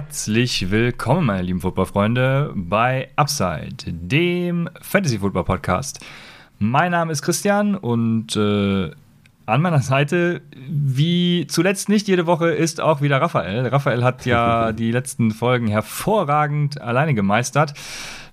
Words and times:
Herzlich 0.00 0.70
willkommen, 0.70 1.26
meine 1.26 1.42
lieben 1.42 1.60
Footballfreunde, 1.60 2.52
bei 2.54 3.08
Upside, 3.16 3.74
dem 3.84 4.70
Fantasy 4.80 5.18
Football 5.18 5.42
Podcast. 5.42 5.98
Mein 6.60 6.92
Name 6.92 7.10
ist 7.10 7.20
Christian 7.20 7.74
und 7.74 8.36
äh, 8.36 8.92
an 9.46 9.60
meiner 9.60 9.80
Seite, 9.80 10.42
wie 10.68 11.48
zuletzt 11.48 11.88
nicht 11.88 12.06
jede 12.06 12.26
Woche, 12.26 12.50
ist 12.50 12.80
auch 12.80 13.02
wieder 13.02 13.20
Raphael. 13.20 13.66
Raphael 13.66 14.04
hat 14.04 14.24
ja 14.24 14.70
die 14.72 14.92
letzten 14.92 15.32
Folgen 15.32 15.66
hervorragend 15.66 16.80
alleine 16.80 17.14
gemeistert. 17.14 17.74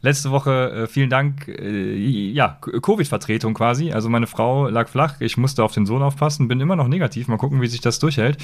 Letzte 0.02 0.30
Woche 0.30 0.84
äh, 0.84 0.88
vielen 0.88 1.10
Dank, 1.10 1.48
äh, 1.48 1.96
ja, 1.96 2.60
Covid-Vertretung 2.62 3.56
quasi. 3.56 3.92
Also 3.92 4.08
meine 4.10 4.28
Frau 4.28 4.70
lag 4.70 4.88
flach, 4.88 5.16
ich 5.20 5.36
musste 5.36 5.64
auf 5.64 5.72
den 5.72 5.88
Sohn 5.88 6.04
aufpassen, 6.04 6.48
bin 6.48 6.62
immer 6.62 6.76
noch 6.76 6.88
negativ. 6.88 7.28
Mal 7.28 7.38
gucken, 7.38 7.60
wie 7.60 7.68
sich 7.68 7.82
das 7.82 7.98
durchhält. 7.98 8.38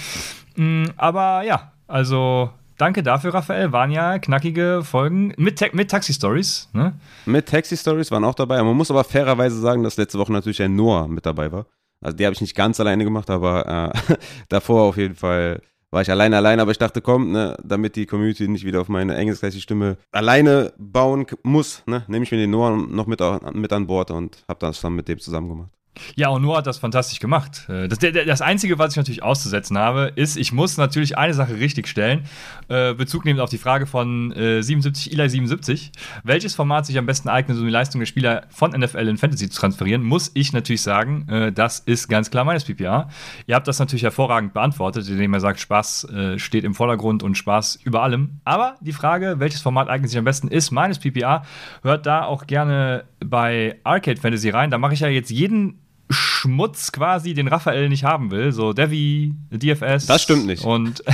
Mm, 0.56 0.86
aber 0.98 1.44
ja, 1.44 1.72
also 1.88 2.50
Danke 2.82 3.04
dafür, 3.04 3.36
Raphael. 3.36 3.72
Waren 3.72 3.92
ja 3.92 4.18
knackige 4.18 4.82
Folgen 4.84 5.36
mit, 5.38 5.60
Ta 5.60 5.68
mit 5.72 5.92
Taxi-Stories. 5.92 6.70
Ne? 6.74 6.94
Mit 7.28 7.48
Taxi-Stories 7.48 8.10
waren 8.10 8.24
auch 8.24 8.34
dabei. 8.34 8.60
Man 8.64 8.76
muss 8.76 8.90
aber 8.90 9.04
fairerweise 9.04 9.60
sagen, 9.60 9.84
dass 9.84 9.98
letzte 9.98 10.18
Woche 10.18 10.34
natürlich 10.34 10.64
ein 10.64 10.76
Noah 10.76 11.08
mit 11.08 11.24
dabei 11.28 11.52
war. 11.52 11.68
Also 12.04 12.18
die 12.18 12.26
habe 12.26 12.34
ich 12.34 12.42
nicht 12.42 12.56
ganz 12.56 12.80
alleine 12.80 13.04
gemacht, 13.04 13.30
aber 13.30 13.94
äh, 14.10 14.16
davor 14.50 14.82
auf 14.82 14.98
jeden 14.98 15.14
Fall 15.14 15.62
war 15.92 16.02
ich 16.02 16.10
alleine 16.10 16.38
allein, 16.38 16.60
aber 16.60 16.72
ich 16.72 16.80
dachte, 16.80 17.02
komm, 17.02 17.34
ne, 17.34 17.56
damit 17.64 17.96
die 17.96 18.08
Community 18.08 18.48
nicht 18.48 18.66
wieder 18.66 18.82
auf 18.82 18.90
meine 18.90 19.16
engelsgleiche 19.16 19.62
Stimme 19.62 19.98
alleine 20.12 20.74
bauen 20.80 21.28
muss, 21.44 21.84
ne, 21.86 22.04
nehme 22.08 22.24
ich 22.24 22.32
mir 22.32 22.40
den 22.40 22.50
Noah 22.50 22.76
noch 22.76 23.06
mit, 23.06 23.22
mit 23.54 23.72
an 23.74 23.86
Bord 23.86 24.10
und 24.10 24.44
habe 24.48 24.60
das 24.60 24.82
dann 24.82 24.96
mit 24.96 25.08
dem 25.08 25.20
zusammen 25.20 25.50
gemacht. 25.50 25.70
Ja, 26.16 26.30
und 26.30 26.42
Noah 26.42 26.58
hat 26.58 26.68
das 26.68 26.78
fantastisch 26.78 27.20
gemacht. 27.20 27.68
Äh, 27.70 27.88
das, 27.88 28.00
das, 28.00 28.42
Einzige, 28.42 28.80
was 28.80 28.94
ich 28.94 28.98
natürlich 28.98 29.24
auszusetzen 29.24 29.78
habe, 29.78 30.12
ist, 30.16 30.38
ich 30.38 30.52
muss 30.54 30.78
natürlich 30.78 31.18
eine 31.18 31.34
Sache 31.34 31.58
richtig 31.58 31.88
stellen. 31.88 32.24
Äh, 32.70 32.94
Bezug 32.94 33.26
nehmend 33.26 33.42
auf 33.42 33.50
die 33.50 33.58
Frage 33.58 33.86
von 33.86 34.32
äh, 34.32 34.64
77, 34.64 35.14
Eli 35.14 35.30
77. 35.30 35.92
Welches 36.24 36.56
Format 36.56 36.86
sich 36.86 36.98
am 36.98 37.06
besten 37.06 37.30
eignet, 37.30 37.58
um 37.58 37.66
die 37.66 37.72
Leistung 37.72 38.00
der 38.00 38.06
Spieler 38.06 38.44
von 38.50 38.72
NFL 38.72 39.08
in 39.08 39.18
Fantasy 39.18 39.50
zu 39.50 39.60
transferieren, 39.60 40.04
muss 40.04 40.32
ich 40.34 40.54
natürlich 40.54 40.82
sagen, 40.82 41.28
äh, 41.28 41.52
das 41.52 41.80
ist 41.80 42.08
ganz 42.08 42.32
klar 42.32 42.46
meines 42.46 42.64
PPA. 42.64 43.10
Ihr 43.46 43.56
habt 43.56 43.68
das 43.68 43.80
natürlich 43.80 44.04
hervorragend 44.04 44.54
beantwortet, 44.54 45.08
indem 45.10 45.34
ihr 45.34 45.40
sagt, 45.40 45.60
Spaß 45.60 46.06
äh, 46.06 46.40
steht 46.40 46.64
im 46.64 46.74
Vordergrund 46.74 47.22
und 47.22 47.36
Spaß 47.36 47.80
über 47.84 48.02
allem. 48.02 48.40
Aber 48.46 48.76
die 48.80 48.94
Frage, 48.94 49.36
welches 49.40 49.62
Format 49.62 49.90
eignet 49.90 50.10
sich 50.10 50.18
am 50.18 50.26
besten, 50.26 50.48
ist 50.48 50.72
meines 50.72 51.00
PPA. 51.00 51.44
Hört 51.84 52.06
da 52.06 52.24
auch 52.24 52.48
gerne 52.48 53.04
bei 53.20 53.80
Arcade 53.84 54.20
Fantasy 54.20 54.50
rein. 54.50 54.72
Da 54.72 54.78
mache 54.78 54.94
ich 54.94 55.02
ja 55.02 55.08
jetzt 55.08 55.30
jeden 55.30 55.81
Schmutz 56.12 56.92
quasi, 56.92 57.34
den 57.34 57.48
Raphael 57.48 57.90
nicht 57.90 58.04
haben 58.04 58.32
will. 58.32 58.52
So 58.52 58.74
Devi, 58.74 59.34
DFS. 59.50 60.06
Das 60.06 60.22
stimmt 60.22 60.46
nicht. 60.46 60.64
Und. 60.64 61.04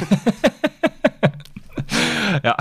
ja, 2.44 2.56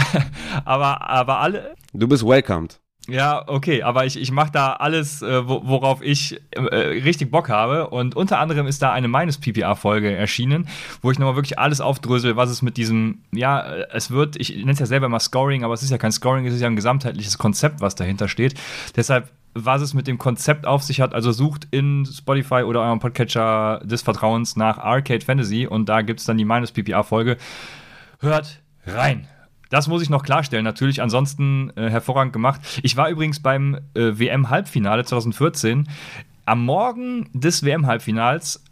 aber, 0.64 1.08
aber 1.08 1.40
alle. 1.40 1.74
Du 1.92 2.08
bist 2.08 2.26
welcomed. 2.26 2.80
Ja, 3.08 3.44
okay, 3.46 3.82
aber 3.82 4.04
ich, 4.04 4.20
ich 4.20 4.32
mache 4.32 4.50
da 4.50 4.72
alles, 4.72 5.22
äh, 5.22 5.46
worauf 5.46 6.02
ich 6.02 6.40
äh, 6.50 6.60
richtig 6.60 7.30
Bock 7.30 7.48
habe. 7.48 7.88
Und 7.88 8.16
unter 8.16 8.40
anderem 8.40 8.66
ist 8.66 8.82
da 8.82 8.92
eine 8.92 9.06
meines 9.06 9.38
PPA-Folge 9.38 10.14
erschienen, 10.14 10.68
wo 11.02 11.12
ich 11.12 11.18
nochmal 11.18 11.36
wirklich 11.36 11.58
alles 11.58 11.80
aufdrösel, 11.80 12.36
was 12.36 12.50
es 12.50 12.62
mit 12.62 12.76
diesem, 12.76 13.22
ja, 13.32 13.64
es 13.92 14.10
wird, 14.10 14.34
ich 14.36 14.56
nenne 14.56 14.72
es 14.72 14.80
ja 14.80 14.86
selber 14.86 15.08
mal 15.08 15.20
Scoring, 15.20 15.62
aber 15.62 15.74
es 15.74 15.84
ist 15.84 15.90
ja 15.90 15.98
kein 15.98 16.10
Scoring, 16.10 16.46
es 16.46 16.54
ist 16.54 16.60
ja 16.60 16.66
ein 16.66 16.76
gesamtheitliches 16.76 17.38
Konzept, 17.38 17.80
was 17.80 17.94
dahinter 17.94 18.26
steht. 18.26 18.54
Deshalb 18.96 19.30
was 19.56 19.80
es 19.80 19.94
mit 19.94 20.06
dem 20.06 20.18
Konzept 20.18 20.66
auf 20.66 20.82
sich 20.82 21.00
hat. 21.00 21.14
Also 21.14 21.32
sucht 21.32 21.66
in 21.70 22.04
Spotify 22.04 22.62
oder 22.62 22.82
eurem 22.82 23.00
Podcatcher 23.00 23.80
des 23.84 24.02
Vertrauens 24.02 24.54
nach 24.56 24.78
Arcade 24.78 25.24
Fantasy 25.24 25.66
und 25.66 25.88
da 25.88 26.02
gibt 26.02 26.20
es 26.20 26.26
dann 26.26 26.36
die 26.36 26.44
Minus 26.44 26.72
PPA-Folge. 26.72 27.38
Hört 28.20 28.60
rein. 28.86 29.26
Das 29.70 29.88
muss 29.88 30.02
ich 30.02 30.10
noch 30.10 30.22
klarstellen, 30.22 30.64
natürlich. 30.64 31.02
Ansonsten 31.02 31.72
äh, 31.76 31.90
hervorragend 31.90 32.32
gemacht. 32.32 32.60
Ich 32.82 32.96
war 32.96 33.08
übrigens 33.08 33.40
beim 33.40 33.80
äh, 33.94 34.18
WM-Halbfinale 34.18 35.04
2014. 35.04 35.88
Am 36.44 36.64
Morgen 36.64 37.28
des 37.32 37.64
WM-Halbfinals, 37.64 38.62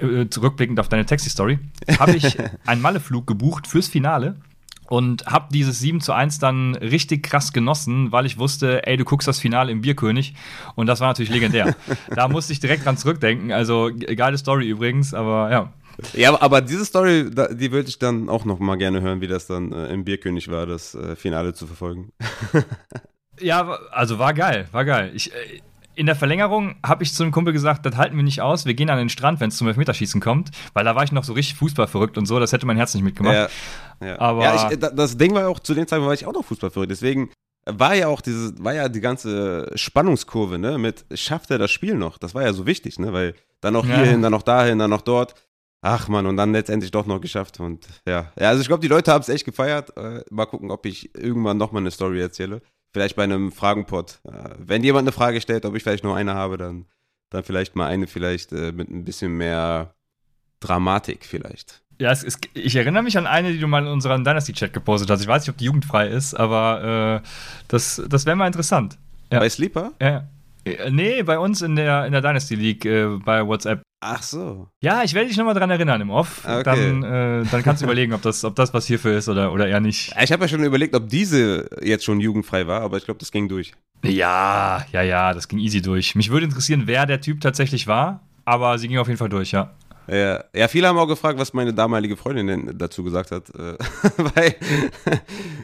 äh, 0.00 0.26
zurückblickend 0.28 0.80
auf 0.80 0.88
deine 0.88 1.06
Taxi-Story, 1.06 1.60
habe 1.98 2.16
ich 2.16 2.36
einen 2.66 2.82
Malleflug 2.82 3.26
gebucht 3.26 3.68
fürs 3.68 3.86
Finale 3.86 4.36
und 4.88 5.26
habe 5.26 5.46
dieses 5.52 5.78
7 5.80 6.00
zu 6.00 6.12
1 6.12 6.38
dann 6.38 6.74
richtig 6.74 7.22
krass 7.22 7.52
genossen, 7.52 8.12
weil 8.12 8.26
ich 8.26 8.38
wusste, 8.38 8.86
ey, 8.86 8.96
du 8.96 9.04
guckst 9.04 9.28
das 9.28 9.38
Finale 9.38 9.72
im 9.72 9.80
Bierkönig 9.80 10.34
und 10.74 10.86
das 10.86 11.00
war 11.00 11.08
natürlich 11.08 11.30
legendär. 11.30 11.74
da 12.14 12.28
musste 12.28 12.52
ich 12.52 12.60
direkt 12.60 12.84
dran 12.84 12.96
zurückdenken, 12.96 13.52
also 13.52 13.90
geile 14.16 14.38
Story 14.38 14.68
übrigens, 14.68 15.14
aber 15.14 15.50
ja. 15.50 15.72
Ja, 16.14 16.40
aber 16.40 16.60
diese 16.60 16.84
Story, 16.84 17.30
die 17.30 17.70
würde 17.70 17.88
ich 17.88 17.98
dann 17.98 18.28
auch 18.28 18.44
noch 18.44 18.58
mal 18.58 18.76
gerne 18.76 19.02
hören, 19.02 19.20
wie 19.20 19.28
das 19.28 19.46
dann 19.46 19.72
äh, 19.72 19.88
im 19.88 20.04
Bierkönig 20.04 20.50
war, 20.50 20.66
das 20.66 20.94
äh, 20.94 21.16
Finale 21.16 21.52
zu 21.52 21.66
verfolgen. 21.66 22.12
ja, 23.40 23.78
also 23.90 24.18
war 24.18 24.32
geil, 24.34 24.68
war 24.72 24.84
geil. 24.84 25.12
Ich, 25.14 25.32
äh, 25.32 25.60
in 25.94 26.06
der 26.06 26.16
Verlängerung 26.16 26.76
habe 26.84 27.02
ich 27.02 27.12
zu 27.12 27.22
einem 27.22 27.32
Kumpel 27.32 27.52
gesagt, 27.52 27.84
das 27.86 27.96
halten 27.96 28.16
wir 28.16 28.22
nicht 28.22 28.40
aus, 28.40 28.66
wir 28.66 28.74
gehen 28.74 28.90
an 28.90 28.98
den 28.98 29.08
Strand, 29.08 29.40
wenn 29.40 29.48
es 29.48 29.56
zum 29.56 29.68
Elfmeterschießen 29.68 30.20
kommt, 30.20 30.50
weil 30.72 30.84
da 30.84 30.94
war 30.94 31.04
ich 31.04 31.12
noch 31.12 31.24
so 31.24 31.32
richtig 31.32 31.56
Fußball 31.56 31.86
verrückt 31.86 32.18
und 32.18 32.26
so, 32.26 32.40
das 32.40 32.52
hätte 32.52 32.66
mein 32.66 32.76
Herz 32.76 32.94
nicht 32.94 33.04
mitgemacht. 33.04 33.50
Ja, 34.00 34.06
ja. 34.06 34.20
Aber 34.20 34.42
ja, 34.42 34.70
ich, 34.70 34.78
das 34.78 35.16
Ding 35.16 35.34
war 35.34 35.42
ja 35.42 35.48
auch, 35.48 35.60
zu 35.60 35.74
dem 35.74 35.86
Zeitpunkt 35.86 36.08
war 36.08 36.14
ich 36.14 36.26
auch 36.26 36.32
noch 36.32 36.44
Fußball 36.44 36.70
verrückt, 36.70 36.90
deswegen 36.90 37.30
war 37.64 37.94
ja 37.94 38.08
auch 38.08 38.20
dieses, 38.20 38.52
war 38.62 38.74
ja 38.74 38.88
die 38.88 39.00
ganze 39.00 39.70
Spannungskurve, 39.74 40.58
ne, 40.58 40.78
mit 40.78 41.04
schafft 41.14 41.50
er 41.50 41.58
das 41.58 41.70
Spiel 41.70 41.94
noch? 41.94 42.18
Das 42.18 42.34
war 42.34 42.42
ja 42.42 42.52
so 42.52 42.66
wichtig, 42.66 42.98
ne, 42.98 43.12
weil 43.12 43.34
dann 43.60 43.74
noch 43.74 43.86
hierhin, 43.86 44.22
dann 44.22 44.32
noch 44.32 44.42
dahin, 44.42 44.78
dann 44.78 44.90
noch 44.90 45.02
dort. 45.02 45.34
Ach 45.84 46.06
man, 46.08 46.26
und 46.26 46.36
dann 46.36 46.52
letztendlich 46.52 46.92
doch 46.92 47.06
noch 47.06 47.20
geschafft 47.20 47.58
und 47.58 47.86
ja. 48.06 48.32
ja 48.38 48.48
also 48.48 48.60
ich 48.60 48.68
glaube, 48.68 48.82
die 48.82 48.88
Leute 48.88 49.12
haben 49.12 49.22
es 49.22 49.28
echt 49.28 49.44
gefeiert. 49.44 49.96
Äh, 49.96 50.22
mal 50.30 50.46
gucken, 50.46 50.70
ob 50.70 50.86
ich 50.86 51.12
irgendwann 51.16 51.56
nochmal 51.56 51.82
eine 51.82 51.90
Story 51.90 52.20
erzähle 52.20 52.62
vielleicht 52.92 53.16
bei 53.16 53.24
einem 53.24 53.52
Fragenpot. 53.52 54.20
Äh, 54.24 54.50
wenn 54.58 54.84
jemand 54.84 55.04
eine 55.04 55.12
Frage 55.12 55.40
stellt, 55.40 55.64
ob 55.64 55.74
ich 55.74 55.82
vielleicht 55.82 56.04
nur 56.04 56.16
eine 56.16 56.34
habe, 56.34 56.56
dann, 56.56 56.86
dann 57.30 57.44
vielleicht 57.44 57.76
mal 57.76 57.86
eine, 57.86 58.06
vielleicht 58.06 58.52
äh, 58.52 58.72
mit 58.72 58.90
ein 58.90 59.04
bisschen 59.04 59.36
mehr 59.36 59.94
Dramatik 60.60 61.24
vielleicht. 61.24 61.82
Ja, 61.98 62.10
es, 62.10 62.24
es, 62.24 62.38
ich 62.54 62.74
erinnere 62.74 63.02
mich 63.02 63.16
an 63.16 63.26
eine, 63.26 63.52
die 63.52 63.58
du 63.58 63.68
mal 63.68 63.82
in 63.82 63.88
unserem 63.88 64.24
Dynasty-Chat 64.24 64.72
gepostet 64.72 65.10
hast. 65.10 65.20
Ich 65.20 65.28
weiß 65.28 65.42
nicht, 65.42 65.50
ob 65.50 65.58
die 65.58 65.66
jugendfrei 65.66 66.08
ist, 66.08 66.34
aber 66.34 67.22
äh, 67.22 67.28
das, 67.68 68.02
das 68.08 68.26
wäre 68.26 68.36
mal 68.36 68.46
interessant. 68.46 68.98
Ja. 69.30 69.38
Bei 69.38 69.48
Sleeper? 69.48 69.92
Ja. 70.00 70.28
Äh, 70.64 70.90
nee, 70.90 71.22
bei 71.22 71.38
uns 71.38 71.62
in 71.62 71.76
der, 71.76 72.06
in 72.06 72.12
der 72.12 72.20
Dynasty 72.20 72.54
League 72.54 72.84
äh, 72.84 73.06
bei 73.24 73.46
WhatsApp. 73.46 73.82
Ach 74.04 74.20
so. 74.20 74.66
Ja, 74.80 75.04
ich 75.04 75.14
werde 75.14 75.28
dich 75.28 75.36
nochmal 75.36 75.54
dran 75.54 75.70
erinnern 75.70 76.00
im 76.00 76.10
Off. 76.10 76.42
Okay. 76.44 76.64
Dann, 76.64 77.04
äh, 77.04 77.44
dann 77.48 77.62
kannst 77.62 77.82
du 77.82 77.86
überlegen, 77.86 78.12
ob 78.12 78.20
das, 78.22 78.44
ob 78.44 78.56
das 78.56 78.74
was 78.74 78.84
hierfür 78.84 79.16
ist 79.16 79.28
oder, 79.28 79.52
oder 79.52 79.68
eher 79.68 79.78
nicht. 79.78 80.12
Ich 80.20 80.32
habe 80.32 80.42
ja 80.42 80.48
schon 80.48 80.64
überlegt, 80.64 80.96
ob 80.96 81.08
diese 81.08 81.70
jetzt 81.80 82.04
schon 82.04 82.18
jugendfrei 82.18 82.66
war, 82.66 82.80
aber 82.80 82.96
ich 82.96 83.04
glaube, 83.04 83.18
das 83.20 83.30
ging 83.30 83.48
durch. 83.48 83.74
Ja, 84.02 84.84
ja, 84.90 85.02
ja, 85.02 85.32
das 85.32 85.46
ging 85.46 85.60
easy 85.60 85.80
durch. 85.80 86.16
Mich 86.16 86.30
würde 86.30 86.46
interessieren, 86.46 86.82
wer 86.86 87.06
der 87.06 87.20
Typ 87.20 87.40
tatsächlich 87.40 87.86
war, 87.86 88.26
aber 88.44 88.76
sie 88.78 88.88
ging 88.88 88.98
auf 88.98 89.06
jeden 89.06 89.18
Fall 89.18 89.28
durch, 89.28 89.52
ja. 89.52 89.70
Ja, 90.12 90.44
ja, 90.54 90.68
viele 90.68 90.88
haben 90.88 90.98
auch 90.98 91.06
gefragt, 91.06 91.38
was 91.38 91.54
meine 91.54 91.72
damalige 91.72 92.18
Freundin 92.18 92.76
dazu 92.76 93.02
gesagt 93.02 93.30
hat. 93.30 93.48
Äh, 93.48 93.78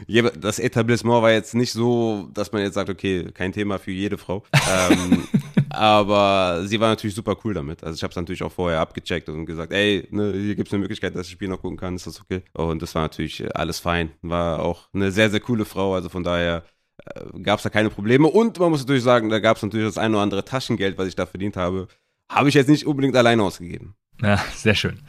weil 0.07 0.31
das 0.41 0.57
Etablissement 0.57 1.21
war 1.21 1.31
jetzt 1.31 1.53
nicht 1.53 1.71
so, 1.71 2.27
dass 2.33 2.51
man 2.51 2.63
jetzt 2.63 2.73
sagt, 2.73 2.89
okay, 2.89 3.29
kein 3.31 3.53
Thema 3.53 3.77
für 3.77 3.91
jede 3.91 4.17
Frau. 4.17 4.43
ähm, 4.53 5.27
aber 5.69 6.63
sie 6.65 6.79
war 6.79 6.89
natürlich 6.89 7.13
super 7.15 7.37
cool 7.43 7.53
damit. 7.53 7.83
Also 7.83 7.95
ich 7.95 8.01
habe 8.01 8.09
es 8.09 8.15
natürlich 8.15 8.41
auch 8.41 8.51
vorher 8.51 8.79
abgecheckt 8.79 9.29
und 9.29 9.45
gesagt, 9.45 9.71
ey, 9.71 10.07
ne, 10.09 10.33
hier 10.33 10.55
gibt 10.55 10.69
es 10.69 10.73
eine 10.73 10.81
Möglichkeit, 10.81 11.13
dass 11.13 11.27
ich 11.27 11.27
das 11.27 11.33
Spiel 11.33 11.49
noch 11.49 11.61
gucken 11.61 11.77
kann, 11.77 11.95
ist 11.95 12.07
das 12.07 12.19
okay? 12.19 12.41
Und 12.53 12.81
das 12.81 12.95
war 12.95 13.03
natürlich 13.03 13.55
alles 13.55 13.77
fein. 13.77 14.13
War 14.23 14.63
auch 14.63 14.89
eine 14.93 15.11
sehr, 15.11 15.29
sehr 15.29 15.41
coole 15.41 15.65
Frau, 15.65 15.93
also 15.93 16.09
von 16.09 16.23
daher 16.23 16.63
äh, 17.05 17.39
gab 17.43 17.59
es 17.59 17.63
da 17.63 17.69
keine 17.69 17.91
Probleme. 17.91 18.27
Und 18.27 18.57
man 18.57 18.71
muss 18.71 18.79
natürlich 18.79 19.03
sagen, 19.03 19.29
da 19.29 19.37
gab 19.37 19.57
es 19.57 19.63
natürlich 19.63 19.85
das 19.85 19.99
ein 19.99 20.11
oder 20.11 20.23
andere 20.23 20.43
Taschengeld, 20.43 20.97
was 20.97 21.07
ich 21.07 21.15
da 21.15 21.27
verdient 21.27 21.55
habe. 21.55 21.87
Habe 22.29 22.49
ich 22.49 22.55
jetzt 22.55 22.69
nicht 22.69 22.87
unbedingt 22.87 23.15
alleine 23.15 23.43
ausgegeben. 23.43 23.95
Ja, 24.21 24.39
sehr 24.55 24.75
schön. 24.75 24.99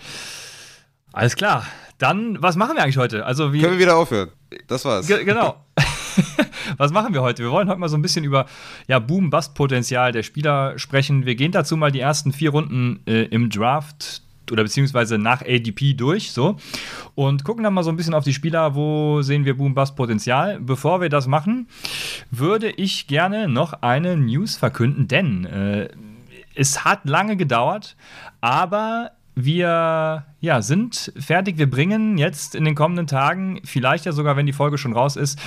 Alles 1.13 1.37
klar. 1.37 1.67
Dann, 1.99 2.43
was 2.43 2.57
machen 2.57 2.77
wir 2.77 2.83
eigentlich 2.83 2.97
heute? 2.97 3.27
Also, 3.27 3.53
wie, 3.53 3.61
Können 3.61 3.75
wir 3.75 3.81
wieder 3.81 3.97
aufhören. 3.97 4.31
Das 4.69 4.85
war's. 4.85 5.07
genau. 5.07 5.63
was 6.79 6.93
machen 6.93 7.13
wir 7.13 7.21
heute? 7.21 7.43
Wir 7.43 7.51
wollen 7.51 7.69
heute 7.69 7.79
mal 7.79 7.89
so 7.89 7.97
ein 7.97 8.03
bisschen 8.03 8.25
über 8.25 8.47
ja, 8.89 8.99
Boom-Bust-Potenzial 8.99 10.13
der 10.13 10.23
Spieler 10.23 10.79
sprechen. 10.79 11.27
Wir 11.27 11.35
gehen 11.35 11.53
dazu 11.53 11.77
mal 11.77 11.93
die 11.93 12.01
ersten 12.01 12.33
vier 12.33 12.51
Runden 12.51 13.01
äh, 13.07 13.25
im 13.25 13.51
Draft 13.51 14.23
oder 14.51 14.63
beziehungsweise 14.63 15.19
nach 15.19 15.43
ADP 15.43 15.95
durch, 15.95 16.33
so 16.33 16.57
und 17.15 17.45
gucken 17.45 17.63
dann 17.63 17.75
mal 17.75 17.85
so 17.85 17.91
ein 17.91 17.97
bisschen 17.97 18.15
auf 18.15 18.25
die 18.25 18.33
Spieler, 18.33 18.75
wo 18.75 19.23
sehen 19.23 19.45
wir 19.45 19.57
Boom 19.57 19.75
Bust 19.75 19.95
Potenzial. 19.95 20.59
Bevor 20.61 21.01
wir 21.01 21.09
das 21.09 21.27
machen, 21.27 21.69
würde 22.31 22.71
ich 22.71 23.07
gerne 23.07 23.49
noch 23.49 23.83
eine 23.83 24.17
News 24.17 24.57
verkünden, 24.57 25.07
denn 25.07 25.45
äh, 25.45 25.89
es 26.55 26.85
hat 26.85 27.09
lange 27.09 27.37
gedauert, 27.37 27.97
aber 28.41 29.13
wir 29.35 30.25
ja, 30.41 30.63
sind 30.63 31.13
fertig. 31.19 31.59
Wir 31.59 31.71
bringen 31.71 32.19
jetzt 32.19 32.55
in 32.55 32.65
den 32.65 32.75
kommenden 32.75 33.07
Tagen, 33.07 33.61
vielleicht 33.65 34.05
ja 34.05 34.13
sogar, 34.13 34.37
wenn 34.37 34.47
die 34.47 34.53
Folge 34.53 34.79
schon 34.79 34.93
raus 34.93 35.17
ist, 35.17 35.39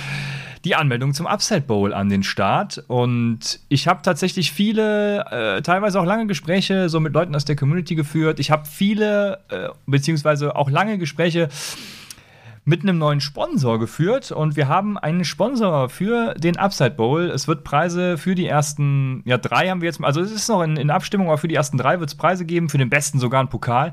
die 0.64 0.74
Anmeldung 0.74 1.12
zum 1.12 1.26
Upside 1.26 1.62
Bowl 1.62 1.92
an 1.92 2.08
den 2.08 2.22
Start. 2.22 2.82
Und 2.88 3.60
ich 3.68 3.86
habe 3.86 4.00
tatsächlich 4.02 4.50
viele, 4.52 5.24
äh, 5.30 5.62
teilweise 5.62 6.00
auch 6.00 6.04
lange 6.04 6.26
Gespräche 6.26 6.88
so 6.88 7.00
mit 7.00 7.12
Leuten 7.12 7.34
aus 7.34 7.44
der 7.44 7.56
Community 7.56 7.94
geführt. 7.94 8.40
Ich 8.40 8.50
habe 8.50 8.64
viele, 8.66 9.40
äh, 9.50 9.68
beziehungsweise 9.86 10.56
auch 10.56 10.70
lange 10.70 10.96
Gespräche 10.96 11.48
mit 12.64 12.82
einem 12.82 12.98
neuen 12.98 13.20
Sponsor 13.20 13.78
geführt 13.78 14.32
und 14.32 14.56
wir 14.56 14.68
haben 14.68 14.96
einen 14.96 15.24
Sponsor 15.24 15.88
für 15.90 16.34
den 16.34 16.56
Upside 16.56 16.92
Bowl. 16.92 17.30
Es 17.30 17.46
wird 17.46 17.62
Preise 17.62 18.16
für 18.16 18.34
die 18.34 18.46
ersten, 18.46 19.22
ja, 19.26 19.36
drei 19.36 19.68
haben 19.68 19.82
wir 19.82 19.86
jetzt, 19.86 20.02
also 20.02 20.20
es 20.20 20.32
ist 20.32 20.48
noch 20.48 20.62
in, 20.62 20.76
in 20.76 20.90
Abstimmung, 20.90 21.28
aber 21.28 21.38
für 21.38 21.48
die 21.48 21.54
ersten 21.54 21.76
drei 21.76 22.00
wird 22.00 22.08
es 22.08 22.16
Preise 22.16 22.46
geben, 22.46 22.70
für 22.70 22.78
den 22.78 22.88
besten 22.88 23.18
sogar 23.18 23.40
einen 23.40 23.50
Pokal. 23.50 23.92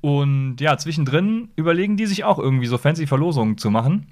Und 0.00 0.56
ja, 0.60 0.76
zwischendrin 0.76 1.50
überlegen 1.54 1.96
die 1.96 2.06
sich 2.06 2.24
auch 2.24 2.38
irgendwie 2.38 2.66
so 2.66 2.76
fancy 2.76 3.06
Verlosungen 3.06 3.56
zu 3.56 3.70
machen. 3.70 4.06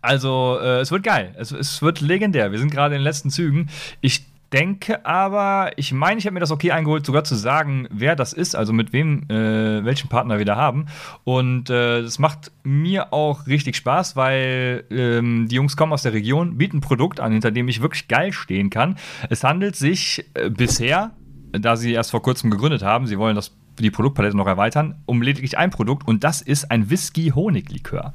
Also, 0.00 0.58
äh, 0.60 0.80
es 0.80 0.90
wird 0.90 1.04
geil. 1.04 1.34
Es, 1.38 1.52
es 1.52 1.80
wird 1.80 2.00
legendär. 2.00 2.50
Wir 2.50 2.58
sind 2.58 2.72
gerade 2.72 2.94
in 2.94 3.00
den 3.00 3.04
letzten 3.04 3.30
Zügen. 3.30 3.68
Ich 4.00 4.24
denke 4.52 5.04
aber, 5.06 5.70
ich 5.76 5.92
meine, 5.92 6.18
ich 6.18 6.26
habe 6.26 6.34
mir 6.34 6.40
das 6.40 6.50
okay 6.50 6.72
eingeholt, 6.72 7.06
sogar 7.06 7.24
zu 7.24 7.34
sagen, 7.34 7.88
wer 7.90 8.16
das 8.16 8.32
ist, 8.32 8.54
also 8.54 8.72
mit 8.72 8.92
wem, 8.92 9.24
äh, 9.28 9.84
welchen 9.84 10.08
Partner 10.08 10.38
wir 10.38 10.44
da 10.44 10.56
haben. 10.56 10.86
Und 11.24 11.70
äh, 11.70 12.02
das 12.02 12.18
macht 12.18 12.52
mir 12.62 13.12
auch 13.12 13.46
richtig 13.46 13.76
Spaß, 13.76 14.16
weil 14.16 14.84
ähm, 14.90 15.48
die 15.48 15.56
Jungs 15.56 15.76
kommen 15.76 15.92
aus 15.92 16.02
der 16.02 16.12
Region, 16.12 16.58
bieten 16.58 16.78
ein 16.78 16.80
Produkt 16.80 17.20
an, 17.20 17.32
hinter 17.32 17.50
dem 17.50 17.68
ich 17.68 17.80
wirklich 17.80 18.08
geil 18.08 18.32
stehen 18.32 18.70
kann. 18.70 18.96
Es 19.30 19.42
handelt 19.44 19.76
sich 19.76 20.24
äh, 20.34 20.50
bisher, 20.50 21.12
da 21.52 21.76
sie 21.76 21.92
erst 21.92 22.10
vor 22.10 22.22
kurzem 22.22 22.50
gegründet 22.50 22.82
haben, 22.82 23.06
sie 23.06 23.18
wollen 23.18 23.36
das, 23.36 23.52
die 23.78 23.90
Produktpalette 23.90 24.36
noch 24.36 24.46
erweitern, 24.46 24.96
um 25.06 25.22
lediglich 25.22 25.56
ein 25.56 25.70
Produkt 25.70 26.06
und 26.06 26.24
das 26.24 26.42
ist 26.42 26.70
ein 26.70 26.90
Whisky-Honig-Likör. 26.90 28.12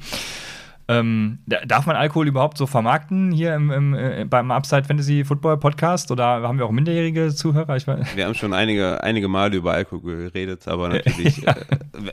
Ähm, 0.89 1.39
darf 1.45 1.85
man 1.85 1.97
Alkohol 1.97 2.27
überhaupt 2.27 2.57
so 2.57 2.65
vermarkten 2.65 3.31
hier 3.31 3.55
im, 3.55 3.71
im, 3.71 3.93
äh, 3.93 4.25
beim 4.25 4.51
Upside 4.51 4.85
Fantasy 4.85 5.25
Football 5.25 5.57
Podcast 5.57 6.11
oder 6.11 6.25
haben 6.25 6.57
wir 6.57 6.65
auch 6.65 6.71
minderjährige 6.71 7.33
Zuhörer? 7.35 7.67
wir 7.67 8.25
haben 8.25 8.35
schon 8.35 8.53
einige, 8.53 9.03
einige 9.03 9.27
Male 9.27 9.57
über 9.57 9.73
Alkohol 9.73 10.29
geredet, 10.29 10.67
aber 10.67 10.87
natürlich, 10.89 11.37
ja. 11.37 11.51
äh, 11.51 11.65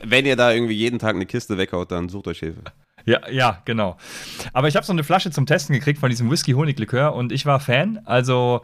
wenn 0.03 0.25
ihr 0.25 0.35
da 0.35 0.51
irgendwie 0.51 0.73
jeden 0.73 0.99
Tag 0.99 1.15
eine 1.15 1.25
Kiste 1.25 1.57
weghaut, 1.57 1.91
dann 1.91 2.09
sucht 2.09 2.27
euch 2.27 2.39
Hilfe. 2.39 2.63
Ja, 3.05 3.29
ja, 3.29 3.61
genau. 3.65 3.97
Aber 4.51 4.67
ich 4.67 4.75
habe 4.75 4.85
so 4.85 4.91
eine 4.91 5.03
Flasche 5.03 5.29
zum 5.29 5.45
Testen 5.45 5.73
gekriegt 5.73 5.99
von 5.99 6.09
diesem 6.09 6.31
Whisky-Honig-Likör 6.31 7.13
und 7.13 7.31
ich 7.31 7.45
war 7.45 7.59
Fan. 7.59 7.99
Also 8.05 8.61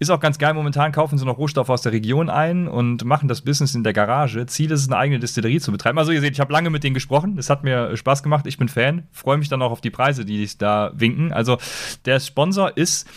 ist 0.00 0.10
auch 0.10 0.18
ganz 0.18 0.38
geil. 0.38 0.54
Momentan 0.54 0.90
kaufen 0.90 1.18
sie 1.18 1.24
noch 1.24 1.38
Rohstoffe 1.38 1.70
aus 1.70 1.82
der 1.82 1.92
Region 1.92 2.28
ein 2.28 2.66
und 2.66 3.04
machen 3.04 3.28
das 3.28 3.42
Business 3.42 3.74
in 3.76 3.84
der 3.84 3.92
Garage. 3.92 4.44
Ziel 4.46 4.72
ist 4.72 4.80
es, 4.80 4.88
eine 4.88 4.96
eigene 4.96 5.20
Distillerie 5.20 5.60
zu 5.60 5.70
betreiben. 5.70 5.98
Also 5.98 6.10
ihr 6.10 6.20
seht, 6.20 6.32
ich 6.32 6.40
habe 6.40 6.52
lange 6.52 6.70
mit 6.70 6.82
denen 6.82 6.94
gesprochen. 6.94 7.38
Es 7.38 7.48
hat 7.48 7.62
mir 7.62 7.96
Spaß 7.96 8.24
gemacht. 8.24 8.46
Ich 8.48 8.58
bin 8.58 8.68
Fan. 8.68 9.06
Freue 9.12 9.38
mich 9.38 9.48
dann 9.48 9.62
auch 9.62 9.70
auf 9.70 9.80
die 9.80 9.90
Preise, 9.90 10.24
die 10.24 10.38
sich 10.38 10.58
da 10.58 10.90
winken. 10.94 11.32
Also 11.32 11.58
der 12.04 12.18
Sponsor 12.18 12.76
ist 12.76 13.08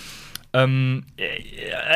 ähm, 0.51 1.05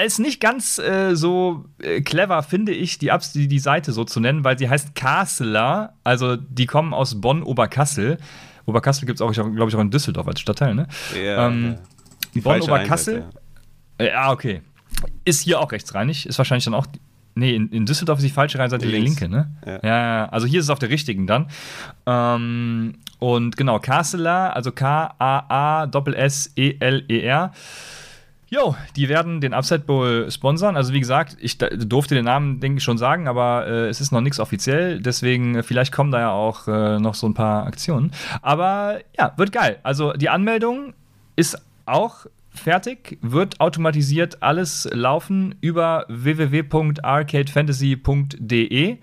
ist 0.06 0.20
nicht 0.20 0.40
ganz 0.40 0.78
äh, 0.78 1.16
so 1.16 1.66
äh, 1.82 2.02
clever, 2.02 2.44
finde 2.44 2.72
ich, 2.72 3.00
die, 3.00 3.12
die, 3.34 3.48
die 3.48 3.60
Seite 3.60 3.92
so 3.92 4.04
zu 4.04 4.20
nennen, 4.20 4.44
weil 4.44 4.60
sie 4.60 4.70
heißt 4.70 4.94
Kasseler. 4.94 5.96
Also 6.04 6.36
die 6.36 6.68
kommen 6.68 6.94
aus 6.94 7.20
Bonn-Oberkassel. 7.20 8.20
Oberkassel 8.66 9.06
gibt 9.06 9.20
es 9.20 9.22
auch, 9.22 9.32
glaube 9.32 9.70
ich, 9.70 9.76
auch 9.76 9.82
in 9.82 9.92
Düsseldorf 9.92 10.28
als 10.28 10.40
Stadtteil, 10.40 10.74
ne? 10.76 10.88
Ja. 11.16 11.48
Ähm, 11.48 11.78
ja. 12.34 12.42
Bonn-Oberkassel. 12.42 13.26
Ja. 14.00 14.06
ja, 14.06 14.32
okay. 14.32 14.62
Ist 15.26 15.42
hier 15.42 15.60
auch 15.60 15.72
rechtsreinig. 15.72 16.26
Ist 16.26 16.38
wahrscheinlich 16.38 16.66
dann 16.66 16.74
auch. 16.74 16.86
Nee, 17.36 17.56
in, 17.56 17.70
in 17.70 17.88
Düsseldorf 17.88 18.20
ist 18.20 18.26
die 18.26 18.30
falsche 18.30 18.60
Rheinseite 18.60 18.86
die 18.86 18.92
linke, 18.92 19.28
ne? 19.28 19.56
Ja. 19.66 19.80
ja. 19.84 20.30
also 20.30 20.46
hier 20.46 20.60
ist 20.60 20.66
es 20.66 20.70
auf 20.70 20.78
der 20.78 20.90
richtigen 20.90 21.26
dann. 21.26 21.48
Ähm, 22.06 22.94
und 23.18 23.58
genau, 23.58 23.80
Kasseler, 23.80 24.56
also 24.56 24.72
K-A-A-S-S-E-L-E-R. 24.72 25.92
Jo, 28.54 28.76
die 28.96 29.10
werden 29.10 29.42
den 29.42 29.52
Upside 29.52 29.80
Bowl 29.80 30.30
sponsern. 30.30 30.78
Also 30.78 30.94
wie 30.94 31.00
gesagt, 31.00 31.36
ich 31.40 31.58
durfte 31.58 32.14
den 32.14 32.26
Namen, 32.26 32.60
denke 32.60 32.78
ich, 32.78 32.84
schon 32.84 33.00
sagen, 33.00 33.28
aber 33.28 33.66
äh, 33.66 33.88
es 33.88 34.00
ist 34.00 34.12
noch 34.12 34.22
nichts 34.22 34.40
offiziell. 34.40 35.02
Deswegen, 35.02 35.56
äh, 35.56 35.64
vielleicht 35.64 35.92
kommen 35.92 36.12
da 36.12 36.20
ja 36.20 36.30
auch 36.30 36.68
äh, 36.68 37.00
noch 37.00 37.16
so 37.16 37.28
ein 37.28 37.34
paar 37.34 37.66
Aktionen. 37.66 38.12
Aber 38.44 39.00
ja, 39.18 39.34
wird 39.38 39.54
geil. 39.54 39.80
Also 39.82 40.14
die 40.14 40.30
Anmeldung 40.30 40.94
ist 41.36 41.60
auch 41.88 42.28
fertig, 42.54 43.18
wird 43.22 43.60
automatisiert 43.60 44.44
alles 44.44 44.88
laufen 44.92 45.56
über 45.60 46.06
www.arcadefantasy.de. 46.08 48.98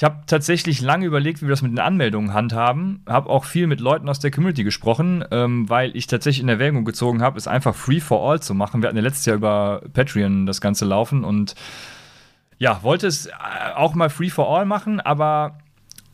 Ich 0.00 0.04
habe 0.04 0.22
tatsächlich 0.26 0.80
lange 0.80 1.04
überlegt, 1.04 1.42
wie 1.42 1.46
wir 1.46 1.50
das 1.50 1.60
mit 1.60 1.72
den 1.72 1.78
Anmeldungen 1.78 2.32
handhaben. 2.32 3.02
Habe 3.06 3.28
auch 3.28 3.44
viel 3.44 3.66
mit 3.66 3.80
Leuten 3.80 4.08
aus 4.08 4.18
der 4.18 4.30
Community 4.30 4.64
gesprochen, 4.64 5.22
ähm, 5.30 5.68
weil 5.68 5.94
ich 5.94 6.06
tatsächlich 6.06 6.42
in 6.42 6.48
Erwägung 6.48 6.86
gezogen 6.86 7.20
habe, 7.20 7.36
es 7.36 7.46
einfach 7.46 7.74
free 7.74 8.00
for 8.00 8.26
all 8.26 8.40
zu 8.40 8.54
machen. 8.54 8.80
Wir 8.80 8.88
hatten 8.88 8.96
ja 8.96 9.02
letztes 9.02 9.26
Jahr 9.26 9.36
über 9.36 9.82
Patreon 9.92 10.46
das 10.46 10.62
Ganze 10.62 10.86
laufen 10.86 11.22
und 11.22 11.54
ja, 12.56 12.82
wollte 12.82 13.08
es 13.08 13.26
äh, 13.26 13.32
auch 13.76 13.94
mal 13.94 14.08
free 14.08 14.30
for 14.30 14.48
all 14.48 14.64
machen, 14.64 15.00
aber 15.00 15.58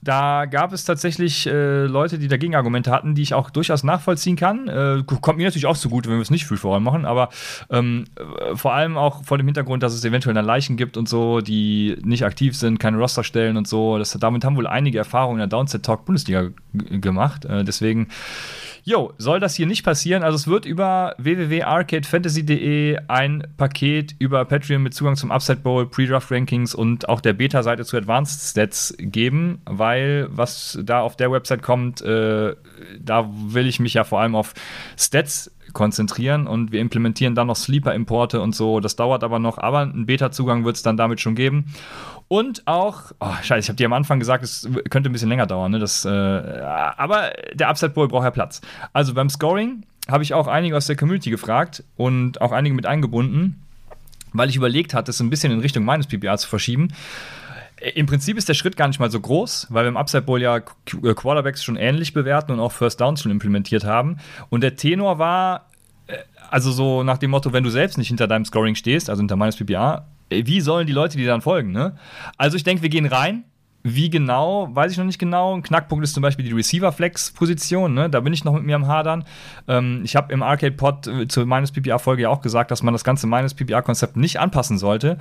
da 0.07 0.45
gab 0.47 0.73
es 0.73 0.85
tatsächlich 0.85 1.47
äh, 1.47 1.85
Leute, 1.87 2.19
die 2.19 2.29
dagegen 2.29 2.55
Argumente 2.55 2.91
hatten, 2.91 3.15
die 3.15 3.23
ich 3.23 3.35
auch 3.35 3.51
durchaus 3.51 3.83
nachvollziehen 3.83 4.37
kann. 4.37 4.69
Äh, 4.69 5.03
kommt 5.21 5.39
mir 5.39 5.45
natürlich 5.45 5.67
auch 5.67 5.77
zugute, 5.77 6.09
wenn 6.09 6.17
wir 6.17 6.23
es 6.23 6.31
nicht 6.31 6.47
free 6.47 6.57
for 6.57 6.75
all 6.75 6.81
machen, 6.81 7.05
aber 7.05 7.29
ähm, 7.71 8.05
äh, 8.17 8.55
vor 8.55 8.73
allem 8.73 8.97
auch 8.97 9.25
vor 9.25 9.39
dem 9.39 9.47
Hintergrund, 9.47 9.83
dass 9.83 9.95
es 9.95 10.05
eventuell 10.05 10.35
dann 10.35 10.45
Leichen 10.45 10.77
gibt 10.77 10.97
und 10.97 11.09
so, 11.09 11.41
die 11.41 11.97
nicht 12.05 12.25
aktiv 12.25 12.57
sind, 12.57 12.79
keine 12.79 12.99
Roster 12.99 13.25
stellen 13.25 13.57
und 13.57 13.67
so. 13.67 13.99
Das, 13.99 14.13
damit 14.13 14.45
haben 14.45 14.57
wohl 14.57 14.67
einige 14.67 14.99
Erfahrungen 14.99 15.41
in 15.41 15.49
der 15.51 15.59
Downset 15.59 15.83
Talk 15.83 16.05
Bundesliga 16.05 16.51
gemacht. 16.73 17.45
Äh, 17.45 17.65
deswegen 17.65 18.09
Jo, 18.89 19.13
soll 19.19 19.41
das 19.41 19.57
hier 19.57 19.67
nicht 19.67 19.83
passieren? 19.83 20.23
Also 20.23 20.37
es 20.37 20.47
wird 20.47 20.65
über 20.65 21.17
www.arcadefantasy.de 21.19 22.97
ein 23.09 23.43
Paket 23.57 24.15
über 24.21 24.45
Patreon 24.45 24.81
mit 24.81 24.95
Zugang 24.95 25.17
zum 25.17 25.33
Upside 25.33 25.59
Bowl, 25.59 25.87
Pre-Draft 25.89 26.31
Rankings 26.31 26.73
und 26.73 27.09
auch 27.09 27.21
der 27.21 27.33
Beta-Seite 27.33 27.85
zu 27.85 27.97
Advanced 27.97 28.49
Stats 28.49 28.95
geben, 28.97 29.61
weil 29.65 30.29
was 30.31 30.79
da 30.85 31.01
auf 31.01 31.17
der 31.17 31.33
Website 31.33 31.63
kommt, 31.63 32.01
äh, 32.03 32.55
da 33.01 33.29
will 33.29 33.67
ich 33.67 33.81
mich 33.81 33.95
ja 33.95 34.05
vor 34.05 34.21
allem 34.21 34.37
auf 34.37 34.55
Stats 34.97 35.51
konzentrieren 35.73 36.47
und 36.47 36.71
wir 36.71 36.81
implementieren 36.81 37.35
dann 37.35 37.49
noch 37.49 37.57
Sleeper-Importe 37.57 38.41
und 38.41 38.55
so. 38.55 38.79
Das 38.79 38.95
dauert 38.95 39.25
aber 39.25 39.41
noch, 39.41 39.59
aber 39.59 39.81
einen 39.81 40.07
Beta-Zugang 40.07 40.65
wird 40.65 40.77
es 40.77 40.83
dann 40.83 40.97
damit 40.97 41.21
schon 41.21 41.35
geben. 41.35 41.75
Und 42.29 42.67
auch, 42.67 43.13
oh, 43.21 43.35
scheiße, 43.41 43.67
ich 43.67 43.69
habe 43.69 43.77
dir 43.77 43.87
am 43.87 43.93
Anfang 43.93 44.19
gesagt, 44.19 44.43
es 44.43 44.69
könnte 44.91 45.09
ein 45.09 45.13
bisschen 45.13 45.29
länger 45.29 45.47
dauern, 45.47 45.71
ne? 45.71 45.79
Das, 45.79 46.05
äh, 46.05 46.09
aber 46.09 47.33
der 47.55 47.69
Upside 47.69 47.93
Bowl 47.93 48.09
braucht 48.09 48.25
ja 48.25 48.31
Platz. 48.33 48.61
Also 48.93 49.15
beim 49.15 49.31
Scoring 49.31 49.85
habe 50.09 50.25
ich 50.25 50.35
auch 50.35 50.49
einige 50.49 50.77
aus 50.77 50.87
der 50.87 50.97
Community 50.97 51.31
gefragt 51.31 51.85
und 51.97 52.41
auch 52.41 52.51
einige 52.51 52.75
mit 52.75 52.87
eingebunden, 52.87 53.63
weil 54.33 54.49
ich 54.49 54.57
überlegt 54.57 54.93
hatte, 54.93 55.11
es 55.11 55.21
ein 55.21 55.31
bisschen 55.31 55.53
in 55.53 55.61
Richtung 55.61 55.85
meines 55.85 56.09
PPA 56.09 56.37
zu 56.37 56.49
verschieben. 56.49 56.89
Im 57.95 58.07
Prinzip 58.07 58.37
ist 58.39 58.49
der 58.49 58.55
Schritt 58.55 58.77
gar 58.77 58.89
nicht 58.89 58.99
mal 58.99 59.11
so 59.11 59.21
groß, 59.21 59.69
weil 59.71 59.85
wir 59.85 59.89
im 59.89 59.97
Upside 59.97 60.23
Bowl 60.23 60.41
ja 60.41 60.57
äh, 60.57 60.63
Quarterbacks 61.15 61.63
schon 61.63 61.77
ähnlich 61.77 62.13
bewerten 62.13 62.51
und 62.51 62.59
auch 62.59 62.73
First 62.73 63.01
Downs 63.01 63.23
schon 63.23 63.31
implementiert 63.31 63.85
haben. 63.85 64.17
Und 64.49 64.63
der 64.63 64.75
Tenor 64.75 65.19
war, 65.19 65.69
äh, 66.09 66.17
also 66.51 66.73
so 66.73 67.05
nach 67.05 67.19
dem 67.19 67.31
Motto, 67.31 67.53
wenn 67.53 67.63
du 67.63 67.71
selbst 67.71 67.99
nicht 67.99 68.09
hinter 68.09 68.27
deinem 68.27 68.45
Scoring 68.47 68.75
stehst, 68.75 69.11
also 69.11 69.21
hinter 69.21 69.37
meines 69.37 69.57
PPA, 69.57 70.07
wie 70.31 70.61
sollen 70.61 70.87
die 70.87 70.93
Leute, 70.93 71.17
die 71.17 71.25
dann 71.25 71.41
folgen, 71.41 71.73
ne? 71.73 71.97
Also 72.37 72.57
ich 72.57 72.65
denke, 72.65 72.83
wir 72.83 72.89
gehen 72.89 73.07
rein. 73.07 73.45
Wie 73.89 74.11
genau, 74.11 74.69
weiß 74.75 74.91
ich 74.91 74.99
noch 74.99 75.05
nicht 75.05 75.21
genau. 75.21 75.55
Ein 75.55 75.63
Knackpunkt 75.63 76.03
ist 76.03 76.13
zum 76.13 76.21
Beispiel 76.21 76.45
die 76.45 76.51
Receiver-Flex-Position. 76.51 77.95
Ne? 77.95 78.11
Da 78.11 78.19
bin 78.19 78.33
ich 78.33 78.43
noch 78.43 78.53
mit 78.53 78.65
mir 78.65 78.75
am 78.75 78.89
Hadern. 78.89 79.23
Ähm, 79.69 80.01
ich 80.03 80.17
habe 80.17 80.33
im 80.33 80.43
Arcade-Pod 80.43 81.07
äh, 81.07 81.29
zur 81.29 81.47
meines 81.47 81.71
PPA-Folge 81.71 82.23
ja 82.23 82.29
auch 82.31 82.41
gesagt, 82.41 82.73
dass 82.73 82.83
man 82.83 82.93
das 82.93 83.05
ganze 83.05 83.29
meines 83.29 83.55
PPA-Konzept 83.55 84.17
nicht 84.17 84.41
anpassen 84.41 84.77
sollte. 84.77 85.19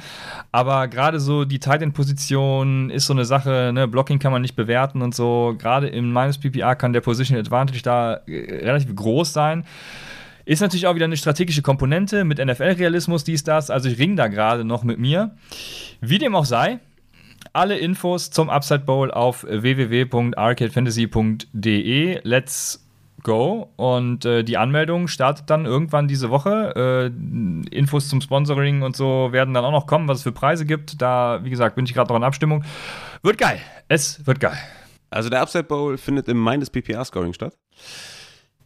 Aber 0.51 0.87
gerade 0.87 1.19
so 1.19 1.45
die 1.45 1.59
Tight-End-Position 1.59 2.89
ist 2.89 3.05
so 3.05 3.13
eine 3.13 3.25
Sache. 3.25 3.69
Ne? 3.71 3.87
Blocking 3.87 4.17
kann 4.17 4.31
man 4.31 4.41
nicht 4.41 4.55
bewerten 4.55 5.03
und 5.03 5.13
so. 5.13 5.53
Gerade 5.59 5.87
im 5.87 6.11
meines 6.11 6.39
PPA 6.39 6.73
kann 6.73 6.91
der 6.91 7.01
Position 7.01 7.37
Advantage 7.37 7.83
da 7.83 8.15
äh, 8.25 8.65
relativ 8.65 8.95
groß 8.95 9.31
sein. 9.31 9.63
Ist 10.45 10.61
natürlich 10.61 10.87
auch 10.87 10.95
wieder 10.95 11.05
eine 11.05 11.17
strategische 11.17 11.61
Komponente 11.61 12.23
mit 12.23 12.37
NFL-Realismus, 12.37 13.23
dies, 13.23 13.43
das. 13.43 13.71
Also 13.71 13.89
ich 13.89 13.97
ring 13.97 14.15
da 14.15 14.27
gerade 14.27 14.63
noch 14.63 14.83
mit 14.83 14.99
mir. 14.99 15.35
Wie 16.01 16.19
dem 16.19 16.35
auch 16.35 16.45
sei, 16.45 16.79
alle 17.53 17.77
Infos 17.77 18.29
zum 18.29 18.49
Upside 18.49 18.81
Bowl 18.81 19.09
auf 19.11 19.43
www.arcadefantasy.de. 19.43 22.19
Let's 22.23 22.85
go. 23.23 23.71
Und 23.75 24.25
äh, 24.25 24.43
die 24.43 24.57
Anmeldung 24.57 25.07
startet 25.07 25.49
dann 25.49 25.65
irgendwann 25.65 26.07
diese 26.07 26.29
Woche. 26.29 26.73
Äh, 26.75 27.07
Infos 27.75 28.07
zum 28.07 28.21
Sponsoring 28.21 28.83
und 28.83 28.95
so 28.95 29.29
werden 29.31 29.53
dann 29.53 29.65
auch 29.65 29.71
noch 29.71 29.87
kommen, 29.87 30.07
was 30.07 30.19
es 30.19 30.23
für 30.23 30.31
Preise 30.31 30.65
gibt. 30.65 31.01
Da, 31.01 31.39
wie 31.43 31.49
gesagt, 31.49 31.75
bin 31.75 31.85
ich 31.85 31.93
gerade 31.93 32.09
noch 32.09 32.17
in 32.17 32.23
Abstimmung. 32.23 32.63
Wird 33.23 33.37
geil. 33.37 33.59
Es 33.87 34.25
wird 34.25 34.39
geil. 34.39 34.57
Also 35.09 35.29
der 35.29 35.41
Upside 35.41 35.65
Bowl 35.65 35.97
findet 35.97 36.27
im 36.27 36.37
Main 36.37 36.59
des 36.59 36.69
PPR-Scoring 36.69 37.33
statt? 37.33 37.57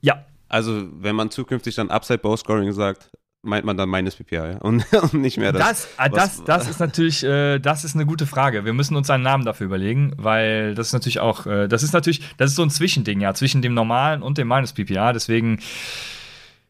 Ja, 0.02 0.26
also, 0.50 0.88
wenn 0.92 1.16
man 1.16 1.32
zukünftig 1.32 1.76
dann 1.76 1.90
Upside 1.90 2.20
Bow 2.20 2.36
Scoring 2.36 2.72
sagt, 2.74 3.10
meint 3.42 3.66
man 3.66 3.78
dann 3.78 3.88
meines 3.88 4.16
PPA, 4.16 4.52
ja? 4.52 4.58
Und, 4.58 4.86
und 5.02 5.14
nicht 5.14 5.38
mehr 5.38 5.52
das. 5.52 5.62
Das, 5.62 5.88
ah, 5.98 6.10
das, 6.10 6.44
das 6.44 6.70
ist 6.70 6.80
natürlich, 6.80 7.24
äh, 7.24 7.60
das 7.60 7.84
ist 7.84 7.96
eine 7.96 8.06
gute 8.06 8.26
Frage. 8.26 8.66
Wir 8.66 8.74
müssen 8.74 8.96
uns 8.96 9.10
einen 9.10 9.24
Namen 9.24 9.46
dafür 9.46 9.66
überlegen, 9.66 10.14
weil 10.18 10.76
das 10.76 10.88
ist 10.88 10.94
natürlich 10.94 11.20
auch, 11.20 11.46
äh, 11.46 11.68
das 11.68 11.84
ist 11.84 11.94
natürlich, 11.94 12.22
das 12.38 12.52
ist 12.52 12.56
so 12.56 12.64
ein 12.64 12.70
Zwischending, 12.70 13.22
ja, 13.22 13.34
zwischen 13.34 13.62
dem 13.62 13.74
normalen 13.74 14.22
und 14.22 14.38
dem 14.38 14.48
meines 14.48 14.74
PPA. 14.74 15.14
Deswegen. 15.14 15.60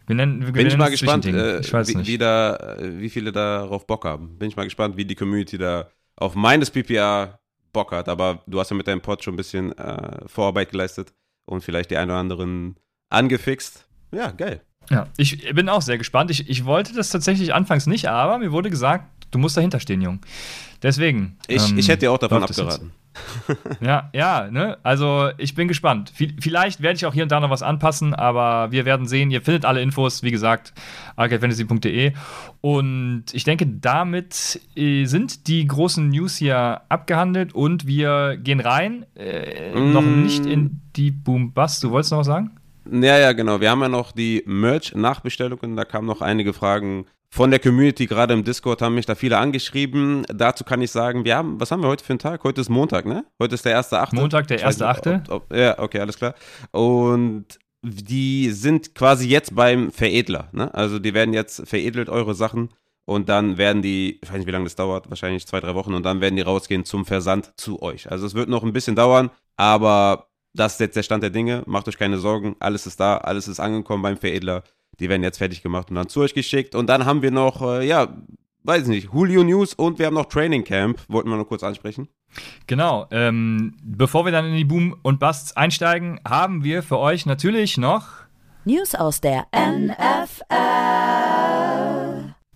Wir 0.05 0.15
nennen, 0.15 0.43
wir 0.43 0.53
Bin 0.53 0.65
ich 0.65 0.75
mal 0.75 0.89
gespannt, 0.89 1.27
äh, 1.27 1.59
ich 1.59 1.71
wie, 1.71 2.07
wie, 2.07 2.17
da, 2.17 2.77
wie 2.79 3.11
viele 3.11 3.31
darauf 3.31 3.85
Bock 3.85 4.05
haben. 4.05 4.39
Bin 4.39 4.49
ich 4.49 4.55
mal 4.55 4.63
gespannt, 4.63 4.97
wie 4.97 5.05
die 5.05 5.13
Community 5.13 5.59
da 5.59 5.87
auf 6.15 6.33
meines 6.33 6.71
PPA 6.71 7.39
Bock 7.71 7.91
hat. 7.91 8.09
Aber 8.09 8.41
du 8.47 8.59
hast 8.59 8.71
ja 8.71 8.75
mit 8.75 8.87
deinem 8.87 9.01
Pod 9.01 9.23
schon 9.23 9.35
ein 9.35 9.37
bisschen 9.37 9.77
äh, 9.77 10.27
Vorarbeit 10.27 10.71
geleistet 10.71 11.13
und 11.45 11.63
vielleicht 11.63 11.91
die 11.91 11.97
einen 11.97 12.09
oder 12.09 12.19
anderen 12.19 12.75
angefixt. 13.09 13.85
Ja, 14.11 14.31
geil. 14.31 14.61
Ja, 14.89 15.07
ich 15.17 15.53
bin 15.53 15.69
auch 15.69 15.81
sehr 15.81 15.97
gespannt. 15.97 16.31
Ich, 16.31 16.49
ich 16.49 16.65
wollte 16.65 16.93
das 16.93 17.09
tatsächlich 17.09 17.53
anfangs 17.53 17.85
nicht, 17.85 18.07
aber 18.07 18.39
mir 18.39 18.51
wurde 18.51 18.69
gesagt, 18.69 19.05
du 19.31 19.37
musst 19.37 19.55
dahinter 19.55 19.79
stehen, 19.79 20.01
Jung. 20.01 20.19
Deswegen. 20.81 21.37
Ich, 21.47 21.69
ähm, 21.69 21.77
ich 21.77 21.87
hätte 21.87 21.99
dir 21.99 22.11
auch 22.11 22.17
davon 22.17 22.43
abgeraten. 22.43 22.91
ja, 23.81 24.09
ja, 24.13 24.49
ne? 24.49 24.77
Also 24.83 25.29
ich 25.37 25.53
bin 25.53 25.67
gespannt. 25.67 26.13
Vielleicht 26.39 26.81
werde 26.81 26.95
ich 26.95 27.05
auch 27.05 27.13
hier 27.13 27.23
und 27.23 27.31
da 27.31 27.39
noch 27.39 27.49
was 27.49 27.63
anpassen, 27.63 28.13
aber 28.13 28.71
wir 28.71 28.85
werden 28.85 29.07
sehen. 29.07 29.29
Ihr 29.29 29.41
findet 29.41 29.65
alle 29.65 29.81
Infos, 29.81 30.23
wie 30.23 30.31
gesagt, 30.31 30.73
arcadefantasy.de. 31.15 32.13
Und 32.61 33.25
ich 33.33 33.43
denke, 33.43 33.67
damit 33.67 34.61
äh, 34.75 35.05
sind 35.05 35.47
die 35.47 35.67
großen 35.67 36.07
News 36.09 36.37
hier 36.37 36.81
abgehandelt 36.89 37.53
und 37.53 37.87
wir 37.87 38.37
gehen 38.37 38.59
rein. 38.59 39.05
Äh, 39.15 39.77
mm. 39.77 39.93
Noch 39.93 40.01
nicht 40.01 40.45
in 40.45 40.81
die 40.95 41.11
Boom 41.11 41.53
Bust. 41.53 41.83
Du 41.83 41.91
wolltest 41.91 42.11
noch 42.11 42.19
was 42.19 42.27
sagen? 42.27 42.51
Ja, 42.91 43.17
ja, 43.17 43.33
genau. 43.33 43.61
Wir 43.61 43.71
haben 43.71 43.81
ja 43.81 43.89
noch 43.89 44.11
die 44.11 44.43
Merch-Nachbestellungen. 44.45 45.75
Da 45.75 45.85
kamen 45.85 46.07
noch 46.07 46.21
einige 46.21 46.53
Fragen 46.53 47.05
von 47.31 47.51
der 47.51 47.59
Community, 47.59 48.07
gerade 48.07 48.33
im 48.33 48.43
Discord, 48.43 48.81
haben 48.81 48.95
mich 48.95 49.05
da 49.05 49.13
viele 49.13 49.37
angeschrieben. 49.37 50.25
Dazu 50.33 50.63
kann 50.63 50.81
ich 50.81 50.91
sagen, 50.91 51.25
wir 51.25 51.35
haben, 51.35 51.59
was 51.59 51.71
haben 51.71 51.83
wir 51.83 51.87
heute 51.87 52.03
für 52.03 52.13
einen 52.13 52.19
Tag? 52.19 52.43
Heute 52.43 52.61
ist 52.61 52.69
Montag, 52.69 53.05
ne? 53.05 53.23
Heute 53.39 53.53
ist 53.55 53.65
der 53.65 53.73
erste 53.73 53.99
Achte. 53.99 54.15
Montag, 54.15 54.47
der 54.47 54.59
erste 54.59 54.87
Achte. 54.87 55.23
Ja, 55.53 55.77
okay, 55.77 55.99
alles 55.99 56.17
klar. 56.17 56.33
Und 56.71 57.45
die 57.83 58.49
sind 58.49 58.95
quasi 58.95 59.29
jetzt 59.29 59.55
beim 59.55 59.91
Veredler, 59.91 60.49
ne? 60.51 60.73
Also 60.73 60.97
die 60.97 61.13
werden 61.13 61.33
jetzt 61.33 61.67
veredelt, 61.67 62.09
eure 62.09 62.33
Sachen. 62.33 62.69
Und 63.05 63.29
dann 63.29 63.57
werden 63.57 63.81
die, 63.81 64.19
ich 64.21 64.29
weiß 64.29 64.37
nicht, 64.37 64.47
wie 64.47 64.51
lange 64.51 64.65
das 64.65 64.75
dauert, 64.75 65.09
wahrscheinlich 65.09 65.47
zwei, 65.47 65.59
drei 65.59 65.75
Wochen. 65.75 65.93
Und 65.93 66.03
dann 66.03 66.21
werden 66.21 66.35
die 66.35 66.41
rausgehen 66.41 66.83
zum 66.85 67.05
Versand 67.05 67.51
zu 67.57 67.81
euch. 67.81 68.11
Also 68.11 68.25
es 68.25 68.33
wird 68.33 68.49
noch 68.49 68.63
ein 68.63 68.73
bisschen 68.73 68.95
dauern, 68.95 69.29
aber 69.55 70.28
das 70.53 70.73
ist 70.73 70.79
jetzt 70.79 70.95
der 70.95 71.03
Stand 71.03 71.23
der 71.23 71.29
Dinge. 71.29 71.63
Macht 71.65 71.87
euch 71.87 71.97
keine 71.97 72.17
Sorgen. 72.17 72.55
Alles 72.59 72.87
ist 72.87 72.99
da, 72.99 73.17
alles 73.17 73.47
ist 73.47 73.59
angekommen 73.59 74.03
beim 74.03 74.17
Veredler. 74.17 74.63
Die 74.99 75.09
werden 75.09 75.23
jetzt 75.23 75.37
fertig 75.37 75.61
gemacht 75.61 75.89
und 75.89 75.95
dann 75.95 76.09
zu 76.09 76.21
euch 76.21 76.33
geschickt. 76.33 76.75
Und 76.75 76.87
dann 76.87 77.05
haben 77.05 77.21
wir 77.21 77.31
noch, 77.31 77.61
äh, 77.61 77.87
ja, 77.87 78.07
weiß 78.63 78.87
nicht, 78.87 79.09
Julio 79.13 79.43
News 79.43 79.73
und 79.73 79.99
wir 79.99 80.07
haben 80.07 80.15
noch 80.15 80.25
Training 80.25 80.63
Camp. 80.63 80.99
Wollten 81.07 81.29
wir 81.29 81.37
noch 81.37 81.47
kurz 81.47 81.63
ansprechen. 81.63 82.09
Genau. 82.67 83.07
Ähm, 83.11 83.77
bevor 83.81 84.25
wir 84.25 84.31
dann 84.31 84.45
in 84.45 84.55
die 84.55 84.65
Boom 84.65 84.95
und 85.01 85.19
Busts 85.19 85.55
einsteigen, 85.55 86.19
haben 86.27 86.63
wir 86.63 86.83
für 86.83 86.99
euch 86.99 87.25
natürlich 87.25 87.77
noch 87.77 88.07
News 88.65 88.93
aus 88.93 89.21
der 89.21 89.47
NFL. 89.55 91.38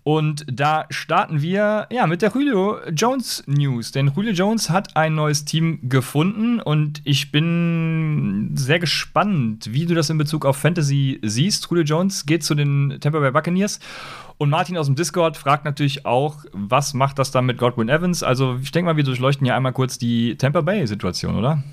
Und 0.04 0.46
da 0.52 0.86
starten 0.90 1.42
wir 1.42 1.88
ja 1.90 2.08
mit 2.08 2.22
der 2.22 2.32
Julio 2.32 2.78
Jones 2.90 3.44
News. 3.48 3.92
Denn 3.94 4.12
Julio 4.14 4.34
Jones 4.34 4.70
hat 4.70 4.98
ein 4.98 5.16
neues 5.16 5.46
Team 5.46 5.80
gefunden 5.84 6.60
und 6.60 7.02
ich 7.06 7.32
bin 7.32 8.52
sehr 8.56 8.80
gespannt, 8.80 9.72
wie 9.72 9.86
du 9.86 9.96
das 9.96 10.10
in 10.10 10.18
Bezug 10.18 10.46
auf 10.46 10.58
Fantasy 10.58 11.20
siehst. 11.22 11.68
Julio 11.70 11.86
Jones 11.86 12.26
geht 12.26 12.44
zu 12.44 12.54
den 12.54 12.98
Tampa 13.00 13.20
Bay 13.20 13.32
Buccaneers 13.32 13.80
und 14.38 14.50
Martin 14.50 14.78
aus 14.78 14.88
dem 14.88 14.96
Discord 14.96 15.38
fragt 15.38 15.64
natürlich 15.64 16.06
auch, 16.06 16.44
was 16.52 16.94
macht 16.94 17.18
das 17.18 17.32
dann 17.32 17.46
mit 17.46 17.58
Godwin 17.58 17.88
Evans? 17.88 18.24
Also 18.24 18.58
ich 18.62 18.72
denke 18.72 18.92
mal, 18.92 18.98
wir 18.98 19.06
durchleuchten 19.06 19.48
ja 19.48 19.56
einmal 19.56 19.74
kurz 19.74 19.98
die 19.98 20.36
Tampa 20.36 20.62
Bay 20.62 20.86
Situation, 20.86 21.36
oder? 21.36 21.64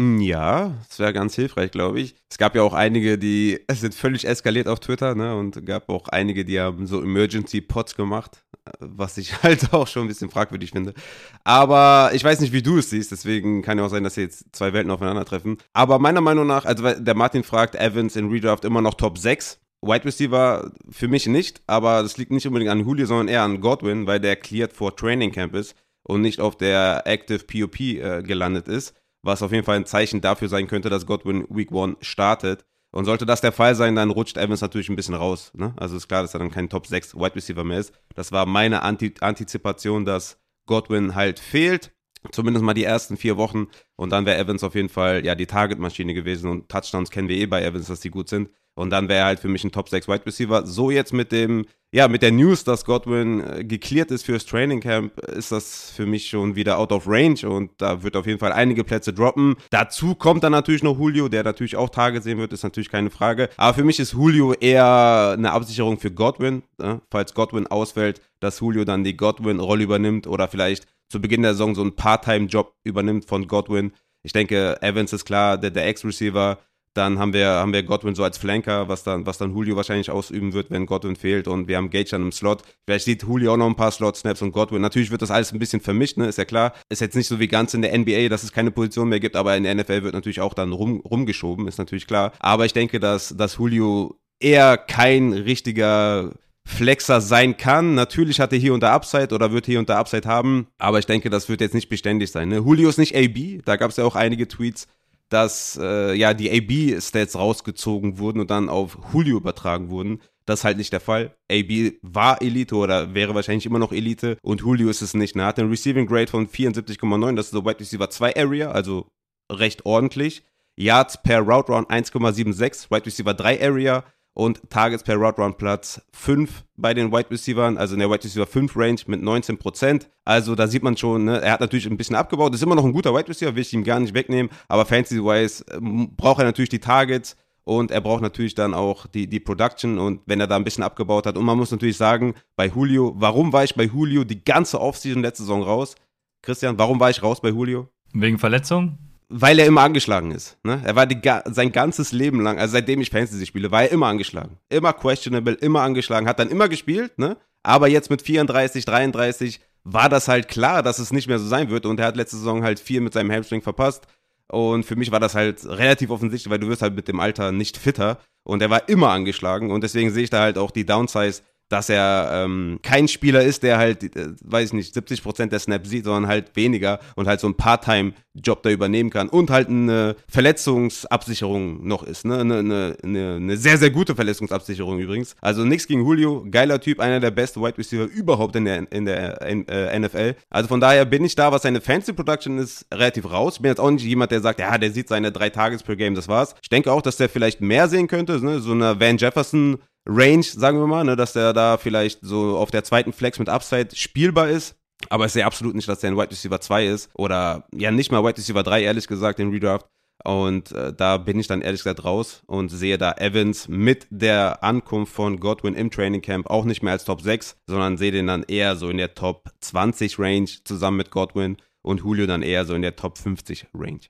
Hm, 0.00 0.20
ja, 0.20 0.74
das 0.86 1.00
wäre 1.00 1.12
ganz 1.12 1.34
hilfreich, 1.34 1.72
glaube 1.72 1.98
ich. 2.00 2.14
Es 2.30 2.38
gab 2.38 2.54
ja 2.54 2.62
auch 2.62 2.72
einige, 2.72 3.18
die 3.18 3.58
es 3.66 3.80
sind 3.80 3.94
völlig 3.94 4.26
eskaliert 4.26 4.68
auf 4.68 4.78
Twitter, 4.78 5.16
ne? 5.16 5.34
Und 5.36 5.66
gab 5.66 5.88
auch 5.88 6.06
einige, 6.08 6.44
die 6.44 6.60
haben 6.60 6.86
so 6.86 7.02
Emergency 7.02 7.60
Pots 7.60 7.96
gemacht, 7.96 8.44
was 8.78 9.18
ich 9.18 9.32
halt 9.42 9.72
auch 9.74 9.88
schon 9.88 10.04
ein 10.04 10.08
bisschen 10.08 10.30
fragwürdig 10.30 10.70
finde. 10.70 10.94
Aber 11.42 12.10
ich 12.14 12.22
weiß 12.22 12.40
nicht, 12.40 12.52
wie 12.52 12.62
du 12.62 12.78
es 12.78 12.90
siehst, 12.90 13.10
deswegen 13.10 13.62
kann 13.62 13.78
ja 13.78 13.86
auch 13.86 13.90
sein, 13.90 14.04
dass 14.04 14.14
hier 14.14 14.24
jetzt 14.24 14.54
zwei 14.54 14.72
Welten 14.72 14.92
aufeinandertreffen. 14.92 15.58
Aber 15.72 15.98
meiner 15.98 16.20
Meinung 16.20 16.46
nach, 16.46 16.64
also 16.64 16.94
der 16.94 17.14
Martin 17.16 17.42
fragt, 17.42 17.74
Evans 17.74 18.14
in 18.14 18.30
Redraft 18.30 18.64
immer 18.64 18.80
noch 18.80 18.94
Top 18.94 19.18
6. 19.18 19.58
Wide 19.80 20.04
Receiver 20.04 20.72
für 20.90 21.06
mich 21.06 21.26
nicht, 21.26 21.62
aber 21.68 22.02
das 22.02 22.16
liegt 22.16 22.32
nicht 22.32 22.46
unbedingt 22.46 22.70
an 22.70 22.80
Julio, 22.80 23.06
sondern 23.06 23.28
eher 23.28 23.42
an 23.42 23.60
Godwin, 23.60 24.08
weil 24.08 24.18
der 24.18 24.34
cleared 24.34 24.72
vor 24.72 24.96
Training 24.96 25.30
Camp 25.30 25.54
ist 25.54 25.76
und 26.02 26.20
nicht 26.20 26.40
auf 26.40 26.56
der 26.56 27.02
Active 27.06 27.44
POP 27.44 27.80
äh, 27.80 28.22
gelandet 28.24 28.66
ist 28.66 28.94
was 29.22 29.42
auf 29.42 29.52
jeden 29.52 29.64
Fall 29.64 29.76
ein 29.76 29.86
Zeichen 29.86 30.20
dafür 30.20 30.48
sein 30.48 30.66
könnte, 30.66 30.90
dass 30.90 31.06
Godwin 31.06 31.46
Week 31.48 31.72
1 31.72 31.96
startet. 32.00 32.64
Und 32.90 33.04
sollte 33.04 33.26
das 33.26 33.42
der 33.42 33.52
Fall 33.52 33.74
sein, 33.74 33.96
dann 33.96 34.10
rutscht 34.10 34.38
Evans 34.38 34.62
natürlich 34.62 34.88
ein 34.88 34.96
bisschen 34.96 35.14
raus. 35.14 35.52
Ne? 35.54 35.74
Also 35.76 35.96
ist 35.96 36.08
klar, 36.08 36.22
dass 36.22 36.34
er 36.34 36.40
dann 36.40 36.50
kein 36.50 36.70
Top 36.70 36.86
6 36.86 37.16
Wide 37.16 37.34
Receiver 37.34 37.62
mehr 37.62 37.80
ist. 37.80 37.92
Das 38.14 38.32
war 38.32 38.46
meine 38.46 38.82
Anti 38.82 39.14
Antizipation, 39.20 40.06
dass 40.06 40.38
Godwin 40.66 41.14
halt 41.14 41.38
fehlt. 41.38 41.92
Zumindest 42.32 42.64
mal 42.64 42.74
die 42.74 42.84
ersten 42.84 43.16
vier 43.16 43.36
Wochen. 43.36 43.68
Und 43.96 44.10
dann 44.10 44.26
wäre 44.26 44.38
Evans 44.38 44.64
auf 44.64 44.74
jeden 44.74 44.88
Fall 44.88 45.24
ja 45.24 45.34
die 45.34 45.46
Target-Maschine 45.46 46.14
gewesen. 46.14 46.50
Und 46.50 46.68
Touchdowns 46.70 47.10
kennen 47.10 47.28
wir 47.28 47.36
eh 47.36 47.46
bei 47.46 47.62
Evans, 47.62 47.88
dass 47.88 48.00
die 48.00 48.10
gut 48.10 48.28
sind. 48.28 48.48
Und 48.78 48.90
dann 48.90 49.08
wäre 49.08 49.20
er 49.20 49.24
halt 49.26 49.40
für 49.40 49.48
mich 49.48 49.64
ein 49.64 49.72
Top 49.72 49.88
6 49.88 50.06
Wide 50.06 50.24
Receiver. 50.24 50.64
So 50.64 50.92
jetzt 50.92 51.12
mit 51.12 51.32
dem, 51.32 51.66
ja, 51.92 52.06
mit 52.06 52.22
der 52.22 52.30
News, 52.30 52.62
dass 52.62 52.84
Godwin 52.84 53.40
äh, 53.40 53.64
geklärt 53.64 54.12
ist 54.12 54.24
fürs 54.24 54.46
Training 54.46 54.80
Camp, 54.80 55.18
ist 55.18 55.50
das 55.50 55.90
für 55.90 56.06
mich 56.06 56.28
schon 56.28 56.54
wieder 56.54 56.78
out 56.78 56.92
of 56.92 57.08
range 57.08 57.48
und 57.48 57.72
da 57.78 58.04
wird 58.04 58.14
auf 58.14 58.26
jeden 58.26 58.38
Fall 58.38 58.52
einige 58.52 58.84
Plätze 58.84 59.12
droppen. 59.12 59.56
Dazu 59.70 60.14
kommt 60.14 60.44
dann 60.44 60.52
natürlich 60.52 60.84
noch 60.84 60.96
Julio, 60.96 61.28
der 61.28 61.42
natürlich 61.42 61.74
auch 61.74 61.90
Tage 61.90 62.20
sehen 62.20 62.38
wird, 62.38 62.52
ist 62.52 62.62
natürlich 62.62 62.88
keine 62.88 63.10
Frage. 63.10 63.48
Aber 63.56 63.74
für 63.74 63.84
mich 63.84 63.98
ist 63.98 64.12
Julio 64.12 64.52
eher 64.52 65.34
eine 65.36 65.50
Absicherung 65.50 65.98
für 65.98 66.12
Godwin, 66.12 66.62
äh, 66.80 66.98
falls 67.10 67.34
Godwin 67.34 67.66
ausfällt, 67.66 68.20
dass 68.38 68.60
Julio 68.60 68.84
dann 68.84 69.02
die 69.02 69.16
Godwin-Rolle 69.16 69.82
übernimmt 69.82 70.28
oder 70.28 70.46
vielleicht 70.46 70.86
zu 71.08 71.20
Beginn 71.20 71.42
der 71.42 71.54
Saison 71.54 71.74
so 71.74 71.80
einen 71.80 71.96
Part-Time-Job 71.96 72.74
übernimmt 72.84 73.24
von 73.24 73.48
Godwin. 73.48 73.90
Ich 74.22 74.32
denke, 74.32 74.80
Evans 74.82 75.12
ist 75.12 75.24
klar, 75.24 75.58
der, 75.58 75.70
der 75.70 75.86
Ex-Receiver. 75.88 76.58
Dann 76.98 77.18
haben 77.20 77.32
wir, 77.32 77.46
haben 77.46 77.72
wir 77.72 77.84
Godwin 77.84 78.16
so 78.16 78.24
als 78.24 78.38
Flanker, 78.38 78.88
was 78.88 79.04
dann, 79.04 79.24
was 79.24 79.38
dann 79.38 79.54
Julio 79.54 79.76
wahrscheinlich 79.76 80.10
ausüben 80.10 80.52
wird, 80.52 80.70
wenn 80.70 80.84
Godwin 80.84 81.14
fehlt. 81.14 81.46
Und 81.46 81.68
wir 81.68 81.76
haben 81.76 81.90
Gage 81.90 82.10
dann 82.10 82.22
im 82.22 82.32
Slot. 82.32 82.62
Vielleicht 82.86 83.04
sieht 83.04 83.22
Julio 83.22 83.52
auch 83.52 83.56
noch 83.56 83.68
ein 83.68 83.76
paar 83.76 83.92
Slot-Snaps 83.92 84.42
und 84.42 84.50
Godwin. 84.50 84.82
Natürlich 84.82 85.12
wird 85.12 85.22
das 85.22 85.30
alles 85.30 85.52
ein 85.52 85.60
bisschen 85.60 85.80
vermischt, 85.80 86.16
ne? 86.16 86.26
Ist 86.26 86.38
ja 86.38 86.44
klar. 86.44 86.74
Ist 86.88 87.00
jetzt 87.00 87.14
nicht 87.14 87.28
so 87.28 87.38
wie 87.38 87.48
ganz 87.48 87.72
in 87.72 87.82
der 87.82 87.96
NBA, 87.96 88.28
dass 88.28 88.42
es 88.42 88.52
keine 88.52 88.72
Position 88.72 89.08
mehr 89.08 89.20
gibt, 89.20 89.36
aber 89.36 89.56
in 89.56 89.62
der 89.62 89.74
NFL 89.76 90.02
wird 90.02 90.14
natürlich 90.14 90.40
auch 90.40 90.54
dann 90.54 90.72
rum, 90.72 91.00
rumgeschoben, 91.00 91.68
ist 91.68 91.78
natürlich 91.78 92.08
klar. 92.08 92.32
Aber 92.40 92.66
ich 92.66 92.72
denke, 92.72 92.98
dass, 92.98 93.36
dass 93.36 93.58
Julio 93.58 94.18
eher 94.40 94.76
kein 94.76 95.32
richtiger 95.32 96.32
Flexer 96.68 97.20
sein 97.20 97.56
kann. 97.56 97.94
Natürlich 97.94 98.40
hat 98.40 98.52
er 98.52 98.58
hier 98.58 98.76
da 98.78 98.94
Upside 98.94 99.34
oder 99.34 99.52
wird 99.52 99.66
hier 99.66 99.82
da 99.82 99.98
Upside 99.98 100.28
haben, 100.28 100.68
aber 100.78 100.98
ich 100.98 101.06
denke, 101.06 101.30
das 101.30 101.48
wird 101.48 101.60
jetzt 101.60 101.74
nicht 101.74 101.88
beständig 101.88 102.30
sein. 102.30 102.48
Ne? 102.48 102.56
Julio 102.56 102.88
ist 102.88 102.98
nicht 102.98 103.16
AB, 103.16 103.64
da 103.64 103.76
gab 103.76 103.90
es 103.90 103.96
ja 103.96 104.04
auch 104.04 104.14
einige 104.14 104.46
Tweets, 104.46 104.86
dass 105.28 105.78
äh, 105.80 106.14
ja 106.14 106.34
die 106.34 106.50
AB-Stats 106.50 107.36
rausgezogen 107.36 108.18
wurden 108.18 108.40
und 108.40 108.50
dann 108.50 108.68
auf 108.68 108.98
Julio 109.12 109.36
übertragen 109.36 109.90
wurden. 109.90 110.20
Das 110.46 110.60
ist 110.60 110.64
halt 110.64 110.78
nicht 110.78 110.92
der 110.92 111.00
Fall. 111.00 111.36
AB 111.50 111.98
war 112.00 112.40
Elite 112.40 112.74
oder 112.74 113.14
wäre 113.14 113.34
wahrscheinlich 113.34 113.66
immer 113.66 113.78
noch 113.78 113.92
Elite 113.92 114.38
und 114.42 114.62
Julio 114.62 114.88
ist 114.88 115.02
es 115.02 115.12
nicht. 115.14 115.36
Er 115.36 115.46
hat 115.46 115.58
einen 115.58 115.70
Receiving 115.70 116.06
Grade 116.06 116.30
von 116.30 116.48
74,9, 116.48 117.36
das 117.36 117.46
ist 117.46 117.52
so 117.52 117.64
Wide 117.64 117.80
Receiver 117.80 118.08
2 118.08 118.36
Area, 118.36 118.70
also 118.70 119.10
recht 119.52 119.84
ordentlich. 119.84 120.42
Yards 120.76 121.20
per 121.22 121.40
Route 121.40 121.72
Round 121.72 121.90
1,76, 121.90 122.90
Wide 122.90 123.04
Receiver 123.04 123.34
3 123.34 123.60
Area, 123.60 124.04
und 124.38 124.70
Targets 124.70 125.02
per 125.02 125.16
Route 125.16 125.42
Run 125.42 125.54
Platz 125.56 126.00
5 126.12 126.64
bei 126.76 126.94
den 126.94 127.10
Wide 127.10 127.28
Receivers, 127.28 127.76
also 127.76 127.94
in 127.94 127.98
der 127.98 128.08
Wide 128.08 128.22
Receiver 128.22 128.46
5 128.46 128.76
Range 128.76 129.00
mit 129.08 129.20
19%. 129.20 130.06
Also 130.24 130.54
da 130.54 130.68
sieht 130.68 130.84
man 130.84 130.96
schon, 130.96 131.24
ne, 131.24 131.42
er 131.42 131.50
hat 131.50 131.60
natürlich 131.60 131.86
ein 131.86 131.96
bisschen 131.96 132.14
abgebaut, 132.14 132.54
ist 132.54 132.62
immer 132.62 132.76
noch 132.76 132.84
ein 132.84 132.92
guter 132.92 133.12
Wide 133.12 133.28
Receiver, 133.28 133.56
will 133.56 133.62
ich 133.62 133.74
ihm 133.74 133.82
gar 133.82 133.98
nicht 133.98 134.14
wegnehmen, 134.14 134.52
aber 134.68 134.86
Fantasy-wise 134.86 135.64
äh, 135.72 135.78
braucht 136.16 136.38
er 136.38 136.44
natürlich 136.44 136.68
die 136.68 136.78
Targets 136.78 137.36
und 137.64 137.90
er 137.90 138.00
braucht 138.00 138.22
natürlich 138.22 138.54
dann 138.54 138.74
auch 138.74 139.08
die, 139.08 139.26
die 139.26 139.40
Production 139.40 139.98
und 139.98 140.20
wenn 140.26 140.38
er 140.38 140.46
da 140.46 140.54
ein 140.54 140.62
bisschen 140.62 140.84
abgebaut 140.84 141.26
hat. 141.26 141.36
Und 141.36 141.44
man 141.44 141.58
muss 141.58 141.72
natürlich 141.72 141.96
sagen, 141.96 142.34
bei 142.54 142.68
Julio, 142.68 143.14
warum 143.16 143.52
war 143.52 143.64
ich 143.64 143.74
bei 143.74 143.84
Julio 143.84 144.22
die 144.22 144.44
ganze 144.44 144.80
Offseason 144.80 145.20
letzte 145.20 145.42
Saison 145.42 145.64
raus? 145.64 145.96
Christian, 146.42 146.78
warum 146.78 147.00
war 147.00 147.10
ich 147.10 147.24
raus 147.24 147.40
bei 147.40 147.48
Julio? 147.48 147.88
Wegen 148.12 148.38
Verletzung? 148.38 148.98
Weil 149.28 149.58
er 149.58 149.66
immer 149.66 149.82
angeschlagen 149.82 150.30
ist. 150.30 150.56
Ne? 150.64 150.80
Er 150.84 150.96
war 150.96 151.06
die, 151.06 151.20
sein 151.46 151.72
ganzes 151.72 152.12
Leben 152.12 152.40
lang, 152.40 152.58
also 152.58 152.72
seitdem 152.72 153.00
ich 153.00 153.10
Fantasy 153.10 153.46
spiele, 153.46 153.70
war 153.70 153.82
er 153.82 153.92
immer 153.92 154.06
angeschlagen. 154.06 154.58
Immer 154.68 154.92
questionable, 154.92 155.54
immer 155.54 155.82
angeschlagen, 155.82 156.26
hat 156.26 156.38
dann 156.38 156.50
immer 156.50 156.68
gespielt, 156.68 157.18
ne? 157.18 157.36
Aber 157.62 157.88
jetzt 157.88 158.08
mit 158.08 158.22
34, 158.22 158.84
33 158.84 159.60
war 159.84 160.08
das 160.08 160.28
halt 160.28 160.48
klar, 160.48 160.82
dass 160.82 160.98
es 160.98 161.12
nicht 161.12 161.28
mehr 161.28 161.38
so 161.38 161.46
sein 161.46 161.70
wird. 161.70 161.86
Und 161.86 162.00
er 162.00 162.06
hat 162.06 162.16
letzte 162.16 162.36
Saison 162.36 162.62
halt 162.62 162.80
viel 162.80 163.00
mit 163.00 163.12
seinem 163.12 163.30
Hamstring 163.30 163.62
verpasst. 163.62 164.06
Und 164.46 164.84
für 164.84 164.96
mich 164.96 165.10
war 165.10 165.20
das 165.20 165.34
halt 165.34 165.66
relativ 165.66 166.10
offensichtlich, 166.10 166.50
weil 166.50 166.60
du 166.60 166.68
wirst 166.68 166.82
halt 166.82 166.94
mit 166.94 167.08
dem 167.08 167.20
Alter 167.20 167.52
nicht 167.52 167.76
fitter. 167.76 168.18
Und 168.42 168.62
er 168.62 168.70
war 168.70 168.88
immer 168.88 169.10
angeschlagen. 169.10 169.70
Und 169.70 169.82
deswegen 169.82 170.10
sehe 170.10 170.24
ich 170.24 170.30
da 170.30 170.40
halt 170.40 170.56
auch 170.56 170.70
die 170.70 170.86
Downsize 170.86 171.42
dass 171.68 171.88
er 171.88 172.30
ähm, 172.32 172.80
kein 172.82 173.08
Spieler 173.08 173.42
ist, 173.42 173.62
der 173.62 173.78
halt, 173.78 174.02
äh, 174.16 174.28
weiß 174.42 174.68
ich 174.68 174.72
nicht, 174.72 174.94
70 174.94 175.22
Prozent 175.22 175.52
der 175.52 175.58
Snaps 175.58 175.90
sieht, 175.90 176.04
sondern 176.04 176.26
halt 176.26 176.56
weniger 176.56 176.98
und 177.14 177.28
halt 177.28 177.40
so 177.40 177.46
ein 177.46 177.54
Part-Time-Job 177.54 178.62
da 178.62 178.70
übernehmen 178.70 179.10
kann 179.10 179.28
und 179.28 179.50
halt 179.50 179.68
eine 179.68 180.16
Verletzungsabsicherung 180.28 181.86
noch 181.86 182.02
ist, 182.02 182.24
ne? 182.24 182.38
Eine, 182.38 182.58
eine, 182.58 182.96
eine, 183.02 183.34
eine 183.36 183.56
sehr, 183.56 183.76
sehr 183.76 183.90
gute 183.90 184.14
Verletzungsabsicherung 184.14 184.98
übrigens. 184.98 185.36
Also 185.40 185.64
nichts 185.64 185.86
gegen 185.86 186.00
Julio, 186.00 186.46
geiler 186.50 186.80
Typ, 186.80 187.00
einer 187.00 187.20
der 187.20 187.30
besten 187.30 187.60
Wide 187.62 187.76
Receiver 187.76 188.04
überhaupt 188.04 188.56
in 188.56 188.64
der, 188.64 188.90
in 188.90 189.04
der 189.04 189.42
äh, 189.42 189.98
NFL. 189.98 190.36
Also 190.50 190.68
von 190.68 190.80
daher 190.80 191.04
bin 191.04 191.24
ich 191.24 191.34
da, 191.34 191.52
was 191.52 191.62
seine 191.62 191.80
Fancy 191.80 192.12
Production 192.12 192.58
ist, 192.58 192.86
relativ 192.92 193.30
raus. 193.30 193.54
Ich 193.56 193.62
bin 193.62 193.70
jetzt 193.70 193.80
auch 193.80 193.90
nicht 193.90 194.04
jemand, 194.04 194.30
der 194.30 194.40
sagt, 194.40 194.60
ja, 194.60 194.78
der 194.78 194.90
sieht 194.90 195.08
seine 195.08 195.32
drei 195.32 195.50
Tages 195.50 195.82
per 195.82 195.96
Game, 195.96 196.14
das 196.14 196.28
war's. 196.28 196.54
Ich 196.62 196.68
denke 196.68 196.92
auch, 196.92 197.02
dass 197.02 197.16
der 197.16 197.28
vielleicht 197.28 197.60
mehr 197.60 197.88
sehen 197.88 198.08
könnte, 198.08 198.42
ne? 198.44 198.60
so 198.60 198.72
eine 198.72 198.98
Van 198.98 199.18
Jefferson 199.18 199.78
Range, 200.08 200.42
sagen 200.42 200.78
wir 200.78 200.86
mal, 200.86 201.04
ne, 201.04 201.16
dass 201.16 201.34
der 201.34 201.52
da 201.52 201.76
vielleicht 201.76 202.20
so 202.22 202.56
auf 202.56 202.70
der 202.70 202.82
zweiten 202.82 203.12
Flex 203.12 203.38
mit 203.38 203.48
Upside 203.48 203.94
spielbar 203.94 204.48
ist. 204.48 204.76
Aber 205.10 205.26
ich 205.26 205.32
sehe 205.32 205.46
absolut 205.46 205.76
nicht, 205.76 205.88
dass 205.88 206.00
der 206.00 206.10
ein 206.10 206.16
Wide 206.16 206.30
Receiver 206.30 206.60
2 206.60 206.86
ist. 206.86 207.10
Oder 207.14 207.68
ja, 207.74 207.90
nicht 207.90 208.10
mal 208.10 208.24
Wide 208.24 208.38
Receiver 208.38 208.62
3, 208.62 208.82
ehrlich 208.82 209.06
gesagt, 209.06 209.38
im 209.38 209.50
Redraft. 209.50 209.86
Und 210.24 210.72
äh, 210.72 210.92
da 210.92 211.16
bin 211.16 211.38
ich 211.38 211.46
dann 211.46 211.62
ehrlich 211.62 211.80
gesagt 211.80 212.04
raus 212.04 212.42
und 212.46 212.70
sehe 212.70 212.98
da 212.98 213.12
Evans 213.12 213.68
mit 213.68 214.08
der 214.10 214.64
Ankunft 214.64 215.12
von 215.12 215.38
Godwin 215.38 215.74
im 215.74 215.92
Training 215.92 216.22
Camp 216.22 216.50
auch 216.50 216.64
nicht 216.64 216.82
mehr 216.82 216.92
als 216.92 217.04
Top 217.04 217.20
6, 217.20 217.56
sondern 217.68 217.96
sehe 217.96 218.10
den 218.10 218.26
dann 218.26 218.42
eher 218.42 218.74
so 218.74 218.88
in 218.90 218.96
der 218.96 219.14
Top 219.14 219.48
20 219.60 220.18
Range 220.18 220.50
zusammen 220.64 220.96
mit 220.96 221.12
Godwin 221.12 221.56
und 221.82 222.00
Julio 222.00 222.26
dann 222.26 222.42
eher 222.42 222.64
so 222.64 222.74
in 222.74 222.82
der 222.82 222.96
Top 222.96 223.16
50 223.16 223.68
Range. 223.74 224.00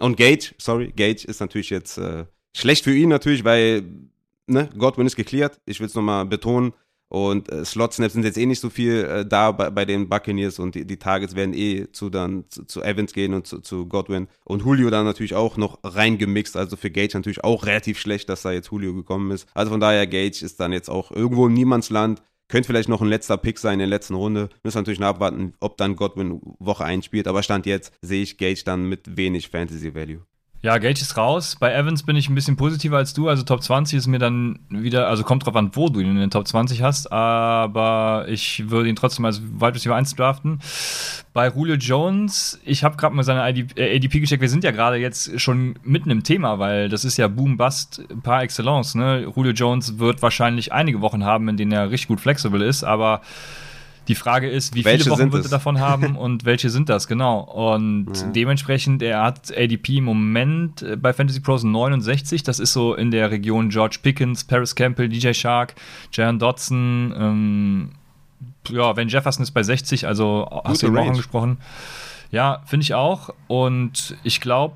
Und 0.00 0.16
Gage, 0.16 0.54
sorry, 0.58 0.92
Gage 0.94 1.24
ist 1.24 1.38
natürlich 1.38 1.70
jetzt 1.70 1.98
äh, 1.98 2.26
schlecht 2.56 2.82
für 2.82 2.94
ihn 2.94 3.08
natürlich, 3.08 3.44
weil 3.44 3.84
ne, 4.46 4.68
Godwin 4.76 5.06
ist 5.06 5.16
geklärt. 5.16 5.60
Ich 5.66 5.80
will 5.80 5.86
es 5.86 5.94
nochmal 5.94 6.26
betonen. 6.26 6.72
Und 7.08 7.48
äh, 7.52 7.64
Slot-Snaps 7.64 8.14
sind 8.14 8.24
jetzt 8.24 8.38
eh 8.38 8.46
nicht 8.46 8.60
so 8.60 8.70
viel 8.70 9.04
äh, 9.04 9.24
da 9.24 9.52
bei, 9.52 9.70
bei, 9.70 9.84
den 9.84 10.08
Buccaneers 10.08 10.58
und 10.58 10.74
die, 10.74 10.84
die, 10.84 10.98
Targets 10.98 11.36
werden 11.36 11.54
eh 11.54 11.86
zu 11.92 12.10
dann 12.10 12.44
zu, 12.48 12.64
zu 12.64 12.82
Evans 12.82 13.12
gehen 13.12 13.34
und 13.34 13.46
zu, 13.46 13.60
zu, 13.60 13.86
Godwin. 13.86 14.26
Und 14.44 14.62
Julio 14.62 14.90
dann 14.90 15.04
natürlich 15.04 15.34
auch 15.34 15.56
noch 15.56 15.78
reingemixt. 15.84 16.56
Also 16.56 16.76
für 16.76 16.90
Gage 16.90 17.14
natürlich 17.14 17.44
auch 17.44 17.66
relativ 17.66 18.00
schlecht, 18.00 18.28
dass 18.28 18.42
da 18.42 18.50
jetzt 18.50 18.70
Julio 18.72 18.94
gekommen 18.94 19.30
ist. 19.30 19.48
Also 19.54 19.70
von 19.70 19.80
daher, 19.80 20.06
Gage 20.06 20.44
ist 20.44 20.58
dann 20.58 20.72
jetzt 20.72 20.88
auch 20.88 21.12
irgendwo 21.12 21.46
im 21.46 21.54
Niemandsland. 21.54 22.20
Könnte 22.48 22.66
vielleicht 22.66 22.88
noch 22.88 23.00
ein 23.00 23.08
letzter 23.08 23.36
Pick 23.36 23.58
sein 23.58 23.74
in 23.74 23.78
der 23.80 23.88
letzten 23.88 24.14
Runde. 24.14 24.48
Müssen 24.64 24.78
natürlich 24.78 25.00
noch 25.00 25.06
abwarten, 25.08 25.54
ob 25.60 25.76
dann 25.76 25.96
Godwin 25.96 26.40
Woche 26.58 26.84
einspielt. 26.84 27.28
Aber 27.28 27.42
Stand 27.42 27.64
jetzt 27.66 27.92
sehe 28.02 28.22
ich 28.22 28.38
Gage 28.38 28.62
dann 28.64 28.88
mit 28.88 29.16
wenig 29.16 29.50
Fantasy 29.50 29.94
Value. 29.94 30.22
Ja, 30.64 30.78
Gage 30.78 31.02
ist 31.02 31.18
raus. 31.18 31.56
Bei 31.60 31.74
Evans 31.74 32.04
bin 32.04 32.16
ich 32.16 32.30
ein 32.30 32.34
bisschen 32.34 32.56
positiver 32.56 32.96
als 32.96 33.12
du. 33.12 33.28
Also 33.28 33.42
Top 33.42 33.62
20 33.62 33.98
ist 33.98 34.06
mir 34.06 34.18
dann 34.18 34.60
wieder, 34.70 35.08
also 35.08 35.22
kommt 35.22 35.44
drauf 35.44 35.54
an, 35.56 35.70
wo 35.74 35.90
du 35.90 36.00
ihn 36.00 36.08
in 36.08 36.16
den 36.16 36.30
Top 36.30 36.48
20 36.48 36.80
hast, 36.80 37.12
aber 37.12 38.24
ich 38.28 38.70
würde 38.70 38.88
ihn 38.88 38.96
trotzdem 38.96 39.26
als 39.26 39.42
Wide 39.42 39.74
Receiver 39.74 39.94
1 39.94 40.14
draften. 40.14 40.60
Bei 41.34 41.48
Julio 41.50 41.74
Jones, 41.74 42.58
ich 42.64 42.82
habe 42.82 42.96
gerade 42.96 43.14
mal 43.14 43.24
seine 43.24 43.42
ADP, 43.42 43.78
äh, 43.78 43.98
gecheckt. 43.98 44.40
Wir 44.40 44.48
sind 44.48 44.64
ja 44.64 44.70
gerade 44.70 44.96
jetzt 44.96 45.38
schon 45.38 45.74
mitten 45.82 46.08
im 46.08 46.22
Thema, 46.22 46.58
weil 46.58 46.88
das 46.88 47.04
ist 47.04 47.18
ja 47.18 47.28
Boom-Bust 47.28 48.02
par 48.22 48.42
excellence. 48.42 48.94
Ne? 48.94 49.30
Julio 49.36 49.52
Jones 49.52 49.98
wird 49.98 50.22
wahrscheinlich 50.22 50.72
einige 50.72 51.02
Wochen 51.02 51.26
haben, 51.26 51.46
in 51.50 51.58
denen 51.58 51.72
er 51.72 51.90
richtig 51.90 52.08
gut 52.08 52.22
flexibel 52.22 52.62
ist, 52.62 52.84
aber 52.84 53.20
die 54.08 54.14
Frage 54.14 54.50
ist, 54.50 54.74
wie 54.74 54.84
welche 54.84 55.04
viele 55.04 55.16
Wochen 55.16 55.32
wird 55.32 55.44
er 55.44 55.50
davon 55.50 55.80
haben 55.80 56.16
und 56.16 56.44
welche 56.44 56.70
sind 56.70 56.88
das, 56.88 57.08
genau. 57.08 57.40
Und 57.40 58.08
ja. 58.14 58.26
dementsprechend, 58.28 59.02
er 59.02 59.22
hat 59.22 59.52
ADP 59.56 59.98
im 59.98 60.04
Moment 60.04 60.82
äh, 60.82 60.96
bei 60.96 61.12
Fantasy 61.12 61.40
Pros 61.40 61.64
69, 61.64 62.42
das 62.42 62.60
ist 62.60 62.72
so 62.72 62.94
in 62.94 63.10
der 63.10 63.30
Region 63.30 63.70
George 63.70 63.98
Pickens, 64.02 64.44
Paris 64.44 64.74
Campbell, 64.74 65.08
DJ 65.08 65.32
Shark, 65.32 65.74
Jaron 66.12 66.38
Dodson, 66.38 67.14
ähm, 67.16 67.90
ja, 68.68 68.96
Van 68.96 69.08
Jefferson 69.08 69.42
ist 69.42 69.52
bei 69.52 69.62
60, 69.62 70.06
also 70.06 70.46
Gute 70.50 70.68
hast 70.68 70.82
du 70.82 70.86
ihn 70.88 70.96
auch 70.96 71.06
angesprochen. 71.06 71.58
Ja, 72.30 72.62
finde 72.66 72.84
ich 72.84 72.94
auch. 72.94 73.30
Und 73.46 74.16
ich 74.24 74.40
glaube, 74.40 74.74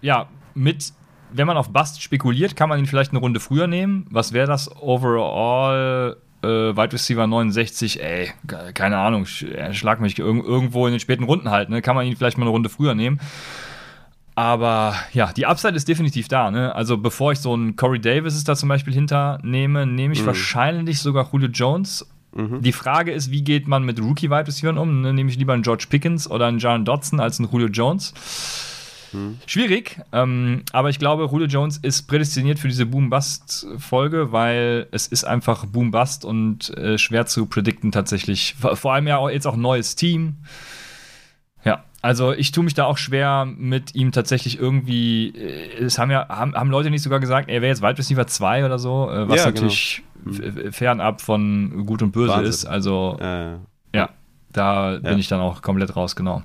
ja, 0.00 0.28
mit 0.54 0.92
wenn 1.32 1.46
man 1.46 1.56
auf 1.56 1.70
Bust 1.70 2.02
spekuliert, 2.02 2.56
kann 2.56 2.68
man 2.68 2.78
ihn 2.78 2.86
vielleicht 2.86 3.10
eine 3.10 3.20
Runde 3.20 3.40
früher 3.40 3.66
nehmen. 3.66 4.06
Was 4.10 4.32
wäre 4.32 4.46
das 4.46 4.74
overall? 4.80 6.16
Äh, 6.46 6.76
Wide 6.76 6.92
Receiver 6.92 7.26
69, 7.26 8.02
ey, 8.02 8.30
keine 8.74 8.98
Ahnung, 8.98 9.26
schlag 9.26 10.00
mich 10.00 10.18
irgendwo 10.18 10.86
in 10.86 10.92
den 10.92 11.00
späten 11.00 11.24
Runden 11.24 11.50
halt, 11.50 11.68
ne? 11.68 11.82
Kann 11.82 11.96
man 11.96 12.06
ihn 12.06 12.16
vielleicht 12.16 12.38
mal 12.38 12.44
eine 12.44 12.50
Runde 12.50 12.68
früher 12.68 12.94
nehmen. 12.94 13.20
Aber 14.36 14.94
ja, 15.14 15.32
die 15.32 15.46
Upside 15.46 15.74
ist 15.74 15.88
definitiv 15.88 16.28
da. 16.28 16.50
Ne? 16.50 16.74
Also 16.74 16.98
bevor 16.98 17.32
ich 17.32 17.38
so 17.38 17.54
einen 17.54 17.74
Corey 17.74 17.98
Davis 17.98 18.44
da 18.44 18.54
zum 18.54 18.68
Beispiel 18.68 18.92
hinternehme, 18.92 19.86
nehme 19.86 20.12
ich 20.12 20.22
mhm. 20.22 20.26
wahrscheinlich 20.26 21.00
sogar 21.00 21.30
Julio 21.32 21.48
Jones. 21.48 22.06
Mhm. 22.34 22.60
Die 22.60 22.72
Frage 22.72 23.12
ist, 23.12 23.30
wie 23.30 23.42
geht 23.42 23.66
man 23.66 23.84
mit 23.84 23.98
Rookie-Wide 23.98 24.46
Receivers 24.46 24.76
um? 24.78 25.00
Ne? 25.00 25.14
Nehme 25.14 25.30
ich 25.30 25.38
lieber 25.38 25.54
einen 25.54 25.62
George 25.62 25.86
Pickens 25.88 26.30
oder 26.30 26.46
einen 26.46 26.58
Jaron 26.58 26.84
Dodson 26.84 27.18
als 27.18 27.40
einen 27.40 27.50
Julio 27.50 27.68
Jones? 27.68 28.12
Hm. 29.12 29.38
Schwierig, 29.46 30.00
ähm, 30.12 30.62
aber 30.72 30.90
ich 30.90 30.98
glaube, 30.98 31.28
Julio 31.30 31.46
Jones 31.46 31.78
ist 31.78 32.02
prädestiniert 32.08 32.58
für 32.58 32.68
diese 32.68 32.86
Boom-Bust-Folge, 32.86 34.32
weil 34.32 34.86
es 34.90 35.06
ist 35.06 35.24
einfach 35.24 35.66
Boom-Bust 35.66 36.24
und 36.24 36.76
äh, 36.76 36.98
schwer 36.98 37.26
zu 37.26 37.46
predikten 37.46 37.92
tatsächlich. 37.92 38.54
Vor 38.58 38.92
allem 38.92 39.06
ja 39.06 39.18
auch 39.18 39.30
jetzt 39.30 39.46
auch 39.46 39.56
neues 39.56 39.96
Team. 39.96 40.36
Ja, 41.64 41.84
also 42.02 42.32
ich 42.32 42.52
tue 42.52 42.64
mich 42.64 42.74
da 42.74 42.84
auch 42.84 42.98
schwer 42.98 43.44
mit 43.44 43.94
ihm 43.94 44.12
tatsächlich 44.12 44.58
irgendwie. 44.58 45.30
Äh, 45.30 45.84
es 45.84 45.98
haben 45.98 46.10
ja 46.10 46.28
haben, 46.28 46.54
haben 46.54 46.70
Leute 46.70 46.90
nicht 46.90 47.02
sogar 47.02 47.20
gesagt, 47.20 47.48
er 47.48 47.62
wäre 47.62 47.70
jetzt 47.70 47.82
Wide 47.82 47.98
Receiver 47.98 48.26
2 48.26 48.64
oder 48.64 48.78
so, 48.78 49.10
äh, 49.10 49.28
was 49.28 49.38
ja, 49.38 49.50
genau. 49.50 49.62
natürlich 49.62 50.02
genau. 50.24 50.72
fernab 50.72 51.20
von 51.20 51.86
Gut 51.86 52.02
und 52.02 52.12
Böse 52.12 52.32
Wahnsinn. 52.32 52.50
ist. 52.50 52.64
Also 52.64 53.18
äh, 53.20 53.54
ja, 53.94 54.10
da 54.52 54.94
ja. 54.94 54.98
bin 54.98 55.18
ich 55.18 55.28
dann 55.28 55.40
auch 55.40 55.62
komplett 55.62 55.96
raus, 55.96 56.16
genau. 56.16 56.42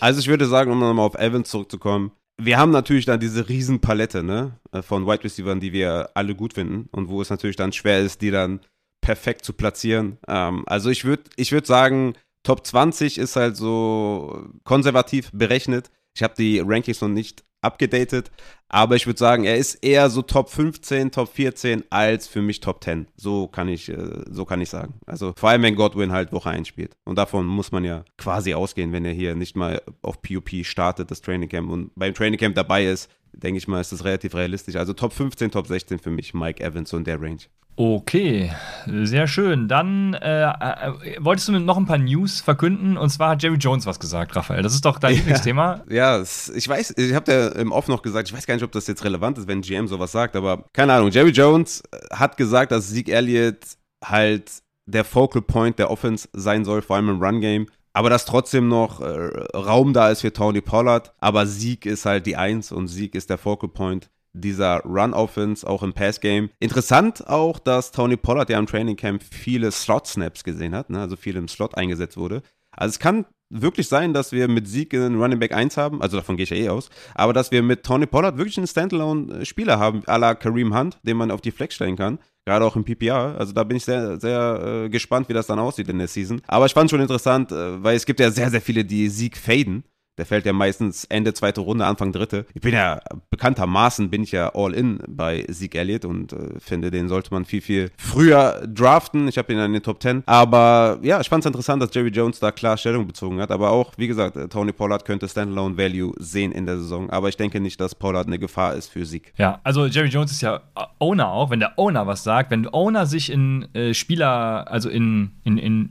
Also 0.00 0.20
ich 0.20 0.28
würde 0.28 0.46
sagen, 0.46 0.70
um 0.70 0.78
nochmal 0.78 1.06
auf 1.06 1.14
Evans 1.14 1.50
zurückzukommen, 1.50 2.12
wir 2.38 2.58
haben 2.58 2.70
natürlich 2.70 3.06
dann 3.06 3.20
diese 3.20 3.48
Riesenpalette 3.48 4.22
ne, 4.22 4.58
äh, 4.72 4.82
von 4.82 5.06
Wide 5.06 5.24
Receivers, 5.24 5.58
die 5.58 5.72
wir 5.72 6.10
alle 6.14 6.34
gut 6.34 6.54
finden 6.54 6.88
und 6.92 7.08
wo 7.08 7.22
es 7.22 7.30
natürlich 7.30 7.56
dann 7.56 7.72
schwer 7.72 8.00
ist, 8.00 8.20
die 8.20 8.30
dann 8.30 8.60
perfekt 9.00 9.44
zu 9.44 9.52
platzieren. 9.52 10.18
Ähm, 10.28 10.64
also 10.66 10.90
ich 10.90 11.04
würde 11.04 11.24
ich 11.36 11.52
würd 11.52 11.66
sagen, 11.66 12.14
Top 12.42 12.64
20 12.64 13.18
ist 13.18 13.36
halt 13.36 13.56
so 13.56 14.46
konservativ 14.64 15.30
berechnet. 15.32 15.90
Ich 16.14 16.22
habe 16.22 16.34
die 16.36 16.60
Rankings 16.60 17.00
noch 17.00 17.08
nicht 17.08 17.42
abgedatet. 17.62 18.30
Aber 18.68 18.96
ich 18.96 19.06
würde 19.06 19.18
sagen, 19.18 19.44
er 19.44 19.56
ist 19.56 19.76
eher 19.76 20.10
so 20.10 20.22
Top 20.22 20.50
15, 20.50 21.12
Top 21.12 21.28
14 21.28 21.84
als 21.90 22.26
für 22.26 22.42
mich 22.42 22.60
Top 22.60 22.82
10. 22.82 23.06
So 23.16 23.46
kann 23.46 23.68
ich, 23.68 23.88
äh, 23.88 24.24
so 24.28 24.44
kann 24.44 24.60
ich 24.60 24.70
sagen. 24.70 24.94
Also 25.06 25.34
vor 25.36 25.50
allem, 25.50 25.62
wenn 25.62 25.76
Godwin 25.76 26.12
halt 26.12 26.32
Woche 26.32 26.50
1 26.50 26.66
spielt. 26.66 26.96
Und 27.04 27.16
davon 27.16 27.46
muss 27.46 27.70
man 27.70 27.84
ja 27.84 28.04
quasi 28.18 28.54
ausgehen, 28.54 28.92
wenn 28.92 29.04
er 29.04 29.12
hier 29.12 29.34
nicht 29.34 29.56
mal 29.56 29.80
auf 30.02 30.20
POP 30.20 30.64
startet, 30.64 31.10
das 31.10 31.20
Training 31.20 31.48
Camp 31.48 31.70
und 31.70 31.92
beim 31.94 32.14
Training 32.14 32.38
Camp 32.38 32.56
dabei 32.56 32.86
ist, 32.86 33.08
denke 33.32 33.58
ich 33.58 33.68
mal, 33.68 33.80
ist 33.80 33.92
das 33.92 34.04
relativ 34.04 34.34
realistisch. 34.34 34.76
Also 34.76 34.92
Top 34.92 35.12
15, 35.12 35.50
Top 35.50 35.66
16 35.66 35.98
für 35.98 36.10
mich 36.10 36.34
Mike 36.34 36.62
Evans 36.62 36.92
und 36.92 37.06
der 37.06 37.20
Range. 37.20 37.42
Okay, 37.78 38.50
sehr 38.86 39.26
schön. 39.26 39.68
Dann 39.68 40.14
äh, 40.14 40.44
äh, 40.44 41.16
wolltest 41.20 41.48
du 41.48 41.52
mir 41.52 41.60
noch 41.60 41.76
ein 41.76 41.84
paar 41.84 41.98
News 41.98 42.40
verkünden 42.40 42.96
und 42.96 43.10
zwar 43.10 43.30
hat 43.30 43.42
Jerry 43.42 43.56
Jones 43.56 43.84
was 43.84 44.00
gesagt, 44.00 44.34
Raphael. 44.34 44.62
Das 44.62 44.72
ist 44.72 44.86
doch 44.86 44.98
dein 44.98 45.12
ja, 45.12 45.18
Lieblingsthema. 45.18 45.82
Ja, 45.90 46.22
ich 46.22 46.68
weiß, 46.68 46.94
ich 46.96 47.14
habe 47.14 47.30
ja 47.30 47.48
im 47.48 47.72
Off 47.72 47.88
noch 47.88 48.00
gesagt, 48.00 48.28
ich 48.28 48.34
weiß 48.34 48.46
gar 48.46 48.54
nicht, 48.54 48.64
ob 48.64 48.72
das 48.72 48.86
jetzt 48.86 49.04
relevant 49.04 49.36
ist, 49.36 49.46
wenn 49.46 49.60
GM 49.60 49.88
sowas 49.88 50.10
sagt, 50.10 50.36
aber 50.36 50.64
keine 50.72 50.94
Ahnung. 50.94 51.10
Jerry 51.10 51.30
Jones 51.30 51.82
hat 52.10 52.38
gesagt, 52.38 52.72
dass 52.72 52.88
Zeke 52.88 53.12
Elliott 53.12 53.58
halt 54.02 54.50
der 54.86 55.04
Focal 55.04 55.42
Point 55.42 55.78
der 55.78 55.90
Offense 55.90 56.30
sein 56.32 56.64
soll, 56.64 56.80
vor 56.80 56.96
allem 56.96 57.10
im 57.10 57.22
Run 57.22 57.42
Game. 57.42 57.66
Aber 57.92 58.08
dass 58.08 58.24
trotzdem 58.24 58.68
noch 58.68 59.00
äh, 59.02 59.30
Raum 59.54 59.92
da 59.92 60.10
ist 60.10 60.22
für 60.22 60.32
Tony 60.32 60.62
Pollard. 60.62 61.12
Aber 61.18 61.46
Sieg 61.46 61.84
ist 61.84 62.06
halt 62.06 62.24
die 62.26 62.36
Eins 62.36 62.72
und 62.72 62.88
Sieg 62.88 63.14
ist 63.14 63.28
der 63.28 63.38
Focal 63.38 63.68
Point 63.68 64.10
dieser 64.40 64.80
Run-Offense, 64.84 65.66
auch 65.66 65.82
im 65.82 65.92
Pass-Game. 65.92 66.50
Interessant 66.60 67.26
auch, 67.26 67.58
dass 67.58 67.90
Tony 67.90 68.16
Pollard 68.16 68.50
ja 68.50 68.58
im 68.58 68.66
Training 68.66 68.96
Camp 68.96 69.22
viele 69.22 69.70
Slot-Snaps 69.70 70.44
gesehen 70.44 70.74
hat, 70.74 70.90
ne? 70.90 71.00
also 71.00 71.16
viel 71.16 71.36
im 71.36 71.48
Slot 71.48 71.76
eingesetzt 71.76 72.16
wurde. 72.16 72.42
Also 72.70 72.90
es 72.90 72.98
kann 72.98 73.24
wirklich 73.48 73.88
sein, 73.88 74.12
dass 74.12 74.32
wir 74.32 74.48
mit 74.48 74.68
Sieg 74.68 74.92
einen 74.92 75.20
Running 75.20 75.38
Back 75.38 75.52
1 75.52 75.76
haben, 75.76 76.02
also 76.02 76.16
davon 76.16 76.36
gehe 76.36 76.44
ich 76.44 76.50
ja 76.50 76.56
eh 76.56 76.68
aus, 76.68 76.90
aber 77.14 77.32
dass 77.32 77.52
wir 77.52 77.62
mit 77.62 77.84
Tony 77.84 78.06
Pollard 78.06 78.36
wirklich 78.38 78.58
einen 78.58 78.66
Standalone-Spieler 78.66 79.78
haben, 79.78 80.02
à 80.04 80.18
la 80.18 80.34
Kareem 80.34 80.76
Hunt, 80.76 80.98
den 81.02 81.16
man 81.16 81.30
auf 81.30 81.40
die 81.40 81.52
Flex 81.52 81.74
stellen 81.74 81.96
kann. 81.96 82.18
Gerade 82.44 82.64
auch 82.64 82.76
im 82.76 82.84
PPR. 82.84 83.34
Also 83.38 83.52
da 83.52 83.64
bin 83.64 83.76
ich 83.76 83.84
sehr, 83.84 84.20
sehr 84.20 84.84
äh, 84.84 84.88
gespannt, 84.88 85.28
wie 85.28 85.32
das 85.32 85.48
dann 85.48 85.58
aussieht 85.58 85.88
in 85.88 85.98
der 85.98 86.06
Season. 86.06 86.40
Aber 86.46 86.66
ich 86.66 86.74
fand 86.74 86.88
schon 86.88 87.00
interessant, 87.00 87.50
äh, 87.50 87.82
weil 87.82 87.96
es 87.96 88.06
gibt 88.06 88.20
ja 88.20 88.30
sehr, 88.30 88.50
sehr 88.50 88.60
viele, 88.60 88.84
die 88.84 89.08
Sieg 89.08 89.36
faden 89.36 89.82
Der 90.18 90.26
fällt 90.26 90.46
ja 90.46 90.52
meistens 90.52 91.04
Ende 91.04 91.34
zweite 91.34 91.60
Runde, 91.60 91.84
Anfang 91.84 92.12
dritte. 92.12 92.46
Ich 92.54 92.62
bin 92.62 92.72
ja 92.72 93.00
bekanntermaßen 93.30 94.08
bin 94.10 94.22
ich 94.22 94.32
ja 94.32 94.54
all 94.54 94.72
in 94.72 94.98
bei 95.08 95.42
Zeke 95.50 95.78
Elliott 95.78 96.04
und 96.04 96.32
äh, 96.32 96.58
finde, 96.58 96.90
den 96.90 97.08
sollte 97.08 97.32
man 97.32 97.44
viel, 97.44 97.60
viel 97.60 97.90
früher 97.98 98.66
draften. 98.66 99.28
Ich 99.28 99.36
habe 99.36 99.52
ihn 99.52 99.58
in 99.58 99.72
den 99.72 99.82
Top 99.82 100.02
10. 100.02 100.22
Aber 100.26 100.98
ja, 101.02 101.20
ich 101.20 101.28
fand 101.28 101.44
es 101.44 101.46
interessant, 101.46 101.82
dass 101.82 101.94
Jerry 101.94 102.08
Jones 102.08 102.40
da 102.40 102.50
klar 102.50 102.76
Stellung 102.76 103.06
bezogen 103.06 103.40
hat. 103.40 103.50
Aber 103.50 103.70
auch, 103.70 103.92
wie 103.96 104.06
gesagt, 104.06 104.36
äh, 104.36 104.48
Tony 104.48 104.72
Pollard 104.72 105.04
könnte 105.04 105.28
Standalone 105.28 105.76
Value 105.76 106.14
sehen 106.18 106.52
in 106.52 106.66
der 106.66 106.78
Saison. 106.78 107.10
Aber 107.10 107.28
ich 107.28 107.36
denke 107.36 107.60
nicht, 107.60 107.80
dass 107.80 107.94
Pollard 107.94 108.26
eine 108.26 108.38
Gefahr 108.38 108.74
ist 108.74 108.88
für 108.88 109.04
Sieg. 109.04 109.32
Ja, 109.36 109.60
also 109.64 109.86
Jerry 109.86 110.08
Jones 110.08 110.32
ist 110.32 110.40
ja 110.40 110.60
Owner 110.98 111.28
auch. 111.28 111.50
Wenn 111.50 111.60
der 111.60 111.78
Owner 111.78 112.06
was 112.06 112.24
sagt, 112.24 112.50
wenn 112.50 112.66
Owner 112.72 113.06
sich 113.06 113.30
in 113.30 113.66
äh, 113.74 113.92
Spieler, 113.92 114.70
also 114.70 114.88
in, 114.88 115.32
in, 115.44 115.58
in 115.58 115.90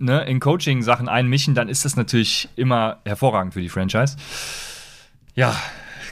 ne, 0.00 0.24
in 0.24 0.40
Coaching-Sachen 0.40 1.08
einmischen, 1.08 1.54
dann 1.54 1.68
ist 1.68 1.84
das 1.84 1.96
natürlich 1.96 2.48
immer 2.56 2.98
hervorragend 3.04 3.54
für 3.54 3.60
die 3.60 3.68
Franchise. 3.68 4.16
Ja, 5.34 5.54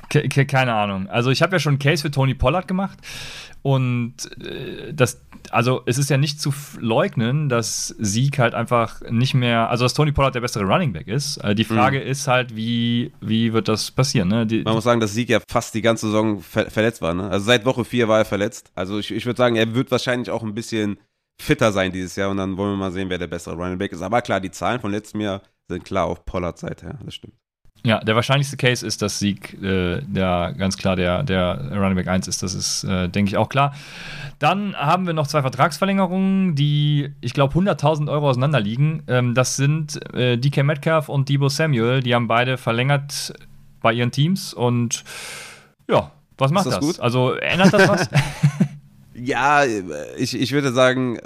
ke 0.09 0.29
ke 0.29 0.46
keine 0.46 0.74
Ahnung. 0.74 1.09
Also 1.09 1.31
ich 1.31 1.42
habe 1.42 1.57
ja 1.57 1.59
schon 1.59 1.72
einen 1.72 1.79
Case 1.79 2.03
für 2.03 2.11
Tony 2.11 2.35
Pollard 2.35 2.68
gemacht 2.68 2.98
und 3.62 4.14
äh, 4.42 4.94
das, 4.94 5.20
also 5.51 5.83
es 5.87 5.98
ist 5.98 6.11
ja 6.11 6.16
nicht 6.16 6.40
zu 6.40 6.55
leugnen, 6.79 7.48
dass 7.48 7.88
Sieg 7.98 8.38
halt 8.38 8.55
einfach 8.55 9.01
nicht 9.11 9.35
mehr, 9.35 9.68
also 9.70 9.85
dass 9.85 9.94
Tony 9.94 10.12
Pollard 10.12 10.35
der 10.35 10.40
bessere 10.40 10.64
Running 10.64 10.92
Back 10.92 11.09
ist. 11.09 11.38
Äh, 11.38 11.55
die 11.55 11.64
Frage 11.64 12.01
mhm. 12.01 12.07
ist 12.07 12.29
halt, 12.29 12.55
wie, 12.55 13.12
wie 13.20 13.53
wird 13.53 13.68
das 13.68 13.90
passieren? 13.90 14.29
Ne? 14.29 14.46
Die, 14.46 14.62
Man 14.62 14.74
muss 14.74 14.85
sagen, 14.85 15.01
dass 15.01 15.12
Sieg 15.12 15.29
ja 15.29 15.40
fast 15.48 15.74
die 15.74 15.83
ganze 15.83 16.07
Saison 16.07 16.40
ver 16.40 16.70
verletzt 16.70 17.03
war. 17.03 17.14
Ne? 17.14 17.29
Also 17.29 17.46
seit 17.46 17.64
Woche 17.64 17.85
4 17.85 18.09
war 18.09 18.18
er 18.18 18.24
verletzt. 18.24 18.70
Also 18.74 18.98
ich, 18.98 19.11
ich 19.11 19.27
würde 19.27 19.38
sagen, 19.38 19.57
er 19.57 19.74
wird 19.74 19.90
wahrscheinlich 19.90 20.31
auch 20.31 20.42
ein 20.42 20.55
bisschen 20.55 20.98
fitter 21.40 21.72
sein 21.72 21.92
dieses 21.92 22.16
Jahr 22.16 22.31
und 22.31 22.37
dann 22.37 22.57
wollen 22.57 22.72
wir 22.72 22.77
mal 22.77 22.92
sehen, 22.92 23.11
wer 23.11 23.18
der 23.18 23.27
bessere 23.27 23.55
Running 23.55 23.79
Back 23.79 23.92
ist. 23.92 24.03
Aber 24.03 24.22
klar, 24.22 24.40
die 24.40 24.51
Zahlen 24.51 24.81
von 24.81 24.90
letztem 24.90 25.20
Jahr 25.20 25.42
sind 25.68 25.85
klar 25.85 26.07
auf 26.07 26.24
Pollards 26.24 26.61
Seite, 26.61 26.87
ja, 26.87 26.98
das 27.05 27.14
stimmt. 27.14 27.35
Ja, 27.85 28.01
der 28.01 28.16
wahrscheinlichste 28.16 28.57
Case 28.57 28.85
ist, 28.85 29.03
dass 29.03 29.20
Sieg 29.20 29.55
äh, 29.62 30.01
der 30.03 30.53
ganz 30.59 30.77
klar 30.77 30.96
der, 30.96 31.22
der 31.22 31.70
Running 31.72 31.94
Back 31.94 32.09
1 32.09 32.27
ist. 32.27 32.42
Das 32.42 32.55
ist, 32.55 32.83
äh, 32.85 33.09
denke 33.09 33.31
ich, 33.31 33.37
auch 33.37 33.48
klar. 33.48 33.72
Dann 34.40 34.74
haben 34.74 35.07
wir 35.07 35.14
noch 35.14 35.29
zwei 35.29 35.42
Vertragsverlängerungen, 35.42 36.57
die, 36.57 37.11
ich 37.20 37.35
glaube, 37.35 37.55
100.000 37.57 38.11
Euro 38.11 38.31
auseinander 38.31 38.59
liegen. 38.59 39.05
Ähm, 39.07 39.35
das 39.35 39.57
sind 39.57 40.03
äh, 40.12 40.37
DK 40.37 40.64
Metcalf 40.64 41.09
und 41.09 41.29
Debo 41.29 41.48
Samuel. 41.48 42.03
Die 42.03 42.14
haben 42.14 42.27
beide 42.27 42.57
verlängert 42.57 43.33
bei 43.81 43.92
ihren 43.92 44.11
Teams. 44.11 44.53
Und 44.53 45.05
ja, 45.88 46.11
was 46.37 46.51
macht 46.51 46.66
ist 46.66 46.72
das? 46.72 46.81
das? 46.81 46.96
Gut? 46.96 47.01
Also 47.01 47.35
ändert 47.35 47.72
das 47.72 47.88
was? 47.88 48.09
Ja, 49.20 49.64
ich, 50.16 50.38
ich 50.38 50.52
würde 50.52 50.72
sagen, 50.72 51.18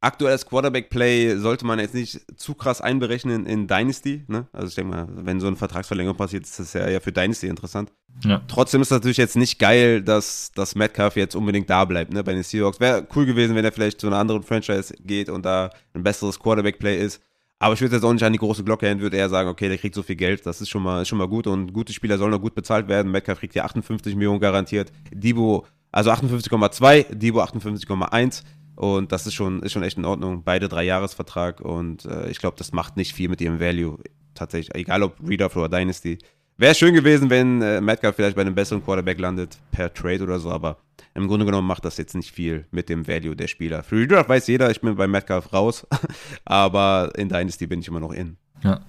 aktuelles 0.00 0.46
Quarterback-Play 0.46 1.36
sollte 1.36 1.66
man 1.66 1.78
jetzt 1.78 1.94
nicht 1.94 2.20
zu 2.36 2.54
krass 2.54 2.80
einberechnen 2.80 3.46
in 3.46 3.66
Dynasty. 3.66 4.24
Ne? 4.28 4.46
Also 4.52 4.68
ich 4.68 4.74
denke 4.74 4.96
mal, 4.96 5.08
wenn 5.10 5.40
so 5.40 5.46
eine 5.46 5.56
Vertragsverlängerung 5.56 6.16
passiert, 6.16 6.44
ist 6.44 6.58
das 6.58 6.72
ja, 6.72 6.88
ja 6.88 7.00
für 7.00 7.12
Dynasty 7.12 7.46
interessant. 7.46 7.92
Ja. 8.24 8.42
Trotzdem 8.48 8.82
ist 8.82 8.90
das 8.90 8.98
natürlich 8.98 9.18
jetzt 9.18 9.36
nicht 9.36 9.58
geil, 9.58 10.02
dass, 10.02 10.50
dass 10.54 10.74
Metcalf 10.74 11.16
jetzt 11.16 11.36
unbedingt 11.36 11.70
da 11.70 11.84
bleibt 11.84 12.12
ne, 12.12 12.24
bei 12.24 12.32
den 12.32 12.42
Seahawks. 12.42 12.80
Wäre 12.80 13.06
cool 13.14 13.26
gewesen, 13.26 13.54
wenn 13.54 13.64
er 13.64 13.72
vielleicht 13.72 14.00
zu 14.00 14.06
einer 14.08 14.18
anderen 14.18 14.42
Franchise 14.42 14.94
geht 15.00 15.28
und 15.28 15.44
da 15.44 15.70
ein 15.94 16.02
besseres 16.02 16.38
Quarterback-Play 16.38 16.98
ist. 16.98 17.20
Aber 17.60 17.74
ich 17.74 17.80
würde 17.80 17.96
jetzt 17.96 18.04
auch 18.04 18.12
nicht 18.12 18.22
an 18.22 18.32
die 18.32 18.38
große 18.38 18.62
Glocke 18.62 18.86
hängen, 18.86 19.00
würde 19.00 19.16
eher 19.16 19.28
sagen, 19.28 19.48
okay, 19.48 19.68
der 19.68 19.78
kriegt 19.78 19.94
so 19.94 20.04
viel 20.04 20.14
Geld, 20.14 20.46
das 20.46 20.60
ist 20.60 20.68
schon 20.68 20.82
mal, 20.82 21.02
ist 21.02 21.08
schon 21.08 21.18
mal 21.18 21.26
gut 21.26 21.48
und 21.48 21.72
gute 21.72 21.92
Spieler 21.92 22.16
sollen 22.16 22.32
auch 22.32 22.40
gut 22.40 22.54
bezahlt 22.54 22.86
werden. 22.86 23.10
Metcalf 23.10 23.40
kriegt 23.40 23.54
ja 23.56 23.64
58 23.64 24.14
Millionen 24.14 24.38
garantiert. 24.38 24.92
Debo 25.12 25.66
also 25.92 26.10
58,2, 26.10 27.14
Debo 27.14 27.42
58,1. 27.42 28.42
Und 28.76 29.10
das 29.10 29.26
ist 29.26 29.34
schon, 29.34 29.62
ist 29.62 29.72
schon 29.72 29.82
echt 29.82 29.98
in 29.98 30.04
Ordnung. 30.04 30.44
Beide 30.44 30.68
drei 30.68 30.84
Jahresvertrag 30.84 31.60
und 31.60 32.04
äh, 32.04 32.30
ich 32.30 32.38
glaube, 32.38 32.56
das 32.56 32.72
macht 32.72 32.96
nicht 32.96 33.12
viel 33.12 33.28
mit 33.28 33.40
ihrem 33.40 33.58
Value. 33.58 33.98
Tatsächlich, 34.34 34.72
egal 34.76 35.02
ob 35.02 35.16
Readoff 35.26 35.56
oder 35.56 35.68
Dynasty. 35.68 36.18
Wäre 36.58 36.74
schön 36.74 36.94
gewesen, 36.94 37.28
wenn 37.28 37.60
äh, 37.60 37.80
Metcalf 37.80 38.16
vielleicht 38.16 38.36
bei 38.36 38.42
einem 38.42 38.54
besseren 38.54 38.84
Quarterback 38.84 39.18
landet, 39.18 39.58
per 39.72 39.92
Trade 39.92 40.22
oder 40.22 40.38
so, 40.38 40.50
aber 40.50 40.78
im 41.14 41.26
Grunde 41.26 41.44
genommen 41.44 41.66
macht 41.66 41.84
das 41.84 41.96
jetzt 41.96 42.14
nicht 42.14 42.30
viel 42.30 42.66
mit 42.70 42.88
dem 42.88 43.08
Value 43.08 43.34
der 43.34 43.48
Spieler. 43.48 43.82
Für 43.82 43.96
Redraft 43.96 44.28
weiß 44.28 44.46
jeder, 44.46 44.70
ich 44.70 44.80
bin 44.80 44.94
bei 44.94 45.08
Metcalf 45.08 45.52
raus, 45.52 45.86
aber 46.44 47.10
in 47.16 47.28
Dynasty 47.28 47.66
bin 47.66 47.80
ich 47.80 47.88
immer 47.88 48.00
noch 48.00 48.12
in. 48.12 48.36
Ja, 48.62 48.80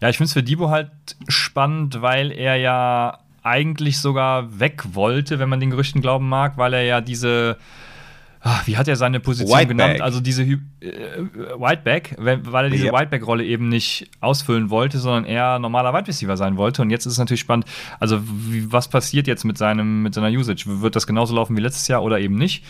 ja 0.00 0.08
ich 0.08 0.16
finde 0.16 0.28
es 0.28 0.32
für 0.32 0.42
Debo 0.42 0.70
halt 0.70 0.90
spannend, 1.28 2.02
weil 2.02 2.32
er 2.32 2.56
ja 2.56 3.20
eigentlich 3.42 3.98
sogar 3.98 4.58
weg 4.58 4.84
wollte, 4.92 5.38
wenn 5.38 5.48
man 5.48 5.60
den 5.60 5.70
Gerüchten 5.70 6.00
glauben 6.00 6.28
mag, 6.28 6.56
weil 6.56 6.74
er 6.74 6.82
ja 6.82 7.00
diese 7.00 7.56
Ach, 8.40 8.66
wie 8.66 8.76
hat 8.76 8.86
er 8.86 8.96
seine 8.96 9.20
Position 9.20 9.58
Whiteback. 9.58 9.76
genannt? 9.76 10.00
Also 10.00 10.20
diese 10.20 10.42
äh, 10.44 10.58
Whiteback, 11.58 12.14
weil 12.18 12.64
er 12.64 12.70
diese 12.70 12.86
ja. 12.86 12.92
Whiteback-Rolle 12.92 13.44
eben 13.44 13.68
nicht 13.68 14.08
ausfüllen 14.20 14.70
wollte, 14.70 14.98
sondern 14.98 15.24
eher 15.24 15.58
normaler 15.58 15.92
Wide 15.92 16.06
Receiver 16.06 16.36
sein 16.36 16.56
wollte. 16.56 16.82
Und 16.82 16.90
jetzt 16.90 17.04
ist 17.06 17.14
es 17.14 17.18
natürlich 17.18 17.40
spannend, 17.40 17.66
also 17.98 18.20
wie, 18.22 18.70
was 18.72 18.88
passiert 18.88 19.26
jetzt 19.26 19.44
mit, 19.44 19.58
seinem, 19.58 20.02
mit 20.02 20.14
seiner 20.14 20.28
Usage? 20.28 20.64
Wird 20.66 20.94
das 20.94 21.06
genauso 21.06 21.34
laufen 21.34 21.56
wie 21.56 21.60
letztes 21.60 21.88
Jahr 21.88 22.02
oder 22.02 22.20
eben 22.20 22.36
nicht? 22.36 22.64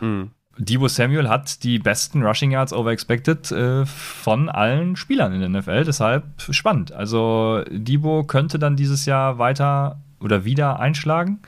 Mhm. 0.00 0.30
Debo 0.58 0.86
Samuel 0.88 1.30
hat 1.30 1.62
die 1.62 1.78
besten 1.78 2.22
Rushing 2.22 2.50
Yards 2.50 2.72
over 2.72 2.90
expected 2.90 3.50
äh, 3.52 3.86
von 3.86 4.50
allen 4.50 4.96
Spielern 4.96 5.32
in 5.32 5.40
der 5.40 5.48
NFL, 5.48 5.84
deshalb 5.84 6.24
spannend. 6.50 6.92
Also 6.92 7.62
Debo 7.70 8.24
könnte 8.24 8.58
dann 8.58 8.76
dieses 8.76 9.06
Jahr 9.06 9.38
weiter 9.38 10.02
oder 10.22 10.44
wieder 10.44 10.80
einschlagen, 10.80 11.40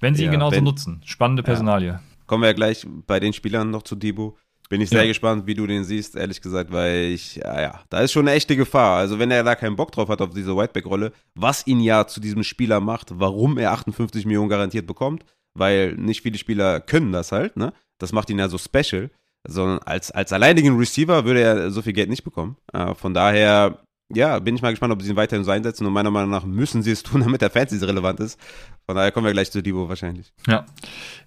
wenn 0.00 0.14
sie 0.14 0.22
ja, 0.22 0.28
ihn 0.28 0.32
genauso 0.32 0.56
wenn, 0.56 0.64
nutzen. 0.64 1.02
Spannende 1.04 1.42
Personalie. 1.42 1.88
Ja. 1.88 2.00
Kommen 2.26 2.42
wir 2.42 2.48
ja 2.48 2.54
gleich 2.54 2.86
bei 3.06 3.20
den 3.20 3.32
Spielern 3.32 3.70
noch 3.70 3.82
zu 3.82 3.96
Debo. 3.96 4.36
Bin 4.70 4.80
ich 4.80 4.88
sehr 4.88 5.02
ja. 5.02 5.08
gespannt, 5.08 5.46
wie 5.46 5.54
du 5.54 5.66
den 5.66 5.84
siehst, 5.84 6.16
ehrlich 6.16 6.40
gesagt, 6.40 6.72
weil 6.72 7.12
ich, 7.12 7.36
ja, 7.36 7.60
ja, 7.60 7.80
da 7.90 8.00
ist 8.00 8.12
schon 8.12 8.26
eine 8.26 8.36
echte 8.36 8.56
Gefahr. 8.56 8.96
Also, 8.96 9.18
wenn 9.18 9.30
er 9.30 9.44
da 9.44 9.54
keinen 9.54 9.76
Bock 9.76 9.92
drauf 9.92 10.08
hat 10.08 10.22
auf 10.22 10.30
diese 10.30 10.56
Whiteback-Rolle, 10.56 11.12
was 11.34 11.66
ihn 11.66 11.80
ja 11.80 12.06
zu 12.06 12.18
diesem 12.18 12.42
Spieler 12.42 12.80
macht, 12.80 13.10
warum 13.12 13.58
er 13.58 13.72
58 13.72 14.24
Millionen 14.24 14.48
garantiert 14.48 14.86
bekommt, 14.86 15.24
weil 15.52 15.94
nicht 15.96 16.22
viele 16.22 16.38
Spieler 16.38 16.80
können 16.80 17.12
das 17.12 17.30
halt, 17.30 17.56
ne? 17.56 17.74
Das 17.98 18.12
macht 18.12 18.30
ihn 18.30 18.38
ja 18.38 18.48
so 18.48 18.58
special. 18.58 19.10
Sondern 19.46 19.78
als, 19.80 20.10
als 20.10 20.32
alleinigen 20.32 20.78
Receiver 20.78 21.26
würde 21.26 21.42
er 21.42 21.70
so 21.70 21.82
viel 21.82 21.92
Geld 21.92 22.08
nicht 22.08 22.24
bekommen. 22.24 22.56
Äh, 22.72 22.94
von 22.94 23.12
daher 23.12 23.83
ja, 24.12 24.38
bin 24.38 24.54
ich 24.54 24.62
mal 24.62 24.70
gespannt, 24.70 24.92
ob 24.92 25.02
sie 25.02 25.10
ihn 25.10 25.16
weiterhin 25.16 25.44
so 25.44 25.50
einsetzen. 25.50 25.86
Und 25.86 25.92
meiner 25.92 26.10
Meinung 26.10 26.30
nach 26.30 26.44
müssen 26.44 26.82
sie 26.82 26.90
es 26.90 27.02
tun, 27.02 27.20
damit 27.24 27.40
der 27.40 27.50
Fantasy 27.50 27.84
relevant 27.84 28.20
ist. 28.20 28.38
Von 28.86 28.96
daher 28.96 29.12
kommen 29.12 29.26
wir 29.26 29.32
gleich 29.32 29.50
zu 29.50 29.62
Debo 29.62 29.88
wahrscheinlich. 29.88 30.32
Ja. 30.46 30.66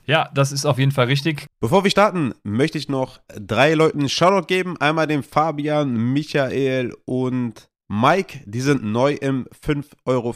Ja, 0.05 0.29
das 0.33 0.51
ist 0.51 0.65
auf 0.65 0.77
jeden 0.77 0.91
Fall 0.91 1.07
richtig. 1.07 1.47
Bevor 1.59 1.83
wir 1.83 1.91
starten, 1.91 2.33
möchte 2.43 2.77
ich 2.77 2.87
noch 2.87 3.19
drei 3.27 3.73
Leuten 3.73 4.07
Shoutout 4.09 4.47
geben. 4.47 4.77
Einmal 4.77 5.07
dem 5.07 5.23
Fabian, 5.23 6.13
Michael 6.13 6.93
und 7.05 7.69
Mike. 7.87 8.41
Die 8.45 8.61
sind 8.61 8.83
neu 8.83 9.13
im 9.13 9.47
5,50 9.65 9.93
Euro 10.05 10.33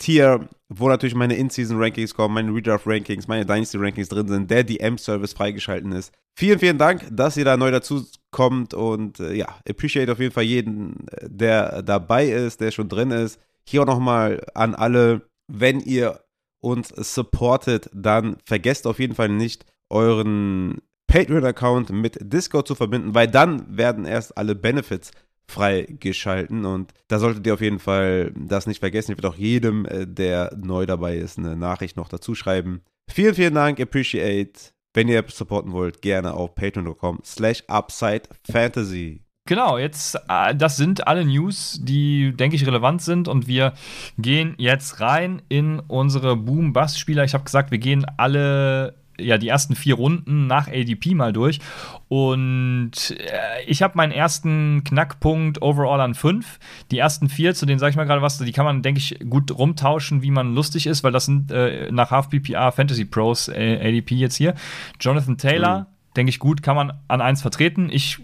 Tier, 0.00 0.48
wo 0.70 0.88
natürlich 0.88 1.14
meine 1.14 1.36
In-Season-Rankings 1.36 2.14
kommen, 2.14 2.34
meine 2.34 2.54
Redraft-Rankings, 2.54 3.28
meine 3.28 3.44
Dynasty-Rankings 3.44 4.08
drin 4.08 4.26
sind, 4.26 4.50
der 4.50 4.64
DM-Service 4.64 5.34
freigeschalten 5.34 5.92
ist. 5.92 6.10
Vielen, 6.34 6.58
vielen 6.58 6.78
Dank, 6.78 7.06
dass 7.12 7.36
ihr 7.36 7.44
da 7.44 7.58
neu 7.58 7.70
dazu 7.70 8.06
kommt 8.30 8.72
und 8.72 9.20
äh, 9.20 9.34
ja, 9.34 9.46
appreciate 9.68 10.10
auf 10.10 10.18
jeden 10.18 10.32
Fall 10.32 10.44
jeden, 10.44 11.06
der 11.22 11.82
dabei 11.82 12.26
ist, 12.28 12.62
der 12.62 12.70
schon 12.70 12.88
drin 12.88 13.10
ist. 13.10 13.38
Hier 13.64 13.82
auch 13.82 13.86
nochmal 13.86 14.42
an 14.54 14.74
alle, 14.74 15.28
wenn 15.48 15.80
ihr 15.80 16.20
uns 16.60 16.88
supportet, 16.88 17.90
dann 17.92 18.38
vergesst 18.46 18.86
auf 18.86 19.00
jeden 19.00 19.14
Fall 19.14 19.28
nicht 19.28 19.66
euren 19.90 20.78
Patreon-Account 21.08 21.90
mit 21.90 22.18
Discord 22.20 22.66
zu 22.66 22.74
verbinden, 22.74 23.14
weil 23.14 23.28
dann 23.28 23.76
werden 23.76 24.06
erst 24.06 24.38
alle 24.38 24.54
Benefits 24.54 25.10
freigeschalten 25.50 26.64
und 26.64 26.92
da 27.08 27.18
solltet 27.18 27.46
ihr 27.46 27.54
auf 27.54 27.60
jeden 27.60 27.78
Fall 27.78 28.32
das 28.36 28.66
nicht 28.66 28.80
vergessen. 28.80 29.12
Ich 29.12 29.18
werde 29.18 29.28
auch 29.28 29.38
jedem, 29.38 29.84
äh, 29.86 30.06
der 30.06 30.56
neu 30.56 30.86
dabei 30.86 31.16
ist, 31.16 31.38
eine 31.38 31.56
Nachricht 31.56 31.96
noch 31.96 32.08
dazu 32.08 32.34
schreiben. 32.34 32.82
Vielen, 33.08 33.34
vielen 33.34 33.54
Dank, 33.54 33.80
appreciate. 33.80 34.72
Wenn 34.94 35.08
ihr 35.08 35.24
supporten 35.28 35.72
wollt, 35.72 36.02
gerne 36.02 36.34
auf 36.34 36.54
patreon.com 36.54 37.20
slash 37.24 37.62
upside 37.68 38.22
fantasy. 38.50 39.22
Genau, 39.46 39.78
jetzt, 39.78 40.16
äh, 40.28 40.54
das 40.54 40.76
sind 40.76 41.08
alle 41.08 41.24
News, 41.24 41.80
die, 41.82 42.32
denke 42.36 42.54
ich, 42.56 42.66
relevant 42.66 43.02
sind 43.02 43.26
und 43.26 43.48
wir 43.48 43.72
gehen 44.18 44.54
jetzt 44.58 45.00
rein 45.00 45.42
in 45.48 45.80
unsere 45.80 46.36
Boom-Bust-Spieler. 46.36 47.24
Ich 47.24 47.34
habe 47.34 47.44
gesagt, 47.44 47.70
wir 47.70 47.78
gehen 47.78 48.06
alle 48.16 48.99
ja 49.20 49.38
die 49.38 49.48
ersten 49.48 49.74
vier 49.74 49.94
Runden 49.94 50.46
nach 50.46 50.68
ADP 50.68 51.14
mal 51.14 51.32
durch. 51.32 51.60
Und 52.08 52.92
äh, 53.10 53.64
ich 53.66 53.82
habe 53.82 53.96
meinen 53.96 54.12
ersten 54.12 54.82
Knackpunkt 54.84 55.62
overall 55.62 56.00
an 56.00 56.14
fünf. 56.14 56.58
Die 56.90 56.98
ersten 56.98 57.28
vier, 57.28 57.54
zu 57.54 57.66
denen 57.66 57.78
sage 57.78 57.90
ich 57.90 57.96
mal 57.96 58.04
gerade 58.04 58.22
was, 58.22 58.38
die 58.38 58.52
kann 58.52 58.64
man, 58.64 58.82
denke 58.82 58.98
ich, 58.98 59.18
gut 59.28 59.56
rumtauschen, 59.56 60.22
wie 60.22 60.30
man 60.30 60.54
lustig 60.54 60.86
ist, 60.86 61.04
weil 61.04 61.12
das 61.12 61.26
sind 61.26 61.50
äh, 61.50 61.90
nach 61.92 62.10
Half 62.10 62.30
PPR 62.30 62.72
Fantasy 62.72 63.04
Pros 63.04 63.48
äh, 63.48 63.78
ADP 63.82 64.14
jetzt 64.16 64.36
hier. 64.36 64.54
Jonathan 65.00 65.36
Taylor. 65.36 65.80
Mhm 65.80 65.86
denke 66.16 66.30
ich, 66.30 66.38
gut, 66.38 66.62
kann 66.62 66.76
man 66.76 66.92
an 67.08 67.20
eins 67.20 67.42
vertreten. 67.42 67.88
Ich 67.90 68.18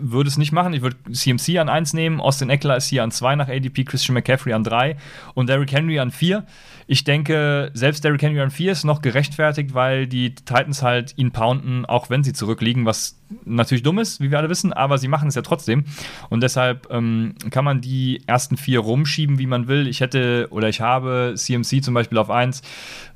würde 0.00 0.28
es 0.28 0.38
nicht 0.38 0.52
machen. 0.52 0.72
Ich 0.72 0.82
würde 0.82 0.96
CMC 1.12 1.58
an 1.58 1.68
1 1.68 1.92
nehmen, 1.94 2.20
Austin 2.20 2.50
Eckler 2.50 2.76
ist 2.76 2.88
hier 2.88 3.02
an 3.02 3.10
2 3.10 3.36
nach 3.36 3.48
ADP, 3.48 3.84
Christian 3.84 4.14
McCaffrey 4.14 4.52
an 4.52 4.64
3 4.64 4.96
und 5.34 5.48
Derrick 5.48 5.72
Henry 5.72 5.98
an 5.98 6.10
4. 6.10 6.44
Ich 6.86 7.04
denke, 7.04 7.70
selbst 7.74 8.04
Derrick 8.04 8.22
Henry 8.22 8.40
an 8.40 8.50
4 8.50 8.72
ist 8.72 8.84
noch 8.84 9.02
gerechtfertigt, 9.02 9.74
weil 9.74 10.06
die 10.06 10.34
Titans 10.34 10.82
halt 10.82 11.14
ihn 11.16 11.30
pounden, 11.30 11.86
auch 11.86 12.10
wenn 12.10 12.24
sie 12.24 12.32
zurückliegen, 12.32 12.86
was 12.86 13.18
natürlich 13.44 13.82
dumm 13.82 13.98
ist, 13.98 14.20
wie 14.20 14.30
wir 14.30 14.38
alle 14.38 14.48
wissen, 14.48 14.72
aber 14.72 14.98
sie 14.98 15.08
machen 15.08 15.28
es 15.28 15.34
ja 15.34 15.42
trotzdem. 15.42 15.84
Und 16.28 16.42
deshalb 16.42 16.88
ähm, 16.90 17.34
kann 17.50 17.64
man 17.64 17.80
die 17.80 18.22
ersten 18.26 18.56
vier 18.56 18.80
rumschieben, 18.80 19.38
wie 19.38 19.46
man 19.46 19.68
will. 19.68 19.86
Ich 19.86 20.00
hätte 20.00 20.48
oder 20.50 20.68
ich 20.68 20.80
habe 20.80 21.34
CMC 21.36 21.82
zum 21.82 21.94
Beispiel 21.94 22.18
auf 22.18 22.30
1, 22.30 22.62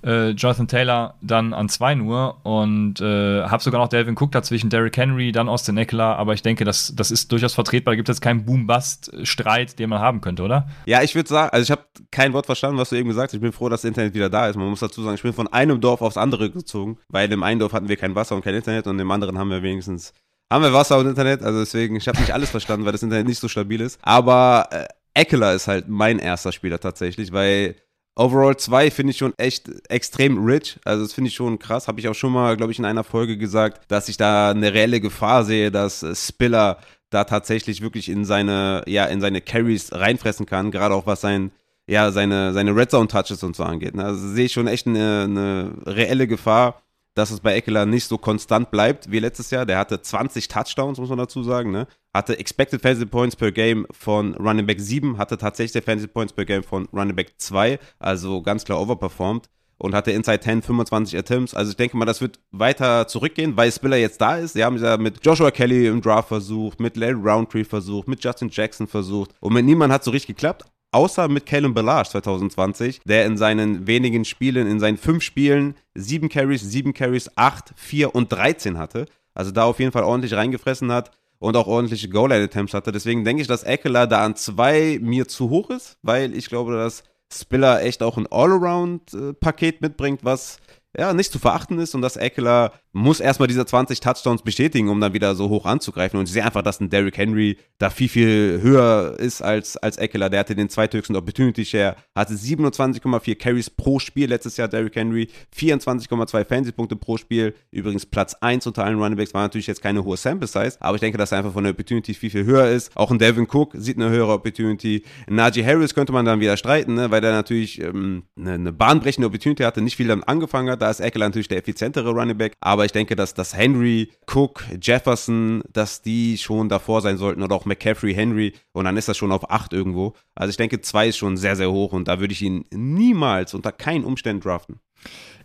äh, 0.04 0.30
Jonathan 0.30 0.68
Taylor 0.68 1.14
dann 1.20 1.52
an 1.52 1.68
2 1.68 1.96
nur 1.96 2.44
und 2.46 3.00
äh, 3.00 3.42
habe 3.44 3.62
sogar 3.62 3.80
noch 3.80 3.88
Delvin 3.88 4.16
Cook 4.16 4.32
dazwischen, 4.32 4.70
Derrick 4.70 4.96
Henry, 4.96 5.32
dann 5.32 5.48
Austin 5.48 5.76
Eckler, 5.76 6.16
aber 6.16 6.25
ich 6.34 6.42
denke, 6.42 6.64
das, 6.64 6.94
das 6.94 7.10
ist 7.10 7.32
durchaus 7.32 7.54
vertretbar. 7.54 7.92
Da 7.92 7.96
gibt 7.96 8.08
es 8.08 8.16
jetzt 8.16 8.22
keinen 8.22 8.44
Boom-Bust-Streit, 8.44 9.78
den 9.78 9.90
man 9.90 10.00
haben 10.00 10.20
könnte, 10.20 10.42
oder? 10.42 10.68
Ja, 10.86 11.02
ich 11.02 11.14
würde 11.14 11.28
sagen, 11.28 11.50
also 11.52 11.62
ich 11.62 11.70
habe 11.70 11.84
kein 12.10 12.32
Wort 12.32 12.46
verstanden, 12.46 12.78
was 12.78 12.90
du 12.90 12.96
eben 12.96 13.08
gesagt 13.08 13.30
hast. 13.30 13.34
Ich 13.34 13.40
bin 13.40 13.52
froh, 13.52 13.68
dass 13.68 13.82
das 13.82 13.88
Internet 13.88 14.14
wieder 14.14 14.30
da 14.30 14.48
ist. 14.48 14.56
Man 14.56 14.68
muss 14.68 14.80
dazu 14.80 15.02
sagen, 15.02 15.16
ich 15.16 15.22
bin 15.22 15.32
von 15.32 15.48
einem 15.48 15.80
Dorf 15.80 16.02
aufs 16.02 16.16
andere 16.16 16.50
gezogen, 16.50 16.98
weil 17.08 17.30
im 17.32 17.42
einen 17.42 17.60
Dorf 17.60 17.72
hatten 17.72 17.88
wir 17.88 17.96
kein 17.96 18.14
Wasser 18.14 18.34
und 18.34 18.42
kein 18.42 18.54
Internet 18.54 18.86
und 18.86 18.98
im 18.98 19.10
anderen 19.10 19.38
haben 19.38 19.50
wir 19.50 19.62
wenigstens 19.62 20.12
haben 20.50 20.62
wir 20.62 20.72
Wasser 20.72 20.98
und 20.98 21.08
Internet, 21.08 21.42
also 21.42 21.58
deswegen, 21.58 21.96
ich 21.96 22.06
habe 22.06 22.20
nicht 22.20 22.32
alles 22.32 22.50
verstanden, 22.50 22.86
weil 22.86 22.92
das 22.92 23.02
Internet 23.02 23.26
nicht 23.26 23.40
so 23.40 23.48
stabil 23.48 23.80
ist. 23.80 23.98
Aber 24.02 24.68
äh, 24.70 24.86
Eckler 25.14 25.54
ist 25.54 25.66
halt 25.66 25.88
mein 25.88 26.18
erster 26.18 26.52
Spieler 26.52 26.78
tatsächlich, 26.78 27.32
weil 27.32 27.74
Overall 28.16 28.56
2 28.56 28.90
finde 28.90 29.10
ich 29.10 29.18
schon 29.18 29.34
echt 29.36 29.70
extrem 29.90 30.42
rich. 30.44 30.78
Also 30.84 31.04
das 31.04 31.12
finde 31.12 31.28
ich 31.28 31.34
schon 31.34 31.58
krass. 31.58 31.86
Habe 31.86 32.00
ich 32.00 32.08
auch 32.08 32.14
schon 32.14 32.32
mal, 32.32 32.56
glaube 32.56 32.72
ich, 32.72 32.78
in 32.78 32.86
einer 32.86 33.04
Folge 33.04 33.36
gesagt, 33.36 33.90
dass 33.90 34.08
ich 34.08 34.16
da 34.16 34.50
eine 34.50 34.72
reelle 34.72 35.00
Gefahr 35.00 35.44
sehe, 35.44 35.70
dass 35.70 36.02
äh, 36.02 36.14
Spiller 36.14 36.78
da 37.10 37.24
tatsächlich 37.24 37.82
wirklich 37.82 38.08
in 38.08 38.24
seine, 38.24 38.82
ja, 38.86 39.04
in 39.04 39.20
seine 39.20 39.40
Carries 39.42 39.92
reinfressen 39.92 40.46
kann, 40.46 40.70
gerade 40.70 40.94
auch 40.94 41.06
was 41.06 41.20
sein, 41.20 41.52
ja, 41.86 42.10
seine, 42.10 42.52
seine 42.52 42.74
Red 42.74 42.90
Zone 42.90 43.06
Touches 43.06 43.42
und 43.44 43.54
so 43.54 43.62
angeht. 43.64 43.94
Ne? 43.94 44.04
Also 44.04 44.26
sehe 44.28 44.46
ich 44.46 44.52
schon 44.52 44.66
echt 44.66 44.86
eine, 44.86 45.24
eine 45.24 45.72
reelle 45.86 46.26
Gefahr 46.26 46.82
dass 47.16 47.30
es 47.30 47.40
bei 47.40 47.54
Eckler 47.54 47.86
nicht 47.86 48.06
so 48.06 48.18
konstant 48.18 48.70
bleibt 48.70 49.10
wie 49.10 49.18
letztes 49.18 49.50
Jahr. 49.50 49.64
Der 49.64 49.78
hatte 49.78 50.00
20 50.00 50.48
Touchdowns, 50.48 50.98
muss 50.98 51.08
man 51.08 51.18
dazu 51.18 51.42
sagen. 51.42 51.70
Ne? 51.70 51.86
Hatte 52.16 52.38
Expected 52.38 52.80
Fantasy 52.80 53.04
Points 53.04 53.36
per 53.36 53.52
Game 53.52 53.86
von 53.90 54.34
Running 54.36 54.64
Back 54.64 54.80
7, 54.80 55.18
hatte 55.18 55.36
tatsächlich 55.36 55.84
Fantasy 55.84 56.06
Points 56.08 56.32
per 56.32 56.46
Game 56.46 56.62
von 56.62 56.88
Running 56.90 57.14
Back 57.14 57.34
2, 57.36 57.78
also 57.98 58.40
ganz 58.40 58.64
klar 58.64 58.80
overperformed. 58.80 59.50
Und 59.76 59.94
hatte 59.94 60.10
Inside 60.12 60.40
10 60.40 60.62
25 60.62 61.18
Attempts. 61.18 61.52
Also 61.52 61.72
ich 61.72 61.76
denke 61.76 61.98
mal, 61.98 62.06
das 62.06 62.22
wird 62.22 62.38
weiter 62.50 63.06
zurückgehen, 63.08 63.58
weil 63.58 63.70
Spiller 63.70 63.98
jetzt 63.98 64.18
da 64.22 64.38
ist. 64.38 64.54
Sie 64.54 64.64
haben 64.64 64.78
ja 64.82 64.96
mit 64.96 65.22
Joshua 65.22 65.50
Kelly 65.50 65.88
im 65.88 66.00
Draft 66.00 66.28
versucht, 66.28 66.80
mit 66.80 66.96
Larry 66.96 67.20
Roundtree 67.22 67.64
versucht, 67.64 68.08
mit 68.08 68.24
Justin 68.24 68.48
Jackson 68.50 68.86
versucht. 68.86 69.32
Und 69.40 69.52
mit 69.52 69.66
niemand 69.66 69.92
hat 69.92 70.02
so 70.02 70.10
richtig 70.10 70.36
geklappt 70.36 70.64
außer 70.92 71.28
mit 71.28 71.44
Callum 71.44 71.74
Ballage 71.74 72.08
2020, 72.08 73.00
der 73.04 73.26
in 73.26 73.36
seinen 73.36 73.86
wenigen 73.86 74.24
Spielen, 74.24 74.66
in 74.66 74.80
seinen 74.80 74.96
fünf 74.96 75.22
Spielen 75.22 75.74
sieben 75.94 76.30
Carries, 76.30 76.62
sieben 76.62 76.94
Carries, 76.94 77.28
acht, 77.36 77.74
vier 77.76 78.14
und 78.14 78.32
13 78.32 78.78
hatte. 78.78 79.04
Also 79.34 79.50
da 79.50 79.64
auf 79.64 79.78
jeden 79.78 79.92
Fall 79.92 80.04
ordentlich 80.04 80.32
reingefressen 80.32 80.90
hat 80.90 81.10
und 81.38 81.56
auch 81.56 81.66
ordentliche 81.66 82.08
Goal-Line-Attempts 82.08 82.74
hatte. 82.74 82.92
Deswegen 82.92 83.24
denke 83.24 83.42
ich, 83.42 83.48
dass 83.48 83.62
Eckler 83.62 84.06
da 84.06 84.24
an 84.24 84.36
zwei 84.36 84.98
mir 85.00 85.28
zu 85.28 85.50
hoch 85.50 85.70
ist, 85.70 85.98
weil 86.02 86.34
ich 86.34 86.48
glaube, 86.48 86.74
dass 86.74 87.04
Spiller 87.32 87.82
echt 87.82 88.02
auch 88.02 88.16
ein 88.16 88.26
All-Around-Paket 88.30 89.80
mitbringt, 89.80 90.24
was 90.24 90.58
ja, 90.96 91.12
nicht 91.12 91.32
zu 91.32 91.38
verachten 91.38 91.78
ist 91.78 91.94
und 91.94 92.02
dass 92.02 92.16
Eckler 92.16 92.72
muss 92.96 93.20
erstmal 93.20 93.46
diese 93.46 93.66
20 93.66 94.00
Touchdowns 94.00 94.42
bestätigen, 94.42 94.88
um 94.88 94.98
dann 95.00 95.12
wieder 95.12 95.34
so 95.34 95.50
hoch 95.50 95.66
anzugreifen. 95.66 96.18
Und 96.18 96.26
ich 96.26 96.32
sehe 96.32 96.44
einfach, 96.44 96.62
dass 96.62 96.80
ein 96.80 96.88
Derrick 96.88 97.18
Henry 97.18 97.58
da 97.78 97.90
viel, 97.90 98.08
viel 98.08 98.60
höher 98.62 99.16
ist 99.18 99.42
als, 99.42 99.76
als 99.76 99.98
Eckler. 99.98 100.30
Der 100.30 100.40
hatte 100.40 100.54
den 100.54 100.70
zweithöchsten 100.70 101.14
Opportunity 101.14 101.66
Share, 101.66 101.96
hatte 102.14 102.32
27,4 102.32 103.34
Carries 103.34 103.68
pro 103.68 103.98
Spiel 103.98 104.30
letztes 104.30 104.56
Jahr, 104.56 104.68
Derrick 104.68 104.96
Henry, 104.96 105.28
24,2 105.54 106.46
Fantasy-Punkte 106.46 106.96
pro 106.96 107.18
Spiel. 107.18 107.54
Übrigens 107.70 108.06
Platz 108.06 108.32
1 108.40 108.66
unter 108.66 108.84
allen 108.84 108.98
Runningbacks 108.98 109.34
war 109.34 109.42
natürlich 109.42 109.66
jetzt 109.66 109.82
keine 109.82 110.02
hohe 110.02 110.16
Sample 110.16 110.48
Size, 110.48 110.78
aber 110.80 110.94
ich 110.94 111.00
denke, 111.00 111.18
dass 111.18 111.32
er 111.32 111.38
einfach 111.38 111.52
von 111.52 111.64
der 111.64 111.74
Opportunity 111.74 112.14
viel, 112.14 112.30
viel 112.30 112.46
höher 112.46 112.68
ist. 112.68 112.96
Auch 112.96 113.10
ein 113.10 113.18
Devin 113.18 113.46
Cook 113.46 113.74
sieht 113.74 113.98
eine 113.98 114.08
höhere 114.08 114.32
Opportunity. 114.32 115.02
Najee 115.28 115.66
Harris 115.66 115.94
könnte 115.94 116.12
man 116.14 116.24
dann 116.24 116.40
wieder 116.40 116.56
streiten, 116.56 116.94
ne, 116.94 117.10
weil 117.10 117.20
der 117.20 117.32
natürlich 117.32 117.78
ähm, 117.78 118.22
eine, 118.38 118.52
eine 118.52 118.72
bahnbrechende 118.72 119.26
Opportunity 119.26 119.64
hatte, 119.64 119.82
nicht 119.82 119.96
viel 119.96 120.08
damit 120.08 120.26
angefangen 120.26 120.70
hat. 120.70 120.80
Da 120.80 120.90
ist 120.90 121.00
Eckler 121.00 121.26
natürlich 121.26 121.48
der 121.48 121.58
effizientere 121.58 122.10
Running 122.10 122.38
Back, 122.38 122.54
aber 122.60 122.85
ich 122.86 122.92
denke, 122.92 123.16
dass, 123.16 123.34
dass 123.34 123.56
Henry, 123.56 124.10
Cook, 124.26 124.64
Jefferson, 124.80 125.62
dass 125.72 126.02
die 126.02 126.38
schon 126.38 126.68
davor 126.68 127.02
sein 127.02 127.18
sollten 127.18 127.42
oder 127.42 127.54
auch 127.54 127.66
McCaffrey, 127.66 128.14
Henry 128.14 128.54
und 128.72 128.86
dann 128.86 128.96
ist 128.96 129.08
das 129.08 129.16
schon 129.16 129.32
auf 129.32 129.50
8 129.50 129.72
irgendwo. 129.72 130.14
Also 130.34 130.50
ich 130.50 130.56
denke, 130.56 130.80
2 130.80 131.08
ist 131.08 131.18
schon 131.18 131.36
sehr, 131.36 131.56
sehr 131.56 131.70
hoch 131.70 131.92
und 131.92 132.08
da 132.08 132.20
würde 132.20 132.32
ich 132.32 132.42
ihn 132.42 132.64
niemals 132.72 133.52
unter 133.54 133.72
keinen 133.72 134.04
Umständen 134.04 134.42
draften. 134.42 134.80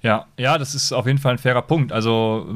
Ja, 0.01 0.27
ja, 0.37 0.57
das 0.57 0.73
ist 0.73 0.93
auf 0.93 1.05
jeden 1.05 1.19
Fall 1.19 1.33
ein 1.33 1.37
fairer 1.37 1.61
Punkt. 1.61 1.91
Also 1.91 2.47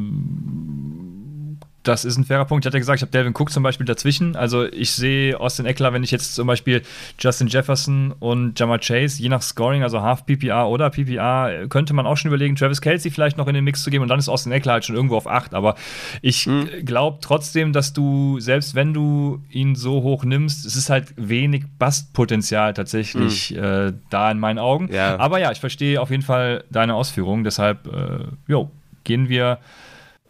das 1.86 2.04
ist 2.04 2.17
ein 2.17 2.26
fairer 2.26 2.45
Punkt. 2.45 2.65
Ich 2.65 2.67
hatte 2.67 2.80
gesagt, 2.80 2.98
ich 2.98 3.02
habe 3.04 3.12
Delvin 3.12 3.34
Cook 3.34 3.52
zum 3.52 3.63
Beispiel 3.63 3.86
dazwischen. 3.86 4.36
Also 4.36 4.65
ich 4.65 4.91
sehe 4.91 5.39
Austin 5.39 5.65
Eckler, 5.65 5.93
wenn 5.93 6.04
ich 6.04 6.12
jetzt 6.12 6.34
zum 6.36 6.48
Beispiel 6.48 6.82
Justin 7.19 7.48
Jefferson 7.48 8.12
und 8.19 8.60
Jamar 8.60 8.80
Chase, 8.80 9.21
je 9.21 9.30
nach 9.30 9.43
Scoring, 9.43 9.84
also 9.84 10.02
Half 10.02 10.26
PPA 10.26 10.65
oder 10.65 10.89
PPA, 10.89 11.67
könnte 11.69 11.93
man 11.93 12.08
auch 12.08 12.17
schon 12.17 12.30
überlegen, 12.30 12.56
Travis 12.56 12.82
Kelsey 12.82 13.12
vielleicht 13.12 13.38
noch 13.38 13.48
in 13.48 13.54
den 13.54 13.63
Mix 13.63 13.84
zu 13.84 13.91
geben 13.91 14.02
und 14.02 14.10
dann 14.10 14.19
ist 14.19 14.30
Austin 14.30 14.52
Eckler 14.52 14.74
halt 14.74 14.86
schon 14.86 14.95
irgendwo 14.95 15.15
auf 15.15 15.28
8. 15.28 15.54
Aber 15.54 15.76
ich 16.21 16.48
mhm. 16.48 16.67
glaube 16.84 17.19
trotzdem, 17.21 17.71
dass 17.71 17.93
du, 17.93 18.39
selbst 18.39 18.74
wenn 18.74 18.93
du 18.93 19.43
ihn 19.52 19.76
so 19.76 20.02
hoch 20.02 20.26
nimmst, 20.26 20.65
es 20.65 20.76
ist 20.76 20.89
halt 20.89 21.13
wenig 21.17 21.65
Bastpotenzial 21.78 22.74
tatsächlich 22.74 23.52
mhm. 23.52 23.63
äh, 23.63 23.93
da 24.10 24.32
in 24.32 24.39
meinen 24.39 24.58
Augen. 24.58 24.89
Ja. 24.91 25.19
Aber 25.19 25.38
ja, 25.38 25.52
ich 25.52 25.60
verstehe 25.60 26.02
auf 26.02 26.10
jeden 26.10 26.24
Fall 26.24 26.63
deine 26.71 26.95
Ausführungen. 26.95 27.43
Deshalb, 27.43 27.86
äh, 27.88 28.26
jo, 28.48 28.71
gehen 29.04 29.30
wir 29.30 29.60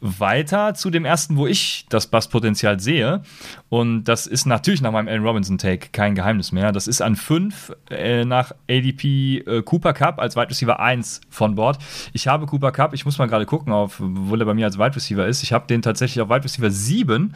weiter 0.06 0.74
zu 0.74 0.90
dem 0.90 1.06
ersten, 1.06 1.38
wo 1.38 1.48
ich 1.48 1.86
das 1.90 2.08
Basspotenzial 2.08 2.80
sehe. 2.80 3.22
Und 3.70 4.06
das 4.06 4.28
ist 4.28 4.46
natürlich 4.46 4.82
nach 4.82 4.92
meinem 4.92 5.08
Allen 5.08 5.24
Robinson-Take 5.24 5.90
kein 5.92 6.16
Geheimnis 6.16 6.52
mehr. 6.52 6.72
Das 6.72 6.88
ist 6.88 7.02
an 7.02 7.16
5 7.16 7.76
äh, 7.90 8.26
nach 8.26 8.52
ADP 8.70 9.40
äh, 9.40 9.62
Cooper 9.64 9.94
Cup 9.94 10.20
als 10.20 10.36
Wide 10.36 10.50
Receiver 10.50 10.80
1 10.80 11.22
von 11.30 11.56
Bord. 11.56 11.80
Ich 12.14 12.28
habe 12.28 12.46
Cooper 12.46 12.72
Cup, 12.72 12.94
ich 12.94 13.06
muss 13.06 13.18
mal 13.18 13.28
gerade 13.28 13.46
gucken, 13.46 13.74
auf, 13.74 13.96
wo 14.00 14.36
er 14.36 14.46
bei 14.46 14.54
mir 14.54 14.66
als 14.66 14.78
Wide 14.78 14.96
Receiver 14.96 15.26
ist. 15.26 15.44
Ich 15.44 15.54
habe 15.54 15.68
den 15.68 15.82
tatsächlich 15.82 16.22
auf 16.22 16.30
Wide 16.30 16.44
Receiver 16.44 16.70
7. 16.70 17.34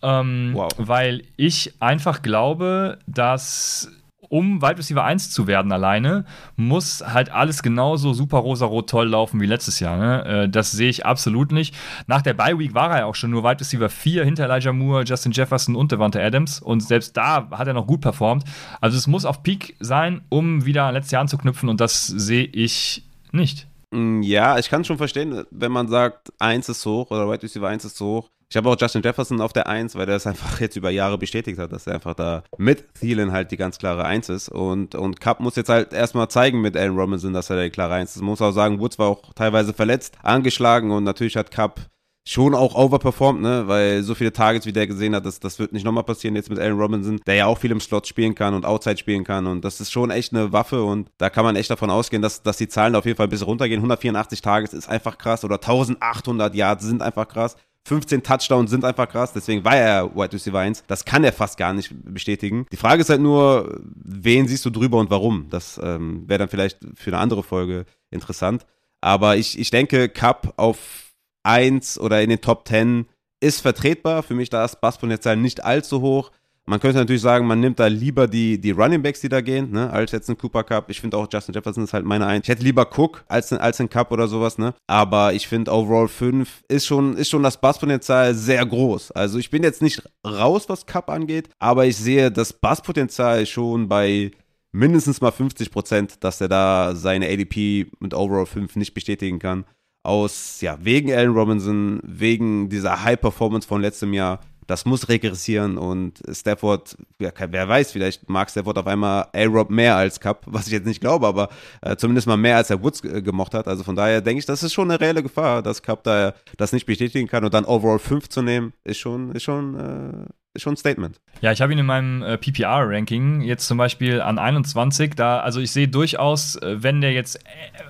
Ähm, 0.00 0.50
wow. 0.54 0.68
Weil 0.76 1.22
ich 1.36 1.74
einfach 1.80 2.22
glaube, 2.22 2.98
dass 3.06 3.90
um 4.28 4.62
Wide 4.62 4.78
Receiver 4.78 5.04
1 5.04 5.30
zu 5.30 5.46
werden 5.46 5.72
alleine, 5.72 6.24
muss 6.56 7.02
halt 7.06 7.30
alles 7.30 7.62
genauso 7.62 8.12
super 8.12 8.38
rosa-rot 8.38 8.88
toll 8.88 9.08
laufen 9.08 9.40
wie 9.40 9.46
letztes 9.46 9.80
Jahr. 9.80 9.96
Ne? 9.96 10.24
Äh, 10.24 10.48
das 10.48 10.70
sehe 10.70 10.88
ich 10.88 11.06
absolut 11.06 11.52
nicht. 11.52 11.74
Nach 12.06 12.22
der 12.22 12.34
Bye 12.34 12.58
Week 12.58 12.74
war 12.74 12.90
er 12.90 12.98
ja 12.98 13.04
auch 13.06 13.14
schon 13.14 13.30
nur 13.30 13.44
Wide 13.44 13.60
Receiver 13.60 13.88
4 13.88 14.24
hinter 14.24 14.44
Elijah 14.44 14.72
Moore, 14.72 15.04
Justin 15.04 15.32
Jefferson 15.32 15.76
und 15.76 15.92
Devante 15.92 16.22
Adams. 16.22 16.60
Und 16.60 16.82
selbst 16.82 17.16
da 17.16 17.48
hat 17.50 17.66
er 17.66 17.74
noch 17.74 17.86
gut 17.86 18.00
performt. 18.00 18.44
Also 18.80 18.96
es 18.96 19.06
muss 19.06 19.24
auf 19.24 19.42
Peak 19.42 19.76
sein, 19.80 20.22
um 20.28 20.64
wieder 20.64 20.84
an 20.84 20.94
letztes 20.94 21.12
Jahr 21.12 21.22
anzuknüpfen. 21.22 21.68
Und 21.68 21.80
das 21.80 22.06
sehe 22.06 22.44
ich 22.44 23.04
nicht. 23.32 23.66
Mm, 23.90 24.22
ja, 24.22 24.58
ich 24.58 24.68
kann 24.68 24.84
schon 24.84 24.98
verstehen, 24.98 25.44
wenn 25.50 25.72
man 25.72 25.88
sagt, 25.88 26.32
1 26.38 26.68
ist 26.68 26.84
hoch 26.84 27.10
oder 27.10 27.30
Wide 27.30 27.42
Receiver 27.42 27.68
1 27.68 27.84
ist 27.84 28.00
hoch. 28.00 28.30
Ich 28.50 28.56
habe 28.56 28.70
auch 28.70 28.76
Justin 28.80 29.02
Jefferson 29.02 29.42
auf 29.42 29.52
der 29.52 29.66
1, 29.66 29.94
weil 29.94 30.06
der 30.06 30.16
es 30.16 30.26
einfach 30.26 30.58
jetzt 30.60 30.76
über 30.76 30.88
Jahre 30.88 31.18
bestätigt 31.18 31.58
hat, 31.58 31.70
dass 31.70 31.86
er 31.86 31.94
einfach 31.94 32.14
da 32.14 32.44
mit 32.56 32.94
Thielen 32.94 33.30
halt 33.30 33.50
die 33.50 33.58
ganz 33.58 33.78
klare 33.78 34.06
1 34.06 34.30
ist. 34.30 34.48
Und, 34.48 34.94
und 34.94 35.20
Cup 35.20 35.40
muss 35.40 35.56
jetzt 35.56 35.68
halt 35.68 35.92
erstmal 35.92 36.28
zeigen 36.28 36.62
mit 36.62 36.74
Allen 36.74 36.96
Robinson, 36.96 37.34
dass 37.34 37.50
er 37.50 37.56
der 37.56 37.68
klare 37.68 37.94
1 37.94 38.16
ist. 38.16 38.22
Muss 38.22 38.40
auch 38.40 38.52
sagen, 38.52 38.80
Woods 38.80 38.98
war 38.98 39.08
auch 39.08 39.34
teilweise 39.34 39.74
verletzt, 39.74 40.16
angeschlagen 40.22 40.90
und 40.92 41.04
natürlich 41.04 41.36
hat 41.36 41.50
Cup 41.50 41.90
schon 42.26 42.54
auch 42.54 42.74
overperformed, 42.74 43.40
ne? 43.40 43.68
Weil 43.68 44.02
so 44.02 44.14
viele 44.14 44.32
Targets, 44.32 44.66
wie 44.66 44.72
der 44.72 44.86
gesehen 44.86 45.14
hat, 45.14 45.24
das, 45.24 45.40
das 45.40 45.58
wird 45.58 45.72
nicht 45.72 45.84
nochmal 45.84 46.04
passieren 46.04 46.36
jetzt 46.36 46.50
mit 46.50 46.58
Allen 46.58 46.78
Robinson, 46.78 47.20
der 47.26 47.34
ja 47.36 47.46
auch 47.46 47.58
viel 47.58 47.70
im 47.70 47.80
Slot 47.80 48.06
spielen 48.06 48.34
kann 48.34 48.54
und 48.54 48.66
Outside 48.66 48.98
spielen 48.98 49.24
kann. 49.24 49.46
Und 49.46 49.64
das 49.64 49.80
ist 49.80 49.90
schon 49.90 50.10
echt 50.10 50.34
eine 50.34 50.52
Waffe 50.52 50.82
und 50.82 51.10
da 51.16 51.30
kann 51.30 51.44
man 51.44 51.56
echt 51.56 51.70
davon 51.70 51.90
ausgehen, 51.90 52.20
dass, 52.20 52.42
dass 52.42 52.58
die 52.58 52.68
Zahlen 52.68 52.94
auf 52.96 53.06
jeden 53.06 53.16
Fall 53.16 53.26
ein 53.26 53.30
bisschen 53.30 53.46
runtergehen. 53.46 53.78
184 53.78 54.42
Targets 54.42 54.74
ist 54.74 54.88
einfach 54.88 55.16
krass 55.16 55.42
oder 55.44 55.56
1800 55.56 56.54
Yards 56.54 56.84
sind 56.84 57.02
einfach 57.02 57.28
krass. 57.28 57.56
15 57.88 58.22
Touchdowns 58.22 58.70
sind 58.70 58.84
einfach 58.84 59.08
krass, 59.08 59.32
deswegen 59.32 59.64
war 59.64 59.76
er 59.76 60.14
Wide 60.14 60.34
Receiver 60.34 60.58
1. 60.58 60.84
Das 60.86 61.04
kann 61.04 61.24
er 61.24 61.32
fast 61.32 61.56
gar 61.56 61.72
nicht 61.72 61.90
bestätigen. 62.04 62.66
Die 62.70 62.76
Frage 62.76 63.00
ist 63.00 63.08
halt 63.08 63.22
nur, 63.22 63.80
wen 63.94 64.46
siehst 64.46 64.64
du 64.66 64.70
drüber 64.70 64.98
und 64.98 65.10
warum? 65.10 65.48
Das 65.48 65.80
ähm, 65.82 66.28
wäre 66.28 66.38
dann 66.38 66.48
vielleicht 66.50 66.78
für 66.94 67.10
eine 67.10 67.18
andere 67.18 67.42
Folge 67.42 67.86
interessant. 68.10 68.66
Aber 69.00 69.36
ich, 69.36 69.58
ich 69.58 69.70
denke, 69.70 70.08
Cup 70.08 70.52
auf 70.56 71.14
1 71.44 71.98
oder 71.98 72.20
in 72.20 72.28
den 72.28 72.40
Top 72.40 72.68
10 72.68 73.06
ist 73.40 73.62
vertretbar. 73.62 74.22
Für 74.22 74.34
mich 74.34 74.50
da 74.50 74.64
ist 74.64 74.80
Basspotenzial 74.80 75.36
nicht 75.36 75.64
allzu 75.64 76.02
hoch. 76.02 76.30
Man 76.68 76.80
könnte 76.80 76.98
natürlich 76.98 77.22
sagen, 77.22 77.46
man 77.46 77.60
nimmt 77.60 77.80
da 77.80 77.86
lieber 77.86 78.28
die, 78.28 78.60
die 78.60 78.72
Running 78.72 79.00
Backs, 79.00 79.22
die 79.22 79.30
da 79.30 79.40
gehen, 79.40 79.70
ne, 79.70 79.88
als 79.90 80.12
jetzt 80.12 80.28
ein 80.28 80.36
Cooper 80.36 80.64
Cup. 80.64 80.90
Ich 80.90 81.00
finde 81.00 81.16
auch 81.16 81.26
Justin 81.32 81.54
Jefferson 81.54 81.82
ist 81.82 81.94
halt 81.94 82.04
meine 82.04 82.26
Eins. 82.26 82.44
Ich 82.44 82.50
hätte 82.50 82.62
lieber 82.62 82.86
Cook 82.94 83.24
als, 83.26 83.50
als 83.54 83.80
ein 83.80 83.88
Cup 83.88 84.12
oder 84.12 84.28
sowas, 84.28 84.58
ne? 84.58 84.74
Aber 84.86 85.32
ich 85.32 85.48
finde 85.48 85.72
overall 85.72 86.08
5 86.08 86.64
ist 86.68 86.84
schon, 86.84 87.16
ist 87.16 87.30
schon 87.30 87.42
das 87.42 87.58
Basspotenzial 87.58 88.34
sehr 88.34 88.66
groß. 88.66 89.12
Also 89.12 89.38
ich 89.38 89.48
bin 89.48 89.62
jetzt 89.62 89.80
nicht 89.80 90.02
raus, 90.26 90.68
was 90.68 90.84
Cup 90.84 91.08
angeht, 91.08 91.48
aber 91.58 91.86
ich 91.86 91.96
sehe 91.96 92.30
das 92.30 92.52
Basspotenzial 92.52 93.46
schon 93.46 93.88
bei 93.88 94.30
mindestens 94.70 95.22
mal 95.22 95.30
50 95.30 95.70
Prozent, 95.70 96.22
dass 96.22 96.38
er 96.42 96.48
da 96.48 96.94
seine 96.94 97.28
ADP 97.28 97.86
mit 97.98 98.12
Overall 98.12 98.44
5 98.44 98.76
nicht 98.76 98.92
bestätigen 98.92 99.38
kann. 99.38 99.64
Aus, 100.02 100.60
ja, 100.60 100.76
wegen 100.82 101.10
Allen 101.14 101.32
Robinson, 101.32 102.00
wegen 102.02 102.68
dieser 102.68 103.04
High 103.04 103.18
Performance 103.18 103.66
von 103.66 103.80
letztem 103.80 104.12
Jahr. 104.12 104.40
Das 104.68 104.84
muss 104.84 105.08
regressieren 105.08 105.78
und 105.78 106.22
Stafford, 106.30 106.94
ja, 107.18 107.30
wer 107.48 107.68
weiß, 107.68 107.90
vielleicht 107.90 108.28
mag 108.28 108.50
Stafford 108.50 108.76
auf 108.76 108.86
einmal 108.86 109.26
A-Rob 109.32 109.70
mehr 109.70 109.96
als 109.96 110.20
Cup, 110.20 110.44
was 110.46 110.66
ich 110.66 110.74
jetzt 110.74 110.86
nicht 110.86 111.00
glaube, 111.00 111.26
aber 111.26 111.48
äh, 111.80 111.96
zumindest 111.96 112.26
mal 112.26 112.36
mehr 112.36 112.56
als 112.56 112.68
er 112.68 112.82
Woods 112.82 113.02
äh, 113.02 113.22
gemocht 113.22 113.54
hat. 113.54 113.66
Also 113.66 113.82
von 113.82 113.96
daher 113.96 114.20
denke 114.20 114.40
ich, 114.40 114.44
das 114.46 114.62
ist 114.62 114.74
schon 114.74 114.90
eine 114.90 115.00
reelle 115.00 115.22
Gefahr, 115.22 115.62
dass 115.62 115.82
Cup 115.82 116.04
da 116.04 116.34
das 116.58 116.74
nicht 116.74 116.84
bestätigen 116.84 117.28
kann 117.28 117.46
und 117.46 117.54
dann 117.54 117.64
Overall 117.64 117.98
5 117.98 118.28
zu 118.28 118.42
nehmen, 118.42 118.74
ist 118.84 118.98
schon, 118.98 119.32
ist 119.32 119.44
schon 119.44 119.74
äh, 119.74 120.26
schon 120.58 120.74
ein 120.74 120.76
Statement. 120.76 121.20
Ja, 121.40 121.52
ich 121.52 121.60
habe 121.60 121.72
ihn 121.72 121.78
in 121.78 121.86
meinem 121.86 122.22
äh, 122.22 122.36
PPR-Ranking 122.36 123.42
jetzt 123.42 123.66
zum 123.66 123.78
Beispiel 123.78 124.20
an 124.20 124.38
21. 124.38 125.14
Da, 125.14 125.40
also 125.40 125.60
ich 125.60 125.70
sehe 125.70 125.88
durchaus, 125.88 126.56
äh, 126.56 126.82
wenn 126.82 127.00
der 127.00 127.12
jetzt 127.12 127.36
äh, 127.36 127.40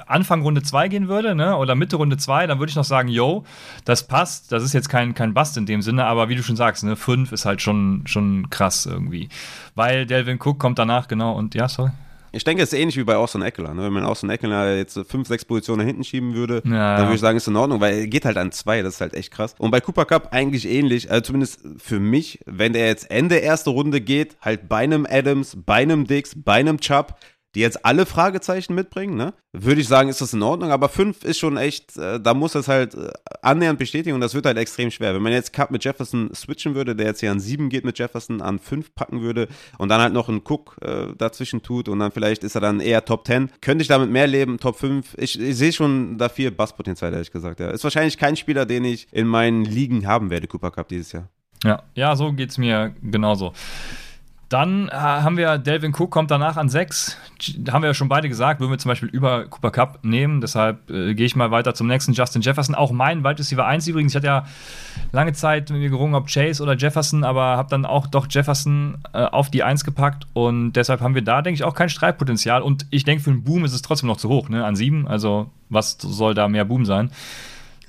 Anfang 0.07 0.42
Runde 0.42 0.62
2 0.62 0.88
gehen 0.88 1.09
würde, 1.09 1.35
ne, 1.35 1.57
oder 1.57 1.74
Mitte 1.74 1.96
Runde 1.96 2.16
2, 2.16 2.46
dann 2.46 2.59
würde 2.59 2.70
ich 2.70 2.76
noch 2.76 2.85
sagen, 2.85 3.09
yo, 3.09 3.44
das 3.85 4.07
passt. 4.07 4.52
Das 4.52 4.62
ist 4.62 4.72
jetzt 4.72 4.88
kein, 4.88 5.14
kein 5.14 5.35
Bust 5.35 5.57
in 5.57 5.66
dem 5.66 5.83
Sinne, 5.83 6.04
aber 6.04 6.28
wie 6.28 6.37
du 6.37 6.42
schon 6.42 6.57
sagst, 6.57 6.85
ne, 6.85 6.96
5 6.96 7.33
ist 7.33 7.44
halt 7.44 7.62
schon, 7.62 8.02
schon 8.07 8.50
krass 8.50 8.87
irgendwie. 8.87 9.28
Weil 9.74 10.07
Delvin 10.07 10.38
Cook 10.38 10.59
kommt 10.59 10.78
danach, 10.78 11.09
genau, 11.09 11.33
und 11.33 11.54
ja, 11.54 11.68
sorry. 11.68 11.90
Ich 12.32 12.44
denke, 12.44 12.62
es 12.62 12.72
ist 12.72 12.78
ähnlich 12.78 12.96
wie 12.96 13.04
bei 13.04 13.16
Austin 13.16 13.42
Eckler. 13.42 13.74
Ne? 13.74 13.84
Wenn 13.84 13.92
man 13.92 14.04
Austin 14.04 14.30
Eckler 14.30 14.76
jetzt 14.76 14.98
fünf, 15.08 15.28
sechs 15.28 15.44
Positionen 15.44 15.80
nach 15.80 15.86
hinten 15.86 16.04
schieben 16.04 16.34
würde, 16.34 16.62
Ja, 16.64 16.96
dann 16.96 17.06
würde 17.06 17.14
ich 17.14 17.20
sagen, 17.20 17.36
ist 17.36 17.48
in 17.48 17.56
Ordnung, 17.56 17.80
weil 17.80 17.98
er 17.98 18.06
geht 18.06 18.24
halt 18.24 18.36
an 18.36 18.52
zwei, 18.52 18.82
das 18.82 18.94
ist 18.94 19.00
halt 19.00 19.14
echt 19.14 19.32
krass. 19.32 19.54
Und 19.58 19.70
bei 19.70 19.80
Cooper 19.80 20.04
Cup 20.04 20.28
eigentlich 20.32 20.68
ähnlich, 20.68 21.10
also 21.10 21.22
zumindest 21.22 21.60
für 21.78 22.00
mich, 22.00 22.40
wenn 22.46 22.72
der 22.72 22.86
jetzt 22.86 23.10
Ende 23.10 23.36
erste 23.36 23.70
Runde 23.70 24.00
geht, 24.00 24.36
halt 24.40 24.68
bei 24.68 24.78
einem 24.78 25.06
Adams, 25.08 25.56
bei 25.64 25.76
einem 25.76 26.06
Dix, 26.06 26.32
bei 26.36 26.54
einem 26.54 26.80
Chubb, 26.80 27.14
die 27.54 27.61
jetzt 27.61 27.84
alle 27.84 28.04
Fragezeichen 28.06 28.74
mitbringen, 28.74 29.16
ne? 29.16 29.32
Würde 29.52 29.80
ich 29.80 29.88
sagen, 29.88 30.08
ist 30.08 30.20
das 30.20 30.34
in 30.34 30.42
Ordnung, 30.42 30.70
aber 30.70 30.88
fünf 30.88 31.24
ist 31.24 31.38
schon 31.38 31.56
echt, 31.56 31.96
äh, 31.96 32.20
da 32.20 32.34
muss 32.34 32.54
es 32.54 32.68
halt 32.68 32.94
äh, 32.94 33.11
annähernd 33.40 33.78
bestätigen 33.78 34.14
und 34.14 34.20
das 34.20 34.34
wird 34.34 34.44
halt 34.44 34.58
extrem 34.58 34.90
schwer. 34.90 35.14
Wenn 35.14 35.22
man 35.22 35.32
jetzt 35.32 35.52
Cup 35.52 35.70
mit 35.70 35.82
Jefferson 35.82 36.30
switchen 36.34 36.74
würde, 36.74 36.94
der 36.94 37.06
jetzt 37.06 37.20
hier 37.20 37.30
an 37.30 37.40
sieben 37.40 37.70
geht 37.70 37.84
mit 37.84 37.98
Jefferson, 37.98 38.42
an 38.42 38.58
fünf 38.58 38.94
packen 38.94 39.22
würde 39.22 39.48
und 39.78 39.88
dann 39.88 40.00
halt 40.00 40.12
noch 40.12 40.28
einen 40.28 40.42
Cook 40.44 40.76
äh, 40.82 41.06
dazwischen 41.16 41.62
tut 41.62 41.88
und 41.88 41.98
dann 41.98 42.12
vielleicht 42.12 42.44
ist 42.44 42.54
er 42.54 42.61
dann 42.61 42.80
eher 42.80 43.04
Top 43.04 43.26
10, 43.26 43.50
könnte 43.62 43.82
ich 43.82 43.88
damit 43.88 44.11
mehr 44.11 44.26
leben, 44.26 44.58
Top 44.58 44.76
5. 44.76 45.14
Ich, 45.16 45.40
ich 45.40 45.56
sehe 45.56 45.72
schon 45.72 46.18
da 46.18 46.28
viel 46.28 46.50
Basspotenzial, 46.50 47.12
ehrlich 47.12 47.30
gesagt, 47.30 47.61
ja. 47.61 47.70
Ist 47.70 47.84
wahrscheinlich 47.84 48.18
kein 48.18 48.37
Spieler, 48.37 48.66
den 48.66 48.84
ich 48.84 49.08
in 49.11 49.26
meinen 49.26 49.64
Ligen 49.64 50.06
haben 50.06 50.28
werde, 50.30 50.46
Cooper 50.46 50.70
Cup 50.70 50.88
dieses 50.88 51.12
Jahr. 51.12 51.28
Ja, 51.64 51.82
ja 51.94 52.14
so 52.14 52.32
geht 52.32 52.50
es 52.50 52.58
mir 52.58 52.94
genauso. 53.02 53.52
Dann 54.48 54.88
äh, 54.88 54.92
haben 54.92 55.37
wir 55.37 55.58
Delvin 55.58 55.92
Cook 55.94 56.11
kommt 56.11 56.30
danach 56.30 56.56
an 56.56 56.70
6. 56.70 57.18
Haben 57.70 57.82
wir 57.82 57.88
ja 57.88 57.94
schon 57.94 58.08
beide 58.08 58.30
gesagt, 58.30 58.61
würden 58.61 58.70
wir 58.70 58.78
zum 58.78 58.88
Beispiel 58.88 59.11
über 59.11 59.44
Cooper 59.44 59.70
Cup 59.70 59.98
nehmen. 60.02 60.40
Deshalb 60.40 60.88
äh, 60.88 61.14
gehe 61.14 61.26
ich 61.26 61.37
mal 61.37 61.50
weiter 61.50 61.74
zum 61.74 61.87
nächsten 61.87 62.14
Justin 62.14 62.40
Jefferson. 62.40 62.74
Auch 62.74 62.90
mein 62.90 63.24
Wide 63.24 63.38
Receiver 63.38 63.66
1 63.66 63.87
übrigens. 63.88 64.12
Ich 64.12 64.16
hatte 64.16 64.26
ja 64.26 64.46
lange 65.12 65.34
Zeit 65.34 65.68
mit 65.68 65.80
mir 65.80 65.90
gerungen, 65.90 66.14
ob 66.14 66.28
Chase 66.28 66.62
oder 66.62 66.76
Jefferson, 66.76 67.24
aber 67.24 67.42
habe 67.58 67.68
dann 67.68 67.84
auch 67.84 68.06
doch 68.06 68.26
Jefferson 68.30 68.96
äh, 69.12 69.18
auf 69.18 69.50
die 69.50 69.64
1 69.64 69.84
gepackt. 69.84 70.26
Und 70.32 70.72
deshalb 70.72 71.02
haben 71.02 71.14
wir 71.14 71.22
da, 71.22 71.42
denke 71.42 71.56
ich, 71.56 71.64
auch 71.64 71.74
kein 71.74 71.90
Streitpotenzial. 71.90 72.62
Und 72.62 72.87
ich 72.90 73.04
denke, 73.04 73.22
für 73.22 73.30
einen 73.30 73.44
Boom 73.44 73.66
ist 73.66 73.74
es 73.74 73.82
trotzdem 73.82 74.06
noch 74.06 74.16
zu 74.16 74.30
hoch, 74.30 74.48
ne? 74.48 74.64
An 74.64 74.76
7. 74.76 75.06
Also, 75.06 75.50
was 75.68 75.98
soll 76.00 76.32
da 76.32 76.48
mehr 76.48 76.64
Boom 76.64 76.87
sein? 76.87 77.11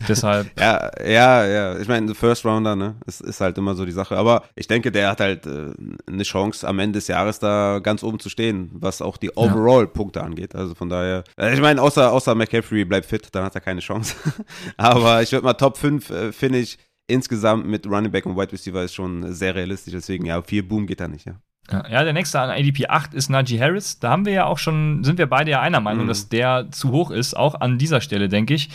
Deshalb. 0.08 0.48
Ja, 0.60 0.92
ja, 1.06 1.46
ja. 1.46 1.80
Ich 1.80 1.88
meine, 1.88 2.14
First 2.14 2.46
Rounder, 2.46 2.76
ne? 2.76 2.96
Ist, 3.06 3.22
ist 3.22 3.42
halt 3.42 3.58
immer 3.58 3.76
so 3.76 3.86
die 3.86 3.92
Sache. 3.92 4.18
Aber 4.18 4.44
ich 4.56 4.68
denke, 4.68 4.92
der 4.92 5.10
hat 5.10 5.20
halt 5.20 5.46
äh, 5.46 5.72
eine 6.08 6.24
Chance, 6.24 6.68
am 6.68 6.80
Ende 6.80 6.98
des 6.98 7.08
Jahres 7.08 7.40
da 7.40 7.80
ganz 7.80 8.04
oben 8.04 8.20
zu 8.20 8.30
stehen, 8.30 8.70
was 8.74 9.02
auch 9.02 9.18
die 9.18 9.32
Overall-Punkte 9.36 10.22
angeht. 10.24 10.56
Also 10.56 10.76
von 10.76 10.90
daher, 10.90 11.24
äh, 11.38 11.54
ich 11.54 11.62
meine, 11.62 11.82
außer, 11.82 12.12
außer 12.12 12.36
McCaffrey 12.36 12.86
bleibt 12.86 13.06
fit, 13.06 13.28
dann 13.32 13.44
hat 13.44 13.56
er 13.56 13.62
keine 13.62 13.80
Chance. 13.80 14.16
Aber 14.78 15.22
ich 15.22 15.32
würde 15.32 15.46
mal 15.46 15.54
Top 15.54 15.78
5, 15.78 16.10
äh, 16.10 16.32
finde 16.32 16.60
ich, 16.60 16.78
insgesamt 17.08 17.66
mit 17.66 17.88
Running 17.88 18.12
Back 18.12 18.26
und 18.26 18.38
Wide 18.38 18.52
Receiver 18.52 18.84
ist 18.84 18.94
schon 18.94 19.34
sehr 19.34 19.56
realistisch. 19.56 19.94
Deswegen, 19.94 20.26
ja, 20.26 20.42
viel 20.42 20.64
Boom 20.64 20.88
geht 20.88 21.00
da 21.00 21.08
nicht, 21.08 21.26
ja. 21.26 21.40
Ja, 21.72 22.04
der 22.04 22.14
nächste 22.14 22.40
an 22.40 22.50
ADP 22.50 22.88
8 22.88 23.14
ist 23.14 23.30
Najee 23.30 23.60
Harris. 23.60 24.00
Da 24.00 24.10
haben 24.10 24.26
wir 24.26 24.34
ja 24.34 24.46
auch 24.46 24.58
schon, 24.58 25.04
sind 25.04 25.18
wir 25.18 25.28
beide 25.28 25.52
ja 25.52 25.62
einer 25.62 25.80
Meinung, 25.82 26.06
Mhm. 26.06 26.08
dass 26.10 26.30
der 26.30 26.68
zu 26.72 26.92
hoch 26.92 27.12
ist, 27.12 27.36
auch 27.36 27.60
an 27.62 27.78
dieser 27.78 28.02
Stelle, 28.02 28.30
denke 28.30 28.54
ich. 28.54 28.70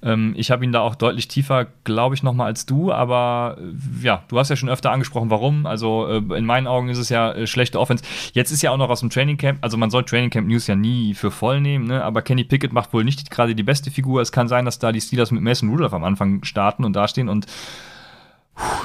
Ähm, 0.00 0.32
ich 0.36 0.52
habe 0.52 0.64
ihn 0.64 0.70
da 0.70 0.80
auch 0.80 0.94
deutlich 0.94 1.26
tiefer, 1.26 1.66
glaube 1.82 2.14
ich, 2.14 2.22
nochmal 2.22 2.46
als 2.46 2.66
du, 2.66 2.92
aber 2.92 3.56
äh, 3.58 4.04
ja, 4.06 4.22
du 4.28 4.38
hast 4.38 4.48
ja 4.48 4.54
schon 4.54 4.68
öfter 4.68 4.92
angesprochen, 4.92 5.28
warum. 5.28 5.66
Also 5.66 6.06
äh, 6.06 6.38
in 6.38 6.44
meinen 6.44 6.68
Augen 6.68 6.88
ist 6.88 6.98
es 6.98 7.08
ja 7.08 7.32
äh, 7.32 7.48
schlechte 7.48 7.80
Offense. 7.80 8.04
Jetzt 8.32 8.52
ist 8.52 8.62
ja 8.62 8.70
auch 8.70 8.76
noch 8.76 8.90
aus 8.90 9.00
dem 9.00 9.10
Training 9.10 9.36
Camp, 9.38 9.58
also 9.60 9.76
man 9.76 9.90
soll 9.90 10.04
Training 10.04 10.30
Camp 10.30 10.46
News 10.46 10.68
ja 10.68 10.76
nie 10.76 11.14
für 11.14 11.32
voll 11.32 11.60
nehmen, 11.60 11.86
ne? 11.88 12.04
aber 12.04 12.22
Kenny 12.22 12.44
Pickett 12.44 12.72
macht 12.72 12.92
wohl 12.92 13.02
nicht 13.04 13.28
gerade 13.32 13.56
die 13.56 13.64
beste 13.64 13.90
Figur. 13.90 14.22
Es 14.22 14.30
kann 14.30 14.46
sein, 14.46 14.64
dass 14.64 14.78
da 14.78 14.92
die 14.92 15.00
Steelers 15.00 15.32
mit 15.32 15.42
Mason 15.42 15.68
Rudolph 15.68 15.92
am 15.92 16.04
Anfang 16.04 16.44
starten 16.44 16.84
und 16.84 16.94
dastehen 16.94 17.28
und 17.28 17.46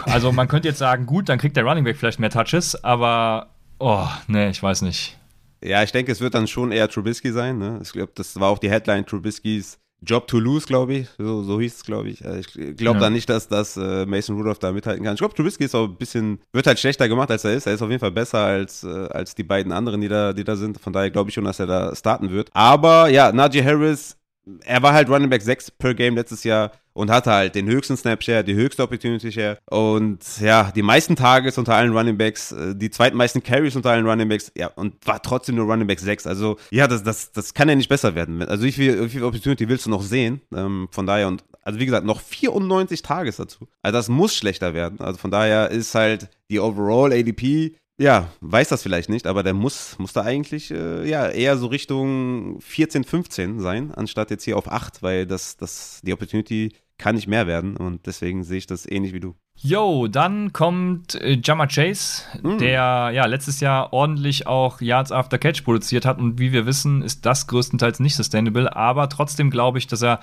also 0.05 0.31
man 0.31 0.47
könnte 0.47 0.67
jetzt 0.67 0.77
sagen, 0.77 1.05
gut, 1.07 1.29
dann 1.29 1.39
kriegt 1.39 1.57
der 1.57 1.63
Running 1.63 1.83
Back 1.83 1.97
vielleicht 1.97 2.19
mehr 2.19 2.29
Touches, 2.29 2.83
aber 2.83 3.47
oh, 3.83 4.07
nee, 4.27 4.49
ich 4.49 4.61
weiß 4.63 4.81
nicht. 4.83 5.17
Ja, 5.63 5.81
ich 5.83 5.91
denke, 5.91 6.11
es 6.11 6.19
wird 6.21 6.33
dann 6.33 6.47
schon 6.47 6.71
eher 6.71 6.87
Trubisky 6.89 7.31
sein. 7.31 7.57
Ne? 7.57 7.79
Ich 7.83 7.91
glaube, 7.93 8.11
das 8.15 8.37
war 8.39 8.49
auch 8.49 8.59
die 8.59 8.69
Headline 8.69 9.05
Trubiskys 9.05 9.77
Job 10.05 10.27
to 10.27 10.37
lose, 10.37 10.67
glaube 10.67 10.93
ich. 10.95 11.07
So, 11.17 11.43
so 11.43 11.61
hieß 11.61 11.75
es, 11.75 11.83
glaube 11.85 12.09
ich. 12.09 12.21
Äh, 12.25 12.39
Ich 12.41 12.47
glaube 12.51 12.97
Ja. 12.97 13.05
da 13.05 13.09
nicht, 13.09 13.29
dass, 13.29 13.47
dass 13.47 13.77
äh, 13.77 14.05
Mason 14.05 14.35
Rudolph 14.35 14.59
da 14.59 14.73
mithalten 14.73 15.01
kann. 15.05 15.13
Ich 15.13 15.19
glaube, 15.19 15.33
Trubisky 15.33 15.63
ist 15.63 15.75
auch 15.75 15.85
ein 15.85 15.95
bisschen, 15.95 16.39
wird 16.51 16.67
halt 16.67 16.77
schlechter 16.79 17.07
gemacht, 17.07 17.31
als 17.31 17.45
er 17.45 17.53
ist. 17.53 17.65
Er 17.67 17.73
ist 17.75 17.81
auf 17.81 17.89
jeden 17.89 18.01
Fall 18.01 18.11
besser 18.11 18.39
als, 18.39 18.83
äh, 18.83 19.07
als 19.11 19.33
die 19.35 19.43
beiden 19.43 19.71
anderen, 19.71 20.01
die 20.01 20.09
da, 20.09 20.33
die 20.33 20.43
da 20.43 20.57
sind. 20.57 20.77
Von 20.81 20.91
daher 20.91 21.09
glaube 21.09 21.29
ich 21.29 21.35
schon, 21.35 21.45
dass 21.45 21.59
er 21.61 21.67
da 21.67 21.95
starten 21.95 22.29
wird. 22.31 22.49
Aber 22.53 23.07
ja, 23.07 23.31
Najee 23.31 23.63
Harris, 23.63 24.17
er 24.65 24.81
war 24.81 24.93
halt 24.93 25.09
Running 25.09 25.29
Back 25.29 25.41
6 25.41 25.71
per 25.71 25.93
Game 25.93 26.15
letztes 26.15 26.43
Jahr 26.43 26.71
und 26.93 27.09
hatte 27.09 27.31
halt 27.31 27.55
den 27.55 27.67
höchsten 27.67 27.97
Snapshare, 27.97 28.43
die 28.43 28.53
höchste 28.53 28.83
Opportunity 28.83 29.31
Share 29.31 29.57
und 29.69 30.19
ja, 30.39 30.71
die 30.75 30.81
meisten 30.81 31.15
Targets 31.15 31.57
unter 31.57 31.75
allen 31.75 31.95
Running 31.95 32.17
Backs, 32.17 32.51
äh, 32.51 32.75
die 32.75 32.89
zweitmeisten 32.89 33.41
Carries 33.41 33.75
unter 33.75 33.91
allen 33.91 34.07
Running 34.07 34.29
Backs, 34.29 34.51
ja, 34.55 34.67
und 34.67 34.95
war 35.05 35.21
trotzdem 35.21 35.55
nur 35.55 35.65
Running 35.65 35.87
Back 35.87 35.99
6. 35.99 36.27
Also, 36.27 36.57
ja, 36.69 36.87
das, 36.87 37.03
das, 37.03 37.31
das 37.31 37.53
kann 37.53 37.69
ja 37.69 37.75
nicht 37.75 37.89
besser 37.89 38.15
werden. 38.15 38.41
Also, 38.43 38.63
wie 38.63 38.71
viel, 38.71 39.03
wie 39.03 39.09
viel 39.09 39.23
Opportunity 39.23 39.67
willst 39.67 39.85
du 39.85 39.89
noch 39.89 40.03
sehen? 40.03 40.41
Ähm, 40.55 40.87
von 40.91 41.07
daher 41.07 41.27
und, 41.27 41.43
also 41.63 41.79
wie 41.79 41.85
gesagt, 41.85 42.05
noch 42.05 42.21
94 42.21 43.01
Targets 43.01 43.37
dazu. 43.37 43.67
Also, 43.81 43.97
das 43.97 44.09
muss 44.09 44.35
schlechter 44.35 44.73
werden. 44.73 44.99
Also, 44.99 45.17
von 45.17 45.31
daher 45.31 45.71
ist 45.71 45.95
halt 45.95 46.29
die 46.51 46.59
Overall 46.59 47.11
ADP 47.11 47.75
ja, 47.97 48.29
weiß 48.41 48.69
das 48.69 48.81
vielleicht 48.81 49.09
nicht, 49.09 49.27
aber 49.27 49.43
der 49.43 49.53
muss, 49.53 49.97
muss 49.99 50.13
da 50.13 50.21
eigentlich 50.21 50.71
äh, 50.71 51.07
ja, 51.07 51.27
eher 51.27 51.57
so 51.57 51.67
Richtung 51.67 52.59
14, 52.61 53.03
15 53.03 53.59
sein, 53.59 53.91
anstatt 53.91 54.31
jetzt 54.31 54.43
hier 54.43 54.57
auf 54.57 54.71
8, 54.71 55.03
weil 55.03 55.25
das, 55.25 55.57
das, 55.57 56.01
die 56.03 56.13
Opportunity 56.13 56.73
kann 56.97 57.15
nicht 57.15 57.27
mehr 57.27 57.47
werden 57.47 57.75
und 57.77 58.05
deswegen 58.05 58.43
sehe 58.43 58.59
ich 58.59 58.67
das 58.67 58.89
ähnlich 58.89 59.13
wie 59.13 59.19
du. 59.19 59.35
Yo, 59.55 60.07
dann 60.07 60.51
kommt 60.53 61.15
äh, 61.15 61.39
Jammer 61.43 61.67
Chase, 61.67 62.23
Mm. 62.41 62.57
der 62.57 63.11
ja 63.13 63.25
letztes 63.25 63.59
Jahr 63.59 63.93
ordentlich 63.93 64.47
auch 64.47 64.81
Yards 64.81 65.11
After 65.11 65.37
Catch 65.37 65.63
produziert 65.63 66.05
hat 66.05 66.17
und 66.17 66.39
wie 66.39 66.51
wir 66.51 66.65
wissen, 66.65 67.03
ist 67.03 67.25
das 67.25 67.45
größtenteils 67.47 67.99
nicht 67.99 68.15
sustainable, 68.15 68.75
aber 68.75 69.09
trotzdem 69.09 69.51
glaube 69.51 69.77
ich, 69.77 69.85
dass 69.87 70.01
er 70.01 70.19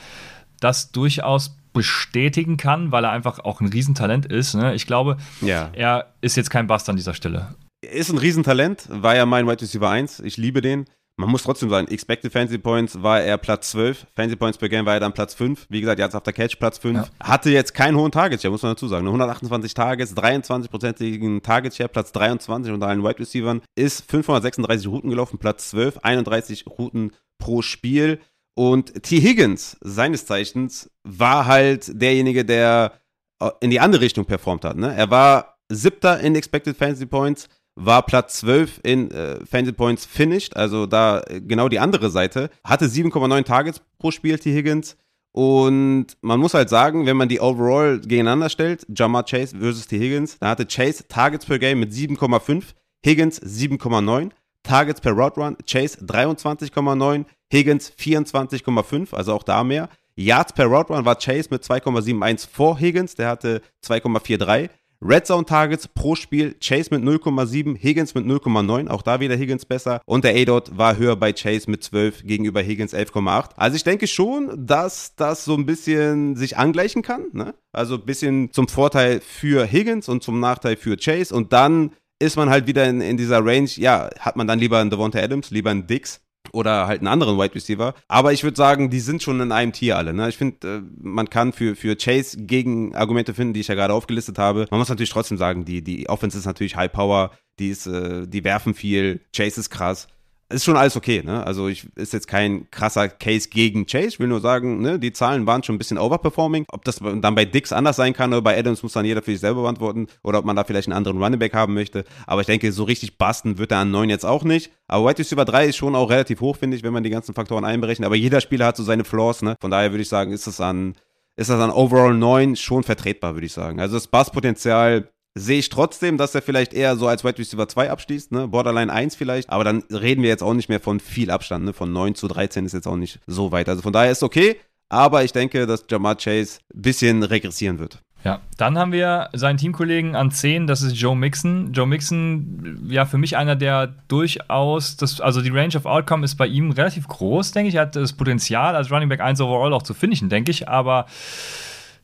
das 0.58 0.90
durchaus 0.92 1.56
bestätigen 1.72 2.56
kann, 2.56 2.92
weil 2.92 3.04
er 3.04 3.10
einfach 3.10 3.38
auch 3.40 3.60
ein 3.60 3.68
Riesentalent 3.68 4.26
ist. 4.26 4.54
Ne? 4.54 4.74
Ich 4.74 4.86
glaube, 4.86 5.16
Ja. 5.40 5.70
er 5.72 6.12
ist 6.20 6.36
jetzt 6.36 6.50
kein 6.50 6.66
Bast 6.66 6.88
an 6.88 6.96
dieser 6.96 7.14
Stelle. 7.14 7.54
Ist 7.82 8.10
ein 8.10 8.18
Riesentalent, 8.18 8.86
war 8.90 9.16
ja 9.16 9.24
mein 9.26 9.46
Wide 9.46 9.62
Receiver 9.62 9.88
1, 9.88 10.20
ich 10.20 10.36
liebe 10.36 10.60
den. 10.60 10.84
Man 11.16 11.28
muss 11.28 11.42
trotzdem 11.42 11.68
sagen, 11.68 11.86
Expected 11.88 12.32
Fantasy 12.32 12.56
Points 12.56 13.02
war 13.02 13.20
er 13.20 13.36
Platz 13.36 13.72
12, 13.72 14.06
Fantasy 14.16 14.36
Points 14.36 14.56
per 14.56 14.70
Game 14.70 14.86
war 14.86 14.94
er 14.94 15.00
dann 15.00 15.12
Platz 15.12 15.34
5. 15.34 15.66
Wie 15.68 15.80
gesagt, 15.80 15.98
Yards 15.98 16.14
After 16.14 16.32
Catch 16.32 16.58
Platz 16.58 16.78
5. 16.78 16.96
Ja. 16.96 17.08
Hatte 17.26 17.50
jetzt 17.50 17.74
keinen 17.74 17.96
hohen 17.96 18.10
Target 18.10 18.40
Share, 18.40 18.50
muss 18.52 18.62
man 18.62 18.72
dazu 18.72 18.88
sagen. 18.88 19.04
Nur 19.04 19.12
128 19.12 19.74
Targets, 19.74 20.16
23-prozentigen 20.16 21.42
Target 21.42 21.74
Share, 21.74 21.88
Platz 21.90 22.12
23 22.12 22.72
unter 22.72 22.86
allen 22.88 23.02
Wide 23.02 23.18
Receivers. 23.18 23.58
Ist 23.76 24.10
536 24.10 24.86
Routen 24.88 25.10
gelaufen, 25.10 25.38
Platz 25.38 25.68
12, 25.70 25.98
31 25.98 26.66
Routen 26.66 27.12
pro 27.38 27.60
Spiel. 27.62 28.20
Und 28.54 29.02
T. 29.02 29.20
Higgins, 29.20 29.76
seines 29.80 30.26
Zeichens, 30.26 30.90
war 31.04 31.46
halt 31.46 32.00
derjenige, 32.00 32.44
der 32.44 32.92
äh, 33.40 33.50
in 33.60 33.70
die 33.70 33.80
andere 33.80 34.02
Richtung 34.02 34.24
performt 34.24 34.64
hat. 34.64 34.76
Ne? 34.76 34.94
Er 34.94 35.10
war 35.10 35.58
siebter 35.68 36.20
in 36.20 36.34
Expected 36.34 36.76
Fantasy 36.76 37.06
Points, 37.06 37.48
war 37.76 38.02
Platz 38.04 38.40
12 38.40 38.80
in 38.82 39.10
äh, 39.10 39.44
Fantasy 39.46 39.72
Points 39.72 40.04
finished, 40.04 40.56
also 40.56 40.86
da 40.86 41.20
äh, 41.22 41.40
genau 41.40 41.68
die 41.68 41.78
andere 41.78 42.10
Seite. 42.10 42.50
Hatte 42.64 42.86
7,9 42.86 43.44
Targets 43.44 43.80
pro 43.98 44.10
Spiel, 44.10 44.38
T. 44.38 44.52
Higgins. 44.52 44.96
Und 45.32 46.08
man 46.22 46.40
muss 46.40 46.54
halt 46.54 46.68
sagen, 46.68 47.06
wenn 47.06 47.16
man 47.16 47.28
die 47.28 47.40
overall 47.40 48.00
gegeneinander 48.00 48.48
stellt, 48.48 48.84
Jamar 48.94 49.24
Chase 49.24 49.56
versus 49.56 49.86
T. 49.86 49.98
Higgins, 49.98 50.38
dann 50.38 50.50
hatte 50.50 50.66
Chase 50.66 51.06
Targets 51.06 51.46
per 51.46 51.58
Game 51.60 51.78
mit 51.78 51.92
7,5, 51.92 52.64
Higgins 53.04 53.40
7,9, 53.40 54.30
Targets 54.70 55.00
per 55.00 55.10
Route 55.10 55.40
Run, 55.40 55.56
Chase 55.66 55.98
23,9, 55.98 57.24
Higgins 57.52 57.92
24,5, 57.98 59.12
also 59.12 59.34
auch 59.34 59.42
da 59.42 59.64
mehr. 59.64 59.88
Yards 60.14 60.52
per 60.52 60.66
Route 60.66 60.92
Run 60.92 61.04
war 61.04 61.16
Chase 61.16 61.48
mit 61.50 61.64
2,71 61.64 62.48
vor 62.48 62.78
Higgins, 62.78 63.16
der 63.16 63.26
hatte 63.26 63.62
2,43. 63.84 64.70
Red 65.02 65.26
Zone 65.26 65.44
Targets 65.44 65.88
pro 65.88 66.14
Spiel, 66.14 66.54
Chase 66.62 66.90
mit 66.94 67.02
0,7, 67.02 67.76
Higgins 67.76 68.14
mit 68.14 68.26
0,9, 68.26 68.88
auch 68.88 69.02
da 69.02 69.18
wieder 69.18 69.34
Higgins 69.34 69.64
besser. 69.64 70.02
Und 70.04 70.22
der 70.22 70.36
A-Dot 70.36 70.76
war 70.76 70.96
höher 70.96 71.16
bei 71.16 71.32
Chase 71.32 71.68
mit 71.68 71.82
12 71.82 72.22
gegenüber 72.24 72.60
Higgins 72.62 72.94
11,8. 72.94 73.52
Also 73.56 73.74
ich 73.74 73.82
denke 73.82 74.06
schon, 74.06 74.52
dass 74.66 75.16
das 75.16 75.44
so 75.44 75.54
ein 75.54 75.66
bisschen 75.66 76.36
sich 76.36 76.58
angleichen 76.58 77.02
kann. 77.02 77.24
Ne? 77.32 77.54
Also 77.72 77.94
ein 77.94 78.04
bisschen 78.04 78.52
zum 78.52 78.68
Vorteil 78.68 79.20
für 79.20 79.66
Higgins 79.66 80.08
und 80.08 80.22
zum 80.22 80.38
Nachteil 80.38 80.76
für 80.76 80.96
Chase. 80.96 81.34
Und 81.34 81.52
dann 81.54 81.92
ist 82.20 82.36
man 82.36 82.50
halt 82.50 82.66
wieder 82.66 82.88
in, 82.88 83.00
in 83.00 83.16
dieser 83.16 83.44
Range, 83.44 83.70
ja, 83.76 84.10
hat 84.20 84.36
man 84.36 84.46
dann 84.46 84.58
lieber 84.58 84.78
einen 84.78 84.90
Devonta 84.90 85.18
Adams, 85.18 85.50
lieber 85.50 85.70
einen 85.70 85.86
Dix 85.86 86.20
oder 86.52 86.86
halt 86.86 87.00
einen 87.00 87.08
anderen 87.08 87.38
Wide 87.38 87.54
Receiver. 87.54 87.94
Aber 88.08 88.32
ich 88.32 88.44
würde 88.44 88.56
sagen, 88.56 88.90
die 88.90 89.00
sind 89.00 89.22
schon 89.22 89.40
in 89.40 89.52
einem 89.52 89.72
Tier 89.72 89.96
alle. 89.96 90.12
Ne? 90.12 90.28
Ich 90.28 90.36
finde, 90.36 90.68
äh, 90.68 90.82
man 91.00 91.28
kann 91.28 91.52
für, 91.52 91.76
für 91.76 91.96
Chase 91.96 92.44
gegen 92.44 92.94
Argumente 92.94 93.34
finden, 93.34 93.54
die 93.54 93.60
ich 93.60 93.68
ja 93.68 93.74
gerade 93.74 93.94
aufgelistet 93.94 94.38
habe. 94.38 94.66
Man 94.70 94.78
muss 94.78 94.88
natürlich 94.88 95.10
trotzdem 95.10 95.38
sagen, 95.38 95.64
die, 95.64 95.82
die 95.82 96.08
Offense 96.08 96.38
ist 96.38 96.46
natürlich 96.46 96.76
High 96.76 96.92
Power, 96.92 97.30
die, 97.58 97.70
ist, 97.70 97.86
äh, 97.86 98.26
die 98.26 98.44
werfen 98.44 98.74
viel, 98.74 99.20
Chase 99.34 99.60
ist 99.60 99.70
krass 99.70 100.08
ist 100.50 100.64
schon 100.64 100.76
alles 100.76 100.96
okay, 100.96 101.22
ne? 101.24 101.46
Also 101.46 101.68
ich 101.68 101.86
ist 101.96 102.12
jetzt 102.12 102.28
kein 102.28 102.70
krasser 102.70 103.08
Case 103.08 103.48
gegen 103.48 103.86
Chase. 103.86 104.08
Ich 104.08 104.20
will 104.20 104.28
nur 104.28 104.40
sagen, 104.40 104.80
ne, 104.80 104.98
die 104.98 105.12
Zahlen 105.12 105.46
waren 105.46 105.62
schon 105.62 105.76
ein 105.76 105.78
bisschen 105.78 105.98
overperforming. 105.98 106.64
Ob 106.68 106.84
das 106.84 106.96
dann 106.98 107.34
bei 107.34 107.44
Dix 107.44 107.72
anders 107.72 107.96
sein 107.96 108.12
kann 108.12 108.32
oder 108.32 108.42
bei 108.42 108.58
Adams 108.58 108.82
muss 108.82 108.92
dann 108.92 109.04
jeder 109.04 109.22
für 109.22 109.30
sich 109.30 109.40
selber 109.40 109.62
beantworten 109.62 110.08
oder 110.22 110.40
ob 110.40 110.44
man 110.44 110.56
da 110.56 110.64
vielleicht 110.64 110.88
einen 110.88 110.96
anderen 110.96 111.22
Running 111.22 111.38
Back 111.38 111.54
haben 111.54 111.74
möchte. 111.74 112.04
Aber 112.26 112.40
ich 112.40 112.46
denke, 112.46 112.72
so 112.72 112.84
richtig 112.84 113.16
basten 113.16 113.58
wird 113.58 113.72
er 113.72 113.78
an 113.78 113.90
9 113.90 114.10
jetzt 114.10 114.26
auch 114.26 114.44
nicht. 114.44 114.70
Aber 114.88 115.06
White 115.06 115.20
Receiver 115.20 115.44
3 115.44 115.66
ist 115.66 115.76
schon 115.76 115.94
auch 115.94 116.10
relativ 116.10 116.40
hoch, 116.40 116.56
finde 116.56 116.76
ich, 116.76 116.82
wenn 116.82 116.92
man 116.92 117.04
die 117.04 117.10
ganzen 117.10 117.34
Faktoren 117.34 117.64
einberechnet. 117.64 118.06
Aber 118.06 118.16
jeder 118.16 118.40
Spieler 118.40 118.66
hat 118.66 118.76
so 118.76 118.82
seine 118.82 119.04
Flaws, 119.04 119.42
ne? 119.42 119.56
Von 119.60 119.70
daher 119.70 119.92
würde 119.92 120.02
ich 120.02 120.08
sagen, 120.08 120.32
ist 120.32 120.46
das 120.46 120.60
an 120.60 120.94
ist 121.36 121.48
das 121.48 121.60
an 121.60 121.70
Overall 121.70 122.12
9 122.12 122.56
schon 122.56 122.82
vertretbar, 122.82 123.34
würde 123.34 123.46
ich 123.46 123.52
sagen. 123.54 123.80
Also 123.80 123.94
das 123.94 124.08
Basspotenzial 124.08 125.08
sehe 125.34 125.58
ich 125.58 125.68
trotzdem, 125.68 126.18
dass 126.18 126.34
er 126.34 126.42
vielleicht 126.42 126.72
eher 126.72 126.96
so 126.96 127.06
als 127.06 127.24
Wide 127.24 127.38
Receiver 127.38 127.68
2 127.68 127.90
abschließt, 127.90 128.32
ne? 128.32 128.48
Borderline 128.48 128.92
1 128.92 129.14
vielleicht, 129.14 129.50
aber 129.50 129.64
dann 129.64 129.84
reden 129.90 130.22
wir 130.22 130.28
jetzt 130.28 130.42
auch 130.42 130.54
nicht 130.54 130.68
mehr 130.68 130.80
von 130.80 131.00
viel 131.00 131.30
Abstand, 131.30 131.64
ne? 131.64 131.72
Von 131.72 131.92
9 131.92 132.14
zu 132.14 132.28
13 132.28 132.66
ist 132.66 132.72
jetzt 132.72 132.88
auch 132.88 132.96
nicht 132.96 133.20
so 133.26 133.52
weit. 133.52 133.68
Also 133.68 133.82
von 133.82 133.92
daher 133.92 134.10
ist 134.10 134.22
okay, 134.22 134.56
aber 134.88 135.24
ich 135.24 135.32
denke, 135.32 135.66
dass 135.66 135.84
Jamar 135.88 136.16
Chase 136.16 136.58
ein 136.74 136.82
bisschen 136.82 137.22
regressieren 137.22 137.78
wird. 137.78 138.00
Ja, 138.22 138.40
dann 138.58 138.76
haben 138.76 138.92
wir 138.92 139.30
seinen 139.32 139.56
Teamkollegen 139.56 140.14
an 140.14 140.30
10, 140.30 140.66
das 140.66 140.82
ist 140.82 140.94
Joe 140.94 141.16
Mixon. 141.16 141.72
Joe 141.72 141.86
Mixon, 141.86 142.86
ja, 142.86 143.06
für 143.06 143.16
mich 143.16 143.38
einer, 143.38 143.56
der 143.56 143.94
durchaus, 144.08 144.98
das, 144.98 145.22
also 145.22 145.40
die 145.40 145.48
Range 145.48 145.74
of 145.74 145.86
Outcome 145.86 146.24
ist 146.24 146.34
bei 146.34 146.46
ihm 146.46 146.70
relativ 146.70 147.08
groß, 147.08 147.52
denke 147.52 147.70
ich. 147.70 147.76
Er 147.76 147.82
hat 147.82 147.96
das 147.96 148.12
Potenzial, 148.12 148.76
als 148.76 148.90
Running 148.90 149.08
Back 149.08 149.20
1 149.20 149.40
overall 149.40 149.72
auch 149.72 149.82
zu 149.82 149.94
finishen, 149.94 150.28
denke 150.28 150.50
ich, 150.50 150.68
aber 150.68 151.06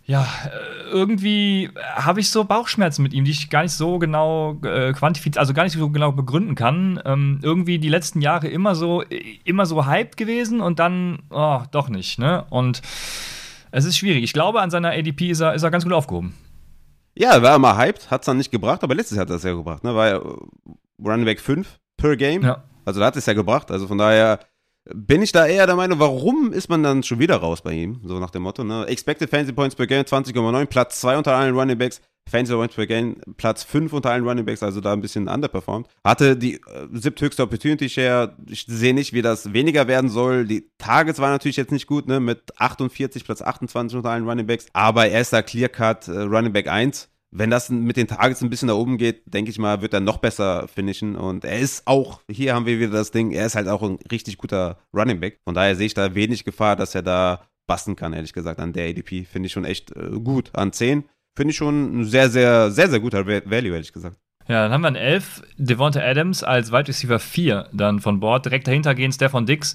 ja, 0.06 0.22
äh, 0.22 0.88
irgendwie 0.88 1.68
habe 1.96 2.20
ich 2.20 2.30
so 2.30 2.44
Bauchschmerzen 2.44 3.02
mit 3.02 3.12
ihm, 3.12 3.24
die 3.24 3.32
ich 3.32 3.50
gar 3.50 3.62
nicht 3.62 3.72
so 3.72 3.98
genau 3.98 4.56
äh, 4.62 4.92
quantifizieren, 4.92 5.40
also 5.40 5.52
gar 5.52 5.64
nicht 5.64 5.76
so 5.76 5.90
genau 5.90 6.12
begründen 6.12 6.54
kann. 6.54 7.00
Ähm, 7.04 7.40
irgendwie 7.42 7.80
die 7.80 7.88
letzten 7.88 8.20
Jahre 8.20 8.46
immer 8.46 8.76
so, 8.76 9.02
immer 9.44 9.66
so 9.66 9.84
hyped 9.86 10.16
gewesen 10.16 10.60
und 10.60 10.78
dann, 10.78 11.24
oh, 11.30 11.60
doch 11.72 11.88
nicht, 11.88 12.20
ne? 12.20 12.44
Und 12.50 12.82
es 13.72 13.84
ist 13.84 13.98
schwierig. 13.98 14.22
Ich 14.22 14.32
glaube, 14.32 14.60
an 14.60 14.70
seiner 14.70 14.90
ADP 14.90 15.30
ist 15.30 15.40
er, 15.40 15.54
ist 15.54 15.64
er 15.64 15.72
ganz 15.72 15.82
gut 15.82 15.92
aufgehoben. 15.92 16.34
Ja, 17.16 17.32
er 17.32 17.42
war 17.42 17.56
immer 17.56 17.76
hyped, 17.76 18.10
hat 18.10 18.22
es 18.22 18.26
dann 18.26 18.36
nicht 18.36 18.52
gebracht, 18.52 18.84
aber 18.84 18.94
letztes 18.94 19.16
Jahr 19.16 19.22
hat 19.22 19.30
er 19.30 19.36
es 19.36 19.42
ja 19.42 19.54
gebracht, 19.54 19.82
ne? 19.82 19.94
War 19.94 20.08
ja 20.08 20.20
Running 21.04 21.24
Back 21.24 21.40
5 21.40 21.80
per 21.96 22.16
Game. 22.16 22.42
Ja. 22.42 22.62
Also 22.84 23.00
da 23.00 23.06
hat 23.06 23.16
es 23.16 23.26
ja 23.26 23.32
gebracht. 23.32 23.72
Also 23.72 23.88
von 23.88 23.98
daher 23.98 24.38
bin 24.94 25.22
ich 25.22 25.32
da 25.32 25.46
eher 25.46 25.66
der 25.66 25.76
Meinung, 25.76 25.98
warum 25.98 26.52
ist 26.52 26.68
man 26.68 26.82
dann 26.82 27.02
schon 27.02 27.18
wieder 27.18 27.36
raus 27.36 27.62
bei 27.62 27.72
ihm? 27.72 28.00
So 28.04 28.18
nach 28.18 28.30
dem 28.30 28.42
Motto, 28.42 28.64
ne? 28.64 28.86
Expected 28.86 29.30
Fantasy 29.30 29.52
Points 29.52 29.74
per 29.74 29.86
Game 29.86 30.04
20,9, 30.04 30.66
Platz 30.66 31.00
2 31.00 31.18
unter 31.18 31.34
allen 31.34 31.54
Running 31.54 31.78
Backs, 31.78 32.00
Fantasy 32.28 32.54
Points 32.54 32.74
per 32.74 32.86
Game 32.86 33.16
Platz 33.36 33.64
5 33.64 33.92
unter 33.92 34.10
allen 34.10 34.26
Running 34.26 34.44
Backs, 34.44 34.62
also 34.62 34.80
da 34.80 34.92
ein 34.92 35.00
bisschen 35.00 35.28
underperformed. 35.28 35.88
Hatte 36.04 36.36
die 36.36 36.54
äh, 36.54 36.88
siebthöchste 36.92 37.42
Opportunity 37.42 37.88
Share, 37.88 38.36
ich 38.48 38.64
sehe 38.68 38.94
nicht, 38.94 39.12
wie 39.12 39.22
das 39.22 39.52
weniger 39.52 39.88
werden 39.88 40.08
soll. 40.08 40.46
Die 40.46 40.70
Targets 40.78 41.18
waren 41.18 41.32
natürlich 41.32 41.56
jetzt 41.56 41.72
nicht 41.72 41.86
gut, 41.86 42.06
ne? 42.06 42.20
Mit 42.20 42.58
48, 42.60 43.24
Platz 43.24 43.42
28 43.42 43.96
unter 43.96 44.10
allen 44.10 44.28
Running 44.28 44.46
Backs, 44.46 44.66
aber 44.72 45.08
er 45.08 45.20
ist 45.20 45.32
da 45.32 45.42
Clear 45.42 45.68
Cut 45.68 46.08
äh, 46.08 46.20
Running 46.20 46.52
Back 46.52 46.68
1 46.68 47.08
wenn 47.38 47.50
das 47.50 47.68
mit 47.68 47.96
den 47.96 48.08
Targets 48.08 48.42
ein 48.42 48.50
bisschen 48.50 48.68
nach 48.68 48.76
oben 48.76 48.96
geht, 48.96 49.22
denke 49.26 49.50
ich 49.50 49.58
mal, 49.58 49.82
wird 49.82 49.92
er 49.92 50.00
noch 50.00 50.18
besser 50.18 50.68
finishen. 50.68 51.16
Und 51.16 51.44
er 51.44 51.58
ist 51.58 51.86
auch, 51.86 52.20
hier 52.30 52.54
haben 52.54 52.66
wir 52.66 52.78
wieder 52.78 52.92
das 52.92 53.10
Ding, 53.10 53.30
er 53.30 53.46
ist 53.46 53.56
halt 53.56 53.68
auch 53.68 53.82
ein 53.82 53.98
richtig 54.10 54.38
guter 54.38 54.78
Running 54.94 55.20
Back. 55.20 55.40
Von 55.44 55.54
daher 55.54 55.76
sehe 55.76 55.86
ich 55.86 55.94
da 55.94 56.14
wenig 56.14 56.44
Gefahr, 56.44 56.76
dass 56.76 56.94
er 56.94 57.02
da 57.02 57.46
basten 57.66 57.96
kann, 57.96 58.12
ehrlich 58.12 58.32
gesagt, 58.32 58.58
an 58.58 58.72
der 58.72 58.88
ADP. 58.88 59.24
Finde 59.24 59.48
ich 59.48 59.52
schon 59.52 59.64
echt 59.64 59.94
äh, 59.94 60.10
gut. 60.22 60.50
An 60.54 60.72
10 60.72 61.04
finde 61.36 61.50
ich 61.50 61.56
schon 61.56 62.00
ein 62.00 62.04
sehr, 62.04 62.30
sehr, 62.30 62.70
sehr, 62.70 62.88
sehr 62.88 63.00
guter 63.00 63.26
Value, 63.26 63.72
ehrlich 63.72 63.92
gesagt. 63.92 64.16
Ja, 64.48 64.62
dann 64.62 64.72
haben 64.72 64.82
wir 64.82 64.88
an 64.88 64.96
11 64.96 65.42
Devonta 65.58 66.00
Adams 66.00 66.42
als 66.42 66.70
Wide 66.70 66.88
Receiver 66.88 67.18
4 67.18 67.68
dann 67.72 68.00
von 68.00 68.20
Bord. 68.20 68.46
Direkt 68.46 68.68
dahinter 68.68 68.94
gehen 68.94 69.12
Stefan 69.12 69.44
Dix. 69.44 69.74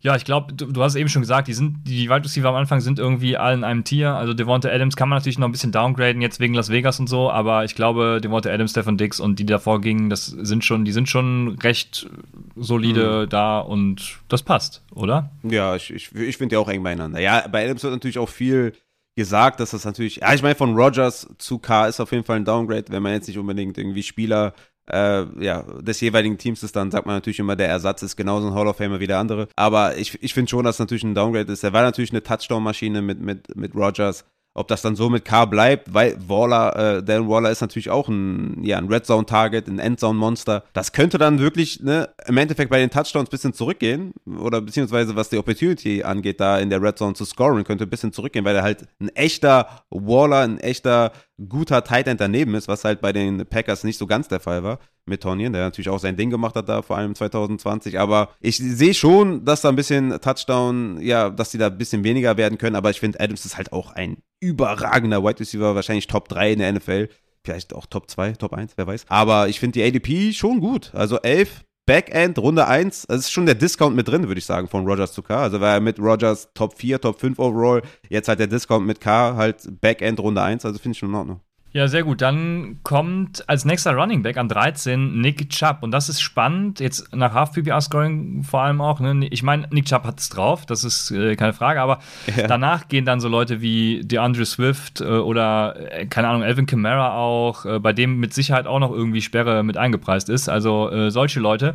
Ja, 0.00 0.16
ich 0.16 0.24
glaube, 0.24 0.52
du, 0.52 0.66
du, 0.66 0.82
hast 0.82 0.92
es 0.92 1.00
eben 1.00 1.08
schon 1.08 1.22
gesagt, 1.22 1.48
die 1.48 1.52
sind, 1.52 1.78
die 1.86 2.08
Wide 2.08 2.24
Receiver 2.24 2.48
am 2.48 2.54
Anfang 2.54 2.80
sind 2.80 2.98
irgendwie 2.98 3.36
alle 3.36 3.54
in 3.54 3.64
einem 3.64 3.84
Tier. 3.84 4.14
Also 4.14 4.34
Devonta 4.34 4.68
Adams 4.68 4.96
kann 4.96 5.08
man 5.08 5.18
natürlich 5.18 5.38
noch 5.38 5.48
ein 5.48 5.52
bisschen 5.52 5.72
downgraden, 5.72 6.22
jetzt 6.22 6.40
wegen 6.40 6.54
Las 6.54 6.70
Vegas 6.70 7.00
und 7.00 7.08
so, 7.08 7.30
aber 7.30 7.64
ich 7.64 7.74
glaube, 7.74 8.20
Devonta 8.22 8.50
Adams, 8.50 8.72
Stefan 8.72 8.96
Dix 8.96 9.20
und 9.20 9.38
die 9.38 9.46
davor 9.46 9.80
gingen, 9.80 10.10
das 10.10 10.26
sind 10.26 10.64
schon, 10.64 10.84
die 10.84 10.92
sind 10.92 11.08
schon 11.08 11.58
recht 11.62 12.08
solide 12.56 13.24
mhm. 13.24 13.28
da 13.28 13.60
und 13.60 14.18
das 14.28 14.42
passt, 14.42 14.82
oder? 14.94 15.30
Ja, 15.42 15.76
ich, 15.76 15.92
ich, 15.92 16.14
ich 16.14 16.36
finde 16.36 16.54
die 16.54 16.56
auch 16.56 16.68
eng 16.68 16.82
beieinander. 16.82 17.20
Ja, 17.20 17.46
bei 17.48 17.64
Adams 17.64 17.82
wird 17.82 17.92
natürlich 17.92 18.18
auch 18.18 18.28
viel 18.28 18.72
gesagt, 19.16 19.60
dass 19.60 19.70
das 19.70 19.84
natürlich, 19.84 20.16
ja, 20.16 20.34
ich 20.34 20.42
meine, 20.42 20.54
von 20.54 20.76
Rogers 20.76 21.26
zu 21.38 21.58
K 21.58 21.86
ist 21.86 22.00
auf 22.00 22.12
jeden 22.12 22.24
Fall 22.24 22.36
ein 22.36 22.44
Downgrade, 22.44 22.84
wenn 22.90 23.02
man 23.02 23.12
jetzt 23.12 23.26
nicht 23.26 23.38
unbedingt 23.38 23.78
irgendwie 23.78 24.02
Spieler 24.02 24.52
äh, 24.90 25.24
ja, 25.44 25.62
des 25.80 26.00
jeweiligen 26.00 26.38
Teams 26.38 26.62
ist, 26.62 26.76
dann 26.76 26.90
sagt 26.90 27.06
man 27.06 27.16
natürlich 27.16 27.38
immer, 27.38 27.56
der 27.56 27.68
Ersatz 27.68 28.02
ist 28.02 28.16
genauso 28.16 28.48
ein 28.48 28.54
Hall 28.54 28.68
of 28.68 28.76
Famer 28.76 29.00
wie 29.00 29.06
der 29.06 29.18
andere. 29.18 29.48
Aber 29.56 29.96
ich, 29.96 30.22
ich 30.22 30.34
finde 30.34 30.50
schon, 30.50 30.64
dass 30.64 30.76
es 30.76 30.80
natürlich 30.80 31.04
ein 31.04 31.14
Downgrade 31.14 31.52
ist. 31.52 31.64
Er 31.64 31.72
war 31.72 31.82
natürlich 31.82 32.10
eine 32.10 32.22
Touchdown-Maschine 32.22 33.02
mit, 33.02 33.20
mit, 33.20 33.56
mit 33.56 33.74
Rogers. 33.74 34.24
Ob 34.56 34.68
das 34.68 34.80
dann 34.80 34.96
so 34.96 35.10
mit 35.10 35.24
K 35.24 35.44
bleibt, 35.44 35.92
weil 35.92 36.16
Waller, 36.28 36.96
äh, 36.96 37.02
Dan 37.02 37.28
Waller 37.28 37.50
ist 37.50 37.60
natürlich 37.60 37.90
auch 37.90 38.08
ein, 38.08 38.64
ja, 38.64 38.78
ein 38.78 38.88
Red 38.88 39.04
Zone 39.04 39.26
Target, 39.26 39.68
ein 39.68 39.78
Endzone 39.78 40.18
Monster. 40.18 40.64
Das 40.72 40.92
könnte 40.92 41.18
dann 41.18 41.38
wirklich 41.38 41.80
ne, 41.82 42.08
im 42.26 42.38
Endeffekt 42.38 42.70
bei 42.70 42.78
den 42.78 42.88
Touchdowns 42.88 43.28
ein 43.28 43.30
bisschen 43.30 43.52
zurückgehen 43.52 44.14
oder 44.24 44.62
beziehungsweise 44.62 45.14
was 45.14 45.28
die 45.28 45.36
Opportunity 45.36 46.02
angeht, 46.02 46.40
da 46.40 46.58
in 46.58 46.70
der 46.70 46.80
Red 46.80 46.96
Zone 46.96 47.14
zu 47.14 47.26
scoren, 47.26 47.64
könnte 47.64 47.84
ein 47.84 47.90
bisschen 47.90 48.12
zurückgehen, 48.12 48.46
weil 48.46 48.56
er 48.56 48.62
halt 48.62 48.88
ein 48.98 49.10
echter 49.10 49.82
Waller, 49.90 50.40
ein 50.40 50.58
echter 50.58 51.12
guter 51.48 51.84
Tight 51.84 52.06
End 52.06 52.20
daneben 52.20 52.54
ist, 52.54 52.66
was 52.66 52.84
halt 52.84 53.02
bei 53.02 53.12
den 53.12 53.44
Packers 53.46 53.84
nicht 53.84 53.98
so 53.98 54.06
ganz 54.06 54.28
der 54.28 54.40
Fall 54.40 54.64
war 54.64 54.78
mit 55.06 55.22
Tonyan, 55.22 55.52
der 55.52 55.62
natürlich 55.62 55.88
auch 55.88 55.98
sein 55.98 56.16
Ding 56.16 56.30
gemacht 56.30 56.54
hat 56.56 56.68
da, 56.68 56.82
vor 56.82 56.96
allem 56.96 57.14
2020. 57.14 57.98
Aber 57.98 58.30
ich 58.40 58.56
sehe 58.56 58.94
schon, 58.94 59.44
dass 59.44 59.62
da 59.62 59.68
ein 59.68 59.76
bisschen 59.76 60.20
Touchdown, 60.20 61.00
ja, 61.00 61.30
dass 61.30 61.50
die 61.50 61.58
da 61.58 61.68
ein 61.68 61.78
bisschen 61.78 62.04
weniger 62.04 62.36
werden 62.36 62.58
können. 62.58 62.76
Aber 62.76 62.90
ich 62.90 63.00
finde, 63.00 63.20
Adams 63.20 63.44
ist 63.44 63.56
halt 63.56 63.72
auch 63.72 63.92
ein 63.92 64.18
überragender 64.40 65.22
Wide 65.22 65.40
Receiver, 65.40 65.74
wahrscheinlich 65.74 66.06
Top 66.06 66.28
3 66.28 66.52
in 66.52 66.58
der 66.58 66.72
NFL. 66.72 67.08
Vielleicht 67.44 67.74
auch 67.74 67.86
Top 67.86 68.10
2, 68.10 68.32
Top 68.32 68.52
1, 68.52 68.72
wer 68.76 68.86
weiß. 68.86 69.04
Aber 69.08 69.48
ich 69.48 69.60
finde 69.60 69.78
die 69.78 69.84
ADP 69.84 70.32
schon 70.32 70.60
gut. 70.60 70.90
Also 70.94 71.20
11, 71.20 71.64
Backend, 71.86 72.36
Runde 72.40 72.66
1, 72.66 73.06
das 73.06 73.20
ist 73.20 73.30
schon 73.30 73.46
der 73.46 73.54
Discount 73.54 73.94
mit 73.94 74.08
drin, 74.08 74.26
würde 74.26 74.40
ich 74.40 74.44
sagen, 74.44 74.66
von 74.66 74.84
Rogers 74.84 75.12
zu 75.12 75.22
K. 75.22 75.40
Also 75.40 75.60
war 75.60 75.74
er 75.74 75.80
mit 75.80 76.00
Rogers 76.00 76.52
Top 76.52 76.76
4, 76.76 77.00
Top 77.00 77.20
5 77.20 77.38
overall. 77.38 77.82
Jetzt 78.08 78.26
hat 78.28 78.40
der 78.40 78.48
Discount 78.48 78.84
mit 78.84 79.00
K 79.00 79.36
halt 79.36 79.80
Backend, 79.80 80.18
Runde 80.18 80.42
1. 80.42 80.64
Also 80.64 80.80
finde 80.80 80.94
ich 80.94 80.98
schon 80.98 81.10
in 81.10 81.14
Ordnung. 81.14 81.40
Ja, 81.76 81.88
sehr 81.88 82.04
gut. 82.04 82.22
Dann 82.22 82.78
kommt 82.84 83.46
als 83.50 83.66
nächster 83.66 83.92
Running 83.92 84.22
Back 84.22 84.38
an 84.38 84.48
13 84.48 85.20
Nick 85.20 85.50
Chubb. 85.50 85.82
Und 85.82 85.90
das 85.90 86.08
ist 86.08 86.22
spannend, 86.22 86.80
jetzt 86.80 87.14
nach 87.14 87.34
Half-PPR-Scoring 87.34 88.44
vor 88.44 88.62
allem 88.62 88.80
auch. 88.80 88.98
Ne? 88.98 89.26
Ich 89.30 89.42
meine, 89.42 89.68
Nick 89.70 89.84
Chubb 89.84 90.04
hat 90.04 90.18
es 90.18 90.30
drauf, 90.30 90.64
das 90.64 90.84
ist 90.84 91.10
äh, 91.10 91.36
keine 91.36 91.52
Frage. 91.52 91.82
Aber 91.82 91.98
ja. 92.34 92.46
danach 92.46 92.88
gehen 92.88 93.04
dann 93.04 93.20
so 93.20 93.28
Leute 93.28 93.60
wie 93.60 94.00
DeAndre 94.02 94.46
Swift 94.46 95.02
äh, 95.02 95.04
oder, 95.04 95.74
äh, 95.92 96.06
keine 96.06 96.28
Ahnung, 96.28 96.44
Elvin 96.44 96.64
Kamara 96.64 97.14
auch, 97.14 97.66
äh, 97.66 97.78
bei 97.78 97.92
dem 97.92 98.20
mit 98.20 98.32
Sicherheit 98.32 98.66
auch 98.66 98.78
noch 98.78 98.90
irgendwie 98.90 99.20
Sperre 99.20 99.62
mit 99.62 99.76
eingepreist 99.76 100.30
ist. 100.30 100.48
Also 100.48 100.90
äh, 100.90 101.10
solche 101.10 101.40
Leute. 101.40 101.74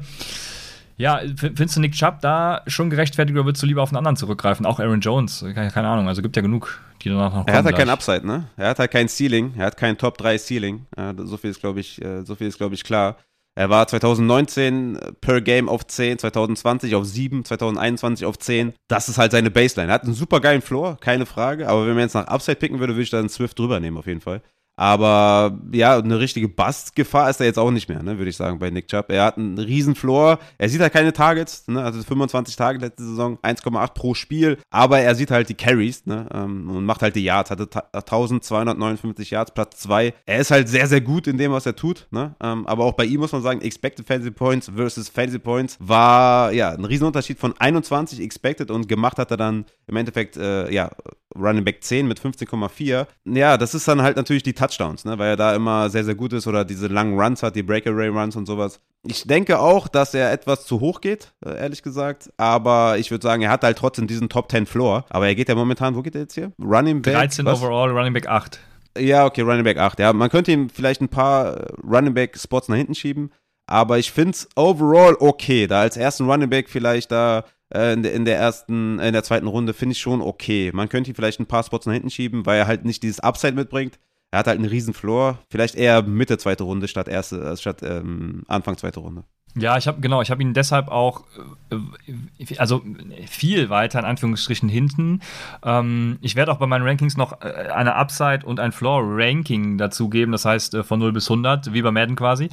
Ja, 1.02 1.20
findest 1.36 1.76
du 1.76 1.80
Nick 1.80 1.94
Chubb 1.94 2.22
da 2.22 2.62
schon 2.68 2.90
gerechtfertigt 2.90 3.36
oder 3.36 3.46
würdest 3.46 3.64
du 3.64 3.68
lieber 3.68 3.82
auf 3.82 3.90
einen 3.90 3.98
anderen 3.98 4.18
zurückgreifen? 4.18 4.66
Auch 4.66 4.80
Aaron 4.80 5.02
Jones, 5.02 5.44
keine 5.54 5.88
Ahnung, 5.88 6.08
also 6.08 6.22
gibt 6.22 6.36
ja 6.36 6.42
genug 6.42 6.80
die 7.04 7.10
danach 7.10 7.34
noch 7.34 7.48
Er 7.48 7.56
hat 7.56 7.66
halt 7.66 7.76
kein 7.76 7.90
Upside, 7.90 8.26
ne? 8.26 8.46
Er 8.58 8.70
hat 8.70 8.80
halt 8.80 8.92
kein 8.92 9.10
Ceiling, 9.10 9.54
er 9.58 9.66
hat 9.66 9.78
kein 9.78 9.98
Top 9.98 10.18
3 10.18 10.38
Ceiling. 10.38 10.86
Ja, 10.96 11.14
so 11.18 11.38
viel 11.38 11.50
ist, 11.50 11.60
glaube 11.60 11.80
ich, 11.80 12.00
äh, 12.04 12.24
so 12.24 12.36
viel 12.36 12.48
ist, 12.48 12.58
glaube 12.58 12.76
ich, 12.76 12.84
klar. 12.84 13.18
Er 13.56 13.70
war 13.70 13.86
2019 13.86 14.98
per 15.20 15.42
Game 15.42 15.68
auf 15.68 15.86
10, 15.86 16.20
2020 16.20 16.96
auf 16.96 17.06
7, 17.06 17.44
2021 17.44 18.26
auf 18.26 18.40
10. 18.40 18.74
Das 18.88 19.10
ist 19.10 19.18
halt 19.18 19.34
seine 19.34 19.52
Baseline. 19.52 19.92
Er 19.92 19.96
hat 19.96 20.04
einen 20.04 20.14
super 20.14 20.40
geilen 20.40 20.62
Floor, 20.62 20.98
keine 21.02 21.26
Frage. 21.26 21.68
Aber 21.68 21.86
wenn 21.86 21.96
man 21.96 22.04
jetzt 22.04 22.14
nach 22.14 22.28
Upside 22.28 22.56
picken 22.56 22.80
würde, 22.80 22.94
würde 22.94 23.04
ich 23.04 23.10
dann 23.10 23.28
Swift 23.28 23.60
drüber 23.60 23.82
nehmen, 23.82 23.98
auf 23.98 24.08
jeden 24.08 24.22
Fall. 24.22 24.42
Aber 24.82 25.60
ja, 25.72 26.00
eine 26.00 26.18
richtige 26.18 26.50
Bust-Gefahr 26.50 27.30
ist 27.30 27.40
er 27.40 27.46
jetzt 27.46 27.60
auch 27.60 27.70
nicht 27.70 27.88
mehr, 27.88 28.02
ne, 28.02 28.18
würde 28.18 28.32
ich 28.32 28.36
sagen, 28.36 28.58
bei 28.58 28.72
Nick 28.72 28.88
Chubb. 28.88 29.12
Er 29.12 29.26
hat 29.26 29.38
einen 29.38 29.60
riesen 29.60 29.94
Floor. 29.94 30.40
Er 30.58 30.70
sieht 30.70 30.82
halt 30.82 30.92
keine 30.92 31.14
Targets, 31.14 31.68
ne, 31.68 31.84
also 31.84 32.02
25 32.02 32.56
Tage 32.56 32.80
letzte 32.80 33.04
Saison, 33.04 33.38
1,8 33.44 33.94
pro 33.94 34.16
Spiel. 34.16 34.58
Aber 34.72 34.98
er 34.98 35.14
sieht 35.14 35.30
halt 35.30 35.50
die 35.50 35.54
Carries 35.54 36.08
ne, 36.08 36.26
ähm, 36.34 36.68
und 36.72 36.86
macht 36.86 37.04
halt 37.04 37.16
die 37.16 37.24
Yards. 37.24 37.52
Hatte 37.52 37.70
1259 37.94 39.30
Yards, 39.30 39.54
Platz 39.54 39.82
2. 39.82 40.16
Er 40.26 40.40
ist 40.40 40.50
halt 40.50 40.68
sehr, 40.68 40.88
sehr 40.88 41.02
gut 41.02 41.28
in 41.28 41.38
dem, 41.38 41.52
was 41.52 41.68
er 41.68 41.76
tut. 41.76 42.08
Ne? 42.10 42.34
Ähm, 42.42 42.66
aber 42.66 42.86
auch 42.86 42.94
bei 42.94 43.06
ihm 43.06 43.20
muss 43.20 43.34
man 43.34 43.44
sagen, 43.44 43.62
Expected 43.62 44.08
Fantasy 44.08 44.32
Points 44.32 44.72
versus 44.76 45.10
Fantasy 45.10 45.38
Points 45.38 45.78
war 45.80 46.54
ja 46.54 46.72
ein 46.72 46.86
Riesenunterschied 46.86 47.38
von 47.38 47.54
21 47.56 48.20
Expected 48.20 48.72
und 48.72 48.88
gemacht 48.88 49.20
hat 49.20 49.30
er 49.30 49.38
dann 49.38 49.66
im 49.86 49.96
Endeffekt 49.96 50.38
äh, 50.38 50.72
ja 50.74 50.90
Running 51.36 51.64
Back 51.64 51.84
10 51.84 52.08
mit 52.08 52.20
15,4. 52.20 53.08
Ja, 53.26 53.58
das 53.58 53.76
ist 53.76 53.88
dann 53.88 54.02
halt 54.02 54.18
natürlich 54.18 54.44
die 54.44 54.54
Touchdowns, 54.72 55.06
ne? 55.06 55.18
weil 55.20 55.30
er 55.30 55.36
da 55.36 55.56
immer 55.56 55.90
sehr, 55.90 56.04
sehr 56.04 56.16
gut 56.16 56.34
ist 56.34 56.48
oder 56.48 56.66
diese 56.66 56.88
langen 56.88 57.20
Runs 57.20 57.44
hat, 57.44 57.56
die 57.56 57.64
Breakaway 57.64 58.08
Runs 58.08 58.36
und 58.36 58.46
sowas. 58.46 58.80
Ich 59.04 59.24
denke 59.24 59.60
auch, 59.60 59.88
dass 59.88 60.14
er 60.14 60.32
etwas 60.32 60.66
zu 60.66 60.80
hoch 60.80 61.02
geht, 61.02 61.34
äh, 61.44 61.58
ehrlich 61.58 61.82
gesagt. 61.82 62.32
Aber 62.38 62.98
ich 62.98 63.10
würde 63.10 63.24
sagen, 63.24 63.42
er 63.42 63.50
hat 63.50 63.64
halt 63.64 63.78
trotzdem 63.78 64.08
diesen 64.08 64.30
Top 64.30 64.52
10 64.52 64.66
Floor. 64.66 65.06
Aber 65.10 65.28
er 65.28 65.36
geht 65.36 65.50
ja 65.50 65.56
momentan, 65.56 65.96
wo 65.96 66.02
geht 66.02 66.16
er 66.16 66.22
jetzt 66.22 66.36
hier? 66.36 66.52
Running 66.62 67.02
Back. 67.02 67.16
13 67.16 67.46
was? 67.46 67.62
overall, 67.62 67.90
Running 67.90 68.14
Back 68.14 68.28
8. 68.28 68.60
Ja, 68.98 69.26
okay, 69.26 69.42
Running 69.42 69.64
Back 69.64 69.78
8. 69.78 70.00
Ja, 70.00 70.14
man 70.14 70.30
könnte 70.30 70.52
ihm 70.52 70.70
vielleicht 70.70 71.02
ein 71.02 71.10
paar 71.10 71.58
äh, 71.58 71.74
Running 71.84 72.14
Back 72.14 72.38
Spots 72.38 72.70
nach 72.70 72.78
hinten 72.78 72.96
schieben. 72.96 73.32
Aber 73.66 73.98
ich 73.98 74.12
finde 74.12 74.32
es 74.32 74.50
overall 74.56 75.16
okay, 75.20 75.66
da 75.66 75.82
als 75.82 75.98
ersten 75.98 76.30
Running 76.30 76.50
Back 76.50 76.70
vielleicht 76.70 77.12
da 77.12 77.46
äh, 77.74 77.94
in, 77.94 78.04
der, 78.04 78.14
in 78.14 78.26
der 78.26 78.38
ersten, 78.38 79.00
in 79.00 79.14
der 79.14 79.24
zweiten 79.24 79.48
Runde 79.48 79.74
finde 79.74 79.94
ich 79.94 80.00
schon 80.00 80.22
okay. 80.22 80.72
Man 80.74 80.90
könnte 80.90 81.10
ihn 81.10 81.16
vielleicht 81.16 81.40
ein 81.40 81.46
paar 81.46 81.64
Spots 81.64 81.86
nach 81.86 81.94
hinten 81.94 82.10
schieben, 82.10 82.46
weil 82.46 82.60
er 82.60 82.68
halt 82.68 82.86
nicht 82.86 83.02
dieses 83.02 83.20
Upside 83.22 83.54
mitbringt. 83.54 83.98
Er 84.32 84.40
hat 84.40 84.48
halt 84.48 84.60
einen 84.60 84.70
riesen 84.70 84.94
Floor. 84.94 85.40
Vielleicht 85.50 85.76
eher 85.76 86.02
Mitte 86.04 86.38
zweite 86.38 86.64
Runde 86.64 86.88
statt 86.88 87.08
erste, 87.08 87.42
äh, 87.42 87.58
statt 87.58 87.84
ähm, 87.84 88.44
Anfang 88.48 88.78
zweite 88.78 89.02
Runde. 89.02 89.26
Ja, 89.54 89.78
ich 89.78 89.86
habe 89.86 90.00
genau, 90.00 90.22
ich 90.22 90.32
habe 90.32 90.42
ihn 90.42 90.54
deshalb 90.54 90.88
auch 90.88 91.26
äh, 91.70 92.56
also 92.58 92.82
viel 93.28 93.70
weiter 93.70 94.00
in 94.00 94.06
Anführungsstrichen 94.06 94.70
hinten. 94.70 95.20
Ähm, 95.64 96.18
ich 96.22 96.38
werde 96.38 96.54
auch 96.54 96.58
bei 96.58 96.68
meinen 96.68 96.88
Rankings 96.88 97.18
noch 97.18 97.42
eine 97.42 97.96
Upside 97.96 98.46
und 98.46 98.62
ein 98.62 98.72
Floor 98.72 99.02
Ranking 99.04 99.78
dazu 99.78 100.10
geben, 100.10 100.32
das 100.32 100.46
heißt 100.46 100.78
von 100.78 101.00
0 101.00 101.12
bis 101.12 101.30
100, 101.30 101.74
wie 101.74 101.82
bei 101.82 101.92
Madden 101.92 102.16
quasi 102.16 102.50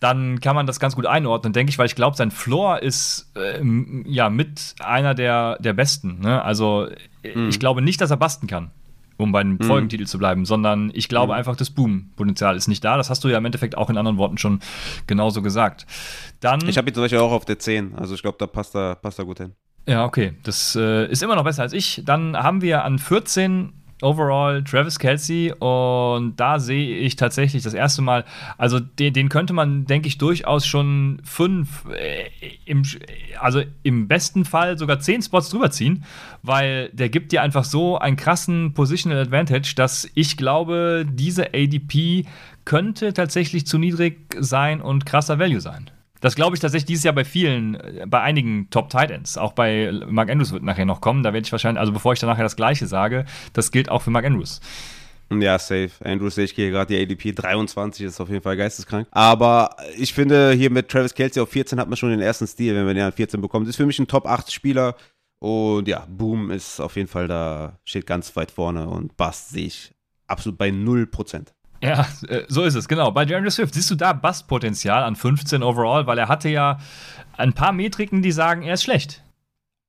dann 0.00 0.40
kann 0.40 0.56
man 0.56 0.66
das 0.66 0.80
ganz 0.80 0.96
gut 0.96 1.06
einordnen, 1.06 1.52
denke 1.52 1.70
ich, 1.70 1.78
weil 1.78 1.86
ich 1.86 1.94
glaube, 1.94 2.16
sein 2.16 2.32
Floor 2.32 2.82
ist 2.82 3.30
äh, 3.36 3.62
ja 4.04 4.30
mit 4.30 4.74
einer 4.80 5.14
der, 5.14 5.58
der 5.60 5.74
besten. 5.74 6.18
Ne? 6.18 6.42
Also 6.42 6.88
mhm. 7.22 7.48
ich 7.48 7.60
glaube 7.60 7.82
nicht, 7.82 8.00
dass 8.00 8.10
er 8.10 8.16
basten 8.16 8.48
kann, 8.48 8.72
um 9.16 9.32
bei 9.32 9.40
einem 9.40 9.58
mhm. 9.60 9.64
Folgentitel 9.64 10.06
zu 10.06 10.18
bleiben, 10.18 10.44
sondern 10.44 10.90
ich 10.94 11.08
glaube 11.08 11.32
mhm. 11.32 11.38
einfach, 11.38 11.56
das 11.56 11.70
Boom-Potenzial 11.70 12.56
ist 12.56 12.68
nicht 12.68 12.84
da. 12.84 12.96
Das 12.96 13.10
hast 13.10 13.24
du 13.24 13.28
ja 13.28 13.38
im 13.38 13.44
Endeffekt 13.44 13.76
auch 13.76 13.90
in 13.90 13.96
anderen 13.96 14.18
Worten 14.18 14.38
schon 14.38 14.60
genauso 15.06 15.42
gesagt. 15.42 15.86
Dann, 16.40 16.66
ich 16.68 16.78
habe 16.78 16.90
ihn 16.90 16.94
zum 16.94 17.04
Beispiel 17.04 17.20
auch 17.20 17.32
auf 17.32 17.44
der 17.44 17.58
10, 17.58 17.94
also 17.94 18.14
ich 18.14 18.22
glaube, 18.22 18.38
da 18.38 18.46
passt 18.46 18.74
er, 18.74 18.96
passt 18.96 19.18
er 19.18 19.24
gut 19.24 19.38
hin. 19.38 19.52
Ja, 19.86 20.04
okay. 20.04 20.34
Das 20.44 20.76
äh, 20.76 21.10
ist 21.10 21.22
immer 21.22 21.34
noch 21.34 21.44
besser 21.44 21.62
als 21.62 21.72
ich. 21.72 22.02
Dann 22.04 22.36
haben 22.36 22.62
wir 22.62 22.84
an 22.84 22.98
14 22.98 23.72
overall 24.02 24.62
Travis 24.64 24.98
Kelsey 24.98 25.52
und 25.58 26.34
da 26.36 26.58
sehe 26.58 26.96
ich 26.98 27.16
tatsächlich 27.16 27.62
das 27.62 27.74
erste 27.74 28.02
Mal, 28.02 28.24
also 28.58 28.80
den, 28.80 29.12
den 29.12 29.28
könnte 29.28 29.52
man, 29.52 29.84
denke 29.86 30.08
ich, 30.08 30.18
durchaus 30.18 30.66
schon 30.66 31.20
fünf, 31.24 31.84
äh, 31.90 32.28
im, 32.64 32.82
also 33.40 33.62
im 33.82 34.08
besten 34.08 34.44
Fall 34.44 34.78
sogar 34.78 35.00
zehn 35.00 35.22
Spots 35.22 35.50
drüber 35.50 35.70
ziehen, 35.70 36.04
weil 36.42 36.90
der 36.92 37.08
gibt 37.08 37.32
dir 37.32 37.42
einfach 37.42 37.64
so 37.64 37.98
einen 37.98 38.16
krassen 38.16 38.74
Positional 38.74 39.20
Advantage, 39.20 39.74
dass 39.76 40.08
ich 40.14 40.36
glaube, 40.36 41.06
diese 41.08 41.54
ADP 41.54 42.26
könnte 42.64 43.12
tatsächlich 43.12 43.66
zu 43.66 43.78
niedrig 43.78 44.34
sein 44.38 44.80
und 44.80 45.06
krasser 45.06 45.38
Value 45.38 45.60
sein. 45.60 45.90
Das 46.22 46.36
glaube 46.36 46.56
ich 46.56 46.60
tatsächlich 46.60 46.86
dieses 46.86 47.04
Jahr 47.04 47.14
bei 47.14 47.24
vielen, 47.24 47.74
äh, 47.74 48.06
bei 48.06 48.20
einigen 48.20 48.70
Top 48.70 48.88
Titans. 48.88 49.36
Auch 49.36 49.52
bei 49.52 49.92
Mark 50.08 50.30
Andrews 50.30 50.52
wird 50.52 50.62
nachher 50.62 50.86
noch 50.86 51.02
kommen. 51.02 51.22
Da 51.22 51.34
werde 51.34 51.44
ich 51.44 51.52
wahrscheinlich, 51.52 51.80
also 51.80 51.92
bevor 51.92 52.14
ich 52.14 52.20
dann 52.20 52.30
nachher 52.30 52.44
das 52.44 52.56
Gleiche 52.56 52.86
sage, 52.86 53.26
das 53.52 53.70
gilt 53.70 53.90
auch 53.90 54.00
für 54.00 54.10
Mark 54.10 54.24
Andrews. 54.24 54.60
Ja, 55.30 55.58
safe. 55.58 55.90
Andrews 56.04 56.36
sehe 56.36 56.44
ich 56.44 56.52
hier 56.52 56.70
gerade 56.70 56.94
die 56.94 57.02
ADP 57.02 57.32
23 57.32 58.06
ist 58.06 58.20
auf 58.20 58.28
jeden 58.28 58.42
Fall 58.42 58.56
geisteskrank. 58.56 59.08
Aber 59.10 59.76
ich 59.96 60.12
finde, 60.14 60.52
hier 60.52 60.70
mit 60.70 60.88
Travis 60.88 61.14
Kelsey 61.14 61.42
auf 61.42 61.50
14 61.50 61.80
hat 61.80 61.88
man 61.88 61.96
schon 61.96 62.10
den 62.10 62.20
ersten 62.20 62.46
Stil, 62.46 62.74
wenn 62.74 62.84
man 62.84 62.94
den 62.94 63.04
an 63.04 63.12
14 63.12 63.40
bekommt. 63.40 63.66
Ist 63.66 63.76
für 63.76 63.86
mich 63.86 63.98
ein 63.98 64.06
Top 64.06 64.26
8 64.26 64.52
Spieler. 64.52 64.94
Und 65.38 65.88
ja, 65.88 66.06
Boom 66.08 66.52
ist 66.52 66.80
auf 66.80 66.94
jeden 66.94 67.08
Fall 67.08 67.26
da, 67.26 67.80
steht 67.84 68.06
ganz 68.06 68.36
weit 68.36 68.52
vorne 68.52 68.88
und 68.88 69.16
Bust 69.16 69.48
sehe 69.48 69.66
ich 69.66 69.92
absolut 70.28 70.56
bei 70.56 70.68
0%. 70.68 71.46
Ja, 71.82 72.06
äh, 72.28 72.44
so 72.48 72.62
ist 72.62 72.76
es, 72.76 72.86
genau. 72.86 73.10
Bei 73.10 73.24
DeAndre 73.24 73.50
Swift 73.50 73.74
siehst 73.74 73.90
du 73.90 73.96
da 73.96 74.12
Bustpotenzial 74.12 75.02
an 75.02 75.16
15 75.16 75.62
overall, 75.62 76.06
weil 76.06 76.16
er 76.16 76.28
hatte 76.28 76.48
ja 76.48 76.78
ein 77.36 77.52
paar 77.52 77.72
Metriken, 77.72 78.22
die 78.22 78.32
sagen, 78.32 78.62
er 78.62 78.74
ist 78.74 78.84
schlecht. 78.84 79.22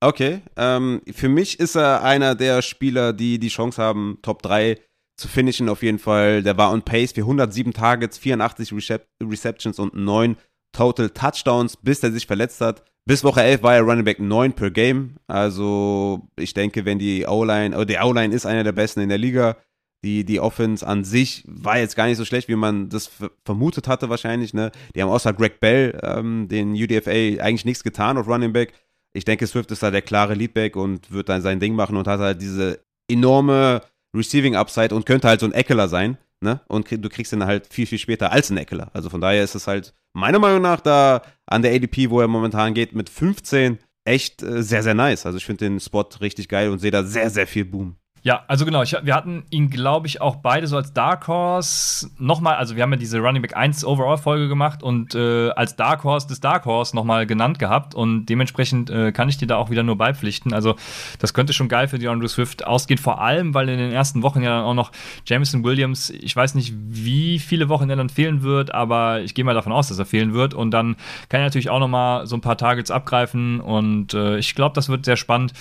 Okay, 0.02 0.42
ähm, 0.58 1.02
für 1.14 1.30
mich 1.30 1.60
ist 1.60 1.76
er 1.76 2.04
einer 2.04 2.36
der 2.36 2.62
Spieler, 2.62 3.14
die 3.14 3.40
die 3.40 3.48
Chance 3.48 3.82
haben, 3.82 4.18
Top 4.22 4.42
3 4.42 4.78
zu 5.16 5.28
finishen 5.28 5.70
auf 5.70 5.84
jeden 5.84 6.00
Fall. 6.00 6.44
Der 6.44 6.58
war 6.58 6.72
on 6.72 6.82
pace 6.82 7.14
für 7.14 7.22
107 7.22 7.72
Targets, 7.74 8.18
84 8.18 8.74
Recep 8.74 9.08
Receptions 9.24 9.80
und 9.80 9.96
9 9.96 10.36
Total 10.74 11.10
Touchdowns, 11.10 11.78
bis 11.78 12.02
er 12.04 12.12
sich 12.12 12.26
verletzt 12.26 12.60
hat. 12.60 12.84
Bis 13.06 13.24
Woche 13.24 13.44
11 13.44 13.64
war 13.64 13.76
er 13.76 13.82
Running 13.82 14.06
Back 14.06 14.20
9 14.20 14.54
per 14.54 14.72
Game. 14.72 15.18
Also 15.28 16.28
ich 16.38 16.54
denke, 16.54 16.86
wenn 16.86 17.00
die 17.00 17.26
O-Line, 17.28 17.76
oder 17.76 17.86
die 17.86 17.98
O-Line 17.98 18.34
ist 18.34 18.46
einer 18.46 18.64
der 18.64 18.72
besten 18.72 19.02
in 19.02 19.10
der 19.10 19.18
Liga, 19.18 19.58
die, 20.04 20.26
die 20.26 20.40
Offense 20.40 20.86
an 20.86 21.04
sich 21.04 21.44
war 21.48 21.78
jetzt 21.78 21.96
gar 21.96 22.08
nicht 22.08 22.18
so 22.18 22.26
schlecht, 22.26 22.48
wie 22.50 22.56
man 22.56 22.90
das 22.90 23.10
vermutet 23.46 23.88
hatte 23.88 24.10
wahrscheinlich. 24.10 24.54
Ne? 24.54 24.72
Die 24.96 25.02
haben 25.02 25.10
außer 25.10 25.34
Greg 25.34 25.60
Bell, 25.60 25.98
ähm, 26.04 26.48
den 26.50 26.74
UDFA, 26.74 27.12
eigentlich 27.42 27.66
nichts 27.66 27.84
getan 27.84 28.18
auf 28.18 28.28
Running 28.28 28.54
Back. 28.54 28.74
Ich 29.14 29.26
denke, 29.26 29.48
Swift 29.48 29.72
ist 29.72 29.84
da 29.84 29.92
der 29.92 30.02
klare 30.02 30.34
Leadback 30.34 30.76
und 30.76 31.12
wird 31.12 31.30
dann 31.30 31.42
sein 31.42 31.60
Ding 31.60 31.76
machen 31.76 31.96
und 31.96 32.08
hat 32.08 32.20
halt 32.20 32.42
diese 32.42 32.80
enorme 33.10 33.82
Receiving 34.16 34.56
Upside 34.56 34.94
und 34.94 35.06
könnte 35.06 35.28
halt 35.28 35.40
so 35.40 35.46
ein 35.46 35.54
Eckler 35.54 35.88
sein. 35.88 36.18
Ne? 36.42 36.60
Und 36.68 36.92
du 36.92 37.10
kriegst 37.10 37.32
ihn 37.32 37.46
halt 37.46 37.68
viel, 37.68 37.86
viel 37.86 38.00
später 38.00 38.32
als 38.32 38.50
ein 38.50 38.58
Eckler. 38.58 38.92
Also 38.94 39.10
von 39.10 39.22
daher 39.22 39.44
ist 39.44 39.56
es 39.56 39.68
halt 39.68 39.94
meiner 40.14 40.40
Meinung 40.40 40.62
nach 40.62 40.82
da 40.82 41.22
an 41.46 41.62
der 41.62 41.74
ADP, 41.74 42.10
wo 42.10 42.20
er 42.20 42.28
momentan 42.28 42.74
geht, 42.74 42.94
mit 42.94 43.10
15 43.10 43.80
echt 44.06 44.44
äh, 44.44 44.62
sehr, 44.62 44.84
sehr 44.84 44.94
nice. 44.94 45.26
Also 45.26 45.38
ich 45.38 45.46
finde 45.46 45.66
den 45.66 45.80
Spot 45.80 46.08
richtig 46.20 46.50
geil 46.50 46.70
und 46.70 46.80
sehe 46.80 46.92
da 46.92 47.04
sehr, 47.04 47.30
sehr 47.30 47.48
viel 47.48 47.66
Boom. 47.66 47.96
Ja, 48.26 48.46
also 48.48 48.64
genau, 48.64 48.82
ich, 48.84 48.96
wir 49.04 49.16
hatten 49.16 49.44
ihn, 49.50 49.70
glaube 49.70 50.08
ich, 50.08 50.22
auch 50.22 50.38
beide 50.38 50.66
so 50.68 50.78
als 50.78 50.94
Dark 50.94 51.28
Horse 51.28 52.10
nochmal, 52.18 52.56
also 52.56 52.78
wir 52.78 52.84
haben 52.84 52.94
ja 52.94 52.98
diese 52.98 53.20
Running 53.20 53.42
Back 53.42 53.58
1 53.58 53.84
Overall-Folge 53.84 54.48
gemacht 54.48 54.82
und 54.82 55.14
äh, 55.14 55.50
als 55.50 55.76
Dark 55.76 56.06
Horse 56.06 56.30
des 56.30 56.40
Dark 56.40 56.64
Horse 56.64 56.96
nochmal 56.96 57.28
genannt 57.28 57.60
gehabt 57.60 57.94
und 57.94 58.28
dementsprechend 58.28 58.90
äh, 58.90 59.12
kann 59.12 59.28
ich 59.28 59.38
dir 59.38 59.48
da 59.48 59.58
auch 59.58 59.70
wieder 59.70 59.84
nur 59.84 59.98
beipflichten. 59.98 60.54
Also 60.54 60.78
das 61.20 61.34
könnte 61.34 61.52
schon 61.52 61.68
geil 61.68 61.90
für 61.90 62.00
die 62.00 62.08
Andrew 62.08 62.30
Swift 62.30 62.66
ausgehen, 62.66 62.98
vor 62.98 63.20
allem, 63.20 63.54
weil 63.54 63.68
in 63.68 63.78
den 63.78 63.92
ersten 63.92 64.24
Wochen 64.24 64.42
ja 64.42 64.52
dann 64.52 64.64
auch 64.64 64.74
noch 64.74 64.94
Jameson 65.26 65.66
Williams, 65.66 66.10
ich 66.10 66.34
weiß 66.34 66.56
nicht, 66.56 66.74
wie 66.78 67.40
viele 67.40 67.68
Wochen 67.68 67.90
er 67.90 67.98
dann 67.98 68.08
fehlen 68.08 68.42
wird, 68.42 68.74
aber 68.74 69.20
ich 69.20 69.36
gehe 69.36 69.44
mal 69.44 69.54
davon 69.54 69.74
aus, 69.74 69.90
dass 69.90 70.00
er 70.00 70.06
fehlen 70.06 70.34
wird 70.34 70.54
und 70.54 70.72
dann 70.72 70.96
kann 71.28 71.42
er 71.42 71.48
natürlich 71.48 71.70
auch 71.70 71.80
nochmal 71.80 72.26
so 72.26 72.38
ein 72.38 72.42
paar 72.42 72.58
Targets 72.58 72.90
abgreifen 72.90 73.60
und 73.60 74.14
äh, 74.14 74.38
ich 74.38 74.56
glaube, 74.56 74.76
das 74.76 74.88
wird 74.88 75.04
sehr 75.04 75.18
spannend. 75.18 75.52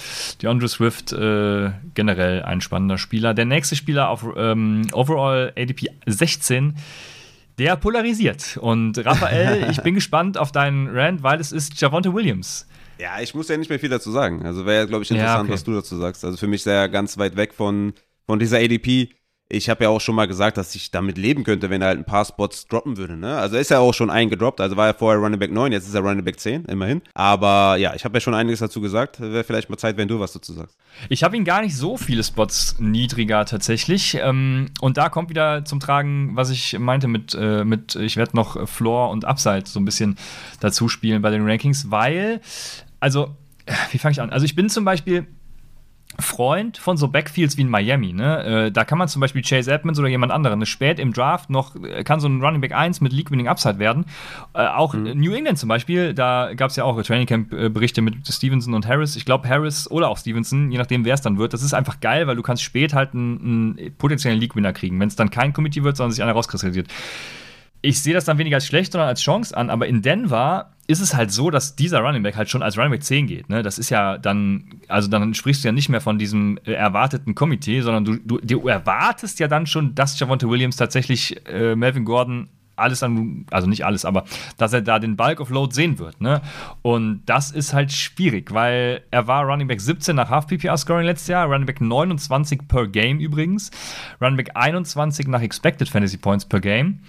Die 0.43 0.47
Andrew 0.47 0.69
Swift 0.69 1.13
äh, 1.13 1.73
generell 1.95 2.52
ein 2.53 2.61
spannender 2.61 2.99
Spieler. 2.99 3.35
Der 3.35 3.45
nächste 3.45 3.77
Spieler 3.77 4.09
auf 4.09 4.25
ähm, 4.37 4.87
Overall 4.93 5.53
ADP 5.57 5.89
16 6.07 6.75
der 7.59 7.77
polarisiert. 7.77 8.57
Und 8.61 9.05
Raphael, 9.05 9.69
ich 9.71 9.83
bin 9.83 9.95
gespannt 9.95 10.39
auf 10.39 10.53
deinen 10.53 10.89
Rant, 10.89 11.23
weil 11.23 11.41
es 11.41 11.53
ist 11.53 11.81
Javonte 11.81 12.15
Williams. 12.15 12.67
Ja, 12.99 13.21
ich 13.21 13.35
muss 13.35 13.49
ja 13.49 13.57
nicht 13.57 13.69
mehr 13.69 13.79
viel 13.79 13.89
dazu 13.89 14.11
sagen. 14.11 14.45
Also 14.45 14.65
wäre, 14.65 14.87
glaube 14.87 15.03
ich, 15.03 15.11
interessant, 15.11 15.39
ja, 15.39 15.43
okay. 15.43 15.53
was 15.53 15.65
du 15.65 15.75
dazu 15.75 15.97
sagst. 15.97 16.25
Also 16.25 16.37
für 16.37 16.47
mich 16.47 16.63
sehr 16.63 16.89
ganz 16.89 17.19
weit 17.19 17.37
weg 17.37 17.53
von, 17.53 17.95
von 18.27 18.39
dieser 18.39 18.59
ADP 18.59 19.11
ich 19.53 19.69
habe 19.69 19.85
ja 19.85 19.91
auch 19.91 20.01
schon 20.01 20.15
mal 20.15 20.27
gesagt, 20.27 20.57
dass 20.57 20.75
ich 20.75 20.91
damit 20.91 21.19
leben 21.19 21.45
könnte, 21.45 21.69
wenn 21.69 21.83
er 21.83 21.89
halt 21.89 21.99
ein 21.99 22.07
paar 22.07 22.25
Spots 22.25 22.67
droppen 22.69 22.97
würde. 22.97 23.19
Ne? 23.19 23.37
Also 23.37 23.59
ist 23.59 23.71
er 23.71 23.81
auch 23.81 23.93
schon 23.93 24.09
eingedroppt. 24.09 24.63
Also 24.63 24.79
war 24.79 24.87
er 24.87 24.95
vorher 24.95 25.21
Running 25.21 25.39
Back 25.39 25.53
9, 25.53 25.73
jetzt 25.73 25.87
ist 25.87 25.95
er 25.95 26.01
Running 26.01 26.25
Back 26.25 26.41
10, 26.41 26.65
immerhin. 26.65 27.03
Aber 27.13 27.77
ja, 27.77 27.95
ich 27.95 28.05
habe 28.07 28.17
ja 28.17 28.21
schon 28.21 28.33
einiges 28.33 28.61
dazu 28.61 28.81
gesagt. 28.81 29.21
Wäre 29.21 29.45
vielleicht 29.45 29.69
mal 29.69 29.77
Zeit, 29.77 29.99
wenn 29.99 30.09
du 30.09 30.19
was 30.19 30.33
dazu 30.33 30.55
sagst. 30.55 30.79
Ich 31.11 31.23
habe 31.23 31.37
ihn 31.37 31.45
gar 31.45 31.61
nicht 31.61 31.77
so 31.77 31.99
viele 31.99 32.25
Spots 32.25 32.77
niedriger 32.79 33.45
tatsächlich. 33.45 34.15
Ähm, 34.15 34.71
und 34.81 34.97
da 34.97 35.11
kommt 35.11 35.29
wieder 35.29 35.67
zum 35.67 35.81
Tragen, 35.81 36.35
was 36.35 36.49
ich 36.49 36.79
meinte 36.79 37.07
mit, 37.07 37.37
äh, 37.39 37.65
mit 37.65 37.95
ich 37.95 38.17
werde 38.17 38.35
noch 38.35 38.67
Floor 38.67 39.11
und 39.11 39.27
Upside 39.27 39.65
so 39.67 39.79
ein 39.79 39.85
bisschen 39.85 40.17
dazu 40.61 40.89
spielen 40.89 41.21
bei 41.21 41.31
den 41.31 41.47
Rankings, 41.47 41.91
weil, 41.91 42.41
also, 43.01 43.37
wie 43.91 43.99
fange 43.99 44.13
ich 44.13 44.21
an? 44.21 44.31
Also 44.31 44.47
ich 44.47 44.57
bin 44.57 44.71
zum 44.71 44.87
Beispiel 44.87 45.27
Freund 46.19 46.79
von 46.79 46.97
so 46.97 47.09
Backfields 47.09 47.57
wie 47.57 47.63
in 47.63 47.69
Miami. 47.69 48.13
Ne? 48.13 48.67
Äh, 48.67 48.73
da 48.73 48.85
kann 48.85 48.99
man 48.99 49.09
zum 49.09 49.21
Beispiel 49.21 49.43
Chase 49.43 49.73
Edmonds 49.73 49.99
oder 49.99 50.09
jemand 50.09 50.33
anderen 50.33 50.59
ne, 50.59 50.67
spät 50.67 50.99
im 50.99 51.13
Draft 51.13 51.51
noch, 51.51 51.75
äh, 51.77 52.05
kann 52.05 52.21
so 52.21 52.29
ein 52.29 52.43
Running 52.43 52.61
Back 52.61 52.73
1 52.73 53.01
mit 53.01 53.13
League-Winning 53.13 53.49
Upside 53.49 53.79
werden. 53.79 54.05
Äh, 54.55 54.67
auch 54.67 54.95
mhm. 54.95 55.21
New 55.21 55.33
England 55.33 55.59
zum 55.59 55.69
Beispiel, 55.69 56.15
da 56.15 56.55
gab 56.55 56.71
es 56.71 56.77
ja 56.77 56.85
auch 56.85 57.01
Training 57.03 57.27
Camp-Berichte 57.27 58.03
mit 58.03 58.27
Stevenson 58.27 58.75
und 58.75 58.87
Harris. 58.87 59.17
Ich 59.17 59.25
glaube, 59.25 59.49
Harris 59.49 59.91
oder 59.91 60.09
auch 60.09 60.19
Stevenson, 60.19 60.71
je 60.71 60.79
nachdem, 60.79 61.05
wer 61.05 61.15
es 61.15 61.23
dann 61.23 61.39
wird. 61.39 61.53
Das 61.53 61.63
ist 61.63 61.75
einfach 61.75 62.01
geil, 62.01 62.27
weil 62.27 62.37
du 62.37 62.43
kannst 62.43 62.63
spät 62.63 62.95
halt 62.95 63.15
einen, 63.15 63.77
einen 63.77 63.95
potenziellen 63.97 64.39
League-Winner 64.39 64.73
kriegen, 64.73 65.01
wenn 65.01 65.09
es 65.09 65.17
dann 65.17 65.31
kein 65.31 65.53
Committee 65.53 65.83
wird, 65.83 65.97
sondern 65.97 66.13
sich 66.13 66.23
einer 66.23 66.33
rauskristallisiert 66.33 66.89
ich 67.83 68.01
sehe 68.01 68.15
das 68.15 68.25
dann 68.25 68.39
weniger 68.39 68.57
als 68.57 68.67
schlecht, 68.67 68.93
sondern 68.93 69.09
als 69.09 69.21
Chance 69.21 69.57
an. 69.57 69.69
Aber 69.69 69.87
in 69.89 70.03
Denver 70.03 70.71
ist 70.87 71.01
es 71.01 71.15
halt 71.15 71.31
so, 71.31 71.51
dass 71.51 71.77
dieser 71.77 72.01
Running 72.01 72.23
Back 72.23 72.37
halt 72.37 72.51
schon 72.51 72.63
als 72.63 72.77
Running 72.77 72.91
Back 72.93 73.05
10 73.05 73.27
geht. 73.27 73.49
Ne? 73.49 73.63
Das 73.63 73.79
ist 73.79 73.91
ja 73.91 74.19
dann, 74.19 74.81
also 74.89 75.09
dann 75.09 75.35
sprichst 75.35 75.63
du 75.63 75.69
ja 75.69 75.73
nicht 75.73 75.89
mehr 75.89 76.01
von 76.01 76.19
diesem 76.19 76.59
äh, 76.65 76.73
erwarteten 76.73 77.35
Komitee, 77.35 77.81
sondern 77.81 78.05
du, 78.05 78.17
du, 78.17 78.39
du, 78.39 78.69
erwartest 78.69 79.39
ja 79.39 79.49
dann 79.49 79.67
schon, 79.67 79.95
dass 79.95 80.19
Javonte 80.19 80.49
Williams 80.49 80.77
tatsächlich 80.77 81.47
äh, 81.47 81.77
Melvin 81.77 82.05
Gordon 82.05 82.49
alles 82.75 83.03
an, 83.03 83.47
also 83.51 83.69
nicht 83.69 83.85
alles, 83.85 84.05
aber 84.05 84.25
dass 84.57 84.73
er 84.73 84.83
da 84.83 84.99
den 84.99 85.17
Bulk 85.17 85.41
of 85.41 85.51
Load 85.51 85.75
sehen 85.75 85.99
wird. 85.99 86.21
Ne? 86.21 86.41
Und 86.81 87.23
das 87.27 87.51
ist 87.51 87.75
halt 87.75 87.93
schwierig, 87.93 88.53
weil 88.53 89.03
er 89.11 89.27
war 89.29 89.45
Running 89.45 89.69
Back 89.69 89.81
17 89.81 90.17
nach 90.17 90.31
Half 90.31 90.49
PPR 90.49 90.77
Scoring 90.77 91.07
letztes 91.07 91.29
Jahr, 91.29 91.47
Running 91.47 91.67
Back 91.67 91.81
29 91.81 92.67
per 92.67 92.89
Game 92.89 93.21
übrigens, 93.21 93.71
Running 94.21 94.37
Back 94.37 94.51
21 94.55 95.29
nach 95.29 95.43
Expected 95.43 95.89
Fantasy 95.89 96.17
Points 96.17 96.45
per 96.45 96.61
Game. 96.61 97.01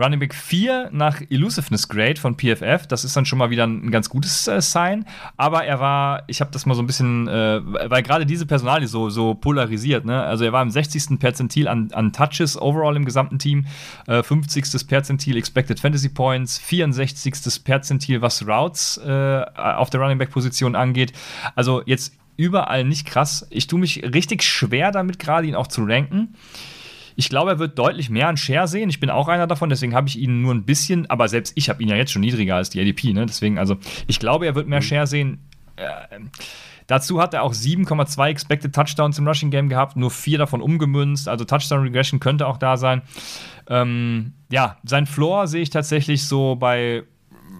Running 0.00 0.20
Back 0.20 0.32
4 0.32 0.90
nach 0.92 1.20
Elusiveness 1.28 1.88
Grade 1.88 2.20
von 2.20 2.36
PFF. 2.36 2.86
Das 2.86 3.04
ist 3.04 3.16
dann 3.16 3.26
schon 3.26 3.38
mal 3.38 3.50
wieder 3.50 3.66
ein, 3.66 3.90
ganz 3.90 4.08
gutes 4.08 4.46
äh, 4.46 4.60
Sign. 4.62 5.04
Aber 5.36 5.64
er 5.64 5.80
war, 5.80 6.22
ich 6.28 6.40
habe 6.40 6.52
das 6.52 6.66
mal 6.66 6.74
so 6.74 6.82
ein 6.82 6.86
bisschen, 6.86 7.26
äh, 7.26 7.60
weil 7.64 8.04
gerade 8.04 8.24
diese 8.24 8.46
Personalie 8.46 8.86
so, 8.86 9.10
so 9.10 9.34
polarisiert. 9.34 10.04
Ne? 10.04 10.22
Also 10.22 10.44
er 10.44 10.52
war 10.52 10.62
im 10.62 10.70
60. 10.70 11.18
Perzentil 11.18 11.66
an, 11.66 11.90
an 11.92 12.12
Touches 12.12 12.60
overall 12.60 12.94
im 12.94 13.04
gesamten 13.04 13.40
Team, 13.40 13.66
äh, 14.06 14.22
50. 14.22 14.86
Perzentil 14.86 15.36
Expected 15.36 15.80
Fantasy 15.80 16.10
Points, 16.10 16.58
64. 16.58 17.64
Perzentil, 17.64 18.22
was 18.22 18.46
Routes 18.46 18.98
äh, 19.04 19.44
auf 19.56 19.90
der 19.90 20.00
Running 20.00 20.18
Back 20.18 20.30
Position 20.30 20.76
angeht. 20.76 21.12
Also 21.56 21.82
jetzt 21.86 22.14
überall 22.36 22.84
nicht 22.84 23.04
krass. 23.04 23.48
Ich 23.50 23.66
tue 23.66 23.80
mich 23.80 24.04
richtig 24.14 24.44
schwer 24.44 24.92
damit, 24.92 25.18
gerade 25.18 25.48
ihn 25.48 25.56
auch 25.56 25.66
zu 25.66 25.82
ranken. 25.82 26.34
Ich 27.18 27.28
glaube, 27.28 27.50
er 27.50 27.58
wird 27.58 27.76
deutlich 27.76 28.10
mehr 28.10 28.28
an 28.28 28.36
Share 28.36 28.68
sehen. 28.68 28.88
Ich 28.90 29.00
bin 29.00 29.10
auch 29.10 29.26
einer 29.26 29.48
davon, 29.48 29.70
deswegen 29.70 29.92
habe 29.92 30.06
ich 30.06 30.16
ihn 30.16 30.40
nur 30.40 30.54
ein 30.54 30.62
bisschen, 30.62 31.10
aber 31.10 31.26
selbst 31.26 31.52
ich 31.56 31.68
habe 31.68 31.82
ihn 31.82 31.88
ja 31.88 31.96
jetzt 31.96 32.12
schon 32.12 32.20
niedriger 32.20 32.54
als 32.54 32.70
die 32.70 32.80
ADP, 32.80 33.12
ne? 33.12 33.26
Deswegen, 33.26 33.58
also 33.58 33.76
ich 34.06 34.20
glaube, 34.20 34.46
er 34.46 34.54
wird 34.54 34.68
mehr 34.68 34.78
mhm. 34.78 34.84
Share 34.84 35.06
sehen. 35.08 35.40
Äh, 35.74 36.20
Dazu 36.86 37.20
hat 37.20 37.34
er 37.34 37.42
auch 37.42 37.54
7,2 37.54 38.28
Expected 38.28 38.72
Touchdowns 38.72 39.18
im 39.18 39.26
Rushing 39.26 39.50
Game 39.50 39.68
gehabt, 39.68 39.96
nur 39.96 40.12
vier 40.12 40.38
davon 40.38 40.62
umgemünzt. 40.62 41.28
Also 41.28 41.44
Touchdown 41.44 41.82
Regression 41.82 42.20
könnte 42.20 42.46
auch 42.46 42.56
da 42.56 42.76
sein. 42.76 43.02
Ähm, 43.68 44.34
ja, 44.48 44.76
sein 44.84 45.04
Floor 45.04 45.48
sehe 45.48 45.60
ich 45.60 45.70
tatsächlich 45.70 46.24
so 46.24 46.54
bei 46.54 47.02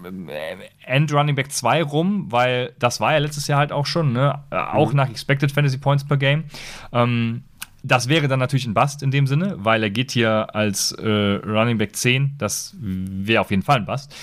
äh, 0.03 0.55
End 0.85 1.13
Running 1.13 1.35
Back 1.35 1.51
2 1.51 1.83
rum, 1.83 2.31
weil 2.31 2.73
das 2.79 3.01
war 3.01 3.11
ja 3.11 3.19
letztes 3.19 3.47
Jahr 3.47 3.59
halt 3.59 3.73
auch 3.73 3.85
schon, 3.85 4.13
ne? 4.13 4.41
Auch 4.51 4.91
mhm. 4.91 4.95
nach 4.95 5.09
Expected 5.09 5.51
Fantasy 5.51 5.77
Points 5.77 6.07
per 6.07 6.15
Game. 6.15 6.45
Ähm, 6.93 7.43
das 7.83 8.09
wäre 8.09 8.27
dann 8.27 8.39
natürlich 8.39 8.65
ein 8.65 8.73
Bust 8.73 9.03
in 9.03 9.11
dem 9.11 9.27
Sinne, 9.27 9.55
weil 9.57 9.83
er 9.83 9.89
geht 9.89 10.11
hier 10.11 10.53
als 10.53 10.91
äh, 10.91 11.07
Running 11.07 11.77
Back 11.77 11.95
10. 11.95 12.35
Das 12.37 12.75
wäre 12.79 13.41
auf 13.41 13.51
jeden 13.51 13.63
Fall 13.63 13.77
ein 13.77 13.85
Bust. 13.85 14.13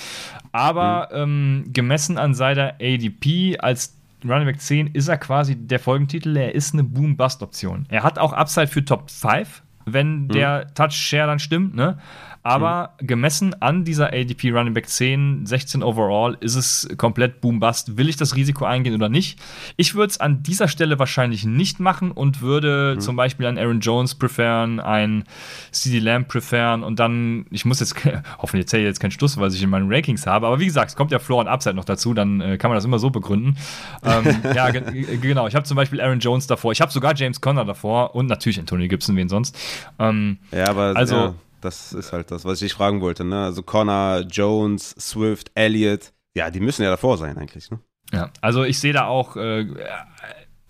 Aber 0.53 1.09
mhm. 1.11 1.17
ähm, 1.17 1.65
gemessen 1.73 2.19
an 2.19 2.35
seiner 2.35 2.75
ADP 2.81 3.59
als 3.59 3.97
Running 4.25 4.47
Back 4.47 4.61
10 4.61 4.89
ist 4.89 5.09
er 5.09 5.19
quasi 5.19 5.57
der 5.57 5.79
Folgentitel. 5.79 6.37
Er 6.37 6.55
ist 6.55 6.75
eine 6.75 6.85
Boom-Bust-Option. 6.85 7.87
Er 7.89 8.03
hat 8.03 8.19
auch 8.19 8.33
Upside 8.33 8.69
für 8.69 8.85
Top 8.85 9.11
5, 9.11 9.63
wenn 9.87 10.25
mhm. 10.25 10.29
der 10.29 10.75
Touch-Share 10.75 11.27
dann 11.27 11.39
stimmt. 11.39 11.75
Ne? 11.75 11.99
Aber 12.47 12.91
mhm. 13.01 13.07
gemessen 13.09 13.61
an 13.61 13.83
dieser 13.83 14.13
ADP 14.13 14.53
Running 14.53 14.73
Back 14.73 14.89
10, 14.89 15.47
16 15.47 15.83
overall, 15.83 16.37
ist 16.41 16.55
es 16.55 16.89
komplett 16.97 17.41
Boom-Bust. 17.41 17.97
Will 17.97 18.09
ich 18.09 18.17
das 18.17 18.37
Risiko 18.37 18.65
eingehen 18.65 18.95
oder 18.95 19.09
nicht? 19.09 19.41
Ich 19.77 19.97
würde 19.97 20.13
es 20.13 20.21
an 20.21 20.45
dieser 20.45 20.69
Stelle 20.69 21.01
wahrscheinlich 21.01 21.45
nicht 21.45 21.81
machen 21.81 22.13
und 22.13 22.43
würde 22.43 22.95
mhm. 22.95 23.01
zum 23.01 23.17
Beispiel 23.17 23.47
einen 23.47 23.59
Aaron 23.59 23.81
Jones 23.81 24.15
preferen, 24.15 24.79
einen 24.79 25.25
CD 25.73 25.99
Lamb 25.99 26.29
preferen 26.29 26.85
und 26.85 27.01
dann, 27.01 27.47
ich 27.51 27.65
muss 27.65 27.81
jetzt, 27.81 27.97
hoffentlich 28.39 28.67
erzähle 28.67 28.85
ich 28.85 28.89
jetzt 28.91 29.01
keinen 29.01 29.11
Schluss, 29.11 29.37
weil 29.39 29.53
ich 29.53 29.61
in 29.61 29.71
meinen 29.71 29.93
Rankings 29.93 30.25
habe, 30.29 30.47
aber 30.47 30.61
wie 30.61 30.67
gesagt, 30.67 30.91
es 30.91 30.97
kommt 30.97 31.11
ja 31.11 31.19
Floor 31.19 31.41
und 31.41 31.49
Upside 31.49 31.75
noch 31.75 31.85
dazu, 31.85 32.15
dann 32.15 32.41
äh, 32.41 32.59
kann 32.59 32.71
man 32.71 32.77
das 32.77 32.85
immer 32.85 33.01
so 33.01 33.11
begründen. 33.11 33.57
ähm, 34.05 34.37
ja, 34.55 34.71
genau. 34.71 35.49
Ich 35.49 35.57
habe 35.57 35.65
zum 35.65 35.77
Beispiel 35.77 36.01
Aaron 36.01 36.21
Jones 36.21 36.47
davor, 36.47 36.71
ich 36.71 36.81
habe 36.81 36.93
sogar 36.93 37.17
James 37.17 37.41
Conner 37.41 37.65
davor 37.65 38.15
und 38.15 38.27
natürlich 38.27 38.61
Antonio 38.61 38.87
Gibson, 38.87 39.17
wen 39.17 39.29
sonst. 39.29 39.59
Ähm, 39.99 40.39
ja, 40.53 40.69
aber 40.69 40.93
also. 40.95 41.17
Ja 41.17 41.35
das 41.67 41.93
ist 41.93 42.13
halt 42.13 42.31
das, 42.31 42.45
was 42.45 42.63
ich 42.63 42.73
fragen 42.73 43.01
wollte. 43.01 43.25
Ne? 43.25 43.45
Also 43.45 43.63
Connor, 43.63 44.21
Jones, 44.21 44.95
Swift, 44.99 45.51
Elliott, 45.55 46.13
ja, 46.35 46.51
die 46.51 46.61
müssen 46.61 46.83
ja 46.83 46.91
davor 46.91 47.19
sein 47.19 47.37
eigentlich. 47.37 47.71
Ne? 47.71 47.81
Ja, 48.13 48.31
also 48.41 48.65
ich 48.65 48.79
sehe 48.79 48.93
da 48.93 49.07
auch, 49.07 49.37
äh, 49.37 49.67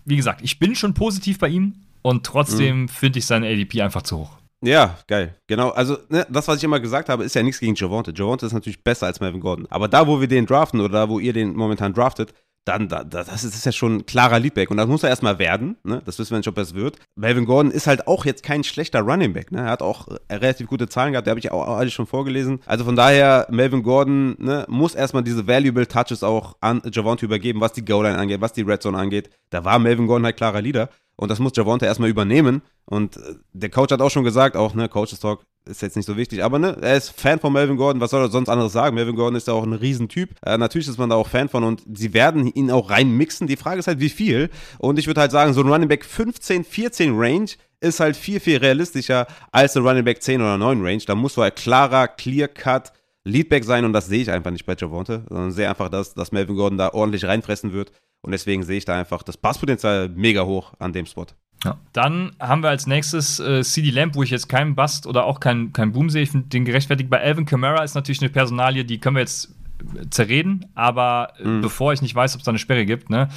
wie 0.05 0.15
gesagt, 0.15 0.41
ich 0.43 0.59
bin 0.59 0.75
schon 0.75 0.93
positiv 0.93 1.39
bei 1.39 1.49
ihm 1.49 1.75
und 2.01 2.25
trotzdem 2.25 2.81
mhm. 2.81 2.87
finde 2.89 3.19
ich 3.19 3.25
seine 3.25 3.47
ADP 3.47 3.81
einfach 3.81 4.01
zu 4.01 4.17
hoch. 4.19 4.37
Ja, 4.63 4.97
geil. 5.07 5.35
Genau. 5.45 5.69
Also, 5.69 5.97
ne, 6.09 6.25
das, 6.29 6.47
was 6.47 6.57
ich 6.57 6.63
immer 6.63 6.79
gesagt 6.79 7.09
habe, 7.09 7.23
ist 7.23 7.35
ja 7.35 7.43
nichts 7.43 7.59
gegen 7.59 7.75
Javonte. 7.75 8.11
Javonte 8.15 8.47
ist 8.47 8.53
natürlich 8.53 8.83
besser 8.83 9.05
als 9.05 9.19
Melvin 9.19 9.39
Gordon. 9.39 9.67
Aber 9.69 9.87
da, 9.87 10.07
wo 10.07 10.19
wir 10.19 10.27
den 10.27 10.47
draften 10.47 10.79
oder 10.79 10.89
da, 10.89 11.09
wo 11.09 11.19
ihr 11.19 11.31
den 11.31 11.55
momentan 11.55 11.93
draftet, 11.93 12.33
dann, 12.67 12.89
da, 12.89 13.03
das, 13.03 13.43
ist, 13.43 13.65
ja 13.65 13.71
schon 13.71 13.97
ein 13.97 14.05
klarer 14.05 14.39
Leadback. 14.39 14.69
Und 14.69 14.77
das 14.77 14.87
muss 14.87 15.03
er 15.03 15.09
erstmal 15.09 15.39
werden. 15.39 15.77
Ne? 15.83 16.01
Das 16.05 16.19
wissen 16.19 16.31
wir 16.31 16.37
nicht, 16.37 16.47
ob 16.47 16.57
er 16.57 16.63
es 16.63 16.73
wird. 16.73 16.97
Melvin 17.15 17.45
Gordon 17.45 17.71
ist 17.71 17.87
halt 17.87 18.07
auch 18.07 18.25
jetzt 18.25 18.43
kein 18.43 18.63
schlechter 18.63 19.01
Running 19.01 19.33
Back. 19.33 19.51
Ne? 19.51 19.59
Er 19.59 19.69
hat 19.69 19.81
auch 19.81 20.07
äh, 20.07 20.35
relativ 20.35 20.67
gute 20.67 20.89
Zahlen 20.89 21.13
gehabt, 21.13 21.27
die 21.27 21.29
habe 21.29 21.39
ich 21.39 21.51
auch 21.51 21.77
alle 21.77 21.89
schon 21.89 22.07
vorgelesen. 22.07 22.59
Also 22.65 22.83
von 22.85 22.95
daher, 22.95 23.47
Melvin 23.49 23.83
Gordon 23.83 24.35
ne, 24.39 24.65
muss 24.67 24.95
erstmal 24.95 25.23
diese 25.23 25.47
Valuable 25.47 25.87
Touches 25.87 26.23
auch 26.23 26.57
an 26.61 26.81
Javonte 26.91 27.25
übergeben, 27.25 27.61
was 27.61 27.73
die 27.73 27.85
Goal-Line 27.85 28.17
angeht, 28.17 28.41
was 28.41 28.53
die 28.53 28.61
Red 28.63 28.81
Zone 28.81 28.97
angeht. 28.97 29.29
Da 29.49 29.63
war 29.63 29.79
Melvin 29.79 30.07
Gordon 30.07 30.25
halt 30.25 30.37
klarer 30.37 30.61
Leader. 30.61 30.89
Und 31.15 31.29
das 31.29 31.39
muss 31.39 31.53
Javonte 31.55 31.85
erstmal 31.85 32.09
übernehmen. 32.09 32.61
Und 32.85 33.17
äh, 33.17 33.35
der 33.53 33.69
Coach 33.69 33.91
hat 33.91 34.01
auch 34.01 34.11
schon 34.11 34.23
gesagt, 34.23 34.55
auch, 34.55 34.73
ne, 34.73 34.87
Coaches 34.87 35.19
Talk 35.19 35.45
ist 35.67 35.81
jetzt 35.81 35.95
nicht 35.95 36.05
so 36.05 36.17
wichtig, 36.17 36.43
aber 36.43 36.59
ne, 36.59 36.77
er 36.81 36.97
ist 36.97 37.09
Fan 37.09 37.39
von 37.39 37.53
Melvin 37.53 37.77
Gordon, 37.77 38.01
was 38.01 38.11
soll 38.11 38.23
er 38.23 38.29
sonst 38.29 38.49
anderes 38.49 38.73
sagen? 38.73 38.95
Melvin 38.95 39.15
Gordon 39.15 39.35
ist 39.35 39.47
ja 39.47 39.53
auch 39.53 39.63
ein 39.63 39.73
Riesentyp. 39.73 40.31
Äh, 40.45 40.57
natürlich 40.57 40.87
ist 40.87 40.97
man 40.97 41.09
da 41.09 41.15
auch 41.15 41.27
Fan 41.27 41.49
von 41.49 41.63
und 41.63 41.83
sie 41.93 42.13
werden 42.13 42.47
ihn 42.47 42.71
auch 42.71 42.89
reinmixen. 42.89 43.47
Die 43.47 43.57
Frage 43.57 43.79
ist 43.79 43.87
halt, 43.87 43.99
wie 43.99 44.09
viel? 44.09 44.49
Und 44.79 44.97
ich 44.99 45.07
würde 45.07 45.21
halt 45.21 45.31
sagen, 45.31 45.53
so 45.53 45.61
ein 45.61 45.67
Running 45.67 45.89
Back 45.89 46.05
15, 46.05 46.63
14 46.63 47.15
Range 47.15 47.49
ist 47.79 47.99
halt 47.99 48.15
viel, 48.15 48.39
viel 48.39 48.57
realistischer 48.57 49.27
als 49.51 49.77
ein 49.77 49.83
Running 49.85 50.03
Back 50.03 50.21
10 50.21 50.41
oder 50.41 50.57
9 50.57 50.81
Range. 50.81 51.03
Da 51.05 51.15
muss 51.15 51.33
so 51.35 51.41
ein 51.41 51.53
klarer, 51.53 52.07
clear-cut 52.07 52.91
Leadback 53.23 53.63
sein 53.65 53.85
und 53.85 53.93
das 53.93 54.07
sehe 54.07 54.21
ich 54.21 54.31
einfach 54.31 54.51
nicht 54.51 54.65
bei 54.65 54.75
Javonte, 54.77 55.25
sondern 55.27 55.51
sehe 55.51 55.69
einfach, 55.69 55.89
dass, 55.89 56.13
dass 56.13 56.31
Melvin 56.31 56.55
Gordon 56.55 56.77
da 56.77 56.93
ordentlich 56.93 57.25
reinfressen 57.25 57.73
wird 57.73 57.91
und 58.21 58.31
deswegen 58.31 58.63
sehe 58.63 58.77
ich 58.77 58.85
da 58.85 58.97
einfach 58.97 59.21
das 59.23 59.37
Passpotenzial 59.37 60.09
mega 60.09 60.45
hoch 60.45 60.73
an 60.79 60.93
dem 60.93 61.05
Spot. 61.05 61.25
Ja. 61.63 61.77
Dann 61.93 62.31
haben 62.39 62.61
wir 62.61 62.69
als 62.69 62.87
nächstes 62.87 63.39
äh, 63.39 63.63
CD 63.63 63.89
Lamp, 63.89 64.15
wo 64.15 64.23
ich 64.23 64.29
jetzt 64.29 64.47
keinen 64.47 64.75
Bust 64.75 65.07
oder 65.07 65.25
auch 65.25 65.39
keinen 65.39 65.73
kein 65.73 65.91
Boom 65.91 66.09
sehe. 66.09 66.23
Ich 66.23 66.31
finde 66.31 66.47
den 66.47 66.65
gerechtfertigt. 66.65 67.09
Bei 67.09 67.21
Alvin 67.21 67.45
Kamara 67.45 67.83
ist 67.83 67.95
natürlich 67.95 68.21
eine 68.21 68.29
Personalie, 68.29 68.85
die 68.85 68.99
können 68.99 69.15
wir 69.15 69.21
jetzt 69.21 69.55
äh, 69.95 70.09
zerreden, 70.09 70.67
aber 70.75 71.33
äh, 71.39 71.47
mhm. 71.47 71.61
bevor 71.61 71.93
ich 71.93 72.01
nicht 72.01 72.13
weiß, 72.13 72.35
ob 72.35 72.41
es 72.41 72.45
da 72.45 72.51
eine 72.51 72.59
Sperre 72.59 72.85
gibt, 72.85 73.09
ne? 73.09 73.29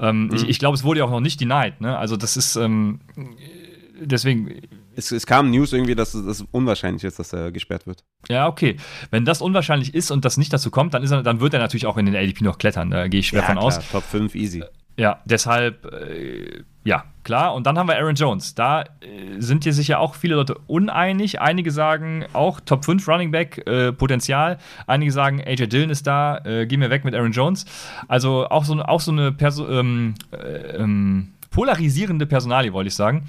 Ähm, 0.00 0.26
mhm. 0.26 0.34
Ich, 0.34 0.48
ich 0.48 0.58
glaube, 0.58 0.76
es 0.76 0.82
wurde 0.82 1.00
ja 1.00 1.06
auch 1.06 1.10
noch 1.10 1.20
nicht 1.20 1.40
denied, 1.40 1.80
ne? 1.80 1.96
Also 1.96 2.16
das 2.16 2.36
ist 2.36 2.56
ähm, 2.56 3.00
deswegen. 4.00 4.60
Es, 4.96 5.12
es, 5.12 5.26
kam 5.26 5.50
News 5.50 5.72
irgendwie, 5.72 5.94
dass 5.94 6.14
es 6.14 6.44
unwahrscheinlich 6.50 7.04
ist, 7.04 7.20
dass 7.20 7.32
er 7.32 7.52
gesperrt 7.52 7.86
wird. 7.86 8.02
Ja, 8.28 8.48
okay. 8.48 8.76
Wenn 9.12 9.24
das 9.24 9.40
unwahrscheinlich 9.40 9.94
ist 9.94 10.10
und 10.10 10.24
das 10.24 10.36
nicht 10.36 10.52
dazu 10.52 10.72
kommt, 10.72 10.94
dann, 10.94 11.04
ist 11.04 11.12
er, 11.12 11.22
dann 11.22 11.38
wird 11.38 11.54
er 11.54 11.60
natürlich 11.60 11.86
auch 11.86 11.96
in 11.96 12.06
den 12.06 12.16
ADP 12.16 12.42
noch 12.42 12.58
klettern. 12.58 12.90
Da 12.90 13.06
gehe 13.06 13.20
ich 13.20 13.28
schwer 13.28 13.42
ja, 13.42 13.46
von 13.46 13.54
klar. 13.56 13.66
aus. 13.66 13.78
Top 13.90 14.02
5 14.02 14.34
easy. 14.34 14.64
Ja, 14.98 15.20
deshalb, 15.24 15.86
äh, 15.92 16.64
ja, 16.82 17.04
klar. 17.22 17.54
Und 17.54 17.68
dann 17.68 17.78
haben 17.78 17.86
wir 17.86 17.96
Aaron 17.96 18.16
Jones. 18.16 18.56
Da 18.56 18.82
äh, 18.82 18.86
sind 19.38 19.62
hier 19.62 19.72
sicher 19.72 20.00
auch 20.00 20.16
viele 20.16 20.34
Leute 20.34 20.56
uneinig. 20.66 21.40
Einige 21.40 21.70
sagen 21.70 22.24
auch 22.32 22.58
Top 22.58 22.84
5 22.84 23.06
Running 23.06 23.30
Back 23.30 23.64
äh, 23.68 23.92
Potenzial. 23.92 24.58
Einige 24.88 25.12
sagen, 25.12 25.40
AJ 25.40 25.68
Dillon 25.68 25.90
ist 25.90 26.08
da, 26.08 26.38
äh, 26.44 26.66
gehen 26.66 26.80
wir 26.80 26.90
weg 26.90 27.04
mit 27.04 27.14
Aaron 27.14 27.30
Jones. 27.30 27.64
Also 28.08 28.48
auch 28.48 28.64
so, 28.64 28.82
auch 28.82 29.00
so 29.00 29.12
eine 29.12 29.30
Perso 29.30 29.68
ähm, 29.68 30.14
äh, 30.32 30.78
ähm, 30.78 31.28
polarisierende 31.52 32.26
Personalie, 32.26 32.72
wollte 32.72 32.88
ich 32.88 32.96
sagen. 32.96 33.28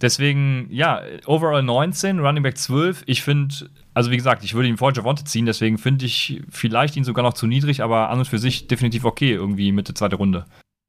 Deswegen, 0.00 0.66
ja, 0.70 1.02
overall 1.26 1.62
19, 1.62 2.20
Running 2.20 2.42
Back 2.42 2.56
12. 2.56 3.02
Ich 3.04 3.22
finde, 3.22 3.54
also 3.92 4.10
wie 4.10 4.16
gesagt, 4.16 4.44
ich 4.44 4.54
würde 4.54 4.68
ihn 4.68 4.78
vor 4.78 4.94
Javonte 4.94 5.24
ziehen, 5.24 5.44
deswegen 5.44 5.76
finde 5.76 6.06
ich 6.06 6.42
vielleicht 6.48 6.96
ihn 6.96 7.04
sogar 7.04 7.22
noch 7.22 7.34
zu 7.34 7.46
niedrig, 7.46 7.82
aber 7.82 8.08
an 8.08 8.18
und 8.20 8.28
für 8.28 8.38
sich 8.38 8.66
definitiv 8.66 9.04
okay, 9.04 9.32
irgendwie 9.32 9.72
Mitte 9.72 9.92
zweite 9.92 10.16
Runde. 10.16 10.46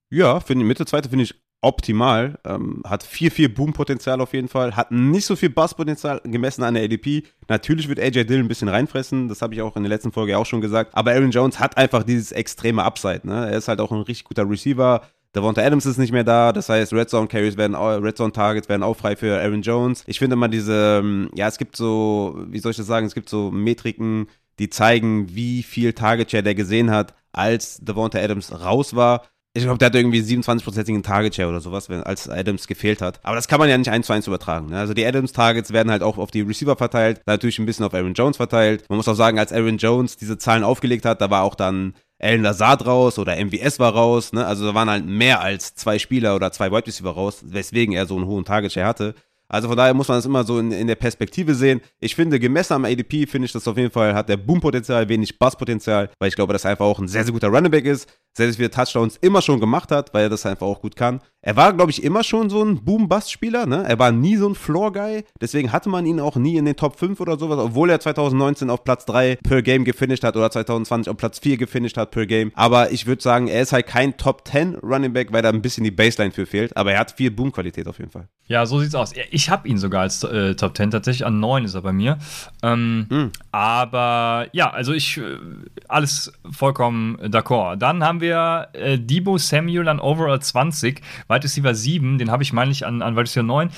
Ja, 0.09 0.39
finde 0.39 0.65
Mitte 0.65 0.85
zweite 0.85 1.09
finde 1.09 1.23
ich 1.23 1.35
optimal. 1.61 2.39
Ähm, 2.45 2.81
hat 2.85 3.03
viel, 3.03 3.31
viel 3.31 3.49
Boom-Potenzial 3.49 4.21
auf 4.21 4.33
jeden 4.33 4.47
Fall. 4.47 4.75
Hat 4.75 4.91
nicht 4.91 5.25
so 5.25 5.35
viel 5.35 5.49
Bass-Potenzial 5.49 6.21
gemessen 6.23 6.63
an 6.63 6.75
der 6.75 6.83
ADP. 6.83 7.23
Natürlich 7.47 7.89
wird 7.89 7.99
AJ 7.99 8.25
Dillon 8.25 8.45
ein 8.45 8.47
bisschen 8.47 8.69
reinfressen. 8.69 9.27
Das 9.27 9.41
habe 9.41 9.53
ich 9.53 9.61
auch 9.61 9.75
in 9.75 9.83
der 9.83 9.89
letzten 9.89 10.11
Folge 10.11 10.37
auch 10.37 10.45
schon 10.45 10.61
gesagt. 10.61 10.91
Aber 10.93 11.11
Aaron 11.11 11.31
Jones 11.31 11.59
hat 11.59 11.77
einfach 11.77 12.03
dieses 12.03 12.31
extreme 12.31 12.83
Upside. 12.83 13.21
Ne? 13.23 13.49
Er 13.49 13.57
ist 13.57 13.67
halt 13.67 13.81
auch 13.81 13.91
ein 13.91 14.01
richtig 14.01 14.25
guter 14.25 14.49
Receiver. 14.49 15.01
Devonta 15.35 15.61
Adams 15.61 15.85
ist 15.85 15.97
nicht 15.97 16.13
mehr 16.13 16.23
da, 16.23 16.51
das 16.51 16.69
heißt 16.69 16.93
Red 16.93 17.09
Zone 17.09 17.27
Carries 17.27 17.57
werden, 17.57 17.75
Red 17.75 18.17
Zone 18.17 18.31
Targets 18.31 18.69
werden 18.69 18.81
auch 18.81 18.95
frei 18.95 19.15
für 19.15 19.39
Aaron 19.39 19.61
Jones. 19.61 20.03
Ich 20.07 20.19
finde 20.19 20.35
mal 20.35 20.47
diese, 20.47 21.01
ähm, 21.03 21.29
ja, 21.35 21.47
es 21.47 21.57
gibt 21.57 21.75
so, 21.75 22.43
wie 22.47 22.57
soll 22.59 22.71
ich 22.71 22.77
das 22.77 22.87
sagen, 22.87 23.05
es 23.05 23.13
gibt 23.13 23.29
so 23.29 23.51
Metriken, 23.51 24.27
die 24.57 24.69
zeigen, 24.69 25.35
wie 25.35 25.61
viel 25.61 25.93
Target 25.93 26.31
Share 26.31 26.43
der 26.43 26.55
gesehen 26.55 26.89
hat, 26.89 27.13
als 27.33 27.77
Devonta 27.79 28.17
Adams 28.17 28.51
raus 28.51 28.95
war. 28.95 29.27
Ich 29.57 29.63
glaube, 29.63 29.79
der 29.79 29.87
hat 29.87 29.95
irgendwie 29.95 30.21
27-prozentigen 30.21 31.01
Target 31.01 31.33
Share 31.33 31.49
oder 31.49 31.61
sowas, 31.61 31.89
wenn, 31.89 32.03
als 32.03 32.29
Adams 32.29 32.67
gefehlt 32.67 33.01
hat. 33.01 33.19
Aber 33.23 33.35
das 33.35 33.47
kann 33.47 33.59
man 33.59 33.67
ja 33.67 33.75
nicht 33.75 33.89
eins 33.89 34.05
zu 34.05 34.13
eins 34.13 34.27
übertragen. 34.27 34.67
Ne? 34.67 34.77
Also 34.77 34.93
die 34.93 35.03
Adams 35.03 35.31
Targets 35.31 35.73
werden 35.73 35.89
halt 35.89 36.03
auch 36.03 36.19
auf 36.19 36.29
die 36.29 36.41
Receiver 36.41 36.75
verteilt, 36.75 37.21
natürlich 37.25 37.57
ein 37.57 37.65
bisschen 37.65 37.83
auf 37.83 37.95
Aaron 37.95 38.13
Jones 38.13 38.37
verteilt. 38.37 38.85
Man 38.87 38.97
muss 38.97 39.07
auch 39.07 39.15
sagen, 39.15 39.39
als 39.39 39.51
Aaron 39.51 39.77
Jones 39.77 40.15
diese 40.15 40.37
Zahlen 40.37 40.63
aufgelegt 40.63 41.05
hat, 41.05 41.21
da 41.21 41.31
war 41.31 41.41
auch 41.41 41.55
dann 41.55 41.95
Alan 42.19 42.43
Lazard 42.43 42.85
raus 42.85 43.17
oder 43.17 43.35
MWS 43.35 43.79
war 43.79 43.93
raus. 43.93 44.31
Ne? 44.31 44.45
Also 44.45 44.67
da 44.67 44.75
waren 44.75 44.91
halt 44.91 45.07
mehr 45.07 45.41
als 45.41 45.73
zwei 45.73 45.97
Spieler 45.97 46.35
oder 46.35 46.51
zwei 46.51 46.71
Wide 46.71 46.85
Receiver 46.85 47.09
raus, 47.09 47.39
weswegen 47.43 47.95
er 47.95 48.05
so 48.05 48.15
einen 48.15 48.27
hohen 48.27 48.45
Target 48.45 48.73
Share 48.73 48.87
hatte. 48.87 49.15
Also 49.49 49.67
von 49.69 49.77
daher 49.77 49.93
muss 49.93 50.07
man 50.07 50.17
das 50.17 50.25
immer 50.25 50.43
so 50.43 50.59
in, 50.59 50.71
in 50.71 50.87
der 50.87 50.95
Perspektive 50.95 51.55
sehen. 51.55 51.81
Ich 51.99 52.15
finde, 52.15 52.39
gemessen 52.39 52.73
am 52.73 52.85
ADP 52.85 53.27
finde 53.27 53.45
ich 53.45 53.51
das 53.51 53.67
auf 53.67 53.77
jeden 53.77 53.91
Fall, 53.91 54.13
hat 54.13 54.29
der 54.29 54.37
Boom-Potenzial, 54.37 55.07
wenig 55.07 55.39
Bass-Potenzial, 55.39 56.09
weil 56.19 56.29
ich 56.29 56.35
glaube, 56.35 56.53
dass 56.53 56.65
er 56.65 56.71
einfach 56.71 56.85
auch 56.85 56.99
ein 56.99 57.07
sehr, 57.07 57.23
sehr 57.23 57.33
guter 57.33 57.47
Running 57.47 57.71
Back 57.71 57.85
ist, 57.85 58.09
sehr, 58.35 58.47
sehr 58.47 58.55
viele 58.55 58.71
Touchdowns 58.71 59.17
immer 59.17 59.41
schon 59.41 59.59
gemacht 59.59 59.91
hat, 59.91 60.13
weil 60.13 60.23
er 60.23 60.29
das 60.29 60.45
einfach 60.45 60.67
auch 60.67 60.81
gut 60.81 60.95
kann. 60.95 61.21
Er 61.47 61.55
war, 61.55 61.71
glaube 61.71 61.91
ich, 61.91 62.03
immer 62.03 62.25
schon 62.25 62.49
so 62.49 62.61
ein 62.61 62.83
Boom-Bust-Spieler, 62.83 63.67
ne? 63.67 63.85
Er 63.87 63.97
war 63.97 64.11
nie 64.11 64.35
so 64.35 64.49
ein 64.49 64.53
Floor-Guy, 64.53 65.23
deswegen 65.39 65.71
hatte 65.71 65.87
man 65.87 66.05
ihn 66.05 66.19
auch 66.19 66.35
nie 66.35 66.57
in 66.57 66.65
den 66.65 66.75
Top 66.75 66.99
5 66.99 67.21
oder 67.21 67.39
sowas, 67.39 67.57
obwohl 67.57 67.89
er 67.89 68.01
2019 68.01 68.69
auf 68.69 68.83
Platz 68.83 69.05
3 69.05 69.37
per 69.37 69.61
Game 69.61 69.85
gefinisht 69.85 70.25
hat 70.25 70.35
oder 70.35 70.51
2020 70.51 71.09
auf 71.09 71.15
Platz 71.15 71.39
4 71.39 71.55
gefinisht 71.55 71.95
hat 71.95 72.11
per 72.11 72.25
Game. 72.25 72.51
Aber 72.53 72.91
ich 72.91 73.07
würde 73.07 73.23
sagen, 73.23 73.47
er 73.47 73.61
ist 73.61 73.71
halt 73.71 73.87
kein 73.87 74.17
Top 74.17 74.45
10 74.45 74.75
Running 74.79 75.13
Back, 75.13 75.31
weil 75.31 75.41
da 75.41 75.47
ein 75.47 75.61
bisschen 75.61 75.85
die 75.85 75.91
Baseline 75.91 76.33
für 76.33 76.45
fehlt, 76.45 76.75
aber 76.75 76.91
er 76.91 76.99
hat 76.99 77.13
viel 77.13 77.31
Boom-Qualität 77.31 77.87
auf 77.87 77.99
jeden 77.99 78.11
Fall. 78.11 78.27
Ja, 78.47 78.65
so 78.65 78.79
sieht's 78.79 78.95
aus. 78.95 79.13
Ich 79.29 79.49
habe 79.49 79.67
ihn 79.67 79.77
sogar 79.77 80.01
als 80.01 80.23
äh, 80.23 80.55
Top 80.55 80.75
10, 80.75 80.91
tatsächlich 80.91 81.25
an 81.25 81.39
9 81.39 81.65
ist 81.65 81.75
er 81.75 81.81
bei 81.81 81.93
mir. 81.93 82.17
Ähm, 82.63 83.05
mhm. 83.09 83.31
Aber 83.51 84.47
ja, 84.51 84.69
also 84.69 84.93
ich, 84.93 85.17
äh, 85.17 85.37
alles 85.87 86.33
vollkommen 86.51 87.17
d'accord. 87.21 87.77
Dann 87.77 88.03
haben 88.03 88.21
wir 88.21 88.67
äh, 88.73 88.97
Debo 88.97 89.37
Samuel 89.37 89.87
an 89.89 89.99
Overall 89.99 90.41
20, 90.41 91.01
Wide 91.37 91.43
Receiver 91.43 91.75
7, 91.75 92.17
den 92.17 92.31
habe 92.31 92.43
ich 92.43 92.53
meine 92.53 92.71
ich 92.71 92.85
an, 92.85 93.01
an 93.01 93.15
Wide 93.15 93.23
Receiver 93.23 93.43
9. 93.43 93.69
Äh, 93.69 93.71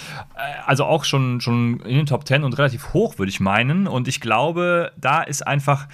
also 0.66 0.86
auch 0.86 1.04
schon, 1.04 1.42
schon 1.42 1.80
in 1.82 1.98
den 1.98 2.06
Top 2.06 2.28
10 2.28 2.44
und 2.44 2.58
relativ 2.58 2.94
hoch, 2.94 3.18
würde 3.18 3.30
ich 3.30 3.40
meinen. 3.40 3.88
Und 3.88 4.08
ich 4.08 4.22
glaube, 4.22 4.92
da 4.98 5.22
ist 5.22 5.46
einfach. 5.46 5.88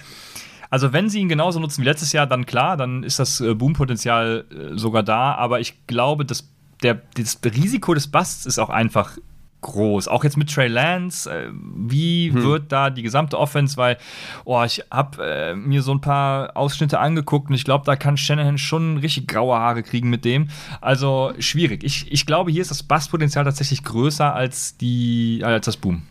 Also, 0.68 0.92
wenn 0.92 1.08
sie 1.08 1.20
ihn 1.20 1.28
genauso 1.28 1.60
nutzen 1.60 1.82
wie 1.82 1.86
letztes 1.86 2.12
Jahr, 2.12 2.26
dann 2.26 2.44
klar, 2.44 2.76
dann 2.76 3.04
ist 3.04 3.20
das 3.20 3.40
äh, 3.40 3.54
Boom-Potenzial 3.54 4.44
äh, 4.50 4.76
sogar 4.76 5.04
da. 5.04 5.34
Aber 5.34 5.60
ich 5.60 5.86
glaube, 5.86 6.24
das, 6.24 6.48
der, 6.82 7.00
das 7.14 7.38
Risiko 7.44 7.94
des 7.94 8.08
Busts 8.08 8.46
ist 8.46 8.58
auch 8.58 8.70
einfach 8.70 9.16
groß. 9.60 10.08
Auch 10.08 10.24
jetzt 10.24 10.36
mit 10.36 10.52
Trey 10.52 10.68
Lance, 10.68 11.30
äh, 11.30 11.50
wie 11.52 12.30
hm. 12.32 12.42
wird 12.42 12.72
da 12.72 12.90
die 12.90 13.02
gesamte 13.02 13.38
Offense, 13.38 13.76
weil, 13.76 13.98
oh, 14.44 14.62
ich 14.64 14.82
habe 14.90 15.24
äh, 15.24 15.54
mir 15.54 15.82
so 15.82 15.92
ein 15.92 16.00
paar 16.00 16.56
Ausschnitte 16.56 16.98
angeguckt 16.98 17.48
und 17.48 17.54
ich 17.54 17.64
glaube, 17.64 17.84
da 17.84 17.96
kann 17.96 18.16
Shanahan 18.16 18.58
schon 18.58 18.98
richtig 18.98 19.28
graue 19.28 19.56
Haare 19.56 19.82
kriegen 19.82 20.10
mit 20.10 20.24
dem. 20.24 20.48
Also 20.80 21.32
schwierig. 21.38 21.84
Ich, 21.84 22.10
ich 22.12 22.26
glaube, 22.26 22.50
hier 22.50 22.62
ist 22.62 22.70
das 22.70 22.82
Basspotenzial 22.82 23.44
tatsächlich 23.44 23.82
größer 23.82 24.34
als, 24.34 24.76
die, 24.76 25.42
als 25.44 25.66
das 25.66 25.76
Boom. 25.76 26.02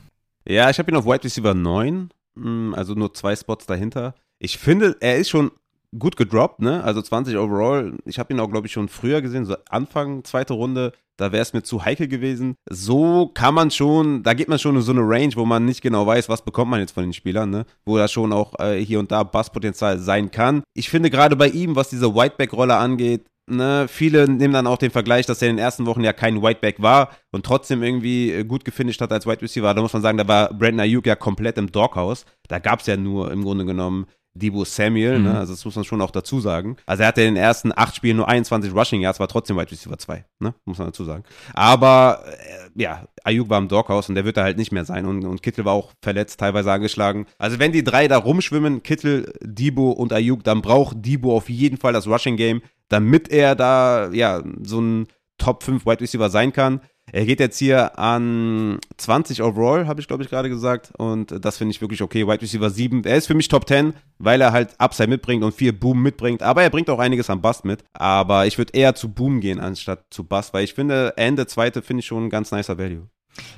Ja, 0.48 0.70
ich 0.70 0.78
habe 0.78 0.92
ihn 0.92 0.98
auf 0.98 1.06
Wide 1.06 1.24
Receiver 1.24 1.54
9, 1.54 2.10
hm, 2.36 2.74
also 2.76 2.94
nur 2.94 3.14
zwei 3.14 3.36
Spots 3.36 3.66
dahinter. 3.66 4.14
Ich 4.38 4.58
finde, 4.58 4.98
er 5.00 5.18
ist 5.18 5.30
schon 5.30 5.52
gut 5.98 6.18
gedroppt, 6.18 6.62
ne? 6.62 6.84
Also 6.84 7.02
20 7.02 7.38
overall. 7.38 7.94
Ich 8.06 8.20
habe 8.20 8.34
ihn 8.34 8.40
auch, 8.40 8.50
glaube 8.50 8.68
ich, 8.68 8.74
schon 8.74 8.90
früher 8.90 9.22
gesehen, 9.22 9.46
so 9.46 9.56
Anfang, 9.70 10.24
zweite 10.24 10.54
Runde. 10.54 10.94
Da 11.18 11.32
wäre 11.32 11.42
es 11.42 11.54
mir 11.54 11.64
zu 11.64 11.84
heikel 11.84 12.08
gewesen. 12.08 12.56
So 12.70 13.28
kann 13.34 13.54
man 13.54 13.72
schon, 13.72 14.24
da 14.24 14.34
geht 14.34 14.50
man 14.50 14.60
schon 14.60 14.76
in 14.76 14.82
so 14.82 14.92
eine 14.92 15.02
Range, 15.02 15.34
wo 15.36 15.46
man 15.46 15.66
nicht 15.66 15.82
genau 15.82 16.06
weiß, 16.06 16.30
was 16.30 16.44
bekommt 16.44 16.72
man 16.72 16.80
jetzt 16.80 16.92
von 16.92 17.04
den 17.04 17.14
Spielern, 17.14 17.50
ne? 17.50 17.66
Wo 17.86 17.98
da 17.98 18.08
schon 18.08 18.34
auch 18.34 18.54
äh, 18.60 18.84
hier 18.84 19.00
und 19.00 19.12
da 19.12 19.24
Basspotenzial 19.24 20.00
sein 20.00 20.32
kann. 20.32 20.64
Ich 20.74 20.90
finde 20.90 21.10
gerade 21.10 21.36
bei 21.36 21.48
ihm, 21.48 21.76
was 21.76 21.90
diese 21.90 22.14
Whiteback-Rolle 22.14 22.76
angeht, 22.76 23.26
Ne, 23.48 23.86
viele 23.88 24.28
nehmen 24.28 24.56
dann 24.56 24.66
auch 24.66 24.80
den 24.80 24.90
Vergleich, 24.90 25.28
dass 25.28 25.40
er 25.40 25.50
in 25.50 25.58
den 25.58 25.64
ersten 25.64 25.86
Wochen 25.86 26.04
ja 26.04 26.14
kein 26.14 26.42
Whiteback 26.42 26.82
war 26.82 27.10
und 27.32 27.46
trotzdem 27.46 27.84
irgendwie 27.84 28.32
äh, 28.32 28.44
gut 28.44 28.66
gefinisht 28.66 29.02
hat 29.02 29.12
als 29.12 29.28
Wide 29.28 29.44
Receiver. 29.44 29.72
Da 29.72 29.82
muss 29.82 29.94
man 29.94 30.02
sagen, 30.02 30.18
da 30.18 30.28
war 30.28 30.52
Brandon 30.52 30.80
Ayuk 30.80 31.06
ja 31.06 31.16
komplett 31.16 31.60
im 31.60 31.72
Doghouse. 31.72 32.26
Da 32.48 32.58
gab 32.58 32.80
es 32.80 32.88
ja 32.88 32.98
nur 32.98 33.32
im 33.32 33.44
Grunde 33.44 33.66
genommen 33.66 34.08
Debo 34.36 34.66
Samuel, 34.66 35.14
ne? 35.14 35.20
mhm. 35.20 35.26
ne? 35.26 35.40
also 35.40 35.54
das 35.54 35.64
muss 35.64 35.76
man 35.76 35.86
schon 35.86 36.02
auch 36.02 36.12
dazu 36.12 36.42
sagen. 36.42 36.76
Also 36.86 37.04
er 37.04 37.08
hatte 37.08 37.22
in 37.22 37.36
den 37.36 37.44
ersten 37.44 37.72
acht 37.76 37.96
Spielen 37.96 38.18
nur 38.18 38.28
21 38.28 38.76
Rushing 38.76 39.02
Yards, 39.02 39.20
war 39.20 39.30
trotzdem 39.30 39.58
Wide 39.58 39.72
Receiver 39.72 39.98
2, 39.98 40.26
ne? 40.40 40.54
muss 40.66 40.78
man 40.78 40.88
dazu 40.88 41.06
sagen. 41.06 41.24
Aber 41.54 42.24
äh, 42.28 42.82
ja, 42.82 43.08
Ayuk 43.24 43.50
war 43.50 43.58
im 43.58 43.70
Doghouse 43.70 44.10
und 44.10 44.16
der 44.16 44.26
wird 44.26 44.36
da 44.36 44.44
halt 44.44 44.58
nicht 44.58 44.74
mehr 44.74 44.84
sein 44.84 45.06
und, 45.06 45.24
und 45.24 45.42
Kittel 45.42 45.64
war 45.64 45.74
auch 45.74 45.94
verletzt, 46.02 46.40
teilweise 46.42 46.72
angeschlagen. 46.72 47.26
Also 47.38 47.60
wenn 47.60 47.72
die 47.72 47.84
drei 47.84 48.08
da 48.10 48.18
rumschwimmen, 48.18 48.84
Kittel, 48.84 49.32
Debo 49.42 49.92
und 49.92 50.12
Ayuk, 50.12 50.44
dann 50.44 50.62
braucht 50.62 50.98
Debo 51.00 51.36
auf 51.36 51.50
jeden 51.50 51.78
Fall 51.78 51.94
das 51.94 52.06
Rushing 52.06 52.36
Game, 52.36 52.62
damit 52.90 53.30
er 53.30 53.56
da 53.56 54.10
ja 54.12 54.44
so 54.64 54.82
ein 54.82 55.08
Top 55.38 55.64
5 55.64 55.86
Wide 55.86 56.02
Receiver 56.02 56.30
sein 56.30 56.54
kann. 56.54 56.82
Er 57.12 57.26
geht 57.26 57.40
jetzt 57.40 57.58
hier 57.58 57.98
an 58.00 58.80
20 58.98 59.42
overall, 59.44 59.88
habe 59.88 60.02
ich 60.02 60.08
glaube 60.08 60.24
ich 60.24 60.30
gerade 60.30 60.50
gesagt. 60.50 60.92
Und 60.98 61.46
das 61.46 61.58
finde 61.58 61.72
ich 61.72 61.82
wirklich 61.82 62.02
okay. 62.02 62.28
Wide 62.28 62.42
Receiver 62.42 62.70
7. 62.70 63.04
Er 63.06 63.18
ist 63.18 63.28
für 63.28 63.36
mich 63.36 63.48
Top 63.48 63.68
10, 63.68 63.94
weil 64.18 64.42
er 64.42 64.52
halt 64.52 64.80
Upside 64.80 65.10
mitbringt 65.10 65.44
und 65.44 65.54
viel 65.54 65.72
Boom 65.72 66.02
mitbringt. 66.02 66.42
Aber 66.42 66.64
er 66.64 66.70
bringt 66.70 66.90
auch 66.90 67.00
einiges 67.00 67.30
an 67.30 67.42
Bust 67.42 67.64
mit. 67.64 67.84
Aber 67.94 68.48
ich 68.48 68.58
würde 68.58 68.74
eher 68.74 68.96
zu 68.96 69.10
Boom 69.10 69.40
gehen, 69.40 69.60
anstatt 69.60 70.06
zu 70.10 70.24
Bust, 70.24 70.54
weil 70.54 70.64
ich 70.64 70.74
finde, 70.74 71.14
Ende 71.16 71.48
zweite 71.48 71.82
finde 71.82 72.02
ich 72.02 72.08
schon 72.08 72.26
ein 72.26 72.30
ganz 72.30 72.52
nicer 72.52 72.78
Value. 72.78 73.08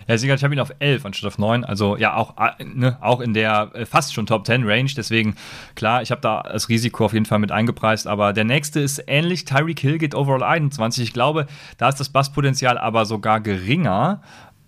Ja, 0.07 0.15
ich 0.15 0.43
habe 0.43 0.53
ihn 0.53 0.59
auf 0.59 0.73
11 0.80 1.05
anstatt 1.05 1.28
auf 1.28 1.38
9. 1.38 1.63
Also 1.63 1.97
ja, 1.97 2.15
auch, 2.15 2.36
äh, 2.38 2.63
ne, 2.63 2.97
auch 3.01 3.19
in 3.19 3.34
der 3.34 3.71
äh, 3.73 3.86
fast 3.86 4.13
schon 4.13 4.25
Top 4.25 4.45
10 4.45 4.63
Range. 4.67 4.89
Deswegen, 4.95 5.36
klar, 5.75 6.01
ich 6.01 6.11
habe 6.11 6.21
da 6.21 6.43
das 6.43 6.69
Risiko 6.69 7.05
auf 7.05 7.13
jeden 7.13 7.25
Fall 7.25 7.39
mit 7.39 7.51
eingepreist. 7.51 8.07
Aber 8.07 8.34
der 8.34 8.45
nächste 8.45 8.80
ist 8.80 9.03
ähnlich. 9.07 9.45
Tyreek 9.45 9.80
Hill 9.80 9.97
geht 9.97 10.15
overall 10.15 10.43
21. 10.43 11.03
Ich 11.03 11.13
glaube, 11.13 11.47
da 11.78 11.89
ist 11.89 11.99
das 11.99 12.09
Basspotenzial 12.09 12.78
aber 12.78 13.05
sogar 13.05 13.41
geringer 13.41 14.21